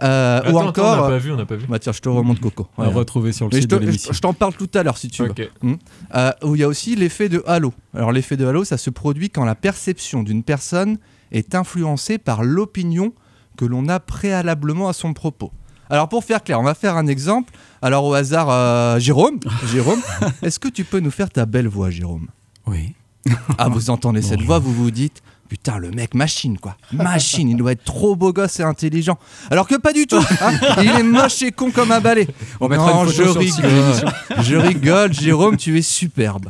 Euh, 0.03 0.39
Attends, 0.41 0.53
ou 0.53 0.59
attends, 0.59 0.69
encore. 0.69 0.99
on 0.99 1.03
n'a 1.03 1.09
pas 1.09 1.19
vu, 1.19 1.33
on 1.33 1.37
n'a 1.37 1.47
pas 1.47 1.57
vu. 1.57 1.67
Bah 1.69 1.79
tiens, 1.79 1.93
je 1.93 2.01
te 2.01 2.09
remonte 2.09 2.41
Coco. 2.41 2.67
À 2.79 2.87
retrouver 2.89 3.33
sur 3.33 3.47
le 3.47 3.51
Mais 3.55 3.61
site 3.61 3.71
je 3.71 3.77
te- 3.77 3.81
de 3.81 3.87
l'émission. 3.87 4.13
je- 4.13 4.21
t'en 4.21 4.33
parle 4.33 4.55
tout 4.55 4.71
à 4.75 4.83
l'heure 4.83 4.97
si 4.97 5.09
tu 5.09 5.23
veux. 5.25 5.35
Hmm. 5.63 5.75
Euh, 6.15 6.33
où 6.43 6.55
il 6.55 6.61
y 6.61 6.65
a 6.65 6.69
aussi 6.69 6.97
l'effet 6.97 7.29
de 7.29 7.43
halo. 7.47 7.73
Alors 7.95 8.13
l'effet 8.13 8.37
de 8.37 8.47
halo, 8.47 8.65
ça 8.65 8.79
se 8.79 8.91
produit 8.91 9.29
quand 9.31 9.45
la 9.45 9.55
perception 9.55 10.23
d'une 10.23 10.43
personne 10.43 10.99
est 11.33 11.55
influencée 11.55 12.17
par 12.19 12.43
l'opinion 12.43 13.13
que 13.59 13.65
l'on 13.67 13.89
a 13.89 14.01
préalablement 14.01 14.89
à 14.89 14.93
son 14.93 15.13
propos. 15.13 15.53
Alors 15.91 16.09
pour 16.09 16.23
faire 16.25 16.43
clair, 16.45 16.61
on 16.61 16.65
va 16.65 16.75
faire 16.75 16.97
un 16.97 17.07
exemple. 17.07 17.53
Alors 17.83 18.05
au 18.05 18.15
hasard, 18.15 18.49
euh, 18.51 18.99
Jérôme, 18.99 19.39
Jérôme, 19.73 20.01
est-ce 20.43 20.59
que 20.59 20.69
tu 20.69 20.85
peux 20.85 21.01
nous 21.01 21.11
faire 21.11 21.31
ta 21.31 21.47
belle 21.47 21.69
voix, 21.69 21.91
Jérôme? 21.91 22.29
Oui. 22.67 22.95
Ah, 23.59 23.69
vous 23.69 23.91
entendez 23.91 24.23
cette 24.23 24.41
voix, 24.43 24.59
vous 24.59 24.73
vous 24.73 24.91
dites, 24.91 25.23
putain, 25.49 25.77
le 25.79 25.91
mec 25.91 26.15
machine 26.15 26.57
quoi, 26.59 26.77
machine, 26.93 27.49
il 27.51 27.57
doit 27.57 27.73
être 27.73 27.85
trop 27.85 28.17
beau 28.17 28.33
gosse 28.33 28.59
et 28.61 28.63
intelligent. 28.63 29.19
Alors 29.51 29.69
que 29.69 29.75
pas 29.77 29.93
du 29.93 30.07
tout. 30.07 30.17
hein. 30.41 30.53
il 30.83 30.89
est 30.89 31.03
moche 31.03 31.43
et 31.43 31.53
con 31.53 31.71
comme 31.71 31.93
un 31.93 32.01
balai. 32.01 32.27
On 32.61 32.69
non, 32.69 33.05
une 33.05 33.11
je 33.11 33.23
rigole, 33.23 34.13
je 34.43 34.57
rigole, 34.57 35.13
Jérôme, 35.13 35.57
tu 35.57 35.77
es 35.79 35.83
superbe. 35.83 36.49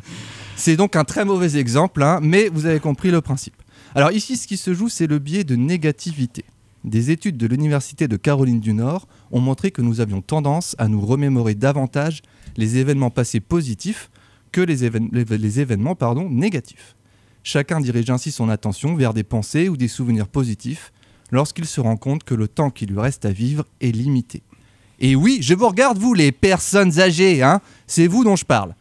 C'est 0.57 0.77
donc 0.77 0.95
un 0.97 1.05
très 1.05 1.25
mauvais 1.25 1.57
exemple, 1.57 2.03
hein, 2.03 2.21
mais 2.23 2.49
vous 2.53 2.67
avez 2.67 2.81
compris 2.81 3.11
le 3.11 3.21
principe. 3.21 3.55
Alors 3.95 4.13
ici, 4.13 4.37
ce 4.37 4.47
qui 4.47 4.57
se 4.57 4.75
joue, 4.75 4.89
c'est 4.89 5.07
le 5.07 5.19
biais 5.19 5.45
de 5.45 5.57
négativité. 5.57 6.45
Des 6.85 7.11
études 7.11 7.37
de 7.37 7.47
l'Université 7.47 8.07
de 8.09 8.17
Caroline 8.17 8.61
du 8.61 8.73
Nord 8.73 9.09
ont 9.31 9.41
montré 9.41 9.71
que 9.71 9.83
nous 9.83 10.01
avions 10.01 10.23
tendance 10.23 10.75
à 10.79 10.89
nous 10.89 11.01
remémorer 11.05 11.55
davantage 11.55 12.23
les 12.57 12.77
événements 12.77 13.11
passés 13.11 13.41
positifs 13.41 14.11
que 14.53 14.61
les, 14.61 14.89
évén- 14.89 15.09
les- 15.13 15.39
les 15.39 15.61
événements 15.61 15.95
pardon, 15.97 16.31
négatifs. 16.31 16.95
Chacun 17.43 17.81
dirige 17.81 18.11
ainsi 18.11 18.31
son 18.31 18.49
attention 18.49 18.95
vers 18.95 19.13
des 19.15 19.25
pensées 19.25 19.69
ou 19.69 19.77
des 19.77 19.89
souvenirs 19.89 20.29
positifs 20.29 20.93
lorsqu'il 21.31 21.67
se 21.67 21.81
rend 21.81 21.97
compte 21.97 22.25
que 22.25 22.35
le 22.35 22.49
temps 22.49 22.71
qui 22.71 22.87
lui 22.87 22.99
reste 22.99 23.25
à 23.25 23.33
vivre 23.33 23.65
est 23.81 23.91
limité. 23.93 24.43
Et 25.01 25.15
oui, 25.15 25.39
je 25.43 25.55
vous 25.55 25.69
regarde, 25.69 25.99
vous, 25.99 26.15
les 26.15 26.33
personnes 26.33 26.99
âgées, 27.01 27.43
hein 27.43 27.61
c'est 27.87 28.07
vous 28.07 28.25
dont 28.25 28.37
je 28.37 28.45
parle. 28.45 28.75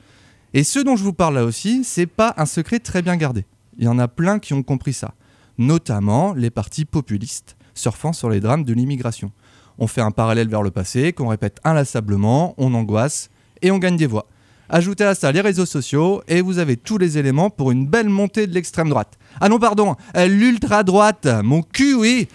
Et 0.54 0.64
ce 0.64 0.80
dont 0.80 0.96
je 0.96 1.04
vous 1.04 1.14
parle 1.14 1.36
là 1.36 1.44
aussi, 1.46 1.84
c'est 1.84 2.08
pas 2.08 2.34
un 2.38 2.46
secret 2.46 2.80
très 2.80 3.02
bien 3.02 3.18
gardé. 3.18 3.46
Il 3.78 3.84
y 3.84 3.88
en 3.88 4.00
a 4.00 4.08
plein 4.08 4.40
qui 4.40 4.54
ont 4.54 4.64
compris 4.64 4.94
ça, 4.94 5.14
notamment 5.58 6.34
les 6.34 6.50
partis 6.50 6.86
populistes 6.86 7.57
surfant 7.78 8.14
sur 8.14 8.30
les 8.30 8.40
drames 8.40 8.64
de 8.64 8.74
l'immigration. 8.74 9.32
On 9.80 9.88
fait 9.88 10.02
un 10.02 10.12
parallèle 10.12 10.50
vers 10.50 10.64
le 10.64 10.72
passé, 10.72 11.14
qu'on 11.14 11.28
répète 11.28 11.60
inlassablement, 11.64 12.56
on 12.58 12.74
angoisse 12.74 13.30
et 13.62 13.72
on 13.72 13.78
gagne 13.78 13.98
des 13.98 14.08
voix. 14.08 14.28
Ajoutez 14.70 15.06
à 15.06 15.16
ça 15.16 15.32
les 15.32 15.40
réseaux 15.40 15.66
sociaux 15.66 16.22
et 16.28 16.42
vous 16.42 16.58
avez 16.58 16.76
tous 16.76 16.98
les 16.98 17.18
éléments 17.18 17.50
pour 17.50 17.72
une 17.72 17.88
belle 17.88 18.10
montée 18.10 18.48
de 18.48 18.54
l'extrême 18.54 18.90
droite. 18.90 19.18
Ah 19.40 19.48
non, 19.48 19.60
pardon, 19.60 19.96
l'ultra 20.28 20.84
droite, 20.84 21.28
mon 21.44 21.62
cul, 21.62 21.94
oui 21.94 22.28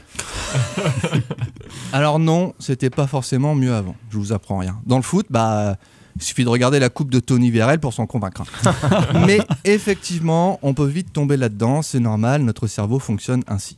Alors 1.92 2.18
non, 2.18 2.54
c'était 2.58 2.88
pas 2.88 3.06
forcément 3.06 3.54
mieux 3.54 3.74
avant, 3.74 3.96
je 4.10 4.16
vous 4.16 4.32
apprends 4.32 4.58
rien. 4.58 4.80
Dans 4.86 4.96
le 4.96 5.02
foot, 5.02 5.26
bah, 5.28 5.76
il 6.16 6.22
suffit 6.22 6.44
de 6.44 6.48
regarder 6.48 6.78
la 6.78 6.88
coupe 6.88 7.10
de 7.10 7.20
Tony 7.20 7.50
Vérel 7.50 7.80
pour 7.80 7.92
s'en 7.92 8.06
convaincre. 8.06 8.44
Mais 9.26 9.40
effectivement, 9.64 10.58
on 10.62 10.72
peut 10.72 10.86
vite 10.86 11.12
tomber 11.12 11.36
là-dedans, 11.36 11.82
c'est 11.82 12.00
normal, 12.00 12.42
notre 12.42 12.66
cerveau 12.66 12.98
fonctionne 12.98 13.42
ainsi. 13.46 13.76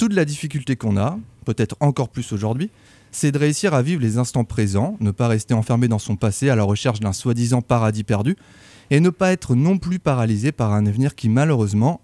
Toute 0.00 0.14
la 0.14 0.24
difficulté 0.24 0.76
qu'on 0.76 0.96
a, 0.96 1.18
peut-être 1.44 1.76
encore 1.80 2.08
plus 2.08 2.32
aujourd'hui, 2.32 2.70
c'est 3.12 3.32
de 3.32 3.38
réussir 3.38 3.74
à 3.74 3.82
vivre 3.82 4.00
les 4.00 4.16
instants 4.16 4.44
présents, 4.44 4.96
ne 4.98 5.10
pas 5.10 5.28
rester 5.28 5.52
enfermé 5.52 5.88
dans 5.88 5.98
son 5.98 6.16
passé 6.16 6.48
à 6.48 6.56
la 6.56 6.62
recherche 6.62 7.00
d'un 7.00 7.12
soi-disant 7.12 7.60
paradis 7.60 8.02
perdu, 8.02 8.34
et 8.88 8.98
ne 8.98 9.10
pas 9.10 9.30
être 9.30 9.54
non 9.54 9.76
plus 9.76 9.98
paralysé 9.98 10.52
par 10.52 10.72
un 10.72 10.86
avenir 10.86 11.14
qui 11.14 11.28
malheureusement 11.28 12.00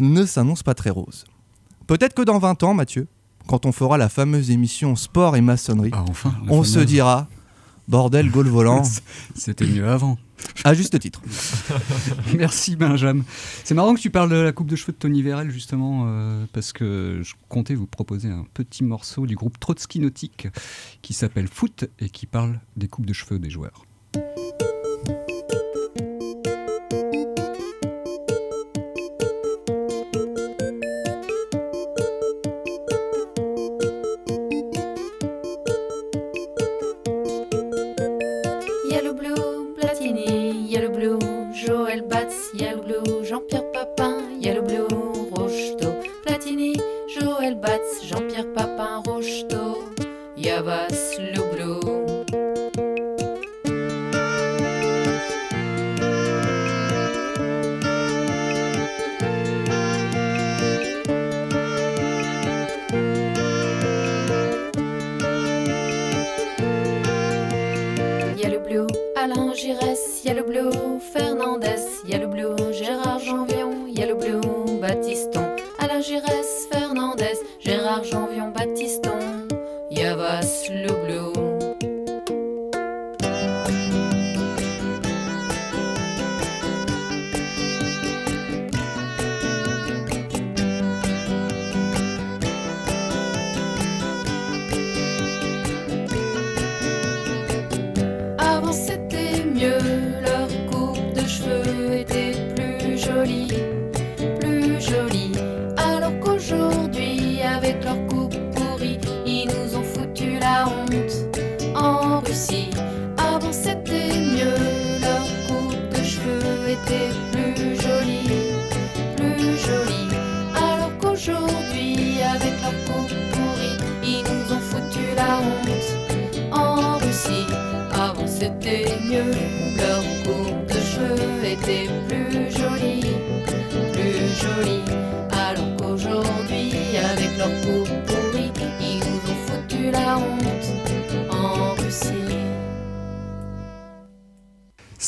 ne 0.00 0.26
s'annonce 0.26 0.64
pas 0.64 0.74
très 0.74 0.90
rose. 0.90 1.26
Peut-être 1.86 2.14
que 2.14 2.22
dans 2.22 2.40
20 2.40 2.64
ans, 2.64 2.74
Mathieu, 2.74 3.06
quand 3.46 3.66
on 3.66 3.70
fera 3.70 3.98
la 3.98 4.08
fameuse 4.08 4.50
émission 4.50 4.96
Sport 4.96 5.36
et 5.36 5.40
maçonnerie, 5.40 5.90
la 5.90 6.04
on 6.48 6.64
se 6.64 6.80
dira 6.80 7.28
Bordel, 7.88 8.30
goal 8.30 8.48
volant. 8.48 8.82
C'était 9.34 9.66
mieux 9.66 9.88
avant. 9.88 10.18
À 10.62 10.74
juste 10.74 10.98
titre. 11.00 11.22
Merci 12.36 12.76
Benjamin. 12.76 13.24
C'est 13.64 13.74
marrant 13.74 13.94
que 13.94 14.00
tu 14.00 14.10
parles 14.10 14.30
de 14.30 14.36
la 14.36 14.52
coupe 14.52 14.68
de 14.68 14.76
cheveux 14.76 14.92
de 14.92 14.98
Tony 14.98 15.22
Vérel 15.22 15.50
justement 15.50 16.04
euh, 16.06 16.44
parce 16.52 16.72
que 16.72 17.20
je 17.24 17.34
comptais 17.48 17.74
vous 17.74 17.86
proposer 17.86 18.28
un 18.28 18.44
petit 18.54 18.84
morceau 18.84 19.26
du 19.26 19.34
groupe 19.34 19.58
Trotsky 19.58 20.00
Nautique 20.00 20.48
qui 21.02 21.14
s'appelle 21.14 21.48
Foot 21.48 21.86
et 21.98 22.10
qui 22.10 22.26
parle 22.26 22.60
des 22.76 22.88
coupes 22.88 23.06
de 23.06 23.12
cheveux 23.12 23.38
des 23.38 23.50
joueurs. 23.50 23.87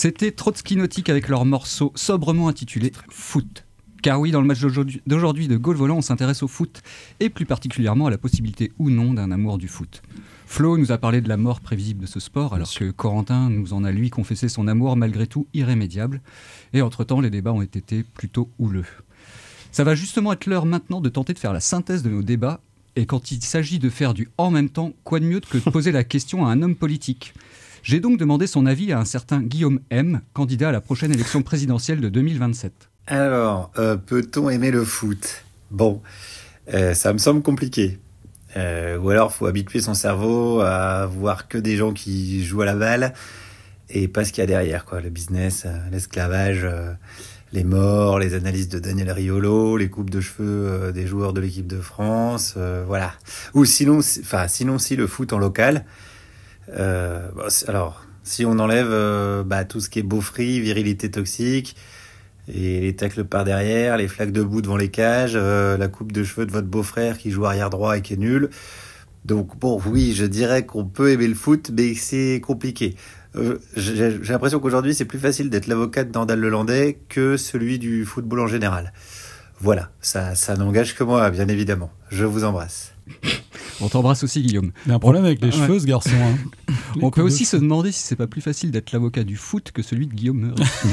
C'était 0.03 0.33
Trotsky 0.33 0.77
Nautique 0.77 1.11
avec 1.11 1.29
leur 1.29 1.45
morceau 1.45 1.93
sobrement 1.95 2.49
intitulé 2.49 2.91
Foot. 3.11 3.67
Car 4.03 4.19
oui, 4.19 4.31
dans 4.31 4.41
le 4.41 4.47
match 4.47 4.63
d'aujourd'hui 4.63 5.47
de 5.47 5.57
Gaulle 5.59 5.77
Volant, 5.77 5.99
on 5.99 6.01
s'intéresse 6.01 6.43
au 6.43 6.49
foot 6.49 6.81
et 7.21 7.29
plus 7.29 7.45
particulièrement 7.45 8.07
à 8.07 8.11
la 8.11 8.17
possibilité 8.17 8.73
ou 8.79 8.89
non 8.89 9.13
d'un 9.13 9.31
amour 9.31 9.59
du 9.59 9.69
foot. 9.69 10.01
Flo 10.47 10.79
nous 10.79 10.91
a 10.91 10.97
parlé 10.97 11.21
de 11.21 11.29
la 11.29 11.37
mort 11.37 11.61
prévisible 11.61 12.01
de 12.01 12.07
ce 12.07 12.19
sport, 12.19 12.55
alors 12.55 12.73
que 12.73 12.91
Corentin 12.91 13.51
nous 13.51 13.75
en 13.75 13.85
a 13.85 13.93
lui 13.93 14.09
confessé 14.09 14.49
son 14.49 14.69
amour 14.69 14.97
malgré 14.97 15.27
tout 15.27 15.47
irrémédiable. 15.53 16.23
Et 16.73 16.81
entre-temps, 16.81 17.21
les 17.21 17.29
débats 17.29 17.53
ont 17.53 17.61
été 17.61 18.03
plutôt 18.03 18.49
houleux. 18.59 18.87
Ça 19.71 19.85
va 19.85 19.95
justement 19.95 20.33
être 20.33 20.47
l'heure 20.47 20.65
maintenant 20.65 21.03
de 21.03 21.11
tenter 21.11 21.35
de 21.35 21.39
faire 21.39 21.53
la 21.53 21.61
synthèse 21.61 22.03
de 22.03 22.09
nos 22.09 22.23
débats. 22.23 22.63
Et 22.97 23.05
quand 23.05 23.33
il 23.33 23.43
s'agit 23.43 23.79
de 23.79 23.91
faire 23.91 24.15
du 24.15 24.31
en 24.39 24.51
même 24.51 24.71
temps, 24.71 24.95
quoi 25.05 25.21
de 25.21 25.27
mieux 25.27 25.41
que 25.41 25.59
de 25.59 25.71
poser 25.71 25.93
la 25.93 26.05
question 26.05 26.47
à 26.47 26.51
un 26.53 26.63
homme 26.63 26.75
politique? 26.75 27.35
J'ai 27.83 28.01
donc 28.01 28.19
demandé 28.19 28.47
son 28.47 28.67
avis 28.67 28.93
à 28.93 28.99
un 28.99 29.05
certain 29.05 29.41
Guillaume 29.41 29.81
M, 29.91 30.21
candidat 30.33 30.69
à 30.69 30.73
la 30.73 30.81
prochaine 30.81 31.13
élection 31.13 31.43
présidentielle 31.43 32.01
de 32.01 32.09
2027. 32.09 32.73
Alors, 33.07 33.73
euh, 33.79 33.97
peut-on 33.97 34.51
aimer 34.51 34.71
le 34.71 34.85
foot? 34.85 35.45
Bon, 35.71 36.01
euh, 36.75 36.95
ça 36.95 37.13
me 37.13 37.19
semble 37.19 37.43
compliqué. 37.43 37.99
Euh, 38.57 38.99
ou 38.99 39.11
alors, 39.11 39.33
faut 39.33 39.47
habituer 39.47 39.81
son 39.81 39.95
cerveau 39.95 40.61
à 40.61 41.07
voir 41.07 41.49
que 41.49 41.57
des 41.57 41.77
gens 41.77 41.93
qui 41.93 42.45
jouent 42.45 42.63
à 42.63 42.67
la 42.67 42.75
balle 42.77 43.15
et 43.89 44.09
pas 44.09 44.25
ce 44.25 44.33
qu'il 44.33 44.43
y 44.43 44.45
a 44.45 44.47
derrière, 44.47 44.85
quoi. 44.85 45.01
Le 45.01 45.09
business, 45.11 45.67
l'esclavage, 45.91 46.67
les 47.53 47.65
morts, 47.65 48.19
les 48.19 48.35
analyses 48.35 48.69
de 48.69 48.79
Daniel 48.79 49.11
Riolo, 49.11 49.77
les 49.77 49.89
coupes 49.89 50.11
de 50.11 50.21
cheveux 50.21 50.93
des 50.93 51.07
joueurs 51.07 51.33
de 51.33 51.41
l'équipe 51.41 51.67
de 51.67 51.81
France, 51.81 52.57
voilà. 52.87 53.13
Ou 53.55 53.65
sinon, 53.65 54.01
si- 54.01 54.21
enfin 54.21 54.47
sinon 54.49 54.79
si 54.79 54.95
le 54.97 55.07
foot 55.07 55.33
en 55.33 55.39
local. 55.39 55.85
Euh, 56.69 57.29
c'est- 57.49 57.69
alors, 57.69 58.05
si 58.23 58.45
on 58.45 58.59
enlève 58.59 58.91
euh, 58.91 59.43
bah, 59.43 59.65
tout 59.65 59.81
ce 59.81 59.89
qui 59.89 59.99
est 59.99 60.03
beaufry, 60.03 60.61
virilité 60.61 61.11
toxique, 61.11 61.77
et 62.53 62.81
les 62.81 62.97
tacles 62.97 63.25
par 63.25 63.45
derrière, 63.45 63.97
les 63.97 64.09
flaques 64.09 64.33
de 64.33 64.43
boue 64.43 64.61
devant 64.63 64.77
les 64.77 64.91
cages, 64.91 65.33
euh, 65.37 65.77
la 65.77 65.89
coupe 65.89 66.13
de 66.13 66.25
cheveux 66.25 66.47
de 66.47 66.53
votre 66.53 66.67
beau-frère 66.67 67.19
qui 67.19 67.31
joue 67.31 67.47
arrière 67.47 67.71
droit 67.71 67.97
et 67.97 68.03
qui 68.03 68.15
est 68.15 68.17
nul. 68.17 68.51
Donc 69.25 69.59
bon, 69.59 69.81
oui, 69.87 70.15
je 70.15 70.25
dirais 70.25 70.65
qu'on 70.67 70.85
peut 70.85 71.11
aimer 71.11 71.29
le 71.29 71.35
foot, 71.35 71.71
mais 71.77 71.95
c'est 71.95 72.41
compliqué. 72.43 72.97
J'ai 73.77 74.19
l'impression 74.19 74.59
qu'aujourd'hui, 74.59 74.95
c'est 74.95 75.05
plus 75.05 75.19
facile 75.21 75.51
d'être 75.51 75.69
l'avocat 75.69 76.05
de 76.05 76.11
Nandal 76.13 76.41
Lelandais 76.41 76.99
que 77.09 77.37
celui 77.37 77.79
du 77.79 78.05
football 78.05 78.41
en 78.41 78.47
général. 78.49 78.93
Voilà, 79.61 79.91
ça, 80.01 80.35
ça 80.35 80.57
n'engage 80.57 80.97
que 80.97 81.05
moi, 81.05 81.31
bien 81.31 81.47
évidemment. 81.47 81.93
Je 82.11 82.25
vous 82.25 82.45
embrasse. 82.45 82.95
On 83.81 83.89
t'embrasse 83.89 84.23
aussi, 84.25 84.43
Guillaume. 84.43 84.73
Il 84.85 84.91
y 84.91 84.93
a 84.93 84.97
un 84.97 84.99
problème 84.99 85.25
avec 85.25 85.43
les 85.43 85.51
cheveux, 85.51 85.79
ce 85.79 85.87
garçon. 85.87 86.11
hein. 86.15 86.73
On 87.03 87.11
peut 87.11 87.23
aussi 87.23 87.45
se 87.45 87.57
demander 87.57 87.93
si 87.93 88.03
c'est 88.03 88.17
pas 88.17 88.27
plus 88.27 88.41
facile 88.41 88.71
d'être 88.71 88.93
l'avocat 88.93 89.25
du 89.25 89.37
foot 89.37 89.73
que 89.73 89.83
celui 89.83 90.07
de 90.07 90.15
Guillaume 90.15 90.41
Meurice. 90.41 90.85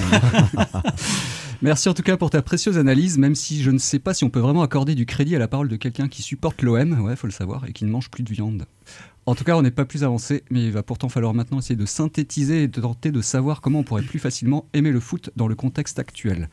Merci 1.61 1.89
en 1.89 1.93
tout 1.95 2.03
cas 2.03 2.17
pour 2.17 2.29
ta 2.29 2.41
précieuse 2.43 2.77
analyse, 2.77 3.17
même 3.17 3.33
si 3.33 3.63
je 3.63 3.71
ne 3.71 3.79
sais 3.79 3.97
pas 3.99 4.13
si 4.13 4.23
on 4.23 4.29
peut 4.29 4.39
vraiment 4.39 4.61
accorder 4.61 4.93
du 4.93 5.05
crédit 5.07 5.35
à 5.35 5.39
la 5.39 5.47
parole 5.47 5.67
de 5.67 5.75
quelqu'un 5.75 6.07
qui 6.07 6.21
supporte 6.21 6.61
l'OM, 6.61 7.01
ouais, 7.01 7.15
faut 7.15 7.25
le 7.27 7.33
savoir, 7.33 7.65
et 7.67 7.73
qui 7.73 7.83
ne 7.83 7.89
mange 7.89 8.09
plus 8.09 8.23
de 8.23 8.31
viande. 8.31 8.65
En 9.25 9.33
tout 9.35 9.43
cas, 9.43 9.57
on 9.57 9.63
n'est 9.63 9.71
pas 9.71 9.83
plus 9.85 10.03
avancé, 10.03 10.43
mais 10.51 10.63
il 10.65 10.71
va 10.71 10.83
pourtant 10.83 11.09
falloir 11.09 11.33
maintenant 11.33 11.59
essayer 11.59 11.75
de 11.75 11.85
synthétiser 11.85 12.63
et 12.63 12.67
de 12.67 12.79
tenter 12.79 13.11
de 13.11 13.21
savoir 13.21 13.59
comment 13.59 13.79
on 13.79 13.83
pourrait 13.83 14.03
plus 14.03 14.19
facilement 14.19 14.67
aimer 14.73 14.91
le 14.91 14.99
foot 14.99 15.31
dans 15.35 15.47
le 15.47 15.55
contexte 15.55 15.99
actuel. 15.99 16.47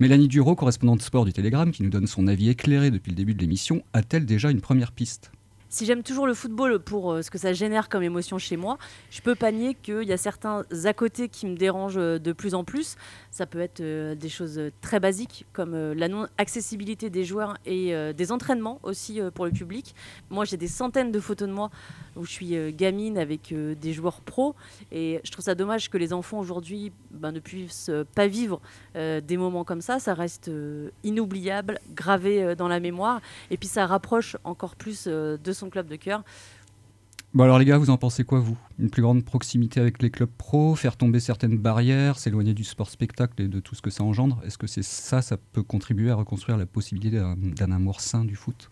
Mélanie 0.00 0.28
Duro, 0.28 0.54
correspondante 0.56 1.00
sport 1.02 1.24
du 1.24 1.32
Télégramme, 1.32 1.70
qui 1.70 1.82
nous 1.82 1.90
donne 1.90 2.06
son 2.06 2.26
avis 2.26 2.48
éclairé 2.48 2.90
depuis 2.90 3.10
le 3.10 3.16
début 3.16 3.34
de 3.34 3.40
l'émission, 3.40 3.82
a-t-elle 3.92 4.26
déjà 4.26 4.50
une 4.50 4.60
première 4.60 4.92
piste? 4.92 5.30
Si 5.72 5.86
j'aime 5.86 6.02
toujours 6.02 6.26
le 6.26 6.34
football 6.34 6.80
pour 6.80 7.12
euh, 7.12 7.22
ce 7.22 7.30
que 7.30 7.38
ça 7.38 7.52
génère 7.52 7.88
comme 7.88 8.02
émotion 8.02 8.38
chez 8.38 8.56
moi, 8.56 8.76
je 9.08 9.20
peux 9.20 9.36
pas 9.36 9.52
nier 9.52 9.74
qu'il 9.74 10.02
y 10.02 10.12
a 10.12 10.16
certains 10.16 10.64
à 10.84 10.92
côté 10.92 11.28
qui 11.28 11.46
me 11.46 11.54
dérangent 11.54 11.96
euh, 11.96 12.18
de 12.18 12.32
plus 12.32 12.54
en 12.54 12.64
plus. 12.64 12.96
Ça 13.30 13.46
peut 13.46 13.60
être 13.60 13.80
euh, 13.80 14.16
des 14.16 14.28
choses 14.28 14.58
euh, 14.58 14.72
très 14.80 14.98
basiques 14.98 15.46
comme 15.52 15.74
euh, 15.74 15.94
la 15.94 16.08
non-accessibilité 16.08 17.10
des 17.10 17.24
joueurs 17.24 17.56
et 17.64 17.94
des 18.14 18.32
entraînements 18.32 18.80
aussi 18.82 19.20
pour 19.34 19.44
le 19.44 19.50
public. 19.50 19.94
Moi, 20.30 20.44
j'ai 20.44 20.56
des 20.56 20.68
centaines 20.68 21.12
de 21.12 21.20
photos 21.20 21.48
de 21.48 21.52
moi 21.52 21.70
où 22.16 22.24
je 22.24 22.30
suis 22.30 22.72
gamine 22.72 23.18
avec 23.18 23.54
des 23.54 23.92
joueurs 23.92 24.20
pros 24.20 24.54
et 24.90 25.20
je 25.24 25.30
trouve 25.30 25.44
ça 25.44 25.54
dommage 25.54 25.90
que 25.90 25.98
les 25.98 26.12
enfants 26.12 26.38
aujourd'hui 26.38 26.92
ben, 27.10 27.32
ne 27.32 27.40
puissent 27.40 27.90
pas 28.14 28.26
vivre 28.26 28.60
des 28.94 29.36
moments 29.36 29.64
comme 29.64 29.80
ça. 29.80 29.98
Ça 29.98 30.14
reste 30.14 30.50
inoubliable, 31.04 31.78
gravé 31.94 32.54
dans 32.56 32.68
la 32.68 32.80
mémoire 32.80 33.20
et 33.50 33.56
puis 33.56 33.68
ça 33.68 33.86
rapproche 33.86 34.36
encore 34.44 34.76
plus 34.76 35.06
de 35.06 35.52
son 35.52 35.70
club 35.70 35.86
de 35.86 35.96
cœur. 35.96 36.22
Bon 37.32 37.44
alors 37.44 37.60
les 37.60 37.64
gars, 37.64 37.78
vous 37.78 37.90
en 37.90 37.96
pensez 37.96 38.24
quoi 38.24 38.40
vous? 38.40 38.56
Une 38.80 38.90
plus 38.90 39.02
grande 39.02 39.24
proximité 39.24 39.78
avec 39.78 40.02
les 40.02 40.10
clubs 40.10 40.28
pro, 40.36 40.74
faire 40.74 40.96
tomber 40.96 41.20
certaines 41.20 41.56
barrières, 41.58 42.18
s'éloigner 42.18 42.54
du 42.54 42.64
sport 42.64 42.90
spectacle 42.90 43.40
et 43.42 43.46
de 43.46 43.60
tout 43.60 43.76
ce 43.76 43.82
que 43.82 43.90
ça 43.90 44.02
engendre? 44.02 44.40
Est-ce 44.44 44.58
que 44.58 44.66
c'est 44.66 44.82
ça, 44.82 45.22
ça 45.22 45.36
peut 45.52 45.62
contribuer 45.62 46.10
à 46.10 46.16
reconstruire 46.16 46.58
la 46.58 46.66
possibilité 46.66 47.20
d'un 47.20 47.70
amour 47.70 48.00
sain 48.00 48.24
du 48.24 48.34
foot? 48.34 48.70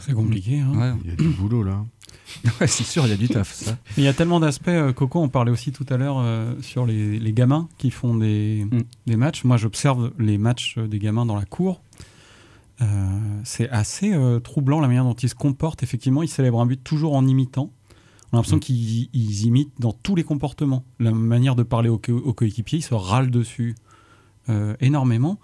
C'est 0.00 0.14
compliqué. 0.14 0.60
hein. 0.60 0.72
Ouais. 0.74 1.00
Il 1.04 1.10
y 1.10 1.12
a 1.12 1.16
du 1.16 1.28
boulot 1.28 1.62
là. 1.62 1.84
Ouais, 2.60 2.66
c'est 2.66 2.84
sûr, 2.84 3.04
il 3.04 3.10
y 3.10 3.12
a 3.12 3.16
du 3.16 3.28
taf 3.28 3.52
ça. 3.52 3.76
Il 3.98 4.04
y 4.04 4.08
a 4.08 4.12
tellement 4.14 4.40
d'aspects. 4.40 4.68
euh, 4.68 4.92
Coco, 4.94 5.20
on 5.20 5.28
parlait 5.28 5.50
aussi 5.50 5.72
tout 5.72 5.84
à 5.90 5.96
l'heure 5.98 6.18
euh, 6.18 6.54
sur 6.62 6.86
les, 6.86 7.18
les 7.18 7.32
gamins 7.34 7.68
qui 7.78 7.90
font 7.90 8.14
des, 8.14 8.66
Mm. 8.70 8.80
des 9.06 9.16
matchs. 9.16 9.44
Moi, 9.44 9.56
j'observe 9.58 10.12
les 10.18 10.38
matchs 10.38 10.76
euh, 10.78 10.86
des 10.88 10.98
gamins 10.98 11.26
dans 11.26 11.36
la 11.36 11.44
cour. 11.44 11.82
Euh, 12.80 13.40
c'est 13.44 13.68
assez 13.70 14.12
euh, 14.12 14.38
troublant 14.40 14.80
la 14.80 14.86
manière 14.88 15.04
dont 15.04 15.14
ils 15.14 15.28
se 15.28 15.34
comportent. 15.34 15.82
Effectivement, 15.82 16.22
ils 16.22 16.28
célèbrent 16.28 16.60
un 16.60 16.66
but 16.66 16.82
toujours 16.82 17.14
en 17.16 17.26
imitant. 17.26 17.72
On 18.30 18.34
a 18.34 18.36
l'impression 18.36 18.58
qu'ils 18.58 19.08
ils 19.12 19.46
imitent 19.46 19.72
dans 19.80 19.92
tous 19.92 20.14
les 20.14 20.22
comportements. 20.24 20.84
La 21.00 21.10
manière 21.12 21.56
de 21.56 21.62
parler 21.62 21.88
aux, 21.88 21.98
co- 21.98 22.12
aux 22.18 22.34
coéquipiers, 22.34 22.78
ils 22.78 22.82
se 22.82 22.94
râlent 22.94 23.30
dessus 23.30 23.74
euh, 24.48 24.76
énormément. 24.80 25.38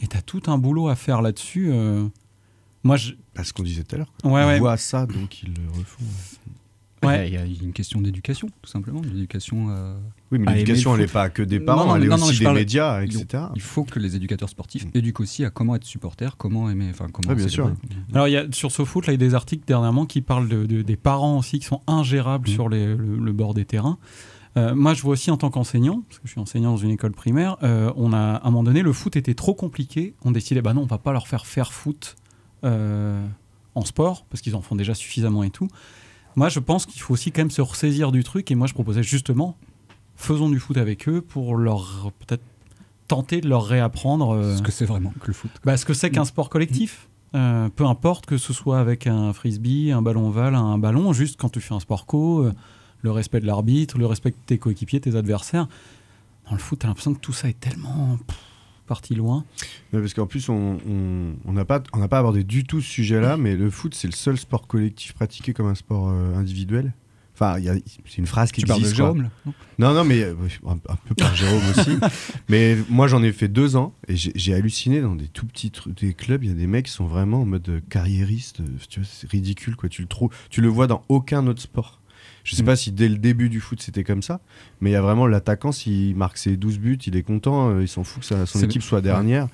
Et 0.00 0.06
tu 0.08 0.16
as 0.16 0.22
tout 0.22 0.42
un 0.48 0.58
boulot 0.58 0.88
à 0.88 0.96
faire 0.96 1.22
là-dessus. 1.22 1.72
Moi, 2.82 2.96
je... 2.96 3.12
Parce 3.34 3.52
qu'on 3.52 3.62
disait 3.62 3.84
tout 3.84 3.94
à 3.94 3.98
l'heure. 3.98 4.12
Ouais, 4.24 4.42
ils 4.42 4.46
ouais. 4.46 4.58
voient 4.58 4.76
ça, 4.76 5.06
donc 5.06 5.42
ils 5.42 5.54
le 5.54 5.68
refont. 5.78 6.04
Ouais. 7.06 7.28
Il 7.28 7.34
y 7.34 7.36
a 7.36 7.44
une 7.44 7.72
question 7.72 8.00
d'éducation, 8.00 8.48
tout 8.62 8.70
simplement. 8.70 9.00
L'éducation. 9.02 9.66
euh, 9.70 9.96
Oui, 10.32 10.38
mais 10.38 10.52
l'éducation, 10.54 10.92
le 10.94 11.00
elle 11.00 11.06
n'est 11.06 11.12
pas 11.12 11.28
que 11.30 11.42
des 11.42 11.58
Non, 11.58 11.64
parents, 11.66 11.86
non, 11.86 11.96
elle 11.96 12.04
est 12.04 12.08
non, 12.08 12.16
non, 12.18 12.26
aussi 12.26 12.38
des 12.38 12.44
parle- 12.44 12.56
médias, 12.56 13.02
etc. 13.02 13.44
Il 13.54 13.60
faut 13.62 13.84
que 13.84 13.98
les 13.98 14.16
éducateurs 14.16 14.48
sportifs 14.48 14.86
éduquent 14.94 15.20
aussi 15.20 15.44
à 15.44 15.50
comment 15.50 15.74
être 15.76 15.84
supporter, 15.84 16.36
comment 16.36 16.68
aimer, 16.70 16.88
enfin 16.90 17.06
comment. 17.12 17.28
Ouais, 17.28 17.34
bien 17.34 17.48
célébrer. 17.48 17.72
Alors, 18.12 18.28
il 18.28 18.32
y 18.32 18.36
a, 18.36 18.44
sur 18.52 18.70
SoFoot, 18.72 19.06
là, 19.06 19.12
il 19.12 19.20
y 19.20 19.24
a 19.24 19.28
des 19.28 19.34
articles 19.34 19.64
dernièrement 19.66 20.06
qui 20.06 20.20
parlent 20.20 20.48
de, 20.48 20.66
de- 20.66 20.82
des 20.82 20.96
parents 20.96 21.38
aussi 21.38 21.58
qui 21.58 21.66
sont 21.66 21.80
ingérables 21.86 22.48
Mm. 22.48 22.52
sur 22.52 22.68
les- 22.68 22.94
le, 22.96 23.16
le 23.18 23.32
bord 23.32 23.54
des 23.54 23.64
terrains. 23.64 23.98
Euh, 24.56 24.72
moi, 24.74 24.94
je 24.94 25.02
vois 25.02 25.14
aussi 25.14 25.32
en 25.32 25.36
tant 25.36 25.50
qu'enseignant, 25.50 26.02
parce 26.08 26.20
que 26.20 26.26
je 26.28 26.30
suis 26.30 26.40
enseignant 26.40 26.70
dans 26.70 26.76
une 26.76 26.90
école 26.90 27.10
primaire, 27.10 27.56
euh, 27.64 27.92
on 27.96 28.12
a, 28.12 28.18
à 28.36 28.46
un 28.46 28.50
moment 28.50 28.62
donné, 28.62 28.82
le 28.82 28.92
foot 28.92 29.16
était 29.16 29.34
trop 29.34 29.52
compliqué. 29.54 30.14
On 30.24 30.30
décidait, 30.30 30.62
bah 30.62 30.74
non, 30.74 30.82
on 30.82 30.86
va 30.86 30.98
pas 30.98 31.12
leur 31.12 31.26
faire 31.26 31.44
faire 31.46 31.72
foot 31.72 32.14
euh, 32.62 33.20
en 33.74 33.84
sport, 33.84 34.24
parce 34.30 34.40
qu'ils 34.40 34.54
en 34.54 34.60
font 34.62 34.76
déjà 34.76 34.94
suffisamment 34.94 35.42
et 35.42 35.50
tout. 35.50 35.66
Moi, 36.36 36.48
je 36.48 36.58
pense 36.58 36.86
qu'il 36.86 37.00
faut 37.00 37.14
aussi 37.14 37.30
quand 37.32 37.42
même 37.42 37.50
se 37.50 37.62
ressaisir 37.62 38.12
du 38.12 38.24
truc, 38.24 38.50
et 38.50 38.54
moi, 38.54 38.66
je 38.66 38.74
proposais 38.74 39.02
justement, 39.02 39.56
faisons 40.16 40.48
du 40.48 40.58
foot 40.58 40.76
avec 40.76 41.08
eux 41.08 41.20
pour 41.20 41.56
leur 41.56 42.10
peut-être 42.20 42.42
tenter 43.08 43.40
de 43.40 43.48
leur 43.48 43.64
réapprendre 43.66 44.34
euh, 44.34 44.56
Ce 44.56 44.62
que 44.62 44.72
c'est 44.72 44.86
vraiment 44.86 45.12
que 45.20 45.26
le 45.26 45.32
foot. 45.32 45.50
bah, 45.64 45.76
ce 45.76 45.84
que 45.84 45.94
c'est 45.94 46.10
qu'un 46.10 46.24
sport 46.24 46.48
collectif. 46.50 47.08
Euh, 47.34 47.68
peu 47.68 47.84
importe 47.84 48.26
que 48.26 48.38
ce 48.38 48.52
soit 48.52 48.78
avec 48.78 49.08
un 49.08 49.32
frisbee, 49.32 49.90
un 49.90 50.02
ballon 50.02 50.28
ovale, 50.28 50.54
un 50.54 50.78
ballon, 50.78 51.12
juste 51.12 51.36
quand 51.38 51.48
tu 51.48 51.60
fais 51.60 51.74
un 51.74 51.80
sport 51.80 52.06
co, 52.06 52.44
euh, 52.44 52.52
le 53.02 53.10
respect 53.10 53.40
de 53.40 53.46
l'arbitre, 53.46 53.98
le 53.98 54.06
respect 54.06 54.30
de 54.30 54.36
tes 54.46 54.56
coéquipiers, 54.56 55.00
tes 55.00 55.16
adversaires. 55.16 55.66
Dans 56.46 56.52
le 56.52 56.58
foot, 56.58 56.78
t'as 56.78 56.88
l'impression 56.88 57.12
que 57.12 57.18
tout 57.18 57.32
ça 57.32 57.48
est 57.48 57.58
tellement 57.58 58.18
pff, 58.26 58.38
parti 58.86 59.14
loin. 59.14 59.44
Ouais, 59.92 60.00
parce 60.00 60.14
qu'en 60.14 60.26
plus, 60.26 60.48
on 60.48 60.78
n'a 61.46 61.64
pas, 61.64 61.82
on 61.92 62.06
pas 62.08 62.18
abordé 62.18 62.44
du 62.44 62.64
tout 62.64 62.80
ce 62.80 62.88
sujet-là, 62.88 63.36
mais 63.36 63.56
le 63.56 63.70
foot, 63.70 63.94
c'est 63.94 64.08
le 64.08 64.12
seul 64.12 64.36
sport 64.36 64.66
collectif 64.66 65.12
pratiqué 65.14 65.52
comme 65.52 65.66
un 65.66 65.74
sport 65.74 66.08
euh, 66.08 66.34
individuel. 66.36 66.92
Enfin, 67.36 67.56
c'est 68.06 68.18
une 68.18 68.26
phrase 68.28 68.52
qui 68.52 68.60
Tu 68.60 68.66
parles 68.68 68.78
de 68.80 68.84
existe. 68.84 69.00
quoi. 69.00 69.06
Jérôme, 69.06 69.22
là, 69.22 69.30
non? 69.44 69.52
Non, 69.80 69.94
non, 69.94 70.04
mais 70.04 70.22
euh, 70.22 70.34
un, 70.68 70.74
un 70.74 70.96
peu 71.08 71.16
par 71.16 71.34
Jérôme 71.34 71.62
aussi. 71.76 71.98
Mais 72.48 72.76
moi, 72.88 73.08
j'en 73.08 73.24
ai 73.24 73.32
fait 73.32 73.48
deux 73.48 73.74
ans 73.74 73.92
et 74.06 74.14
j'ai 74.14 74.54
halluciné 74.54 75.00
dans 75.00 75.16
des 75.16 75.26
tout 75.26 75.44
petits 75.44 75.72
des 76.00 76.14
clubs. 76.14 76.44
Il 76.44 76.50
y 76.50 76.52
a 76.52 76.54
des 76.54 76.68
mecs 76.68 76.86
qui 76.86 76.92
sont 76.92 77.06
vraiment 77.06 77.40
en 77.40 77.44
mode 77.44 77.68
euh, 77.68 77.80
carriériste. 77.90 78.60
Tu 78.88 79.00
vois, 79.00 79.08
c'est 79.10 79.28
ridicule, 79.28 79.74
quoi. 79.74 79.88
Tu 79.88 80.02
le 80.02 80.06
trouves, 80.06 80.30
tu 80.48 80.60
le 80.60 80.68
vois 80.68 80.86
dans 80.86 81.02
aucun 81.08 81.44
autre 81.48 81.60
sport. 81.60 82.00
Je 82.44 82.54
sais 82.54 82.62
Mm. 82.62 82.66
pas 82.66 82.76
si 82.76 82.92
dès 82.92 83.08
le 83.08 83.16
début 83.16 83.48
du 83.48 83.58
foot 83.60 83.80
c'était 83.82 84.04
comme 84.04 84.22
ça, 84.22 84.40
mais 84.80 84.90
il 84.90 84.92
y 84.92 84.96
a 84.96 85.02
vraiment 85.02 85.26
l'attaquant, 85.26 85.72
s'il 85.72 86.14
marque 86.14 86.36
ses 86.38 86.56
12 86.56 86.78
buts, 86.78 86.98
il 87.06 87.16
est 87.16 87.22
content, 87.22 87.70
euh, 87.70 87.82
il 87.82 87.88
s'en 87.88 88.04
fout 88.04 88.22
que 88.26 88.44
son 88.46 88.60
équipe 88.62 88.82
soit 88.82 88.98
ouais. 88.98 89.02
dernière. 89.02 89.48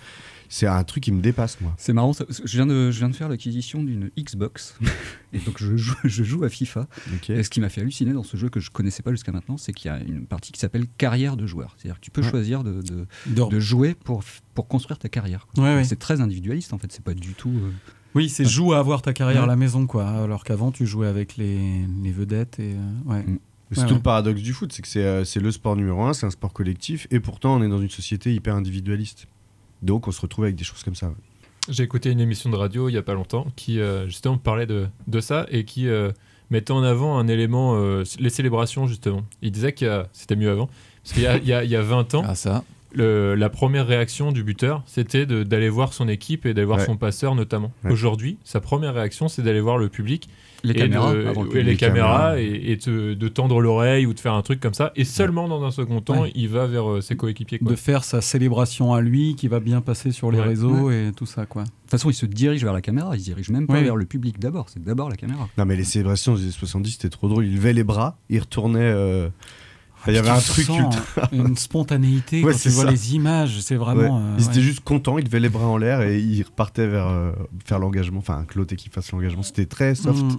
C'est 0.52 0.66
un 0.66 0.82
truc 0.82 1.04
qui 1.04 1.12
me 1.12 1.20
dépasse, 1.20 1.60
moi. 1.60 1.72
C'est 1.78 1.92
marrant, 1.92 2.12
ça- 2.12 2.24
je 2.28 2.56
viens 2.56 2.66
de, 2.66 2.90
je 2.90 2.98
viens 2.98 3.08
de 3.08 3.14
faire 3.14 3.28
l'acquisition 3.28 3.84
d'une 3.84 4.10
Xbox. 4.18 4.76
et 5.32 5.38
donc 5.38 5.58
je 5.62 5.76
joue, 5.76 5.94
je 6.02 6.24
joue 6.24 6.42
à 6.42 6.48
FIFA. 6.48 6.88
Ok. 7.14 7.30
Et 7.30 7.44
ce 7.44 7.50
qui 7.50 7.60
m'a 7.60 7.68
fait 7.68 7.82
halluciner 7.82 8.12
dans 8.12 8.24
ce 8.24 8.36
jeu 8.36 8.48
que 8.48 8.58
je 8.58 8.72
connaissais 8.72 9.04
pas 9.04 9.12
jusqu'à 9.12 9.30
maintenant, 9.30 9.56
c'est 9.56 9.72
qu'il 9.72 9.88
y 9.92 9.94
a 9.94 10.00
une 10.00 10.26
partie 10.26 10.50
qui 10.50 10.58
s'appelle 10.58 10.86
carrière 10.98 11.36
de 11.36 11.46
joueur. 11.46 11.76
C'est-à-dire 11.78 12.00
que 12.00 12.04
tu 12.04 12.10
peux 12.10 12.22
Ouais. 12.22 12.28
choisir 12.30 12.64
de, 12.64 12.82
de, 12.82 13.06
De- 13.26 13.48
de 13.48 13.60
jouer 13.60 13.94
pour, 13.94 14.24
pour 14.54 14.66
construire 14.66 14.98
ta 14.98 15.08
carrière. 15.08 15.46
ouais. 15.56 15.84
C'est 15.84 16.00
très 16.00 16.20
individualiste 16.20 16.72
en 16.72 16.78
fait, 16.78 16.90
c'est 16.90 17.04
pas 17.04 17.14
du 17.14 17.34
tout. 17.34 17.50
euh, 17.54 17.70
Oui, 18.14 18.28
c'est 18.28 18.44
joue 18.44 18.72
à 18.72 18.78
avoir 18.78 19.02
ta 19.02 19.12
carrière 19.12 19.38
Ouais. 19.42 19.44
à 19.44 19.48
la 19.48 19.56
maison, 19.56 19.86
quoi. 19.86 20.06
Alors 20.08 20.42
qu'avant, 20.44 20.70
tu 20.72 20.86
jouais 20.86 21.06
avec 21.06 21.36
les, 21.36 21.58
les 22.02 22.10
vedettes 22.12 22.58
et 22.58 22.74
euh, 22.74 23.10
ouais. 23.12 23.22
Mm. 23.22 23.38
C'est 23.72 23.78
Ouais, 23.82 23.84
tout 23.86 23.90
ouais. 23.92 23.96
le 23.98 24.02
paradoxe 24.02 24.42
du 24.42 24.52
foot, 24.52 24.72
c'est 24.72 24.82
que 24.82 24.88
c'est 24.88 25.04
euh, 25.04 25.24
c'est 25.24 25.38
le 25.38 25.52
sport 25.52 25.76
numéro 25.76 26.02
un, 26.02 26.12
c'est 26.12 26.26
un 26.26 26.30
sport 26.30 26.52
collectif, 26.52 27.06
et 27.12 27.20
pourtant 27.20 27.54
on 27.54 27.62
est 27.62 27.68
dans 27.68 27.80
une 27.80 27.88
société 27.88 28.34
hyper 28.34 28.56
individualiste. 28.56 29.28
Donc 29.82 30.08
on 30.08 30.10
se 30.10 30.20
retrouve 30.20 30.44
avec 30.46 30.56
des 30.56 30.64
choses 30.64 30.82
comme 30.82 30.96
ça. 30.96 31.06
ouais. 31.08 31.14
J'ai 31.68 31.84
écouté 31.84 32.10
une 32.10 32.18
émission 32.18 32.50
de 32.50 32.56
radio 32.56 32.88
il 32.88 32.94
y 32.94 32.98
a 32.98 33.02
pas 33.02 33.14
longtemps 33.14 33.46
qui 33.54 33.78
euh, 33.78 34.06
justement 34.06 34.38
parlait 34.38 34.66
de, 34.66 34.88
de 35.06 35.20
ça 35.20 35.46
et 35.50 35.64
qui 35.64 35.86
euh, 35.86 36.10
mettait 36.50 36.72
en 36.72 36.82
avant 36.82 37.16
un 37.18 37.28
élément, 37.28 37.76
euh, 37.76 38.02
les 38.18 38.30
célébrations 38.30 38.88
justement. 38.88 39.22
Il 39.40 39.52
disait 39.52 39.72
qu'il 39.72 39.86
y 39.86 39.90
a, 39.90 40.08
c'était 40.12 40.34
mieux 40.34 40.50
avant, 40.50 40.68
parce 41.04 41.12
qu'il 41.14 41.22
y 41.22 41.26
a, 41.28 41.36
il 41.36 41.46
y 41.46 41.52
a- 41.52 41.62
il 41.62 41.70
y 41.70 41.76
a 41.76 41.82
20 41.82 42.14
ans, 42.16 42.24
Ah, 42.26 42.34
ça. 42.34 42.64
Le- 42.92 43.34
la 43.34 43.48
première 43.50 43.86
réaction 43.86 44.32
du 44.32 44.42
buteur, 44.42 44.82
c'était 44.86 45.26
d'aller 45.26 45.68
voir 45.68 45.92
son 45.92 46.08
équipe 46.08 46.46
et 46.46 46.54
d'aller 46.54 46.64
voir 46.66 46.78
Ouais. 46.80 46.86
son 46.86 46.96
passeur 46.96 47.34
notamment. 47.34 47.72
Ouais. 47.84 47.92
Aujourd'hui, 47.92 48.36
sa 48.44 48.60
première 48.60 48.94
réaction, 48.94 49.28
c'est 49.28 49.42
d'aller 49.42 49.60
voir 49.60 49.78
le 49.78 49.88
public. 49.88 50.28
Les 50.62 50.72
et 50.72 50.76
caméras 50.76 51.14
de- 51.14 51.24
avant 51.24 51.40
le 51.42 51.48
et 51.48 51.50
public. 51.52 51.64
les 51.66 51.70
Les 51.70 51.76
caméras 51.78 52.18
caméras. 52.34 52.40
et, 52.40 52.72
et 52.72 52.76
te- 52.76 53.14
de 53.14 53.28
tendre 53.28 53.60
l'oreille 53.62 54.04
ou 54.04 54.12
de 54.12 54.20
faire 54.20 54.34
un 54.34 54.42
truc 54.42 54.60
comme 54.60 54.74
ça. 54.74 54.92
Et 54.94 55.04
seulement 55.04 55.48
dans 55.48 55.64
un 55.64 55.70
second 55.70 56.02
temps, 56.02 56.22
Ouais. 56.24 56.32
il 56.34 56.48
va 56.50 56.66
vers 56.66 56.90
euh, 56.90 57.00
ses 57.00 57.16
coéquipiers. 57.16 57.58
quoi. 57.60 57.70
De 57.70 57.76
faire 57.76 58.04
sa 58.04 58.20
célébration 58.20 58.92
à 58.92 59.00
lui, 59.00 59.36
qui 59.36 59.48
va 59.48 59.58
bien 59.60 59.80
passer 59.80 60.12
sur 60.12 60.30
les 60.30 60.38
Ouais. 60.38 60.44
réseaux 60.44 60.90
et 60.90 61.12
tout 61.16 61.24
ça, 61.24 61.46
quoi. 61.46 61.62
De 61.64 61.68
toute 61.68 61.90
façon, 61.92 62.10
il 62.10 62.14
se 62.14 62.26
dirige 62.26 62.62
vers 62.62 62.74
la 62.74 62.82
caméra, 62.82 63.16
il 63.16 63.20
se 63.20 63.24
dirige 63.24 63.48
même 63.48 63.66
pas 63.66 63.80
vers 63.80 63.96
le 63.96 64.04
public 64.04 64.38
d'abord, 64.38 64.68
c'est 64.68 64.82
d'abord 64.84 65.08
la 65.08 65.16
caméra. 65.16 65.48
Non 65.56 65.64
mais 65.64 65.76
les 65.76 65.82
célébrations 65.84 66.34
des 66.34 66.42
années 66.42 66.50
70 66.52 66.90
c'était 66.92 67.08
trop 67.08 67.28
drôle, 67.28 67.46
il 67.46 67.54
levait 67.54 67.72
les 67.72 67.82
bras, 67.82 68.18
il 68.28 68.38
retournait... 68.40 68.80
euh, 68.80 69.28
il 70.06 70.14
y 70.14 70.18
avait 70.18 70.28
un 70.30 70.38
truc 70.40 70.68
ultra- 70.68 71.28
une 71.32 71.56
spontanéité 71.56 72.42
Ouais, 72.44 72.52
quand 72.52 72.58
tu 72.58 72.68
vois 72.70 72.84
ça. 72.84 72.90
les 72.90 73.14
images, 73.14 73.60
c'est 73.60 73.76
vraiment. 73.76 74.18
Ouais. 74.18 74.24
euh, 74.24 74.36
il 74.38 74.44
était 74.44 74.56
ouais. 74.56 74.60
juste 74.62 74.80
content, 74.80 75.18
il 75.18 75.24
levait 75.24 75.40
les 75.40 75.48
bras 75.48 75.66
en 75.66 75.76
l'air 75.76 76.02
et 76.02 76.18
il 76.20 76.42
repartait 76.42 76.86
vers 76.86 77.06
euh, 77.08 77.32
faire 77.64 77.78
l'engagement, 77.78 78.18
enfin 78.18 78.44
que 78.46 78.58
l'autre 78.58 78.72
équipe 78.72 78.92
fasse 78.94 79.12
l'engagement. 79.12 79.42
C'était 79.42 79.66
très 79.66 79.94
soft. 79.94 80.22
Mm. 80.22 80.38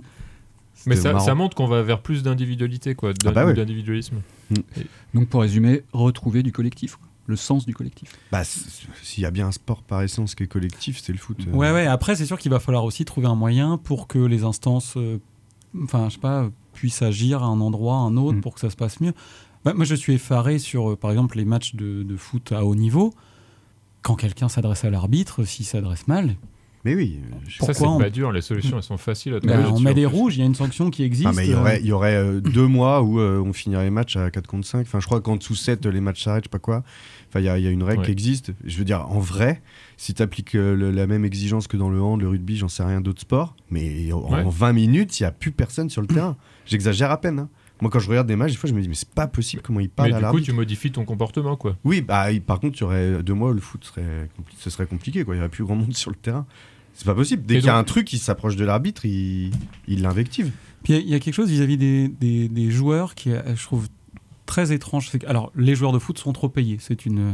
Mais 0.87 0.95
ça, 0.95 1.35
montre 1.35 1.55
qu'on 1.55 1.67
va 1.67 1.83
vers 1.83 2.01
plus 2.01 2.23
d'individualité, 2.23 2.95
quoi, 2.95 3.13
Ah 3.25 3.31
bah 3.31 3.45
ouais. 3.45 3.53
d'individualisme. 3.53 4.15
Et- 4.55 4.87
Donc 5.13 5.27
pour 5.29 5.41
résumer, 5.41 5.83
retrouver 5.93 6.41
du 6.41 6.51
collectif, 6.51 6.95
quoi. 6.95 7.07
le 7.27 7.35
sens 7.35 7.67
du 7.67 7.75
collectif. 7.75 8.13
Bah, 8.31 8.41
s'il 8.43 9.21
y 9.21 9.25
a 9.27 9.31
bien 9.31 9.47
un 9.47 9.51
sport 9.51 9.83
par 9.83 10.01
essence 10.01 10.33
qui 10.33 10.41
est 10.43 10.47
collectif, 10.47 10.99
c'est 11.03 11.11
le 11.13 11.19
foot. 11.19 11.37
euh. 11.47 11.51
Ouais, 11.55 11.71
ouais. 11.71 11.85
Après, 11.85 12.15
c'est 12.15 12.25
sûr 12.25 12.39
qu'il 12.39 12.49
va 12.49 12.59
falloir 12.59 12.83
aussi 12.83 13.05
trouver 13.05 13.27
un 13.27 13.35
moyen 13.35 13.77
pour 13.77 14.07
que 14.07 14.17
les 14.17 14.43
instances, 14.43 14.95
euh, 14.97 15.19
enfin, 15.83 16.09
je 16.09 16.15
sais 16.15 16.19
pas, 16.19 16.49
puissent 16.73 17.03
agir 17.03 17.43
à 17.43 17.45
un 17.45 17.61
endroit, 17.61 17.97
à 17.97 17.99
un 17.99 18.17
autre, 18.17 18.37
Mm. 18.39 18.41
pour 18.41 18.55
que 18.55 18.59
ça 18.59 18.71
se 18.71 18.75
passe 18.75 18.99
mieux. 19.01 19.13
Bah, 19.65 19.73
moi, 19.75 19.85
je 19.85 19.95
suis 19.95 20.13
effaré 20.13 20.57
sur, 20.59 20.91
euh, 20.91 20.95
par 20.95 21.11
exemple, 21.11 21.37
les 21.37 21.45
matchs 21.45 21.75
de, 21.75 22.03
de 22.03 22.15
foot 22.17 22.51
à 22.51 22.65
haut 22.65 22.75
niveau. 22.75 23.13
Quand 24.01 24.15
quelqu'un 24.15 24.49
s'adresse 24.49 24.83
à 24.85 24.89
l'arbitre, 24.89 25.43
s'il 25.43 25.65
s'adresse 25.65 26.07
mal. 26.07 26.35
Mais 26.83 26.95
oui. 26.95 27.19
Ça, 27.59 27.75
c'est 27.75 27.83
pas 27.85 28.09
dur, 28.09 28.31
les 28.31 28.41
solutions, 28.41 28.77
elles 28.77 28.81
sont 28.83 28.97
faciles 28.97 29.35
à 29.35 29.39
trouver 29.39 29.53
Bah, 29.53 29.59
on 29.59 29.65
là-dessus, 29.67 29.83
met 29.83 29.93
des 29.93 30.07
rouges, 30.07 30.37
il 30.37 30.39
y 30.39 30.41
a 30.41 30.47
une 30.47 30.55
sanction 30.55 30.89
qui 30.89 31.03
existe. 31.03 31.27
Ah, 31.29 31.33
mais 31.35 31.45
il 31.45 31.51
y 31.51 31.53
aurait, 31.53 31.75
euh, 31.75 31.79
il 31.81 31.85
y 31.85 31.91
aurait 31.91 32.15
euh, 32.15 32.41
deux 32.41 32.65
mois 32.65 33.03
où 33.03 33.19
euh, 33.19 33.39
on 33.39 33.53
finirait 33.53 33.83
les 33.83 33.91
matchs 33.91 34.15
à 34.17 34.31
4 34.31 34.47
contre 34.47 34.65
5. 34.65 34.79
Enfin, 34.81 34.99
je 34.99 35.05
crois 35.05 35.21
qu'en 35.21 35.35
dessous 35.35 35.53
7, 35.53 35.85
les 35.85 36.01
matchs 36.01 36.23
s'arrêtent, 36.23 36.45
je 36.45 36.47
sais 36.47 36.51
pas 36.51 36.57
quoi. 36.57 36.83
Enfin, 37.29 37.39
il 37.41 37.45
y, 37.45 37.49
a- 37.49 37.59
il 37.59 37.63
y 37.63 37.67
a 37.67 37.69
une 37.69 37.83
règle 37.83 37.99
Ouais. 37.99 38.05
qui 38.07 38.11
existe. 38.11 38.51
Je 38.63 38.75
veux 38.79 38.83
dire, 38.83 39.05
en 39.11 39.19
vrai, 39.19 39.61
si 39.97 40.15
tu 40.15 40.23
appliques 40.23 40.53
la 40.53 41.05
même 41.05 41.23
exigence 41.23 41.67
que 41.67 41.77
dans 41.77 41.91
le 41.91 42.01
hand, 42.01 42.19
le 42.19 42.27
rugby, 42.29 42.57
j'en 42.57 42.67
sais 42.67 42.81
rien 42.81 42.99
d'autres 42.99 43.21
sports, 43.21 43.55
mais 43.69 44.11
en, 44.11 44.21
Ouais. 44.33 44.41
en 44.41 44.49
20 44.49 44.73
minutes, 44.73 45.19
il 45.19 45.21
n'y 45.23 45.27
a 45.27 45.31
plus 45.31 45.51
personne 45.51 45.91
sur 45.91 46.01
le 46.01 46.07
terrain. 46.07 46.35
J'exagère 46.65 47.11
à 47.11 47.21
peine. 47.21 47.37
hein. 47.37 47.49
Moi, 47.81 47.89
quand 47.89 47.99
je 47.99 48.07
regarde 48.09 48.27
des 48.27 48.35
matchs, 48.35 48.51
des 48.51 48.57
fois, 48.57 48.69
je 48.69 48.73
me 48.75 48.81
dis, 48.81 48.87
mais 48.87 48.95
c'est 48.95 49.09
pas 49.09 49.27
possible 49.27 49.61
comment 49.63 49.79
ils 49.79 49.89
parlent 49.89 50.09
Mais 50.09 50.15
à 50.15 50.17
du 50.19 50.21
coup, 50.21 50.25
l'arbitre. 50.27 50.45
tu 50.45 50.53
modifies 50.53 50.91
ton 50.91 51.03
comportement, 51.03 51.55
quoi. 51.55 51.75
Oui, 51.83 52.01
bah, 52.01 52.27
par 52.45 52.59
contre, 52.59 52.77
il 52.77 52.81
y 52.81 52.83
aurait 52.83 53.23
deux 53.23 53.33
mois, 53.33 53.53
le 53.53 53.59
foot 53.59 53.83
serait, 53.83 54.29
compli- 54.39 54.53
ce 54.59 54.69
serait 54.69 54.85
compliqué. 54.85 55.23
Quoi. 55.25 55.33
Il 55.33 55.37
n'y 55.37 55.41
aurait 55.41 55.49
plus 55.49 55.63
grand 55.63 55.75
monde 55.75 55.93
sur 55.95 56.11
le 56.11 56.15
terrain. 56.15 56.45
C'est 56.93 57.05
pas 57.05 57.15
possible. 57.15 57.43
Dès 57.45 57.55
qu'il 57.55 57.65
y 57.65 57.69
a 57.69 57.77
un 57.77 57.83
truc 57.83 58.05
qui 58.05 58.17
s'approche 58.19 58.55
de 58.55 58.65
l'arbitre, 58.65 59.05
il 59.05 59.51
il 59.87 60.01
l'invective. 60.01 60.51
Puis 60.83 60.93
il 60.93 60.95
y 60.95 60.99
a- 60.99 61.01
il 61.01 61.09
y, 61.09 61.15
a 61.15 61.19
quelque 61.19 61.33
chose 61.33 61.49
vis-à-vis 61.49 61.77
des, 61.77 62.07
des- 62.07 62.47
des 62.49 62.69
joueurs 62.69 63.15
qui, 63.15 63.29
est, 63.31 63.55
je 63.55 63.63
trouve, 63.63 63.87
très 64.45 64.71
étrange. 64.73 65.09
Que- 65.11 65.25
alors, 65.25 65.51
les 65.55 65.73
joueurs 65.73 65.91
de 65.93 65.99
foot 65.99 66.17
sont 66.19 66.33
trop 66.33 66.49
payés. 66.49 66.77
C'est 66.79 67.05
une. 67.05 67.19
euh, 67.19 67.31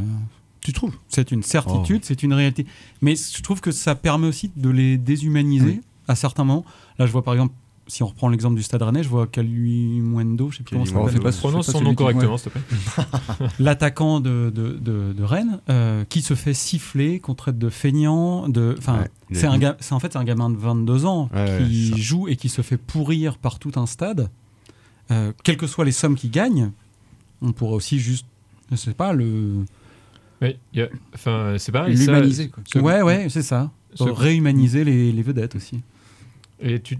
Tu 0.60 0.72
trouves? 0.72 0.94
C'est 1.08 1.30
une 1.30 1.42
certitude, 1.42 2.00
Oh. 2.02 2.06
c'est 2.06 2.22
une 2.22 2.32
réalité. 2.32 2.66
Mais 3.02 3.14
je 3.16 3.42
trouve 3.42 3.60
que 3.60 3.70
ça 3.70 3.94
permet 3.94 4.26
aussi 4.26 4.50
de 4.56 4.70
les 4.70 4.96
déshumaniser 4.98 5.64
Oui. 5.66 5.80
à 6.08 6.14
certains 6.14 6.44
moments. 6.44 6.64
Là, 6.98 7.06
je 7.06 7.12
vois 7.12 7.22
par 7.22 7.34
exemple, 7.34 7.54
si 7.88 8.02
on 8.02 8.06
reprend 8.06 8.28
l'exemple 8.28 8.54
du 8.56 8.62
Stade 8.62 8.82
Rennais, 8.82 9.02
je 9.02 9.08
vois 9.08 9.26
Kalui 9.26 10.00
Mwendo, 10.00 10.50
je 10.50 10.58
sais 10.58 10.62
plus 10.62 10.76
comment 10.76 10.84
ça 10.84 10.92
s'appelle. 11.12 11.32
Prononce 11.32 11.70
son 11.70 11.80
nom 11.80 11.94
correctement, 11.94 12.32
ouais. 12.32 12.38
s'il 12.38 12.52
te 12.52 12.58
plaît. 12.58 13.04
L'attaquant 13.58 14.20
de, 14.20 14.52
de, 14.54 14.72
de- 14.80 15.12
de 15.12 15.22
Rennes, 15.24 15.60
euh, 15.68 16.04
qui 16.08 16.22
se 16.22 16.34
fait 16.34 16.54
siffler, 16.54 17.18
qu'on 17.18 17.34
traite 17.34 17.58
de 17.58 17.68
feignant, 17.70 18.48
de. 18.48 18.74
Enfin, 18.78 18.98
Ouais, 19.30 19.36
c'est 19.36 19.46
un 19.46 19.58
ga- 19.58 19.76
c'est 19.80 19.94
en 19.94 20.00
fait 20.00 20.12
c'est 20.12 20.18
un 20.18 20.24
gamin 20.24 20.50
de 20.50 20.56
22 20.56 21.04
ans 21.06 21.28
Ouais, 21.34 21.58
qui 21.66 22.00
joue 22.00 22.28
et 22.28 22.36
qui 22.36 22.48
se 22.48 22.62
fait 22.62 22.76
pourrir 22.78 23.36
par 23.38 23.58
tout 23.58 23.72
un 23.76 23.86
stade. 23.86 24.30
Euh, 25.10 25.32
quelles 25.42 25.56
que 25.56 25.66
soient 25.66 25.84
les 25.86 25.92
sommes 25.92 26.14
qu'il 26.16 26.30
gagne, 26.30 26.70
on 27.42 27.52
pourrait 27.52 27.74
aussi 27.74 27.98
juste, 27.98 28.26
je 28.70 28.76
sais 28.76 28.92
pas, 28.94 29.12
le. 29.12 29.64
A- 30.42 30.46
enfin, 31.14 31.54
c'est 31.58 31.72
pareil. 31.72 31.96
ça- 31.96 32.12
L'humaniser, 32.12 32.48
quoi. 32.50 32.82
ouais, 32.82 33.02
ouais, 33.02 33.26
c'est 33.30 33.42
ça. 33.42 33.70
Réhumaniser 33.98 34.84
les, 34.84 35.10
les 35.10 35.22
vedettes 35.22 35.56
aussi. 35.56 35.80
Et 36.60 36.80
tu, 36.80 36.98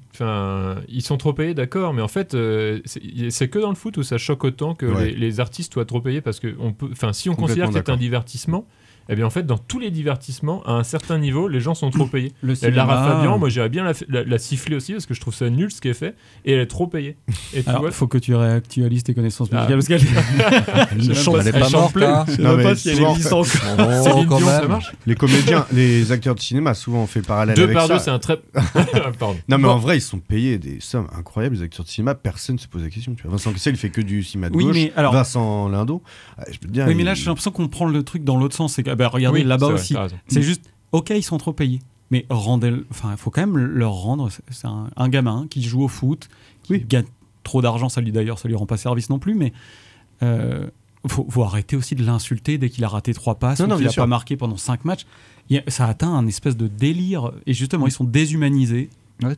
ils 0.88 1.02
sont 1.02 1.16
trop 1.16 1.32
payés, 1.32 1.52
d'accord, 1.54 1.92
mais 1.92 2.02
en 2.02 2.08
fait, 2.08 2.34
euh, 2.34 2.80
c'est 2.84 3.48
que 3.48 3.58
dans 3.58 3.70
le 3.70 3.74
foot 3.74 3.96
où 3.96 4.02
ça 4.02 4.16
choque 4.18 4.44
autant 4.44 4.74
que 4.74 4.86
Ouais. 4.86 5.06
les, 5.10 5.16
les 5.16 5.40
artistes 5.40 5.72
soient 5.72 5.84
trop 5.84 6.00
payés 6.00 6.20
parce 6.20 6.38
que 6.38 6.54
on 6.60 6.72
peut, 6.72 6.90
si 7.12 7.28
on 7.28 7.34
considère 7.34 7.68
que 7.68 7.74
c'est 7.74 7.88
un 7.90 7.96
divertissement, 7.96 8.66
eh 9.08 9.16
bien 9.16 9.26
en 9.26 9.30
fait, 9.30 9.44
dans 9.44 9.58
tous 9.58 9.78
les 9.78 9.90
divertissements, 9.90 10.62
à 10.64 10.72
un 10.72 10.84
certain 10.84 11.18
niveau, 11.18 11.48
les 11.48 11.60
gens 11.60 11.74
sont 11.74 11.90
trop 11.90 12.06
payés. 12.06 12.32
Le 12.42 12.54
Et 12.64 12.70
Lara 12.70 13.04
Fabian, 13.08 13.38
moi 13.38 13.48
j'irais 13.48 13.68
bien 13.68 13.84
la, 13.84 13.92
la- 14.08 14.24
la 14.24 14.38
siffler 14.38 14.76
aussi 14.76 14.92
parce 14.92 15.06
que 15.06 15.14
je 15.14 15.20
trouve 15.20 15.34
ça 15.34 15.48
nul 15.50 15.70
ce 15.70 15.80
qu'elle 15.80 15.94
fait 15.94 16.14
et 16.44 16.52
elle 16.52 16.60
est 16.60 16.66
trop 16.66 16.86
payée. 16.86 17.16
Et 17.54 17.62
tu 17.62 17.68
Alors, 17.68 17.80
vois, 17.82 17.90
il 17.90 17.94
faut 17.94 18.06
que 18.06 18.18
tu 18.18 18.34
réactualises 18.34 19.02
tes 19.04 19.14
connaissances 19.14 19.48
Ah. 19.52 19.66
musicales 19.74 19.76
parce 19.76 19.88
qu'elle 19.88 20.98
Je 20.98 21.12
sais 21.12 21.14
chante- 21.14 21.36
Elle 21.40 21.48
est 21.48 21.52
pas 21.52 21.68
chante 21.68 21.94
morte. 21.96 22.28
Je 22.30 22.32
sais 22.36 22.42
même 22.42 22.56
mais 22.56 22.62
pas 22.62 22.74
si 22.76 22.88
elle 22.90 22.96
souvent- 22.96 23.10
existe 23.14 23.32
encore. 23.32 23.46
Céline 24.04 24.26
quand 24.26 24.36
Dion, 24.38 24.46
même. 24.46 24.60
ça 24.62 24.68
marche 24.68 24.92
Les 25.06 25.14
comédiens, 25.14 25.66
les 25.72 26.12
acteurs 26.12 26.34
de 26.34 26.40
cinéma, 26.40 26.74
souvent 26.74 27.02
on 27.02 27.06
fait 27.06 27.22
parallèle 27.22 27.56
Deux 27.56 27.64
avec 27.64 27.76
par 27.76 27.86
ça. 27.86 27.94
deux, 27.94 28.00
c'est 28.00 28.10
un 28.10 28.18
très. 28.18 28.36
Pardon. 29.18 29.36
Non, 29.48 29.58
mais 29.58 29.64
Bon. 29.64 29.70
en 29.70 29.78
vrai, 29.78 29.96
ils 29.98 30.02
sont 30.02 30.18
payés 30.18 30.58
des 30.58 30.80
sommes 30.80 31.08
incroyables, 31.16 31.56
les 31.56 31.62
acteurs 31.62 31.84
de 31.84 31.90
cinéma. 31.90 32.14
Personne 32.14 32.56
ne 32.56 32.60
se 32.60 32.68
pose 32.68 32.82
la 32.82 32.90
question. 32.90 33.14
Tu 33.14 33.22
vois. 33.22 33.32
Vincent 33.32 33.52
Cassel, 33.52 33.74
il 33.74 33.78
fait 33.78 33.90
que 33.90 34.00
du 34.00 34.22
cinéma 34.22 34.50
de 34.50 34.56
Oui, 34.56 34.64
gauche. 34.64 34.74
mais 34.76 34.92
alors- 34.96 35.12
Vincent 35.12 35.68
Lindo, 35.68 36.02
ah, 36.38 36.44
je 36.50 36.58
peux 36.58 36.68
te 36.68 36.72
dire. 36.72 36.84
Oui, 36.86 36.94
mais 36.94 37.04
là, 37.04 37.14
j'ai 37.14 37.26
l'impression 37.26 37.50
qu'on 37.50 37.68
prend 37.68 37.86
le 37.86 38.02
truc 38.02 38.24
dans 38.24 38.36
l'autre 38.36 38.54
sens. 38.56 38.74
C'est 38.74 38.82
bah, 38.98 39.08
regardez, 39.08 39.40
Oui, 39.40 39.46
là-bas 39.46 39.68
aussi. 39.68 39.94
C'est 40.28 40.42
juste, 40.42 40.70
ok, 40.92 41.10
ils 41.10 41.22
sont 41.22 41.38
trop 41.38 41.52
payés. 41.52 41.80
Mais 42.10 42.24
rendez 42.30 42.72
enfin, 42.90 43.10
il 43.12 43.16
faut 43.18 43.30
quand 43.30 43.40
même 43.42 43.56
leur 43.58 43.92
rendre. 43.92 44.30
c'est- 44.50 44.66
un, 44.66 44.88
un 44.96 45.08
gamin 45.08 45.46
qui 45.50 45.62
joue 45.62 45.82
au 45.82 45.88
foot, 45.88 46.28
qui 46.62 46.72
Oui. 46.72 46.84
gagne 46.88 47.04
trop 47.44 47.60
d'argent. 47.62 47.88
Ça 47.90 48.00
lui, 48.00 48.12
d'ailleurs, 48.12 48.38
ça 48.38 48.48
lui 48.48 48.54
rend 48.56 48.64
pas 48.66 48.76
service 48.78 49.10
non 49.10 49.18
plus. 49.18 49.34
Mais 49.34 49.52
euh, 50.22 50.66
faut, 51.06 51.26
faut 51.28 51.42
arrêter 51.44 51.76
aussi 51.76 51.94
de 51.94 52.02
l'insulter 52.04 52.56
dès 52.58 52.70
qu'il 52.70 52.82
a 52.84 52.88
raté 52.88 53.12
trois 53.14 53.34
passes 53.34 53.60
Non, 53.60 53.66
ou 53.66 53.68
qu'il 53.72 53.78
bien 53.80 53.88
a 53.88 53.92
sûr. 53.92 54.02
pas 54.02 54.06
marqué 54.06 54.36
pendant 54.36 54.56
cinq 54.56 54.84
matchs. 54.86 55.06
A- 55.52 55.70
ça 55.70 55.86
atteint 55.86 56.12
un 56.12 56.26
espèce 56.26 56.56
de 56.56 56.66
délire. 56.66 57.30
Et 57.46 57.52
justement, 57.52 57.86
ils 57.86 57.92
sont 57.92 58.04
déshumanisés. 58.04 58.88
Ouais. 59.22 59.34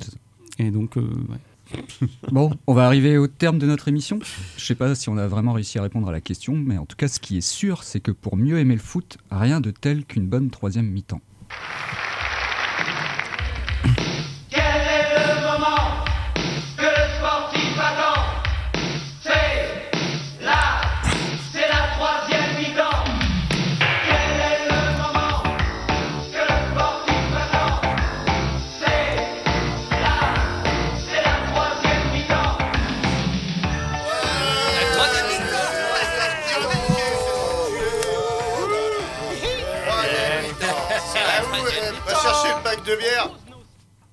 Et 0.59 0.71
donc, 0.71 0.97
euh, 0.97 1.01
ouais. 1.01 1.37
Bon, 2.33 2.53
on 2.67 2.75
va 2.75 2.87
arriver 2.87 3.19
au 3.19 3.27
terme 3.27 3.59
de 3.59 3.67
notre 3.67 3.89
émission. 3.89 4.19
Je 4.57 4.65
sais 4.65 4.75
pas 4.75 4.95
si 4.95 5.09
on 5.09 5.17
a 5.17 5.27
vraiment 5.27 5.53
réussi 5.53 5.79
à 5.79 5.83
répondre 5.83 6.09
à 6.09 6.13
la 6.13 6.21
question, 6.21 6.55
mais 6.55 6.79
en 6.79 6.87
tout 6.87 6.97
cas, 6.97 7.09
ce 7.09 7.21
qui 7.21 7.39
est 7.39 7.47
sûr, 7.47 7.83
c'est 7.83 8.01
que 8.01 8.11
pour 8.11 8.37
mieux 8.37 8.59
aimer 8.59 8.75
le 8.75 8.81
foot, 8.81 9.19
rien 9.31 9.61
de 9.61 9.71
tel 9.71 10.05
qu'une 10.05 10.27
bonne 10.27 10.51
troisième 10.51 10.87
mi-temps. 10.87 11.21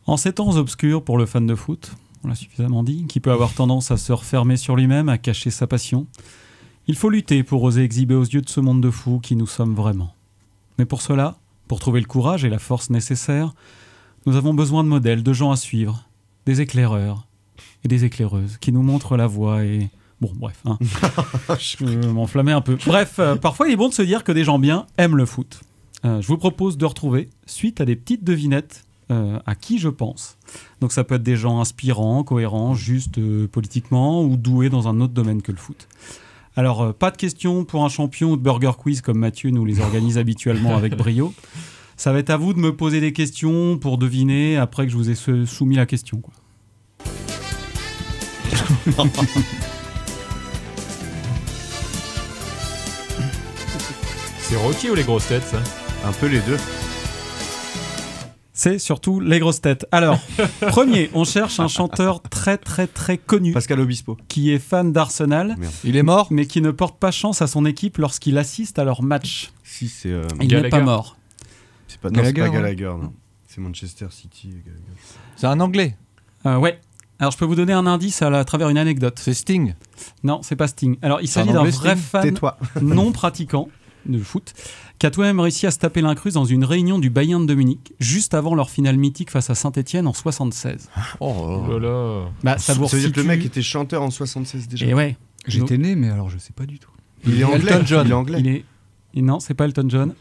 En 0.08 0.16
ces 0.16 0.32
temps 0.32 0.56
obscurs 0.56 1.04
pour 1.04 1.18
le 1.18 1.26
fan 1.26 1.46
de 1.46 1.54
foot, 1.54 1.92
on 2.24 2.30
l'a 2.30 2.36
suffisamment 2.36 2.82
dit, 2.82 3.06
qui 3.08 3.20
peut 3.20 3.32
avoir 3.32 3.54
tendance 3.54 3.92
à 3.92 3.98
se 3.98 4.14
refermer 4.14 4.56
sur 4.56 4.78
lui-même, 4.78 5.10
à 5.10 5.18
cacher 5.18 5.52
sa 5.52 5.68
passion, 5.68 6.08
il 6.88 6.96
faut 6.96 7.10
lutter 7.10 7.44
pour 7.44 7.62
oser 7.64 7.84
exhiber 7.84 8.16
aux 8.16 8.24
yeux 8.24 8.42
de 8.42 8.48
ce 8.48 8.62
monde 8.62 8.80
de 8.80 8.90
fous 8.90 9.20
qui 9.20 9.36
nous 9.36 9.46
sommes 9.46 9.76
vraiment. 9.76 10.16
Mais 10.80 10.86
pour 10.86 11.02
cela, 11.02 11.36
pour 11.68 11.82
trouver 11.82 12.00
le 12.00 12.06
courage 12.06 12.46
et 12.46 12.50
la 12.50 12.58
force 12.58 12.90
nécessaires, 12.90 13.54
nous 14.26 14.38
avons 14.38 14.54
besoin 14.54 14.86
de 14.86 14.88
modèles, 14.88 15.24
de 15.24 15.34
gens 15.34 15.52
à 15.52 15.58
suivre, 15.58 16.08
des 16.46 16.62
éclaireurs 16.62 17.28
et 17.84 17.90
des 17.90 18.06
éclaireuses 18.06 18.58
qui 18.60 18.72
nous 18.72 18.84
montrent 18.84 19.18
la 19.18 19.28
voie 19.28 19.66
et... 19.66 19.90
Bon, 20.22 20.32
bref, 20.34 20.62
hein. 20.66 20.80
je 21.60 21.86
vais 21.86 22.08
m'enflammer 22.08 22.54
un 22.54 22.62
peu. 22.62 22.78
Bref, 22.88 23.20
euh, 23.20 23.36
parfois 23.36 23.68
il 23.68 23.74
est 23.74 23.78
bon 23.78 23.90
de 23.90 23.94
se 23.94 24.02
dire 24.02 24.24
que 24.24 24.32
des 24.32 24.46
gens 24.46 24.58
bien 24.58 24.88
aiment 24.98 25.18
le 25.18 25.28
foot. 25.28 25.60
Euh, 26.06 26.22
je 26.22 26.28
vous 26.28 26.38
propose 26.38 26.78
de 26.78 26.86
retrouver, 26.86 27.30
suite 27.46 27.82
à 27.82 27.86
des 27.86 27.96
petites 27.96 28.24
devinettes, 28.24 28.87
euh, 29.10 29.40
à 29.46 29.56
qui 29.56 29.78
je 29.78 29.90
pense. 29.90 30.38
Donc 30.82 30.92
ça 30.92 31.04
peut 31.04 31.16
être 31.16 31.24
des 31.24 31.38
gens 31.38 31.62
inspirants, 31.62 32.24
cohérents, 32.24 32.74
justes 32.74 33.18
euh, 33.20 33.48
politiquement 33.48 34.24
ou 34.24 34.36
doués 34.36 34.70
dans 34.70 34.88
un 34.88 35.00
autre 35.00 35.14
domaine 35.14 35.42
que 35.42 35.52
le 35.52 35.58
foot. 35.58 35.88
Alors, 36.58 36.82
euh, 36.82 36.92
pas 36.92 37.12
de 37.12 37.18
questions 37.18 37.64
pour 37.66 37.86
un 37.86 37.90
champion 37.90 38.36
de 38.36 38.42
Burger 38.42 38.72
Quiz 38.78 39.02
comme 39.02 39.20
Mathieu 39.20 39.52
nous 39.52 39.64
les 39.64 39.80
organise 39.80 40.18
habituellement 40.18 40.76
avec 40.76 40.98
brio. 40.98 41.34
Ça 41.96 42.12
va 42.12 42.20
être 42.20 42.32
à 42.32 42.38
vous 42.38 42.54
de 42.54 42.60
me 42.60 42.76
poser 42.76 43.00
des 43.00 43.14
questions 43.14 43.78
pour 43.78 43.98
deviner 43.98 44.58
après 44.58 44.86
que 44.86 44.92
je 44.92 44.98
vous 44.98 45.10
ai 45.10 45.46
soumis 45.46 45.76
la 45.76 45.86
question. 45.86 46.20
quoi. 46.20 46.34
C'est 54.42 54.56
Rocky 54.56 54.90
ou 54.90 54.96
les 54.96 55.04
grosses 55.04 55.28
têtes, 55.28 55.44
ça? 55.44 55.62
Un 56.06 56.12
peu 56.14 56.28
les 56.28 56.40
deux. 56.40 56.58
C'est 58.60 58.80
surtout 58.80 59.20
les 59.20 59.38
grosses 59.40 59.62
têtes. 59.62 59.86
Alors, 59.92 60.18
premier, 60.62 61.12
on 61.14 61.24
cherche 61.26 61.60
un 61.60 61.68
chanteur 61.68 62.24
très 62.24 62.58
très 62.58 62.88
très 62.88 63.20
connu. 63.20 63.52
Pascal 63.54 63.80
Obispo. 63.80 64.18
Qui 64.30 64.52
est 64.52 64.58
fan 64.58 64.92
d'Arsenal. 64.92 65.56
Il 65.84 65.96
est 65.96 66.02
mort 66.02 66.28
Mais 66.32 66.48
qui 66.48 66.60
ne 66.62 66.72
porte 66.72 66.98
pas 66.98 67.12
chance 67.12 67.44
à 67.44 67.48
son 67.48 67.66
équipe 67.68 68.00
lorsqu'il 68.00 68.36
assiste 68.40 68.80
à 68.80 68.84
leur 68.84 69.04
match. 69.04 69.52
Si, 69.64 69.88
c'est. 69.88 70.10
euh, 70.10 70.24
Il 70.42 70.48
n'est 70.48 70.70
pas 70.70 70.82
mort. 70.82 71.18
C'est 71.88 72.00
pas, 72.02 72.10
non, 72.10 72.16
c'est 72.24 72.34
Gallagher, 72.34 72.42
pas 72.42 72.48
hein. 72.48 72.62
Gallagher, 72.62 72.94
non. 73.00 73.14
C'est 73.46 73.62
Manchester 73.62 74.08
City. 74.10 74.50
Gallagher. 74.66 74.84
C'est 75.36 75.46
un 75.48 75.60
anglais. 75.60 75.96
Euh, 76.48 76.58
ouais. 76.58 76.80
Alors, 77.20 77.32
je 77.32 77.38
peux 77.38 77.46
vous 77.46 77.56
donner 77.56 77.74
un 77.74 77.86
indice 77.86 78.22
à, 78.24 78.30
la- 78.32 78.40
à 78.40 78.44
travers 78.44 78.70
une 78.70 78.78
anecdote. 78.80 79.20
C'est 79.22 79.34
Sting 79.36 79.76
Non, 80.24 80.42
c'est 80.44 80.56
pas 80.56 80.68
Sting. 80.68 80.98
Alors, 81.04 81.22
il 81.22 81.28
s'agit 81.28 81.52
d'un 81.54 81.64
vrai 81.64 81.92
Sting 81.96 82.04
fan 82.04 82.22
Tais-toi. 82.24 82.58
non 82.82 83.12
pratiquant 83.12 83.70
de 84.08 84.20
foot 84.20 84.54
qui 85.00 85.06
a 85.06 85.12
tout 85.12 85.22
de 85.22 85.26
même 85.26 85.40
réussi 85.40 85.68
à 85.68 85.72
se 85.72 85.78
taper 85.78 86.02
l'incruse 86.02 86.34
dans 86.34 86.46
une 86.46 86.64
réunion 86.64 87.00
du 87.00 87.10
Bayern 87.10 87.46
de 87.46 87.54
Munich 87.54 87.94
juste 88.00 88.34
avant 88.34 88.56
leur 88.56 88.70
finale 88.70 88.98
mythique 88.98 89.30
face 89.32 89.50
à 89.50 89.56
Saint-Etienne 89.56 90.08
en 90.08 90.14
76. 90.14 90.90
Oh, 91.20 91.64
là 91.70 91.80
là. 91.80 92.26
Bah, 92.44 92.58
ça 92.58 92.74
vous 92.74 92.88
Ça 92.88 92.98
veut 92.98 93.04
dire 93.04 93.12
que 93.12 93.20
le 93.20 93.26
mec 93.26 93.46
était 93.46 93.62
chanteur 93.62 94.02
en 94.02 94.10
76 94.10 94.68
déjà. 94.68 94.86
Et 94.86 94.94
ouais. 94.94 95.18
J'étais 95.48 95.78
né, 95.78 95.96
mais 95.96 96.10
alors 96.10 96.30
je 96.30 96.38
sais 96.38 96.54
pas 96.54 96.66
du 96.66 96.80
tout. 96.80 96.92
Il 97.26 97.40
est 97.40 97.44
anglais. 97.44 97.72
Elton 97.72 97.86
John. 97.86 98.08
Il 98.08 98.12
est 98.12 98.14
anglais. 98.14 98.40
Il 98.40 98.48
est... 98.48 99.22
non, 99.22 99.40
c'est 99.40 99.54
pas 99.54 99.66
Elton 99.66 99.88
John. 99.88 100.14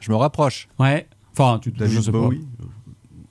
Je 0.00 0.10
me 0.10 0.16
rapproche. 0.16 0.68
Ouais. 0.78 1.06
Enfin, 1.32 1.60
tu 1.62 1.72
je 1.78 2.00
sais 2.00 2.12
pas. 2.12 2.28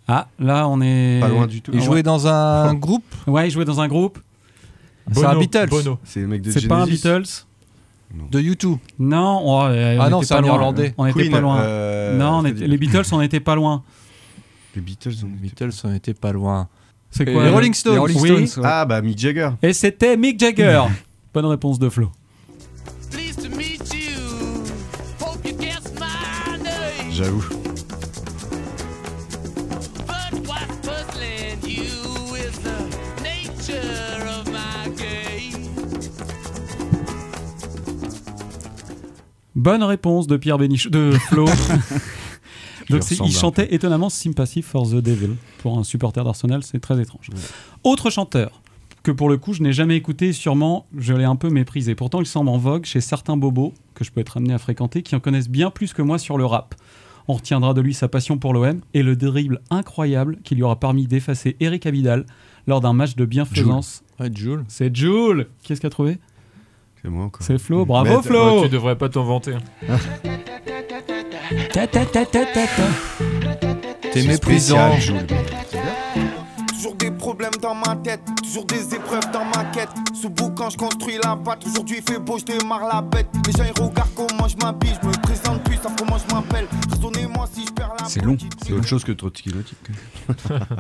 Ah, 0.08 0.28
là, 0.40 0.68
on 0.68 0.82
est. 0.82 1.20
Pas 1.20 1.28
loin 1.28 1.46
du 1.46 1.62
tout. 1.62 1.72
Il 1.74 1.80
Ah 1.80 1.84
jouait 1.84 1.96
ouais. 1.98 2.04
dans 2.04 2.28
un 2.28 2.74
groupe 2.76 3.04
Ouais, 3.28 3.48
il 3.48 3.52
jouait 3.52 3.66
dans 3.66 3.80
un 3.80 3.88
groupe. 3.88 4.20
C'est 5.12 5.26
un 5.26 5.38
Beatles. 5.38 5.70
C'est 6.04 6.22
le 6.22 6.28
mec 6.28 6.42
de 6.42 6.52
C'est 6.52 6.68
pas 6.68 6.82
un. 6.82 6.88
Beatles. 6.88 7.46
De 8.32 8.40
U2. 8.40 8.78
Non, 9.00 9.42
oh, 9.44 9.64
euh, 9.66 9.98
on 9.98 10.02
Ah 10.02 10.10
non, 10.10 10.18
était 10.18 10.28
c'est 10.28 10.34
pas 10.34 10.40
un 10.40 10.42
loin. 10.42 10.54
Irlandais. 10.56 10.94
On 10.98 11.12
pas 11.12 11.40
loin. 11.42 11.60
euh, 11.62 12.18
non, 12.18 12.40
on 12.40 12.44
c'est 12.44 12.50
était- 12.52 12.68
les 12.68 12.78
Beatles, 12.78 13.02
on 13.12 13.22
était 13.22 13.40
pas 13.40 13.56
loin. 13.56 13.84
Les 14.76 14.82
Beatles. 14.82 15.10
ont- 15.24 15.30
Les 15.42 15.50
Beatles, 15.50 15.70
on 15.84 15.94
était 15.94 16.14
pas 16.14 16.32
loin. 16.32 16.68
C'est 17.12 17.26
quoi 17.26 17.44
les 17.44 17.50
le- 17.50 17.56
Rolling 17.56 17.74
Stones. 17.74 17.94
Les 17.94 18.00
Rolling 18.00 18.18
Stones, 18.48 18.64
ouais. 18.64 18.70
Ah 18.72 18.86
bah 18.86 19.02
Mick 19.02 19.18
Jagger. 19.18 19.50
Et 19.62 19.74
c'était 19.74 20.16
Mick 20.18 20.40
Jagger. 20.40 20.84
Bonne 21.34 21.46
réponse 21.46 21.80
de 21.80 21.90
Flo. 21.90 22.12
J'avoue. 27.12 27.59
Bonne 39.70 39.84
réponse 39.84 40.26
de 40.26 40.36
Pierre 40.36 40.58
Bénichou, 40.58 40.90
de 40.90 41.12
Flo. 41.28 41.46
Donc 42.90 43.04
il 43.12 43.32
chantait 43.32 43.72
étonnamment 43.72 44.10
Sympathy 44.10 44.64
for 44.64 44.90
the 44.90 44.96
Devil. 44.96 45.36
Pour 45.60 45.78
un 45.78 45.84
supporter 45.84 46.24
d'Arsenal, 46.24 46.64
c'est 46.64 46.80
très 46.80 47.00
étrange. 47.00 47.30
Autre 47.84 48.10
chanteur 48.10 48.64
que 49.04 49.12
pour 49.12 49.30
le 49.30 49.38
coup 49.38 49.54
je 49.54 49.62
n'ai 49.62 49.72
jamais 49.72 49.96
écouté, 49.96 50.34
sûrement 50.34 50.88
je 50.98 51.14
l'ai 51.14 51.24
un 51.24 51.36
peu 51.36 51.52
méprisé. 51.52 51.94
Pourtant 51.94 52.20
il 52.20 52.26
semble 52.26 52.50
en 52.50 52.58
vogue 52.58 52.86
chez 52.86 53.00
certains 53.00 53.38
bobos 53.38 53.76
que 53.94 54.04
je 54.04 54.10
peux 54.10 54.22
être 54.22 54.38
amené 54.38 54.56
à 54.56 54.58
fréquenter 54.58 55.04
qui 55.04 55.16
en 55.16 55.20
connaissent 55.20 55.50
bien 55.50 55.70
plus 55.70 55.94
que 55.94 56.02
moi 56.02 56.18
sur 56.18 56.40
le 56.40 56.46
rap. 56.46 56.74
On 57.28 57.34
retiendra 57.34 57.76
de 57.76 57.82
lui 57.82 57.94
sa 57.94 58.08
passion 58.08 58.40
pour 58.40 58.54
l'OM 58.54 58.82
et 58.96 59.04
le 59.04 59.16
dribble 59.16 59.62
incroyable 59.70 60.40
qui 60.44 60.56
lui 60.56 60.64
aura 60.64 60.80
permis 60.80 61.06
d'effacer 61.06 61.58
Eric 61.60 61.86
Abidal 61.86 62.26
lors 62.66 62.82
d'un 62.82 62.94
match 62.94 63.16
de 63.16 63.26
bienfaisance. 63.26 64.02
Ouais, 64.20 64.32
Jules. 64.34 64.66
C'est 64.68 64.96
Jules 64.96 65.48
Qu'est-ce 65.62 65.80
qu'il 65.80 65.88
a 65.88 65.92
trouvé? 65.92 66.18
C'est 67.02 67.10
moi 67.10 67.26
encore. 67.26 67.42
C'est 67.46 67.58
Flo, 67.58 67.86
bravo 67.86 68.18
Mais- 68.18 68.22
Flo 68.24 68.56
Ouais, 68.58 68.64
tu 68.64 68.70
devrais 68.70 68.98
pas 68.98 69.10
t'en 69.10 69.24
vanter. 69.24 69.56
Ta, 71.74 71.88
ta, 71.88 72.06
ta. 72.06 72.26
T'es 74.12 74.24
méprisant. 74.24 74.92
Toujours 76.68 76.96
des 76.96 77.12
problèmes 77.12 77.52
dans 77.62 77.76
ma 77.76 77.96
tête, 77.98 78.22
toujours 78.44 78.66
des 78.66 78.96
épreuves 78.96 79.32
dans 79.32 79.46
ma 79.46 79.66
quête. 79.66 79.90
Sous 80.20 80.30
bout 80.30 80.50
quand 80.52 80.70
je 80.70 80.78
construis 80.78 81.18
la 81.24 81.36
patte, 81.36 81.66
aujourd'hui 81.68 81.98
il 82.00 82.04
fait 82.14 82.20
beau, 82.20 82.38
je 82.38 82.46
démarre 82.46 82.88
la 82.92 83.02
bête. 83.02 83.28
Les 83.46 83.52
gens 83.54 83.64
ils 83.76 83.82
regardent 83.82 84.10
comment 84.16 84.48
je 84.48 84.58
m'habille, 84.58 84.94
je 85.02 85.08
me 85.08 85.14
présente 85.22 85.64
plus, 85.64 85.76
savent 85.76 85.96
comment 85.98 86.18
je 86.18 86.34
m'appelle. 86.34 86.66
Raisonnez-moi 86.92 87.46
si 87.54 87.66
je 87.66 87.72
perds 87.72 87.94
la 88.00 88.06
C'est 88.06 88.22
long. 88.24 88.38
C'est 88.66 88.74
autre 88.74 88.88
chose 88.88 89.04
que 89.04 89.12
Trotsky 89.12 89.50
Nautique. 89.54 89.78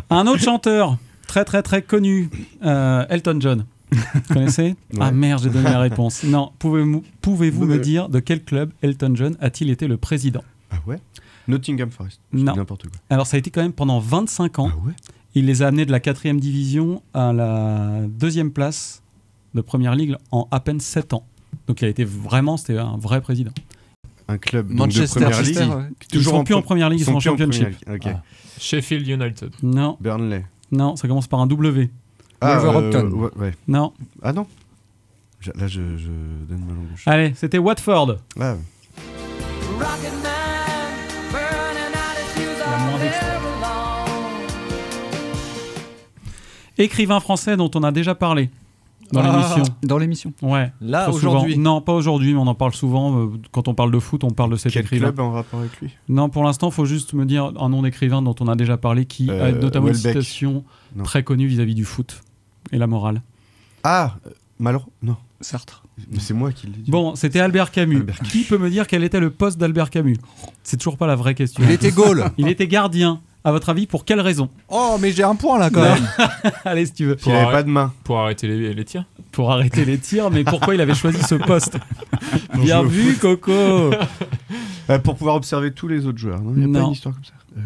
Un 0.09 0.27
autre 0.27 0.41
chanteur 0.41 0.97
très 1.27 1.45
très 1.45 1.61
très 1.61 1.81
connu, 1.81 2.29
euh, 2.65 3.05
Elton 3.09 3.37
John. 3.39 3.65
Vous 3.91 4.34
connaissez 4.34 4.76
Ah 4.99 5.11
merde, 5.11 5.44
j'ai 5.44 5.49
donné 5.49 5.70
la 5.70 5.80
réponse. 5.80 6.24
Non, 6.24 6.52
pouvez-vous 6.60 7.66
me 7.66 7.78
dire 7.80 8.10
de 8.10 8.20
quel 8.20 8.44
club 8.44 8.72
Elton 8.82 9.11
John 9.16 9.36
a-t-il 9.40 9.70
été 9.70 9.88
le 9.88 9.98
président? 9.98 10.44
Ah 10.72 10.78
ouais? 10.86 10.99
Nottingham 11.48 11.90
Forest. 11.90 12.20
Non. 12.32 12.56
N'importe 12.56 12.84
quoi. 12.84 12.99
Alors 13.10 13.26
ça 13.26 13.36
a 13.36 13.40
été 13.40 13.49
quand 13.49 13.61
même 13.61 13.74
pendant 13.74 13.99
25 13.99 14.60
ans. 14.60 14.70
Ah 14.72 14.78
ouais? 14.86 14.94
Il 15.36 15.45
les 15.45 15.61
a 15.64 15.68
amenés 15.68 15.86
de 15.86 15.91
la 15.91 15.99
quatrième 15.99 16.40
division 16.40 17.02
à 17.14 17.34
la 17.34 18.02
deuxième 18.07 18.52
place 18.52 19.02
de 19.56 19.61
Première 19.61 19.95
Ligue 19.95 20.16
en 20.32 20.48
à 20.52 20.60
peine 20.60 20.80
7 20.80 21.14
ans. 21.14 21.24
Donc 21.68 21.82
il 21.82 21.86
a 21.86 21.88
été 21.88 22.03
vraiment, 22.03 22.57
c'était 22.57 22.78
un 22.78 22.98
vrai 22.98 23.22
président. 23.22 23.52
Un 24.28 24.38
club 24.38 24.70
Manchester 24.70 25.20
de 25.22 25.26
première 25.26 25.40
Manchester, 25.40 25.64
ligue. 25.66 25.74
ouais. 25.76 25.84
Ils 26.14 26.24
sont 26.24 26.44
plus 26.44 26.53
en 26.53 26.61
première 26.61 26.90
ligue, 26.90 26.99
ils 26.99 27.06
sont 27.06 27.16
en 27.16 27.20
plus 27.20 27.30
en 27.30 27.32
championship. 27.32 27.68
ligue. 27.68 27.78
Ok. 27.95 28.02
Ah. 28.06 28.22
Sheffield 28.60 29.07
United. 29.07 29.52
Non, 29.64 29.98
Burnley. 29.99 30.45
non, 30.72 30.95
ça 30.95 31.07
commence 31.07 31.28
par 31.28 31.40
un 31.40 31.48
W. 31.48 31.90
Ah, 32.41 32.57
Wolverhampton. 32.60 33.07
euh, 33.11 33.16
ouais, 33.16 33.30
ouais. 33.38 33.53
Non. 33.68 33.94
Ah 34.22 34.34
non 34.34 34.48
Je- 35.40 35.52
Là, 35.52 35.68
je, 35.68 35.82
je 35.98 36.07
donne 36.48 36.60
ma 36.68 36.74
langue. 36.74 36.88
Allez, 37.06 37.34
c'était 37.36 37.57
Watford. 37.57 38.18
Ah. 38.40 38.56
Écrivain 46.78 47.20
français 47.20 47.57
dont 47.57 47.70
on 47.76 47.84
a 47.84 47.91
déjà 47.91 48.16
parlé 48.16 48.49
dans 49.11 49.22
Ah. 49.22 49.32
l'émission. 49.32 49.64
Dans 49.84 49.98
l'émission. 49.98 50.34
Ouais. 50.41 50.72
Là, 50.82 51.10
aujourd'hui. 51.10 51.57
Non, 51.57 51.82
pas 51.82 51.94
aujourd'hui, 51.94 52.34
mais 52.34 52.40
on 52.40 52.48
en 52.48 52.56
parle 52.56 52.74
souvent. 52.74 53.20
euh, 53.20 53.28
Quand 53.52 53.68
on 53.68 53.74
parle 53.74 53.91
de 53.91 53.99
foot, 53.99 54.24
on 54.24 54.30
parle 54.30 54.52
de 54.52 54.56
cet 54.56 54.72
quel 54.74 54.84
écrivain. 54.84 55.07
club 55.07 55.20
en 55.20 55.32
rapport 55.32 55.60
avec 55.60 55.78
lui? 55.82 55.90
Non, 56.07 56.30
pour 56.30 56.44
l'instant, 56.44 56.70
il 56.70 56.74
faut 56.74 56.86
juste 56.86 57.14
me 57.14 57.26
dire 57.26 57.52
un 57.60 57.70
nom 57.70 57.82
d'écrivain 57.82 58.22
dont 58.22 58.36
on 58.40 58.48
a 58.48 58.56
déjà 58.56 58.78
parlé 58.78 59.06
qui 59.06 59.30
a 59.30 59.34
Euh, 59.34 59.61
notamment 59.61 59.88
une 59.90 59.94
citation 59.95 60.64
Non. 60.95 61.03
très 61.03 61.24
connue 61.24 61.48
vis-à-vis 61.48 61.76
du 61.76 61.86
foot 61.86 62.22
et 62.71 62.77
la 62.77 62.87
morale. 62.87 63.21
Ah 63.83 64.15
Malraux 64.59 64.91
Non. 65.01 65.15
Sartre. 65.41 65.83
Mais 66.11 66.19
c'est 66.19 66.33
moi 66.33 66.51
qui 66.51 66.67
l'ai 66.67 66.73
dit. 66.73 66.91
Bon, 66.91 67.15
c'était 67.15 67.39
Albert 67.39 67.71
Camus. 67.71 67.97
Albert 67.97 68.17
Camus. 68.17 68.29
Qui 68.31 68.43
peut 68.43 68.57
me 68.57 68.69
dire 68.69 68.87
quel 68.87 69.03
était 69.05 69.19
le 69.21 69.29
poste 69.29 69.57
d'Albert 69.57 69.89
Camus? 69.89 70.17
C'est 70.63 70.77
toujours 70.77 70.97
pas 70.97 71.07
la 71.07 71.15
vraie 71.15 71.33
question. 71.35 71.63
Il 71.63 71.71
était 71.71 71.91
goal. 71.91 72.25
Il 72.37 72.47
était 72.49 72.67
gardien. 72.67 73.21
À 73.45 73.53
votre 73.53 73.69
avis, 73.69 73.87
pour 73.87 74.03
quelle 74.03 74.19
raison? 74.19 74.49
Oh, 74.67 74.97
mais 74.99 75.13
j'ai 75.13 75.23
un 75.23 75.35
point 75.35 75.57
là 75.57 75.69
quand 75.69 75.81
Non. 75.81 75.93
même. 75.93 76.07
Allez, 76.65 76.85
si 76.87 76.93
tu 76.93 77.05
veux. 77.05 77.17
Il 77.25 77.31
avait 77.31 77.51
pas 77.51 77.63
de 77.63 77.69
main. 77.69 77.93
Pour 78.03 78.19
arrêter 78.19 78.47
les, 78.49 78.73
les 78.73 78.83
tirs. 78.85 79.05
Pour 79.31 79.49
arrêter 79.53 79.85
les 79.85 79.97
tirs, 79.97 80.29
mais 80.29 80.43
pourquoi 80.43 80.75
il 80.75 80.81
avait 80.81 80.93
choisi 80.93 81.21
ce 81.23 81.35
poste? 81.35 81.77
Non, 82.53 82.61
Bien 82.63 82.83
vu, 82.83 83.15
Coco 83.15 83.51
Euh, 84.89 84.99
pour 84.99 85.15
pouvoir 85.15 85.35
observer 85.35 85.71
tous 85.71 85.87
les 85.87 86.05
autres 86.05 86.17
joueurs. 86.17 86.41
Non, 86.41 86.51
il 86.55 86.65
n'y 86.67 86.75
a 86.77 86.79
pas 86.81 86.85
une 86.85 86.91
histoire 86.91 87.15
comme 87.15 87.23
ça. 87.23 87.31
Euh, 87.57 87.61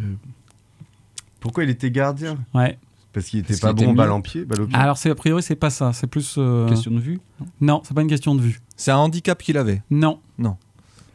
pourquoi 1.40 1.64
il 1.64 1.70
était 1.72 1.90
gardien? 1.90 2.38
Ouais. 2.54 2.78
Parce 3.14 3.28
qu'il 3.28 3.40
était 3.40 3.50
Parce 3.50 3.60
pas 3.62 3.74
qu'il 3.74 3.86
bon 3.88 3.94
balle 3.94 4.12
en 4.12 4.22
pied, 4.22 4.44
balle 4.44 4.62
au 4.62 4.68
pied. 4.68 4.76
Alors, 4.76 4.98
c'est 4.98 5.10
a 5.10 5.16
priori, 5.16 5.44
c'est 5.44 5.56
pas 5.56 5.70
ça. 5.70 5.94
C'est 5.94 6.08
plus. 6.08 6.36
euh, 6.38 6.68
Question 6.68 6.92
de 6.92 7.00
vue 7.00 7.20
Non, 7.62 7.82
c'est 7.86 7.94
pas 7.94 8.02
une 8.02 8.08
question 8.08 8.34
de 8.36 8.42
vue. 8.42 8.60
C'est 8.76 8.92
un 8.92 8.98
handicap 8.98 9.42
qu'il 9.42 9.58
avait? 9.58 9.82
Non. 9.92 10.20
Non. 10.40 10.58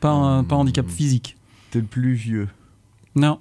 Pas 0.00 0.10
un, 0.10 0.44
pas 0.44 0.54
un 0.54 0.58
handicap 0.60 0.88
physique. 0.88 1.36
T'es 1.70 1.82
plus 1.82 2.14
vieux. 2.14 2.48
Non. 3.16 3.40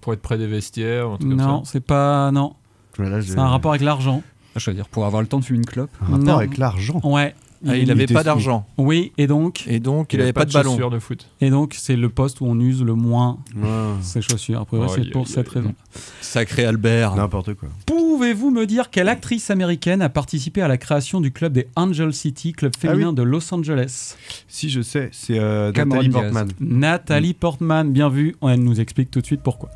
Pour 0.00 0.14
être 0.14 0.22
près 0.22 0.38
des 0.38 0.46
vestiaires, 0.46 1.08
un 1.10 1.16
truc 1.18 1.30
Non, 1.32 1.64
c'est 1.64 1.80
pas. 1.84 2.30
Non. 2.32 2.54
Voilà, 2.96 3.20
C'est 3.20 3.38
un 3.38 3.46
rapport 3.48 3.72
avec 3.72 3.82
l'argent. 3.82 4.22
Ah, 4.54 4.58
je 4.58 4.70
veux 4.70 4.74
dire, 4.74 4.88
pour 4.88 5.04
avoir 5.04 5.20
le 5.22 5.28
temps 5.28 5.38
de 5.38 5.44
fumer 5.44 5.58
une 5.58 5.66
clope. 5.66 5.90
Un 6.00 6.04
rapport 6.06 6.18
Non. 6.18 6.36
avec 6.38 6.56
l'argent. 6.56 7.00
Ouais. 7.04 7.34
Ah, 7.66 7.76
il 7.76 7.90
avait 7.90 8.04
était 8.04 8.14
pas 8.14 8.22
d'argent. 8.22 8.66
Oui, 8.78 9.12
et 9.18 9.26
donc. 9.26 9.64
Et 9.66 9.80
donc, 9.80 10.12
il, 10.12 10.16
Il 10.16 10.20
avait 10.20 10.28
avait 10.28 10.32
pas 10.32 10.44
de 10.44 10.52
ballon. 10.52 10.70
chaussures 10.70 10.90
de 10.90 10.98
foot. 11.00 11.28
Et 11.40 11.50
donc, 11.50 11.74
c'est 11.76 11.96
le 11.96 12.08
poste 12.08 12.40
où 12.40 12.46
on 12.46 12.58
use 12.60 12.82
le 12.82 12.94
moins 12.94 13.38
Ah, 13.64 13.94
ses 14.00 14.22
chaussures. 14.22 14.60
A 14.60 14.64
priori, 14.64 14.88
Aïe, 14.88 15.02
c'est 15.04 15.10
pour 15.10 15.26
cette 15.26 15.48
raison. 15.48 15.74
Sacré 16.20 16.64
Albert. 16.64 17.16
N'importe 17.16 17.54
quoi. 17.54 17.68
Pouvez-vous 17.86 18.50
me 18.50 18.64
dire 18.66 18.90
quelle 18.90 19.08
actrice 19.08 19.50
américaine 19.50 20.02
a 20.02 20.08
participé 20.08 20.62
à 20.62 20.68
la 20.68 20.76
création 20.76 21.20
du 21.20 21.32
club 21.32 21.52
des 21.52 21.66
Angel 21.74 22.12
City, 22.12 22.52
club 22.52 22.72
Ah 22.76 22.80
féminin 22.80 23.08
oui. 23.08 23.14
de 23.16 23.22
Los 23.22 23.52
Angeles? 23.52 24.14
Si 24.46 24.70
je 24.70 24.80
sais, 24.80 25.08
c'est 25.12 25.38
euh, 25.38 25.72
Nathalie 25.72 26.08
Diaz. 26.10 26.22
Portman. 26.22 26.48
Nathalie 26.60 27.34
Portman, 27.34 27.90
bien 27.92 28.08
vu. 28.08 28.36
Elle 28.42 28.62
nous 28.62 28.80
explique 28.80 29.10
tout 29.10 29.20
de 29.20 29.26
suite 29.26 29.42
pourquoi. 29.42 29.68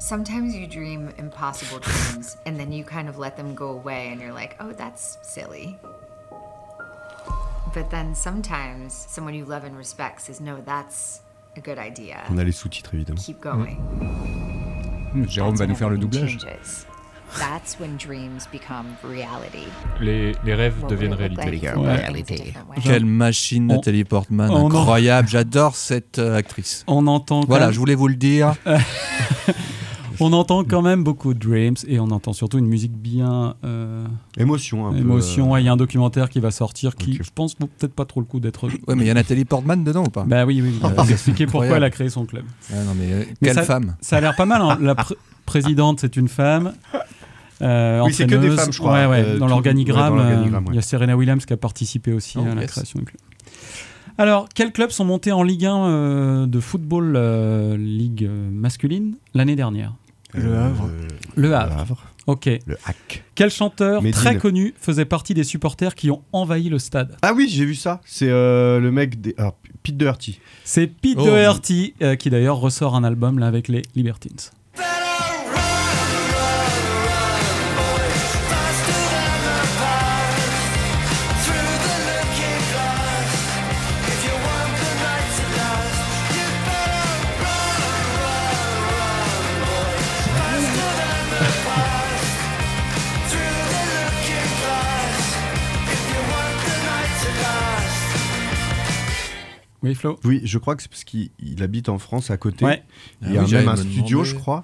Sometimes 0.00 0.54
you 0.54 0.66
dream 0.68 1.08
impossible 1.18 1.80
dreams 1.80 2.36
and 2.46 2.56
then 2.58 2.72
you 2.72 2.84
kind 2.84 3.08
of 3.08 3.18
let 3.18 3.36
them 3.36 3.54
go 3.54 3.70
away 3.70 4.12
and 4.12 4.20
you're 4.20 4.34
like, 4.34 4.54
oh, 4.60 4.72
that's 4.76 5.18
silly. 5.22 5.74
But 7.74 7.90
then 7.90 8.14
sometimes 8.14 8.92
someone 9.08 9.34
you 9.34 9.44
love 9.44 9.64
and 9.64 9.76
respect 9.76 10.20
says, 10.20 10.40
no, 10.40 10.58
that's 10.64 11.22
a 11.56 11.60
good 11.60 11.78
idea. 11.78 12.18
On 12.30 12.38
a 12.38 12.44
les 12.44 12.52
sous-titres 12.52 12.94
évidemment. 12.94 13.20
Keep 13.20 13.40
going. 13.42 13.76
Hum, 15.14 15.26
Jérôme 15.28 15.56
va 15.56 15.66
nous 15.66 15.74
faire 15.74 15.90
le 15.90 15.98
doublage. 15.98 16.38
changes. 16.38 16.86
That's 17.38 17.80
when 17.80 17.96
dreams 17.96 18.46
become 18.52 18.86
reality. 19.02 19.66
Les, 20.00 20.32
les 20.44 20.54
rêves 20.54 20.80
What 20.82 20.88
deviennent 20.90 21.14
réalité. 21.14 21.62
Ouais. 21.76 22.76
Quelle 22.80 23.06
machine, 23.06 23.64
On- 23.72 23.74
Nathalie 23.74 24.04
Portman. 24.04 24.50
on 24.50 24.66
en- 24.66 24.66
Incroyable. 24.66 25.26
J'adore 25.28 25.74
cette 25.74 26.20
euh, 26.20 26.36
actrice. 26.36 26.84
On 26.86 27.08
entend 27.08 27.40
Voilà, 27.40 27.66
même- 27.66 27.74
je 27.74 27.78
voulais 27.80 27.96
vous 27.96 28.06
le 28.06 28.14
dire. 28.14 28.54
On 30.20 30.32
entend 30.32 30.64
quand 30.64 30.82
même 30.82 31.02
beaucoup 31.04 31.34
de 31.34 31.38
Dreams 31.38 31.76
et 31.86 31.98
on 32.00 32.04
entend 32.10 32.32
surtout 32.32 32.58
une 32.58 32.66
musique 32.66 32.92
bien 32.92 33.54
euh, 33.64 34.06
Émotion 34.38 34.86
un 34.86 34.92
peu. 34.92 34.98
émotion. 34.98 35.46
euh, 35.46 35.50
Ouais, 35.54 35.62
Il 35.62 35.66
y 35.66 35.68
a 35.68 35.72
un 35.72 35.76
documentaire 35.76 36.28
qui 36.28 36.40
va 36.40 36.50
sortir 36.50 36.94
qui, 36.96 37.14
je 37.22 37.30
pense, 37.34 37.56
vaut 37.58 37.66
peut-être 37.66 37.94
pas 37.94 38.04
trop 38.04 38.20
le 38.20 38.26
coup 38.26 38.40
d'être. 38.40 38.68
Ouais, 38.68 38.94
mais 38.94 39.04
il 39.04 39.06
y 39.06 39.10
a 39.10 39.14
Nathalie 39.14 39.44
Portman 39.44 39.82
dedans 39.84 40.04
ou 40.04 40.10
pas? 40.10 40.24
Bah 40.24 40.44
oui, 40.46 40.60
oui. 40.62 40.74
oui. 40.82 40.90
Expliquer 41.10 41.46
pourquoi 41.46 41.64
Incroyable. 41.66 41.76
elle 41.76 41.84
a 41.84 41.90
créé 41.90 42.08
son 42.08 42.26
club. 42.26 42.44
Ah 42.72 42.76
non, 42.84 42.94
mais 42.98 43.12
euh, 43.12 43.24
Mais 43.42 43.48
quelle 43.48 43.54
ça- 43.56 43.62
femme 43.64 43.96
Ça 44.00 44.16
a 44.16 44.20
l'air 44.20 44.36
pas 44.36 44.46
mal. 44.46 44.62
hein. 44.62 44.78
La 44.80 44.94
pr- 44.94 45.14
présidente, 45.46 46.00
c'est 46.00 46.16
une 46.16 46.28
femme. 46.28 46.72
Euh, 47.62 48.02
Oui, 48.04 48.12
c'est 48.12 48.24
que 48.24 48.30
des 48.30 48.36
entraîneuse. 48.36 48.56
femmes, 48.60 48.72
je 48.72 48.78
crois, 48.78 48.92
Ouais, 48.92 49.06
ouais, 49.06 49.24
euh, 49.24 49.38
dans 49.38 49.46
l'organigramme, 49.46 50.16
ouais, 50.16 50.22
euh, 50.22 50.60
il 50.70 50.74
y 50.74 50.78
a 50.78 50.82
Serena 50.82 51.16
Williams 51.16 51.44
qui 51.46 51.52
a 51.52 51.56
participé 51.56 52.12
aussi 52.12 52.36
Oh, 52.38 52.44
à 52.50 52.54
la 52.54 52.62
yes. 52.62 52.70
création 52.72 52.98
du 52.98 53.04
club. 53.04 53.20
Alors, 54.18 54.48
quels 54.54 54.72
clubs 54.72 54.90
sont 54.90 55.04
montés 55.04 55.32
en 55.32 55.42
Ligue 55.42 55.66
1 55.66 55.76
euh, 55.86 56.46
de 56.46 56.60
football 56.60 57.14
euh, 57.16 57.76
Ligue 57.76 58.28
masculine 58.52 59.16
l'année 59.34 59.56
dernière? 59.56 59.92
Le 60.34 60.54
Havre. 60.56 60.90
Le 61.36 61.54
Havre. 61.54 61.74
Le 61.74 61.80
Havre. 61.80 62.04
Ok. 62.26 62.46
Le 62.66 62.76
hack. 62.86 63.22
Quel 63.34 63.50
chanteur 63.50 64.02
Médine. 64.02 64.18
très 64.18 64.38
connu 64.38 64.74
faisait 64.80 65.04
partie 65.04 65.34
des 65.34 65.44
supporters 65.44 65.94
qui 65.94 66.10
ont 66.10 66.22
envahi 66.32 66.68
le 66.70 66.78
stade? 66.78 67.16
Ah 67.22 67.32
oui, 67.34 67.48
j'ai 67.50 67.64
vu 67.66 67.74
ça. 67.74 68.00
C'est 68.06 68.30
euh, 68.30 68.80
le 68.80 68.90
mec 68.90 69.20
des. 69.20 69.34
Ah, 69.38 69.52
Pete 69.82 69.96
Doherty. 69.98 70.40
C'est 70.64 70.86
Pete 70.86 71.18
Oh. 71.20 71.24
Doherty 71.26 71.94
euh, 72.02 72.16
qui 72.16 72.30
d'ailleurs 72.30 72.56
ressort 72.56 72.96
un 72.96 73.04
album 73.04 73.38
là 73.38 73.46
avec 73.46 73.68
les 73.68 73.82
Libertines. 73.94 74.36
Oui, 99.84 99.94
Flo 99.94 100.18
Oui, 100.24 100.40
je 100.44 100.58
crois 100.58 100.74
que 100.74 100.82
c'est 100.82 100.88
parce 100.90 101.04
qu'il 101.04 101.30
il 101.38 101.62
habite 101.62 101.88
en 101.88 101.98
France 101.98 102.30
à 102.30 102.36
côté. 102.36 102.64
Ouais. 102.64 102.82
Il 103.22 103.32
y 103.32 103.36
a 103.38 103.42
Ah 103.42 103.44
oui, 103.44 103.52
même 103.52 103.68
un 103.68 103.76
studio, 103.76 104.18
demander. 104.18 104.28
je 104.30 104.34
crois. 104.34 104.62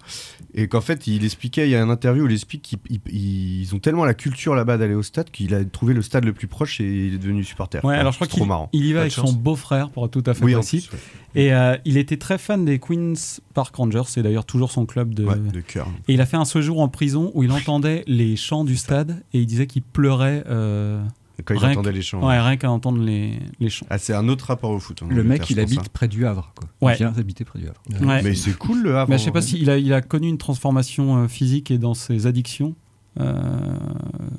Et 0.55 0.67
qu'en 0.67 0.81
fait, 0.81 1.07
il 1.07 1.25
expliquait, 1.25 1.69
il 1.69 1.71
y 1.71 1.77
a 1.77 1.83
une 1.83 1.91
interview 1.91 2.25
où 2.25 2.27
il 2.27 2.33
explique 2.33 2.63
qu'ils 2.63 2.79
ils- 2.89 3.61
ils 3.61 3.75
ont 3.75 3.79
tellement 3.79 4.05
la 4.05 4.15
culture 4.15 4.55
là-bas 4.55 4.79
d'aller 4.79 4.95
au 4.95 5.03
stade 5.03 5.31
qu'il 5.31 5.55
a 5.55 5.65
trouvé 5.65 5.95
le 5.95 6.03
stade 6.03 6.25
le 6.25 6.33
plus 6.33 6.47
proche 6.49 6.81
et 6.81 7.07
il 7.07 7.15
est 7.15 7.19
devenu 7.19 7.45
supporter. 7.45 7.85
Ouais, 7.85 7.95
alors 7.97 8.13
je 8.13 8.17
crois 8.19 8.27
C'est 8.27 8.31
trop 8.31 8.41
qu'il 8.41 8.49
marrant. 8.49 8.69
il 8.73 8.85
y 8.87 8.93
va 8.93 9.01
avec 9.03 9.13
chance. 9.13 9.31
son 9.31 9.37
beau-frère, 9.37 9.91
pour 9.91 10.07
être 10.07 10.11
tout 10.11 10.25
à 10.27 10.35
fait 10.35 10.45
Oui, 10.45 10.55
précis. 10.55 10.87
plus, 10.89 10.97
ouais. 10.97 11.03
Et 11.43 11.53
euh, 11.53 11.77
il 11.85 11.97
était 11.97 12.17
très 12.17 12.39
fan 12.39 12.65
des 12.65 12.79
Queens 12.81 13.13
Park 13.55 13.77
Rangers, 13.77 14.03
c'est 14.07 14.23
d'ailleurs 14.23 14.45
toujours 14.47 14.73
son 14.73 14.87
club 14.87 15.15
de, 15.15 15.25
Ouais, 15.25 15.37
de 15.37 15.61
cœur. 15.61 15.87
Et 16.09 16.15
il 16.15 16.21
a 16.21 16.27
fait 16.27 16.37
un 16.39 16.45
séjour 16.45 16.81
en 16.81 16.89
prison 16.89 17.31
où 17.35 17.45
il 17.45 17.53
entendait 17.53 18.03
les 18.09 18.35
chants 18.37 18.65
du 18.65 18.77
stade 18.77 19.23
et 19.33 19.41
il 19.41 19.47
disait 19.47 19.67
qu'il 19.69 19.83
pleurait. 19.83 20.43
euh, 20.49 21.03
Quand 21.45 21.55
il 21.55 21.61
rien 21.61 21.71
entendait 21.73 21.93
les 21.93 22.03
chants. 22.03 22.27
Ouais, 22.27 22.41
rien 22.41 22.57
qu'à 22.57 22.71
entendre 22.71 23.03
les, 23.03 23.39
les 23.59 23.71
chants. 23.71 23.87
Ah, 23.91 23.99
c'est 23.99 24.15
un 24.15 24.29
autre 24.29 24.47
rapport 24.47 24.71
au 24.71 24.79
foot. 24.79 25.03
en 25.03 25.07
Le 25.07 25.23
mec, 25.25 25.49
il 25.51 25.61
habite 25.61 25.81
hein. 25.81 25.85
près 25.93 26.09
du 26.09 26.27
Havre. 26.27 26.53
Quoi. 26.55 26.69
Ouais. 26.81 26.95
Il 26.95 26.99
vient 26.99 27.13
d'habiter 27.13 27.45
près 27.45 27.59
du 27.59 27.69
Havre. 27.69 27.83
Ouais. 28.07 28.23
Mais 28.23 28.35
c'est 28.35 28.57
cool 28.57 28.83
le 28.83 28.97
Havre. 28.97 29.11
Mais 29.11 29.19
je 29.19 29.25
sais 29.25 29.31
pas 29.31 29.41
vrai. 29.41 29.49
s'il 29.49 29.71
a, 29.71 29.79
il 29.79 29.93
a 29.93 30.01
connu 30.03 30.29
une 30.29 30.39
transformation 30.39 31.19
euh, 31.25 31.29
physique 31.29 31.71
et 31.71 31.79
dans 31.79 31.95
ses 31.95 32.27
addictions. 32.27 32.75
Euh, 33.19 33.35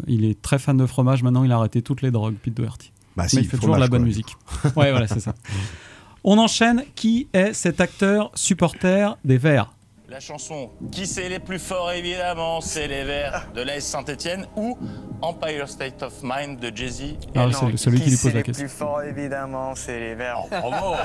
il 0.07 0.25
est 0.25 0.41
très 0.41 0.59
fan 0.59 0.77
de 0.77 0.85
fromage. 0.85 1.23
Maintenant, 1.23 1.43
il 1.43 1.51
a 1.51 1.57
arrêté 1.57 1.81
toutes 1.81 2.01
les 2.01 2.11
drogues, 2.11 2.35
Pete 2.41 2.55
Doherty. 2.55 2.91
Bah 3.17 3.27
si, 3.27 3.35
Mais 3.35 3.41
il 3.43 3.47
fait 3.47 3.57
toujours 3.57 3.75
de 3.75 3.81
la 3.81 3.87
bonne 3.87 4.01
quoi, 4.01 4.07
musique. 4.07 4.35
ouais, 4.77 4.91
voilà, 4.91 5.07
c'est 5.07 5.19
ça. 5.19 5.35
On 6.23 6.37
enchaîne. 6.37 6.83
Qui 6.95 7.27
est 7.33 7.53
cet 7.53 7.81
acteur 7.81 8.31
supporter 8.35 9.17
des 9.25 9.37
Verts? 9.37 9.71
La 10.11 10.19
chanson 10.19 10.69
Qui 10.91 11.07
c'est 11.07 11.29
les 11.29 11.39
plus 11.39 11.57
forts 11.57 11.89
évidemment, 11.93 12.59
c'est 12.59 12.85
les 12.89 13.05
Verts 13.05 13.47
de 13.55 13.61
l'AS 13.61 13.79
Saint-Etienne 13.79 14.45
ou 14.57 14.77
Empire 15.21 15.69
State 15.69 16.03
of 16.03 16.13
Mind 16.21 16.59
de 16.59 16.75
Jay-Z. 16.75 17.15
Ah, 17.33 17.47
Et 17.47 17.53
c'est 17.53 17.77
celui 17.77 18.01
qui 18.01 18.09
lui 18.09 18.17
pose 18.17 18.19
c'est 18.23 18.27
la 18.31 18.33
les 18.39 18.43
question. 18.43 18.65
plus 18.65 18.73
forts 18.75 19.01
évidemment, 19.03 19.73
c'est 19.73 20.01
les 20.01 20.15
Verts. 20.15 20.41
bravo, 20.49 20.95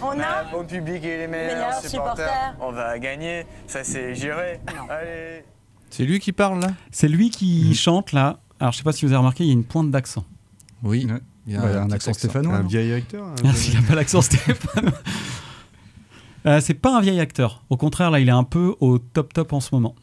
On 0.00 0.20
a 0.20 0.42
un 0.42 0.52
bon 0.52 0.64
public 0.64 1.02
et 1.02 1.16
les 1.18 1.26
meilleurs, 1.26 1.54
meilleurs 1.56 1.74
supporters. 1.80 2.28
supporters. 2.28 2.54
On 2.60 2.70
va 2.70 2.96
gagner, 3.00 3.46
ça 3.66 3.82
c'est 3.82 4.14
géré. 4.14 4.60
Allez. 4.88 5.42
C'est 5.90 6.04
lui 6.04 6.20
qui 6.20 6.30
parle 6.30 6.60
là? 6.60 6.68
C'est 6.92 7.08
lui 7.08 7.30
qui 7.30 7.74
chante 7.74 8.12
là. 8.12 8.38
Alors, 8.60 8.70
je 8.72 8.78
sais 8.78 8.84
pas 8.84 8.92
si 8.92 9.04
vous 9.04 9.10
avez 9.10 9.18
remarqué, 9.18 9.42
il 9.42 9.48
y 9.48 9.50
a 9.50 9.54
une 9.54 9.64
pointe 9.64 9.90
d'accent. 9.90 10.24
Oui. 10.84 11.04
Il 11.48 11.54
y 11.54 11.56
a 11.56 11.62
un, 11.62 11.90
accent 11.90 12.12
stéphanois. 12.12 12.56
Un 12.56 12.62
vieil 12.62 12.92
acteur. 12.92 13.24
un 13.24 13.34
Ah, 13.44 13.52
S'il 13.54 13.74
n'a 13.74 13.82
pas 13.82 13.94
l'accent 13.96 14.20
Stéphane. 14.22 14.92
Euh, 16.48 16.60
c'est 16.60 16.74
pas 16.74 16.96
un 16.96 17.00
vieil 17.00 17.20
acteur. 17.20 17.62
Au 17.70 17.76
contraire, 17.76 18.10
là, 18.10 18.18
il 18.20 18.28
est 18.28 18.32
un 18.32 18.44
peu 18.44 18.74
au 18.80 18.98
top 18.98 19.32
top 19.32 19.52
en 19.52 19.60
ce 19.60 19.68
moment. 19.74 19.94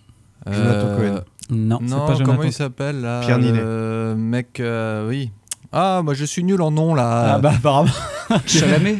Jonathan 0.46 0.88
Euh, 0.88 0.98
Cohen. 1.18 1.24
Non, 1.50 1.80
pas 1.80 1.86
Jonathan. 2.14 2.24
comment 2.24 2.44
il 2.44 2.54
s'appelle 2.54 3.02
là 3.02 3.22
Pierre 3.22 3.40
Ninet. 3.40 3.60
Le 3.60 4.16
mec, 4.18 4.60
euh, 4.60 5.08
oui. 5.10 5.32
Ah, 5.72 6.02
moi 6.04 6.14
je 6.14 6.24
suis 6.26 6.44
nul 6.44 6.62
en 6.62 6.72
nom 6.72 6.94
là. 6.96 7.34
Ah 7.36 7.40
bah 7.40 7.54
apparemment. 7.56 7.92
Chalamet 8.46 8.98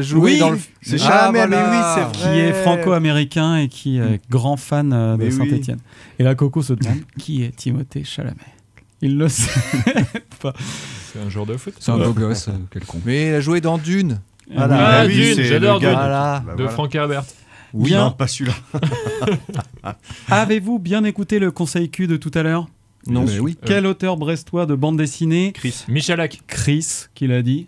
joué 0.00 0.20
Oui, 0.34 0.38
dans 0.38 0.50
le. 0.50 0.58
c'est 0.82 0.96
Ah, 1.02 1.30
Chalamet, 1.32 1.46
mais 1.46 1.56
voilà. 1.56 1.96
oui, 1.96 2.04
c'est 2.12 2.18
qui 2.20 2.28
est 2.28 2.52
franco-américain 2.52 3.56
et 3.56 3.68
qui 3.68 3.98
est 3.98 4.20
grand 4.30 4.56
fan 4.56 4.92
euh, 4.92 5.12
de 5.16 5.18
Mais 5.24 5.24
oui. 5.26 5.32
Saint-Etienne. 5.50 5.78
Et 6.18 6.22
là, 6.24 6.34
Coco 6.34 6.62
se 6.62 6.72
demande 6.74 6.98
qui 7.18 7.42
est 7.44 7.54
Timothée 7.56 8.04
Chalamet. 8.04 8.36
Il 9.00 9.16
le 9.16 9.28
sait 9.28 9.50
pas. 10.42 10.52
C'est 11.12 11.20
un 11.20 11.28
joueur 11.30 11.46
de 11.46 11.56
foot. 11.56 11.74
C'est 11.80 11.90
un 11.92 11.98
beau 11.98 12.12
gosse, 12.12 12.48
euh, 12.48 12.52
quel 12.70 12.84
con. 12.84 13.00
Mais 13.06 13.28
il 13.28 13.34
a 13.34 13.40
joué 13.40 13.60
dans 13.60 13.78
Dune. 13.78 14.20
Voilà. 14.54 14.76
Ah, 14.76 15.02
Bah 15.02 15.06
oui, 15.06 15.34
Dune, 15.34 15.44
j'adore 15.44 15.78
Dune. 15.80 15.90
Voilà. 15.90 16.42
Bah 16.44 16.52
de 16.52 16.56
voilà. 16.56 16.70
Frank 16.70 16.94
Herbert. 16.94 17.24
Oui, 17.74 17.90
Bien. 17.90 18.04
non, 18.04 18.10
pas 18.12 18.26
celui-là. 18.26 18.54
Avez-vous 20.28 20.78
bien 20.78 21.04
écouté 21.04 21.38
le 21.38 21.50
conseil 21.50 21.90
Q 21.90 22.06
de 22.06 22.16
tout 22.16 22.30
à 22.34 22.42
l'heure? 22.42 22.66
Non. 23.06 23.24
Mais 23.24 23.38
oui. 23.38 23.56
Quel 23.64 23.86
auteur 23.86 24.16
brestois 24.16 24.66
de 24.66 24.74
bande 24.74 24.96
dessinée? 24.96 25.52
Chris. 25.52 25.84
Michalak. 25.88 26.40
Chris, 26.46 27.06
qui 27.14 27.26
l'a 27.26 27.42
dit. 27.42 27.66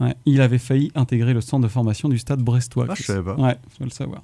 Ouais, 0.00 0.14
il 0.26 0.40
avait 0.40 0.58
failli 0.58 0.90
intégrer 0.94 1.32
le 1.32 1.40
centre 1.40 1.62
de 1.62 1.68
formation 1.68 2.08
du 2.08 2.18
stade 2.18 2.40
brestois. 2.40 2.86
Ah, 2.88 2.94
je 2.96 3.02
savais 3.04 3.22
pas. 3.22 3.34
Ouais, 3.36 3.56
faut 3.78 3.84
le 3.84 3.90
savoir. 3.90 4.20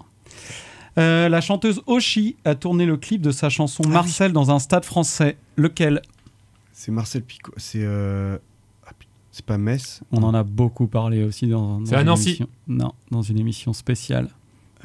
Euh, 0.99 1.29
la 1.29 1.41
chanteuse 1.41 1.83
Oshi 1.87 2.37
a 2.45 2.55
tourné 2.55 2.85
le 2.87 2.97
clip 2.97 3.21
de 3.23 3.31
sa 3.31 3.49
chanson 3.49 3.83
Ah 3.87 3.91
Marcel 3.91 4.33
dans 4.33 4.51
un 4.51 4.59
stade 4.59 4.85
français. 4.85 5.37
Lequel? 5.57 6.03
C'est 6.73 6.91
Marcel 6.91 7.23
Picot. 7.23 7.53
C'est. 7.59 7.81
euh, 7.83 8.39
ah, 8.39 8.41
C'est 9.37 9.45
pas 9.45 9.59
Metz. 9.59 10.01
On 10.13 10.23
en 10.23 10.33
a 10.33 10.43
beaucoup 10.43 10.87
parlé 10.87 11.23
aussi 11.23 11.47
dans, 11.47 11.79
dans 11.81 11.99
une 11.99 12.07
Nancy. 12.07 12.29
émission. 12.31 12.47
Non, 12.69 12.93
dans 13.11 13.21
une 13.21 13.39
émission 13.39 13.75
spéciale. 13.75 14.31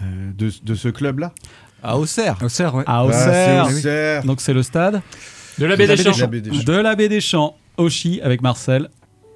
Euh, 0.01 0.31
de, 0.37 0.51
de 0.65 0.75
ce 0.75 0.89
club-là 0.89 1.31
À 1.81 1.97
Auxerre. 1.97 2.37
Auxerre, 2.43 2.75
ouais. 2.75 2.83
À 2.85 2.97
Ah, 2.97 3.05
Auxerre. 3.65 4.25
Donc 4.25 4.41
c'est 4.41 4.51
le 4.53 4.61
stade 4.61 5.01
De 5.57 5.65
la 5.65 5.77
baie 5.77 5.87
des 5.87 5.95
Champs. 5.95 6.11
La 6.19 6.27
baie 6.27 6.41
des 6.41 6.51
Champs. 6.53 6.63
de 6.65 6.73
la 6.73 6.95
baie 6.95 7.07
des 7.07 7.21
Champs. 7.21 7.55
Oshi 7.77 8.19
avec 8.19 8.41
Marcel. 8.41 8.89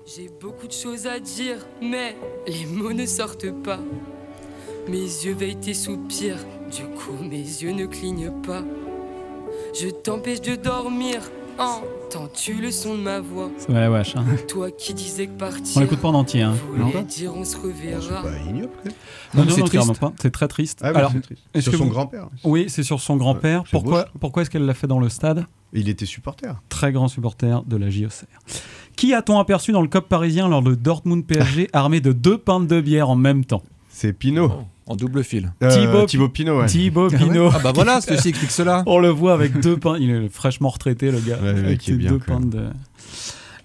J'ai 0.05 0.29
beaucoup 0.41 0.67
de 0.67 0.73
choses 0.73 1.07
à 1.07 1.17
dire, 1.17 1.65
mais 1.81 2.17
les 2.45 2.65
mots 2.65 2.91
ne 2.91 3.05
sortent 3.05 3.51
pas. 3.63 3.79
Mes 4.89 4.97
yeux 4.99 5.33
veillent 5.33 5.55
tes 5.61 5.73
soupirs, 5.73 6.39
du 6.75 6.83
coup 6.83 7.23
mes 7.23 7.37
yeux 7.37 7.71
ne 7.71 7.85
clignent 7.85 8.33
pas. 8.45 8.63
Je 9.79 9.87
t'empêche 9.87 10.41
de 10.41 10.55
dormir, 10.57 11.21
entends-tu 11.57 12.55
le 12.55 12.71
son 12.71 12.95
de 12.95 13.01
ma 13.01 13.19
voix 13.19 13.49
Ouais, 13.69 13.87
wesh. 13.87 14.15
hein. 14.15 14.25
Toi 14.47 14.71
qui 14.71 14.93
disais 14.93 15.27
que 15.27 15.37
partir, 15.37 15.77
On 15.77 15.79
l'écoute 15.81 15.99
pas 15.99 16.09
en 16.09 16.13
entier. 16.15 16.41
Hein. 16.41 16.53
voulait 16.75 17.03
dire 17.03 17.33
on 17.35 17.43
se 17.43 17.57
reverra. 17.57 18.23
Bah, 18.23 18.29
ignoble, 18.47 18.69
quand 18.77 18.85
même. 18.85 18.93
Non, 19.33 19.41
Non, 19.41 19.45
non, 19.49 19.55
c'est 19.55 19.61
non, 19.61 19.67
triste. 19.67 19.99
pas. 19.99 20.13
C'est 20.21 20.31
très 20.31 20.47
triste. 20.47 20.79
Ah 20.83 20.87
Alors, 20.95 21.11
c'est 21.11 21.21
triste. 21.21 21.41
Sur 21.61 21.71
que 21.71 21.77
son 21.77 21.85
vous- 21.85 21.89
grand-père. 21.91 22.27
Oui, 22.43 22.65
c'est 22.69 22.83
sur 22.83 22.99
son 22.99 23.15
grand-père. 23.17 23.59
Ouais, 23.61 23.65
c'est 23.71 23.77
beau, 23.77 23.81
pourquoi 23.83 24.07
pourquoi 24.19 24.41
est-ce 24.41 24.49
qu'elle 24.49 24.65
l'a 24.65 24.73
fait 24.73 24.87
dans 24.87 24.99
le 24.99 25.09
stade 25.09 25.45
Il 25.73 25.89
était 25.89 26.05
supporter. 26.05 26.55
Très 26.69 26.91
grand 26.91 27.07
supporter 27.07 27.63
de 27.65 27.77
la 27.77 27.89
JOCR. 27.89 28.25
Qui 28.95 29.13
a-t-on 29.13 29.39
aperçu 29.39 29.71
dans 29.73 29.81
le 29.81 29.87
COP 29.89 30.07
parisien 30.07 30.47
lors 30.47 30.61
de 30.61 30.73
Dortmund 30.75 31.25
PSG 31.25 31.69
armé 31.73 31.99
de 32.01 32.11
deux 32.13 32.37
pintes 32.37 32.67
de 32.67 32.79
bière 32.81 33.09
en 33.09 33.15
même 33.15 33.43
temps? 33.45 33.61
C'est 33.97 34.11
Pinot. 34.11 34.51
En 34.87 34.95
double 34.97 35.23
fil. 35.23 35.53
Euh, 35.63 35.69
Thibaut- 35.69 36.05
Thibaut 36.05 36.27
Pinot, 36.27 36.59
ouais. 36.59 36.65
Thibaut 36.65 37.07
Ah 37.13 37.17
Pinot. 37.17 37.49
Ah 37.53 37.59
bah 37.63 37.71
voilà, 37.73 38.01
ceci 38.01 38.27
explique 38.29 38.51
cela. 38.51 38.83
On 38.87 38.99
le 38.99 39.07
voit 39.07 39.33
avec 39.33 39.57
deux 39.61 39.77
pintes. 39.77 39.97
Il 40.01 40.09
est 40.11 40.27
fraîchement 40.27 40.67
retraité, 40.67 41.11
le 41.11 41.19
gars. 41.21 41.39
Ouais, 41.41 41.47
avec 41.49 41.81
ses 41.81 41.95
deux 41.95 42.19
pintes 42.19 42.49
de- 42.49 42.67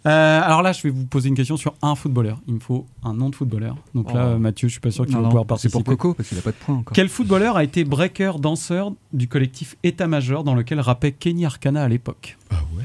Euh, 0.07 0.41
alors 0.43 0.63
là, 0.63 0.73
je 0.73 0.83
vais 0.83 0.91
vous 0.91 1.05
poser 1.05 1.29
une 1.29 1.35
question 1.35 1.57
sur 1.59 1.75
un 1.83 1.95
footballeur. 1.97 2.39
Il 2.47 2.55
me 2.55 2.61
faut 2.61 2.87
un 3.03 3.13
nom 3.13 3.29
de 3.29 3.35
footballeur. 3.35 3.77
Donc 3.95 4.15
là, 4.15 4.33
Oh. 4.35 4.39
Mathieu, 4.39 4.69
je 4.69 4.73
suis 4.73 4.81
pas 4.81 4.91
sûr 4.93 5.05
que 5.05 5.11
tu 5.11 5.15
Non, 5.17 5.21
vas 5.21 5.25
non, 5.25 5.31
pouvoir 5.31 5.45
c'est 5.45 5.69
participer. 5.69 5.83
pour 5.83 5.97
Coco, 5.99 6.15
parce 6.15 6.29
qu'il 6.29 6.39
a 6.39 6.43
pas 6.43 6.53
de 6.53 6.57
points 6.57 6.77
encore. 6.77 6.95
Quel 6.95 7.09
footballeur 7.11 7.57
a 7.57 7.65
été 7.65 7.83
breaker 7.85 8.33
danseur 8.39 8.93
du 9.13 9.27
collectif 9.29 9.77
État-Major 9.83 10.43
dans 10.45 10.55
lequel 10.55 10.81
rappait 10.81 11.13
Kenny 11.13 11.45
Arcana 11.45 11.83
à 11.83 11.89
l'époque? 11.89 12.39
Ah 12.51 12.55
ouais? 12.79 12.85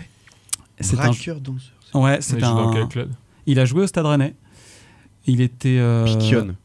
C'est 0.81 0.95
un 0.99 1.03
Braqueur 1.05 1.39
danseur. 1.39 1.71
Ouais, 1.93 2.17
c'est 2.21 2.37
dans 2.37 2.69
un. 2.69 2.73
quel 2.73 2.87
club? 2.87 3.11
Il 3.45 3.59
a 3.59 3.65
joué 3.65 3.83
au 3.83 3.87
Stade 3.87 4.07
Rennais. 4.07 4.33
Il 5.27 5.41
était. 5.41 5.77
euh. 5.79 6.05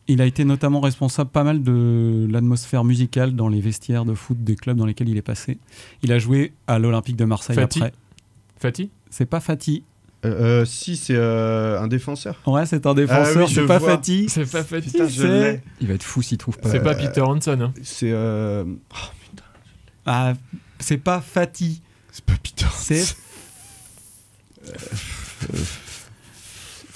Il 0.07 0.21
a 0.21 0.27
été 0.27 0.45
notamment 0.45 0.81
responsable 0.81 1.31
pas 1.31 1.45
mal 1.45 1.63
de 1.63 2.27
l'atmosphère 2.31 2.85
musicale 2.85 3.35
dans 3.35 3.49
les 3.49 3.61
vestiaires 3.61 4.05
de 4.05 4.15
foot 4.15 4.37
des 4.43 4.57
clubs 4.57 4.77
dans 4.77 4.87
lesquels 4.87 5.09
il 5.09 5.17
est 5.17 5.23
passé. 5.23 5.59
Il 6.03 6.13
a 6.13 6.19
joué 6.19 6.53
à 6.67 6.79
l'Olympique 6.79 7.17
de 7.17 7.25
Marseille 7.25 7.57
Fati 7.57 7.79
après. 7.79 7.93
Fatih 8.59 8.91
C'est 9.09 9.27
pas 9.27 9.41
Fati. 9.41 9.85
Euh, 10.27 10.61
euh, 10.61 10.65
si, 10.67 10.97
c'est 10.97 11.15
euh, 11.17 11.81
un 11.81 11.89
défenseur. 11.89 12.37
Ouais, 12.47 12.67
c'est 12.67 12.85
un 12.85 12.93
défenseur. 12.93 13.39
Ah 13.39 13.45
oui, 13.47 13.53
c'est 13.55 13.65
pas 13.67 13.79
vois. 13.79 13.91
Fati. 13.93 14.29
C'est 14.29 14.45
pas. 14.51 14.63
Putain, 14.63 15.09
je 15.09 15.27
l'ai. 15.27 15.61
Il 15.81 15.89
va 15.89 15.95
être 15.95 16.03
fou 16.03 16.21
s'il 16.21 16.37
trouve 16.37 16.59
pas. 16.59 16.69
C'est 16.69 16.81
pas 16.81 16.95
Peter 16.95 17.23
Hanson. 17.23 17.59
Hein. 17.59 17.73
C'est. 17.83 18.11
euh, 18.13 18.65
oh, 18.93 18.97
Ah, 20.05 20.35
c'est 20.79 20.99
pas 20.99 21.23
Fati. 21.23 21.81
c'est 22.13 22.25
pas 22.25 22.35
Peter. 22.43 22.67
C'est. 22.75 23.17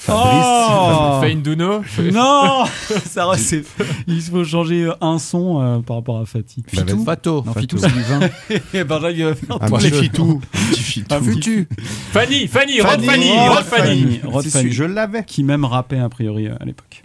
Oh 0.08 0.12
Oh 0.12 1.20
Fane 1.22 1.40
Duno 1.42 1.82
Non 2.12 2.64
Ça 3.06 3.30
Il 4.06 4.20
faut 4.20 4.44
changer 4.44 4.90
un 5.00 5.18
son 5.18 5.60
euh, 5.62 5.78
par 5.80 5.96
rapport 5.96 6.18
à 6.18 6.26
Fatih. 6.26 6.62
Fitou 6.66 7.04
Fato. 7.04 7.42
Non, 7.44 7.52
Fato. 7.52 7.60
Fitou, 7.60 7.78
c'est 7.78 7.92
du 7.92 8.02
vin. 8.02 8.20
Et 8.74 8.84
ben 8.84 8.98
là, 9.00 9.10
il 9.10 9.24
va 9.24 9.34
faire 9.34 9.62
Un 9.62 9.70
petit 9.70 9.90
fitou. 9.90 10.40
Un 10.54 10.74
fitou. 10.76 11.14
Un 11.14 11.20
futu. 11.22 11.68
Fanny, 12.12 12.46
Fanny, 12.48 12.80
Rod 12.80 13.00
Fanny, 13.02 13.30
Rod 13.48 13.64
Fanny. 13.64 14.20
Rod 14.24 14.44
Fanny. 14.44 14.70
je 14.72 14.84
l'avais. 14.84 15.24
Qui 15.24 15.42
même 15.42 15.64
rappait 15.64 15.98
a 15.98 16.08
priori 16.08 16.48
euh, 16.48 16.54
à 16.60 16.64
l'époque. 16.64 17.02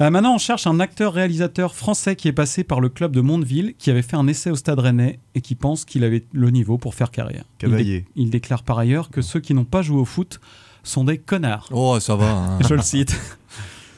Euh, 0.00 0.08
maintenant, 0.10 0.34
on 0.34 0.38
cherche 0.38 0.66
un 0.66 0.80
acteur-réalisateur 0.80 1.74
français 1.74 2.16
qui 2.16 2.26
est 2.26 2.32
passé 2.32 2.64
par 2.64 2.80
le 2.80 2.88
club 2.88 3.14
de 3.14 3.20
Mondeville, 3.20 3.74
qui 3.78 3.90
avait 3.90 4.02
fait 4.02 4.16
un 4.16 4.26
essai 4.26 4.50
au 4.50 4.56
Stade 4.56 4.78
Rennais 4.78 5.20
et 5.34 5.42
qui 5.42 5.54
pense 5.54 5.84
qu'il 5.84 6.02
avait 6.02 6.24
le 6.32 6.50
niveau 6.50 6.78
pour 6.78 6.94
faire 6.94 7.10
carrière. 7.10 7.44
Il, 7.62 7.76
dé- 7.76 8.04
il 8.16 8.30
déclare 8.30 8.62
par 8.62 8.78
ailleurs 8.78 9.10
que 9.10 9.20
ceux 9.20 9.38
qui 9.40 9.52
n'ont 9.54 9.64
pas 9.64 9.82
joué 9.82 10.00
au 10.00 10.06
foot 10.06 10.40
sont 10.82 11.04
des 11.04 11.18
connards. 11.18 11.68
Oh, 11.72 11.98
ça 12.00 12.16
va. 12.16 12.30
hein. 12.30 12.58
Je 12.68 12.74
le 12.74 12.82
cite. 12.82 13.18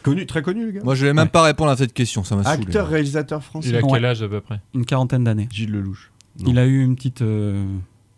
Connu, 0.02 0.26
très 0.26 0.42
connu, 0.42 0.66
le 0.66 0.72
gars. 0.72 0.80
Moi, 0.84 0.94
je 0.94 1.06
vais 1.06 1.14
même 1.14 1.28
pas 1.30 1.42
répondre 1.42 1.70
à 1.70 1.76
cette 1.78 1.94
question, 1.94 2.24
ça 2.24 2.36
m'a 2.36 2.44
saoulé. 2.44 2.64
Acteur, 2.66 2.88
réalisateur 2.88 3.42
français. 3.42 3.70
Il 3.70 3.76
a 3.76 3.82
quel 3.82 4.04
âge 4.04 4.22
à 4.22 4.28
peu 4.28 4.40
près? 4.42 4.60
Une 4.74 4.84
quarantaine 4.84 5.24
d'années. 5.24 5.48
Gilles 5.50 5.70
Lelouch. 5.72 6.10
Non. 6.40 6.50
Il 6.50 6.58
a 6.58 6.66
eu 6.66 6.82
une 6.82 6.94
petite. 6.96 7.22
euh, 7.22 7.64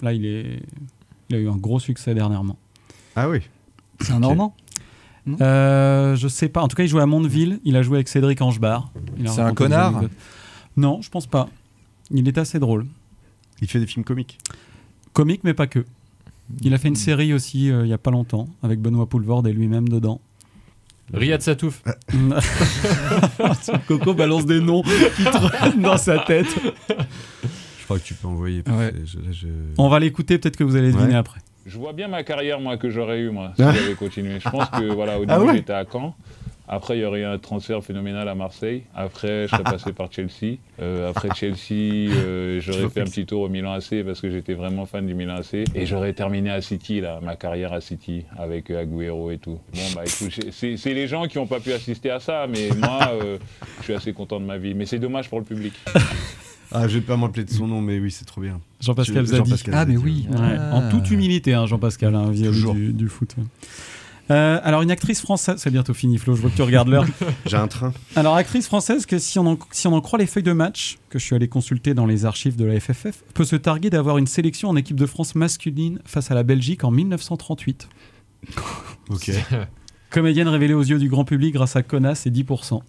Là, 0.03 0.13
il 0.13 0.27
est. 0.27 0.63
Il 1.29 1.37
a 1.37 1.39
eu 1.39 1.49
un 1.49 1.57
gros 1.57 1.79
succès 1.79 2.13
dernièrement. 2.15 2.57
Ah 3.15 3.29
oui. 3.29 3.41
C'est 4.01 4.13
un 4.13 4.21
Normand? 4.21 4.55
Euh, 5.41 6.15
je 6.17 6.29
sais 6.29 6.49
pas. 6.49 6.63
En 6.63 6.69
tout 6.69 6.77
cas, 6.77 6.83
il 6.85 6.89
jouait 6.89 7.03
à 7.03 7.07
Mondeville. 7.07 7.61
Il 7.65 7.77
a 7.77 7.83
joué 7.83 7.97
avec 7.99 8.09
Cédric 8.09 8.41
Angebar. 8.41 8.91
Il 9.19 9.27
a 9.27 9.31
C'est 9.31 9.41
un 9.41 9.55
connard. 9.55 10.03
Non, 10.77 11.01
je 11.03 11.11
pense 11.11 11.27
pas. 11.27 11.49
Il 12.11 12.27
est 12.29 12.39
assez 12.39 12.59
drôle. 12.59 12.87
Il 13.61 13.69
fait 13.69 13.81
des 13.81 13.87
films 13.87 14.05
comiques. 14.05 14.39
Comique, 15.13 15.43
mais 15.45 15.55
pas 15.55 15.67
que. 15.67 15.85
Il 16.63 16.73
a 16.75 16.79
fait 16.79 16.89
une 16.89 16.97
série 16.97 17.33
aussi 17.35 17.71
euh, 17.71 17.85
il 17.85 17.89
y 17.89 17.93
a 17.93 17.99
pas 17.99 18.11
longtemps 18.11 18.49
avec 18.63 18.81
Benoît 18.81 19.07
Poulvord 19.09 19.47
et 19.49 19.53
lui-même 19.53 19.89
dedans. 19.89 20.21
Riyad 21.13 21.41
Satouf. 21.43 21.83
Coco 23.89 24.15
balance 24.15 24.47
des 24.47 24.61
noms 24.61 24.83
qui 24.83 25.25
traînent 25.25 25.81
dans 25.81 25.97
sa 25.97 26.19
tête. 26.21 26.47
Je 26.89 27.85
crois 27.85 27.99
que 27.99 28.05
tu 28.05 28.15
peux 28.15 28.27
envoyer. 28.29 28.63
Ouais. 28.67 28.93
Je- 29.05 29.19
là, 29.19 29.31
je- 29.33 29.47
On 29.79 29.89
va 29.89 30.01
l'écouter, 30.01 30.39
peut-être 30.39 30.57
que 30.57 30.65
vous 30.65 30.75
allez 30.77 30.91
deviner 30.93 31.11
Ouais. 31.11 31.15
après. 31.15 31.41
Je 31.65 31.79
vois 31.79 31.93
bien 31.93 32.09
ma 32.09 32.23
carrière, 32.23 32.61
moi, 32.61 32.77
que 32.77 32.91
j'aurais 32.91 33.21
eu, 33.21 33.31
moi, 33.31 33.53
si 33.57 33.63
Ah. 33.63 33.73
j'avais 33.73 33.95
continué. 33.95 34.39
Je 34.41 34.49
pense 34.49 34.69
que, 34.71 34.93
voilà, 34.93 35.19
au 35.21 35.25
Ah 35.29 35.37
début, 35.39 35.49
ouais 35.51 35.57
j'étais 35.59 35.73
à 35.73 35.85
Caen. 35.91 36.15
Après, 36.69 36.97
il 36.99 37.01
y 37.01 37.05
aurait 37.05 37.21
eu 37.21 37.25
un 37.25 37.39
transfert 37.39 37.83
phénoménal 37.85 38.29
à 38.29 38.35
Marseille. 38.35 38.83
Après, 38.95 39.47
je 39.47 39.53
serais 39.53 39.63
passé 39.63 39.93
par 39.93 40.11
Chelsea. 40.13 40.57
Euh, 40.83 41.09
après 41.11 41.29
Chelsea, 41.35 42.11
euh, 42.11 42.61
j'aurais 42.61 42.89
fait 42.89 43.03
un 43.03 43.05
petit 43.05 43.25
tour 43.25 43.43
au 43.43 43.49
Milan 43.49 43.73
AC 43.73 44.03
parce 44.05 44.21
que 44.21 44.31
j'étais 44.31 44.55
vraiment 44.55 44.85
fan 44.85 45.07
du 45.07 45.15
Milan 45.15 45.37
AC. 45.37 45.65
Et 45.75 45.87
j'aurais 45.87 46.13
terminé 46.13 46.51
à 46.51 46.61
City, 46.61 47.01
là, 47.01 47.21
ma 47.23 47.37
carrière 47.37 47.73
à 47.73 47.81
City, 47.81 48.25
avec 48.37 48.71
euh, 48.71 48.81
Agüero 48.83 49.31
et 49.31 49.39
tout. 49.39 49.59
Bon, 49.75 49.81
bah 49.95 50.03
écoute, 50.05 50.51
c'est 50.51 50.95
les 50.95 51.07
gens 51.07 51.27
qui 51.29 51.39
n'ont 51.39 51.47
pas 51.47 51.61
pu 51.61 51.73
assister 51.73 52.11
à 52.11 52.19
ça, 52.19 52.47
mais 52.49 52.71
moi, 52.77 53.13
euh, 53.23 53.39
je 53.79 53.85
suis 53.85 53.95
assez 53.95 54.13
content 54.13 54.41
de 54.41 54.45
ma 54.47 54.59
vie. 54.59 54.75
Mais 54.75 54.87
c'est 54.87 54.99
dommage 54.99 55.29
pour 55.29 55.39
le 55.39 55.45
public. 55.45 55.73
Ah, 56.73 56.89
je 56.89 56.99
vais 56.99 57.01
pas 57.05 57.17
m'appeler 57.17 57.45
de 57.45 57.51
son 57.51 57.69
nom, 57.69 57.81
mais 57.81 58.01
oui, 58.01 58.11
c'est 58.11 58.25
trop 58.25 58.41
bien. 58.41 58.61
Jean-Pascal. 58.81 59.25
Jean-Pascal 59.25 59.73
Zadi, 59.73 59.97
ouais. 59.97 60.11
Ouais, 60.29 60.59
En 60.73 60.91
toute 60.91 61.11
humilité, 61.13 61.55
hein, 61.55 61.65
Jean-Pascal, 61.67 62.13
hein, 62.17 62.33
Toujours. 62.35 62.75
du, 62.75 62.93
du 62.93 63.09
foot. 63.09 63.37
Euh, 64.31 64.59
alors, 64.63 64.83
une 64.83 64.91
actrice 64.91 65.21
française, 65.21 65.57
c'est 65.59 65.71
bientôt 65.71 65.95
fini, 65.95 66.19
Flo, 66.19 66.35
je 66.35 66.41
vois 66.41 66.51
que 66.51 66.57
tu 66.57 66.63
regardes 66.63 66.89
l'heure. 66.89 67.07
J'ai 67.47 67.57
un 67.57 67.69
train. 67.69 67.93
Alors, 68.17 68.35
actrice 68.35 68.67
française, 68.67 69.07
que 69.07 69.19
si 69.19 69.39
on, 69.39 69.47
en, 69.47 69.59
si 69.71 69.87
on 69.87 69.95
en 69.95 70.01
croit 70.01 70.19
les 70.19 70.27
feuilles 70.27 70.43
de 70.43 70.53
match, 70.53 70.99
que 71.11 71.19
je 71.19 71.25
suis 71.25 71.37
allé 71.37 71.49
consulter 71.49 71.95
dans 71.95 72.07
les 72.07 72.25
archives 72.25 72.57
de 72.57 72.65
la 72.65 72.81
FFF, 72.81 73.23
peut 73.35 73.45
se 73.45 73.57
targuer 73.57 73.91
d'avoir 73.91 74.19
une 74.19 74.27
sélection 74.27 74.69
en 74.69 74.77
équipe 74.77 74.97
de 74.97 75.07
France 75.07 75.35
masculine 75.35 76.01
face 76.05 76.31
à 76.31 76.35
la 76.35 76.43
Belgique 76.43 76.85
en 76.85 76.91
1938. 76.91 77.89
Ok. 79.09 79.31
Comédienne 80.11 80.49
révélée 80.49 80.75
aux 80.75 80.83
yeux 80.83 80.99
du 80.99 81.09
grand 81.09 81.25
public 81.25 81.55
grâce 81.55 81.77
à 81.77 81.85
Connasse 81.85 82.27
et 82.27 82.31
10%. 82.31 82.81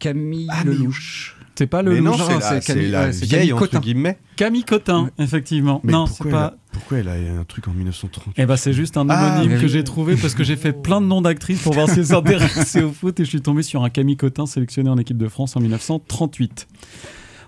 Camille 0.00 0.48
Lelouch. 0.64 1.36
C'est 1.58 1.66
pas 1.66 1.82
le 1.82 1.94
Mais 1.94 2.00
non, 2.00 2.12
c'est 2.16 2.60
Camille- 2.64 2.90
la 2.90 3.04
ouais, 3.06 3.10
vieille, 3.12 3.28
Camille 3.28 3.52
entre 3.54 3.80
guillemets. 3.80 4.18
Camille 4.36 4.64
Cotin, 4.64 5.10
effectivement. 5.18 5.80
Mais 5.84 5.92
non, 5.92 6.06
pourquoi, 6.06 6.26
elle 6.26 6.32
pas. 6.32 6.44
a, 6.44 6.54
pourquoi 6.72 6.98
elle 6.98 7.08
a 7.08 7.12
un 7.40 7.44
truc 7.44 7.66
en 7.68 7.72
1930 7.72 8.34
Eh 8.36 8.44
ben 8.46 8.56
c'est 8.56 8.72
juste 8.74 8.96
un 8.96 9.08
Ah, 9.08 9.36
homonyme 9.38 9.58
que 9.58 9.62
oui. 9.64 9.68
j'ai 9.70 9.82
trouvé 9.84 10.16
parce 10.16 10.34
que 10.34 10.44
j'ai 10.44 10.56
fait 10.56 10.72
plein 10.72 11.00
de 11.00 11.06
noms 11.06 11.22
d'actrices 11.22 11.62
pour 11.62 11.72
voir 11.72 11.88
si 11.88 12.00
elles 12.00 12.06
s'intéressaient 12.06 12.82
au 12.82 12.92
foot 12.92 13.18
et 13.20 13.24
je 13.24 13.30
suis 13.30 13.40
tombé 13.40 13.62
sur 13.62 13.82
un 13.84 13.88
Camille 13.90 14.16
Cotin 14.18 14.44
sélectionné 14.46 14.90
en 14.90 14.98
équipe 14.98 15.16
de 15.18 15.28
France 15.28 15.56
en 15.56 15.60
1938. 15.60 16.66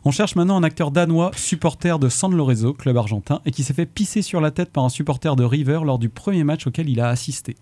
On 0.05 0.11
cherche 0.11 0.37
maintenant 0.37 0.57
un 0.57 0.63
acteur 0.63 0.91
danois, 0.91 1.33
supporter 1.37 1.99
de 1.99 2.09
San 2.09 2.35
Lorenzo, 2.35 2.73
club 2.73 2.97
argentin, 2.97 3.41
et 3.45 3.51
qui 3.51 3.63
s'est 3.65 3.75
fait 3.75 3.85
pisser 3.85 4.23
sur 4.23 4.41
la 4.41 4.51
tête 4.51 4.71
par 4.73 4.85
un 4.85 4.89
supporter 4.89 5.35
de 5.37 5.45
River 5.45 5.81
lors 5.85 5.99
du 5.99 6.09
premier 6.09 6.45
match 6.45 6.67
auquel 6.67 6.89
il 6.89 7.01
a 7.01 7.09
assisté. 7.09 7.57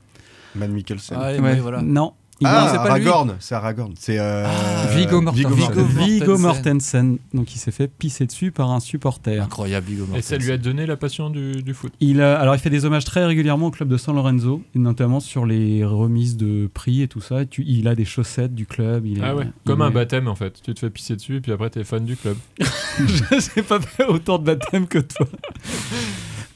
Matt 0.55 0.71
Mikkelsen. 0.71 1.17
Ah, 1.21 1.33
Ouais. 1.41 1.57
voilà. 1.61 1.83
Non. 1.83 2.13
Il 2.41 2.47
Ah, 2.47 2.65
a- 2.67 2.71
c'est. 2.71 2.77
Aragorn. 2.77 3.37
C'est 3.41 3.55
Aragorn. 3.55 3.95
C'est 3.99 4.19
euh, 4.19 4.47
Viggo 4.95 5.23
Mortensen. 5.23 5.57
Mortensen. 5.59 6.05
Viggo 6.05 6.39
Mortensen, 6.39 7.19
donc 7.33 7.55
il 7.55 7.59
s'est 7.59 7.71
fait 7.71 7.89
pisser 7.89 8.27
dessus 8.27 8.51
par 8.53 8.71
un 8.73 8.81
supporter. 8.81 9.39
Incroyable, 9.43 9.87
Viggo 9.89 10.07
Et 10.15 10.21
ça 10.21 10.37
lui 10.37 10.53
a 10.53 10.59
donné 10.59 10.85
la 10.85 10.97
passion 10.99 11.31
du, 11.31 11.63
du 11.63 11.73
foot. 11.73 11.93
Il, 12.01 12.21
a- 12.21 12.39
alors 12.39 12.55
il 12.55 12.59
fait 12.59 12.69
des 12.69 12.85
hommages 12.85 13.07
très 13.07 13.25
régulièrement 13.25 13.69
au 13.69 13.71
club 13.71 13.89
de 13.89 13.97
San 13.97 14.15
Lorenzo, 14.15 14.63
et 14.75 14.79
notamment 14.79 15.21
sur 15.21 15.47
les 15.47 15.83
remises 15.85 16.37
de 16.37 16.69
prix 16.73 17.01
et 17.01 17.09
tout 17.09 17.23
ça. 17.23 17.43
Et 17.43 17.47
tu- 17.47 17.65
il 17.67 17.89
a 17.89 17.95
des 17.95 18.05
chaussettes 18.05 18.55
du 18.55 18.67
club. 18.67 19.07
Il 19.07 19.19
est- 19.19 19.23
Ah 19.25 19.35
ouais, 19.35 19.45
il 19.47 19.53
comme 19.67 19.81
un 19.81 19.89
est- 19.89 19.93
baptême 19.95 20.29
en 20.29 20.35
fait. 20.35 20.61
Tu 20.63 20.75
te 20.75 20.81
fais 20.81 20.91
pisser 20.91 21.17
dessus 21.17 21.37
et 21.37 21.41
puis 21.41 21.53
après 21.53 21.71
t'es 21.71 21.85
fan 21.85 22.05
du 22.05 22.17
club. 22.17 22.37
Je 22.99 23.57
n'ai 23.57 23.63
pas 23.63 23.81
fait 23.81 24.05
autant 24.05 24.39
de 24.39 24.45
baptême 24.45 24.87
que 24.87 24.99
toi. 24.99 25.27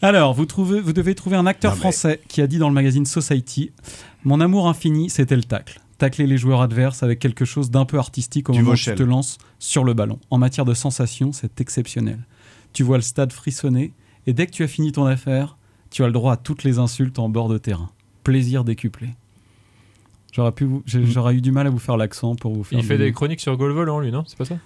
Alors, 0.03 0.33
vous, 0.33 0.47
trouvez, 0.47 0.81
vous 0.81 0.95
devez 0.95 1.15
trouver 1.15 1.37
un 1.37 1.45
acteur 1.47 1.73
Non, 1.73 1.77
mais- 1.77 1.81
français 1.81 2.21
qui 2.29 2.41
a 2.41 2.47
dit 2.47 2.57
dans 2.59 2.69
le 2.69 2.75
magazine 2.75 3.05
Society 3.05 3.71
Mon 4.25 4.41
amour 4.41 4.69
infini, 4.69 5.11
c'était 5.11 5.37
le 5.37 5.43
tacle. 5.45 5.81
Tacler 5.99 6.27
les 6.27 6.39
joueurs 6.39 6.61
adverses 6.63 7.03
avec 7.03 7.19
quelque 7.19 7.45
chose 7.45 7.71
d'un 7.71 7.85
peu 7.85 7.99
artistique 7.99 8.49
au 8.49 8.53
Du 8.53 8.61
moment 8.61 8.73
où 8.73 8.77
tu 8.77 8.85
te 8.97 9.03
lances 9.03 9.39
sur 9.59 9.85
le 9.85 9.93
ballon. 9.95 10.19
En 10.31 10.39
matière 10.39 10.65
de 10.65 10.75
sensations, 10.75 11.33
c'est 11.33 11.61
exceptionnel. 11.61 12.19
Tu 12.73 12.83
vois 12.83 12.97
le 12.97 13.03
stade 13.03 13.33
frissonner 13.33 13.93
et 14.27 14.33
dès 14.33 14.47
que 14.47 14.53
tu 14.53 14.63
as 14.63 14.69
fini 14.69 14.93
ton 14.93 15.05
affaire, 15.07 15.57
tu 15.91 16.03
as 16.05 16.07
le 16.07 16.13
droit 16.13 16.35
à 16.35 16.37
toutes 16.37 16.65
les 16.65 16.79
insultes 16.79 17.19
en 17.19 17.29
bord 17.29 17.49
de 17.49 17.59
terrain. 17.59 17.91
Plaisir 18.25 18.65
décuplé. 18.65 19.09
J'aurais, 20.33 20.53
pu 20.53 20.65
vous- 20.65 20.83
j'ai- 20.87 21.05
j'aurais 21.05 21.35
eu 21.35 21.41
du 21.41 21.51
mal 21.51 21.67
à 21.67 21.71
vous 21.71 21.79
faire 21.81 21.97
l'accent 21.97 22.35
pour 22.37 22.55
vous 22.55 22.63
faire. 22.63 22.79
Il 22.79 22.85
fait 22.85 22.99
des 22.99 23.13
chroniques 23.13 23.41
sur 23.41 23.57
Goal 23.57 23.73
Volant 23.73 23.99
lui, 24.01 24.13
non? 24.13 24.23
C'est 24.27 24.39
pas 24.39 24.45
ça? 24.45 24.57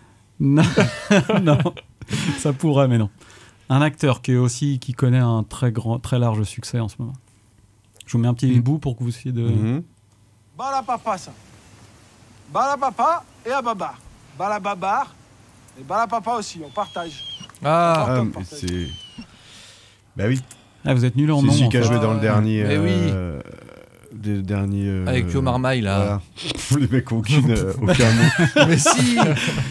Non, 0.41 0.63
non, 1.43 1.59
ça 2.39 2.53
pourrait, 2.53 2.87
mais 2.89 2.99
non. 2.99 3.09
Un 3.71 3.81
acteur 3.81 4.21
qui 4.21 4.33
est 4.33 4.37
aussi 4.37 4.79
qui 4.79 4.93
connaît 4.93 5.19
un 5.19 5.43
très 5.43 5.73
grand, 5.73 5.99
très 5.99 6.19
large 6.19 6.43
succès 6.43 6.81
en 6.81 6.89
ce 6.89 6.97
moment. 6.99 7.15
Je 8.07 8.13
vous 8.13 8.19
mets 8.19 8.29
un 8.29 8.35
petit 8.35 8.61
bout 8.61 8.79
pour 8.79 8.97
que 8.97 9.03
vous 9.03 9.09
essayiez 9.11 9.33
de. 9.33 9.43
Mhm. 9.43 9.83
Bala 10.57 10.83
papa 10.83 11.19
ça. 11.19 11.33
Bala 12.53 12.77
papa 12.77 13.25
et 13.47 13.51
Ababar. 13.51 13.99
Bala 14.39 14.61
babar 14.61 15.15
et 15.79 15.83
Bala 15.83 16.07
papa 16.07 16.33
aussi, 16.33 16.61
on 16.65 16.71
partage. 16.71 17.23
Ah, 17.65 18.07
Ah, 18.09 18.23
mais 18.25 18.45
c'est. 18.45 18.89
Bah 20.17 20.25
oui. 20.29 20.41
Ah, 20.85 20.93
vous 20.95 21.05
êtes 21.05 21.17
nul 21.17 21.33
en 21.33 21.41
C'est 21.41 21.47
nom. 21.47 21.53
celui 21.53 21.65
en 21.65 21.69
qui 21.71 21.77
a 21.79 21.83
joué 21.83 21.99
dans 21.99 22.15
le 22.15 22.21
dernier. 22.21 22.63
Mais 22.65 22.77
oui. 22.79 22.91
euh, 22.93 23.41
des 24.13 24.43
derniers. 24.43 24.87
euh, 24.87 25.07
Avec 25.07 25.27
Pio 25.29 25.41
Marmaille, 25.43 25.81
là. 25.81 26.21
voilà. 26.71 26.81
Les 26.81 26.89
mecs 26.89 27.11
ont 27.11 27.19
aucune, 27.19 27.51
euh, 27.57 27.73
aucun 27.81 28.11
mot. 28.13 28.47
Mais 28.69 28.79
si 28.79 29.17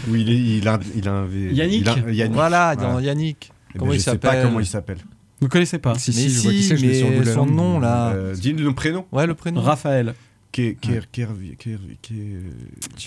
Oui, 0.08 0.22
il, 0.22 0.30
est- 0.30 0.58
il 0.58 0.68
a, 0.68 0.78
il 0.96 1.08
a 1.08 1.12
un 1.12 1.24
V. 1.24 1.52
Yannick. 1.54 1.82
il 1.82 1.88
a- 1.88 2.10
Yannick. 2.12 2.34
Voilà, 2.34 2.74
dans 2.76 2.98
Yannick. 2.98 3.52
Eh 3.70 3.72
ben, 3.74 3.78
Comment 3.80 3.92
je 3.92 3.96
il 3.96 4.02
sais 4.02 4.18
pas 4.18 4.42
comment 4.42 4.60
il 4.60 4.66
s'appelle. 4.66 4.98
Vous 5.40 5.48
connaissez 5.48 5.78
pas 5.78 5.94
Si, 5.98 6.10
Mais 6.10 6.16
si, 6.16 6.30
je 6.30 6.40
vois 6.40 6.52
qui 6.52 6.62
c'est, 6.62 6.76
je 6.76 6.86
l'ai 6.86 7.24
sur 7.24 7.34
son 7.34 7.46
nom 7.46 7.80
là. 7.80 8.10
Euh, 8.10 8.34
Dis 8.34 8.52
le 8.52 8.72
prénom. 8.72 9.06
Ouais, 9.12 9.26
le 9.26 9.34
prénom. 9.34 9.60
Raphaël. 9.60 10.14
Tu 10.52 10.76
n'y 10.82 10.96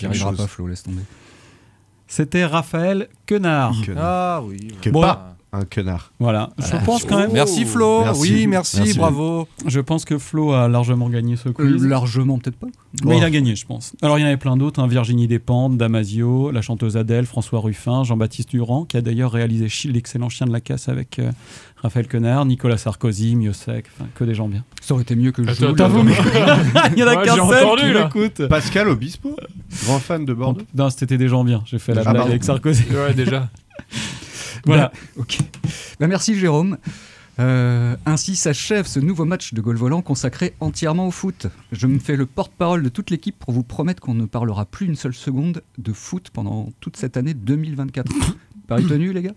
arriveras 0.04 0.30
chose. 0.30 0.36
pas, 0.36 0.46
Flo, 0.46 0.66
laisse 0.66 0.82
tomber. 0.82 1.02
C'était 2.06 2.44
Raphaël 2.44 3.08
Quenard. 3.26 3.74
Quenard. 3.84 4.04
Ah 4.04 4.42
oui. 4.44 4.68
Bon. 4.90 5.00
pas 5.00 5.37
un 5.52 5.64
connard. 5.64 6.12
Voilà. 6.20 6.50
Je 6.58 6.64
Ah, 6.72 6.78
pense 6.84 7.04
quand 7.04 7.18
même. 7.18 7.30
Merci 7.32 7.64
Flo. 7.64 8.02
Merci. 8.02 8.20
Oui, 8.20 8.46
merci, 8.46 8.76
Merci. 8.78 8.98
bravo. 8.98 9.48
Je 9.66 9.80
pense 9.80 10.04
que 10.04 10.18
Flo 10.18 10.52
a 10.52 10.68
largement 10.68 11.08
gagné 11.08 11.36
ce 11.36 11.48
quiz. 11.48 11.82
Euh, 11.84 11.88
largement, 11.88 12.38
peut-être 12.38 12.58
pas. 12.58 12.66
Mais 13.04 13.14
Oh. 13.14 13.18
il 13.18 13.24
a 13.24 13.30
gagné, 13.30 13.56
je 13.56 13.64
pense. 13.64 13.94
Alors, 14.02 14.18
il 14.18 14.22
y 14.22 14.24
en 14.24 14.28
avait 14.28 14.36
plein 14.36 14.56
d'autres 14.58 14.80
hein. 14.82 14.86
Virginie 14.86 15.26
Despentes, 15.26 15.76
Damasio, 15.78 16.50
la 16.50 16.60
chanteuse 16.60 16.96
Adèle, 16.98 17.24
François 17.24 17.60
Ruffin, 17.60 18.04
Jean-Baptiste 18.04 18.50
Durand, 18.50 18.84
qui 18.84 18.96
a 18.98 19.00
d'ailleurs 19.00 19.32
réalisé 19.32 19.68
l'excellent 19.88 20.28
Chien 20.28 20.46
de 20.46 20.52
la 20.52 20.60
Casse 20.60 20.88
avec 20.90 21.18
euh, 21.18 21.30
Raphaël 21.76 22.08
Quenard, 22.08 22.44
Nicolas 22.44 22.76
Sarkozy, 22.76 23.34
Miosek, 23.36 23.86
enfin, 23.96 24.08
que 24.14 24.24
des 24.24 24.34
gens 24.34 24.48
bien. 24.48 24.64
Ça 24.82 24.92
aurait 24.94 25.02
été 25.04 25.16
mieux 25.16 25.32
que 25.32 25.42
je 25.42 25.64
T'avoue, 25.72 26.02
mais- 26.02 26.12
il 26.92 26.98
y 26.98 27.04
en 27.04 27.08
a 27.08 27.16
qu'un 27.24 27.36
seul 27.48 27.66
qui 27.78 27.92
là. 27.92 28.04
m'écoute. 28.04 28.46
Pascal 28.48 28.88
Obispo, 28.88 29.34
grand 29.84 29.98
fan 29.98 30.24
de 30.26 30.34
Bordeaux? 30.34 30.60
Non, 30.74 30.90
c'était 30.90 31.16
des 31.18 31.28
gens 31.28 31.42
bien. 31.44 31.62
J'ai 31.64 31.78
fait 31.78 31.94
la 31.94 32.02
Ah, 32.04 32.12
blague 32.12 32.26
avec 32.26 32.44
Sarkozy. 32.44 32.84
Ouais, 32.90 33.14
déjà. 33.14 33.48
Voilà. 34.68 34.92
Ok. 35.18 35.38
Bah, 36.00 36.06
merci 36.06 36.38
Jérôme. 36.38 36.78
Euh, 37.40 37.94
ainsi 38.04 38.34
s'achève 38.34 38.86
ce 38.88 38.98
nouveau 38.98 39.24
match 39.24 39.54
de 39.54 39.60
Gaulle 39.60 39.76
Volant 39.76 40.02
consacré 40.02 40.54
entièrement 40.58 41.06
au 41.06 41.12
foot. 41.12 41.46
Je 41.70 41.86
me 41.86 42.00
fais 42.00 42.16
le 42.16 42.26
porte-parole 42.26 42.82
de 42.82 42.88
toute 42.88 43.10
l'équipe 43.10 43.38
pour 43.38 43.52
vous 43.54 43.62
promettre 43.62 44.00
qu'on 44.02 44.14
ne 44.14 44.26
parlera 44.26 44.64
plus 44.64 44.86
une 44.86 44.96
seule 44.96 45.14
seconde 45.14 45.62
de 45.78 45.92
foot 45.92 46.30
pendant 46.32 46.70
toute 46.80 46.96
cette 46.96 47.16
année 47.16 47.34
2024. 47.34 48.12
Paris 48.66 48.84
tenu, 48.86 49.12
les 49.14 49.22
gars? 49.22 49.32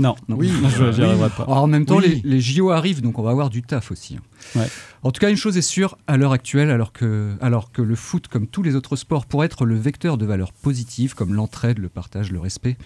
Non, 0.00 0.16
oui, 0.28 0.50
je- 0.76 0.82
arriverai 1.02 1.28
pas. 1.30 1.44
Alors, 1.44 1.58
en 1.58 1.66
même 1.68 1.84
temps, 1.86 1.98
Oui. 1.98 2.20
les, 2.24 2.30
les 2.30 2.40
JO 2.40 2.70
arrivent, 2.70 3.00
donc 3.00 3.16
on 3.18 3.22
va 3.22 3.30
avoir 3.30 3.48
du 3.48 3.62
taf 3.62 3.92
aussi. 3.92 4.16
hein. 4.56 4.64
En 5.04 5.12
tout 5.12 5.20
cas, 5.20 5.30
une 5.30 5.36
chose 5.36 5.56
est 5.56 5.62
sûre, 5.62 5.98
à 6.08 6.16
l'heure 6.16 6.32
actuelle, 6.32 6.68
alors 6.70 6.92
que, 6.92 7.34
alors 7.40 7.70
que 7.70 7.80
le 7.82 7.94
foot, 7.94 8.26
comme 8.26 8.48
tous 8.48 8.62
les 8.64 8.74
autres 8.74 8.96
sports, 8.96 9.26
pourrait 9.26 9.46
être 9.46 9.66
le 9.66 9.76
vecteur 9.76 10.18
de 10.18 10.26
valeurs 10.26 10.52
positives 10.52 11.14
comme 11.14 11.32
l'entraide, 11.34 11.78
le 11.78 11.88
partage, 11.90 12.32
le 12.32 12.40
respect, 12.40 12.76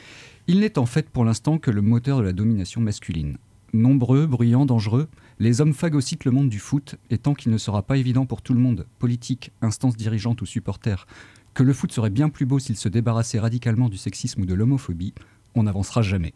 il 0.48 0.60
n'est 0.60 0.78
en 0.78 0.86
fait 0.86 1.10
pour 1.10 1.24
l'instant 1.24 1.58
que 1.58 1.70
le 1.70 1.82
moteur 1.82 2.18
de 2.18 2.24
la 2.24 2.32
domination 2.32 2.80
masculine. 2.80 3.38
Nombreux, 3.72 4.26
bruyants, 4.26 4.66
dangereux, 4.66 5.08
les 5.38 5.60
hommes 5.60 5.74
phagocytent 5.74 6.24
le 6.24 6.30
monde 6.30 6.48
du 6.48 6.60
foot, 6.60 6.96
et 7.10 7.18
tant 7.18 7.34
qu'il 7.34 7.52
ne 7.52 7.58
sera 7.58 7.82
pas 7.82 7.96
évident 7.96 8.26
pour 8.26 8.42
tout 8.42 8.54
le 8.54 8.60
monde, 8.60 8.86
politique, 8.98 9.50
instance 9.60 9.96
dirigeante 9.96 10.40
ou 10.40 10.46
supporters, 10.46 11.06
que 11.52 11.62
le 11.62 11.72
foot 11.72 11.92
serait 11.92 12.10
bien 12.10 12.28
plus 12.28 12.46
beau 12.46 12.58
s'il 12.58 12.76
se 12.76 12.88
débarrassait 12.88 13.38
radicalement 13.38 13.88
du 13.88 13.96
sexisme 13.96 14.42
ou 14.42 14.46
de 14.46 14.54
l'homophobie, 14.54 15.14
on 15.54 15.64
n'avancera 15.64 16.02
jamais. 16.02 16.32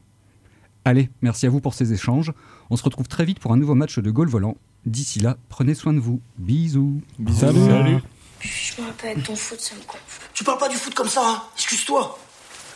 Allez, 0.85 1.11
merci 1.21 1.47
à 1.47 1.51
vous 1.51 1.61
pour 1.61 1.75
ces 1.75 1.93
échanges. 1.93 2.33
On 2.71 2.77
se 2.77 2.83
retrouve 2.83 3.07
très 3.07 3.25
vite 3.25 3.39
pour 3.39 3.53
un 3.53 3.57
nouveau 3.59 3.75
match 3.75 3.99
de 3.99 4.11
goal 4.11 4.29
volant. 4.29 4.57
D'ici 4.87 5.21
là, 5.21 5.37
prenez 5.51 5.75
soin 5.75 5.93
de 5.93 6.01
vous. 6.01 6.21
Bisous. 6.39 7.03
Salut. 7.33 7.61
Salut. 7.61 7.99
Je 8.41 8.81
me 8.81 8.87
rappelle, 8.87 9.23
ton 9.23 9.37
foot, 9.37 9.61
ça 9.61 9.75
me 9.75 9.81
gonfle. 9.81 10.31
Tu 10.33 10.43
parles 10.43 10.59
pas 10.59 10.71
du 10.71 10.77
foot 10.77 10.95
comme 10.95 11.09
ça, 11.09 11.21
hein 11.23 11.43
Excuse-toi. 11.55 12.19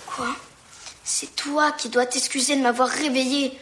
Quoi? 0.07 0.37
C'est 1.07 1.37
toi 1.37 1.71
qui 1.73 1.91
dois 1.91 2.07
t'excuser 2.07 2.57
de 2.57 2.63
m'avoir 2.63 2.89
réveillé. 2.89 3.59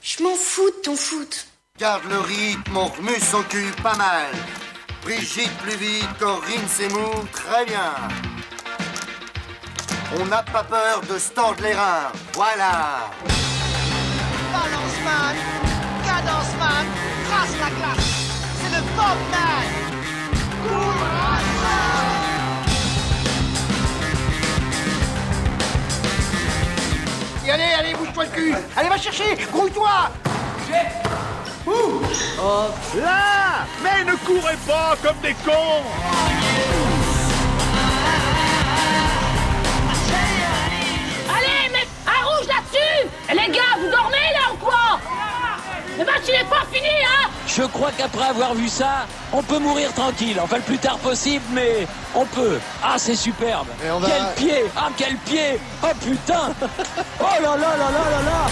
Je 0.00 0.22
m'en 0.22 0.34
fous 0.34 0.70
de 0.70 0.82
ton 0.82 0.96
foot. 0.96 1.46
Garde 1.78 2.04
le 2.08 2.18
rythme, 2.18 2.74
on 2.74 2.86
remue 2.86 3.20
son 3.20 3.42
cul 3.42 3.70
pas 3.82 3.96
mal. 3.96 4.30
Brigitte 5.02 5.54
plus 5.58 5.76
vite, 5.76 6.08
Corinne 6.18 6.68
c'est 6.68 6.88
mou, 6.88 7.10
très 7.32 7.66
bien. 7.66 7.92
On 10.18 10.24
n'a 10.24 10.42
pas 10.42 10.64
peur 10.64 11.02
de 11.02 11.18
se 11.18 11.30
tordre 11.30 11.62
les 11.62 11.74
reins, 11.74 12.10
voilà. 12.32 13.10
Balance 14.50 15.00
man, 15.04 15.36
cadence 16.04 16.54
man, 16.58 16.86
trace 17.28 17.56
la 17.60 17.70
glace. 17.76 18.08
C'est 18.58 18.70
le 18.74 18.82
man. 18.96 19.80
Et 21.44 21.49
allez, 27.48 27.72
allez, 27.78 27.94
bouge-toi 27.94 28.24
le 28.24 28.30
cul. 28.30 28.54
Allez, 28.76 28.88
va 28.88 28.98
chercher. 28.98 29.36
Grouille-toi. 29.52 30.10
Où 31.66 32.02
Oh. 32.42 32.66
Là. 32.96 33.66
Mais 33.82 34.04
ne 34.04 34.16
courez 34.16 34.56
pas 34.66 34.96
comme 35.02 35.18
des 35.22 35.34
cons. 35.44 35.84
Allez, 41.28 41.72
mets 41.72 41.88
un 42.06 42.24
rouge 42.26 42.46
là-dessus. 42.48 43.08
Les 43.28 43.52
gars, 43.52 43.76
vous 43.78 43.90
dormez 43.90 44.16
là 44.34 44.52
ou 44.52 44.56
quoi? 44.56 45.00
Le 46.00 46.06
match 46.06 46.22
il 46.28 46.34
est 46.34 46.48
pas 46.48 46.64
fini, 46.72 46.88
hein 46.88 47.28
Je 47.46 47.62
crois 47.64 47.90
qu'après 47.96 48.28
avoir 48.28 48.54
vu 48.54 48.68
ça, 48.68 49.06
on 49.34 49.42
peut 49.42 49.58
mourir 49.58 49.92
tranquille. 49.92 50.38
Enfin, 50.42 50.56
le 50.56 50.62
plus 50.62 50.78
tard 50.78 50.96
possible, 50.98 51.44
mais 51.52 51.86
on 52.14 52.24
peut. 52.24 52.58
Ah, 52.82 52.94
c'est 52.96 53.14
superbe. 53.14 53.66
on 53.92 53.98
va- 53.98 54.08
Quel 54.08 54.46
pied 54.46 54.64
Ah, 54.76 54.88
quel 54.96 55.16
pied 55.16 55.60
Oh 55.82 55.88
putain 56.02 56.54
Oh 57.20 57.24
là 57.42 57.50
là 57.56 57.56
là 57.56 57.76
là 57.76 58.10
là 58.10 58.22
là 58.30 58.48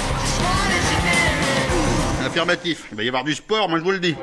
Affirmatif, 2.26 2.82
il 2.90 2.96
va 2.98 3.02
y 3.02 3.08
avoir 3.08 3.24
du 3.24 3.34
sport, 3.34 3.68
moi 3.70 3.78
je 3.78 3.84
vous 3.84 3.92
le 3.92 4.00
dis. 4.00 4.14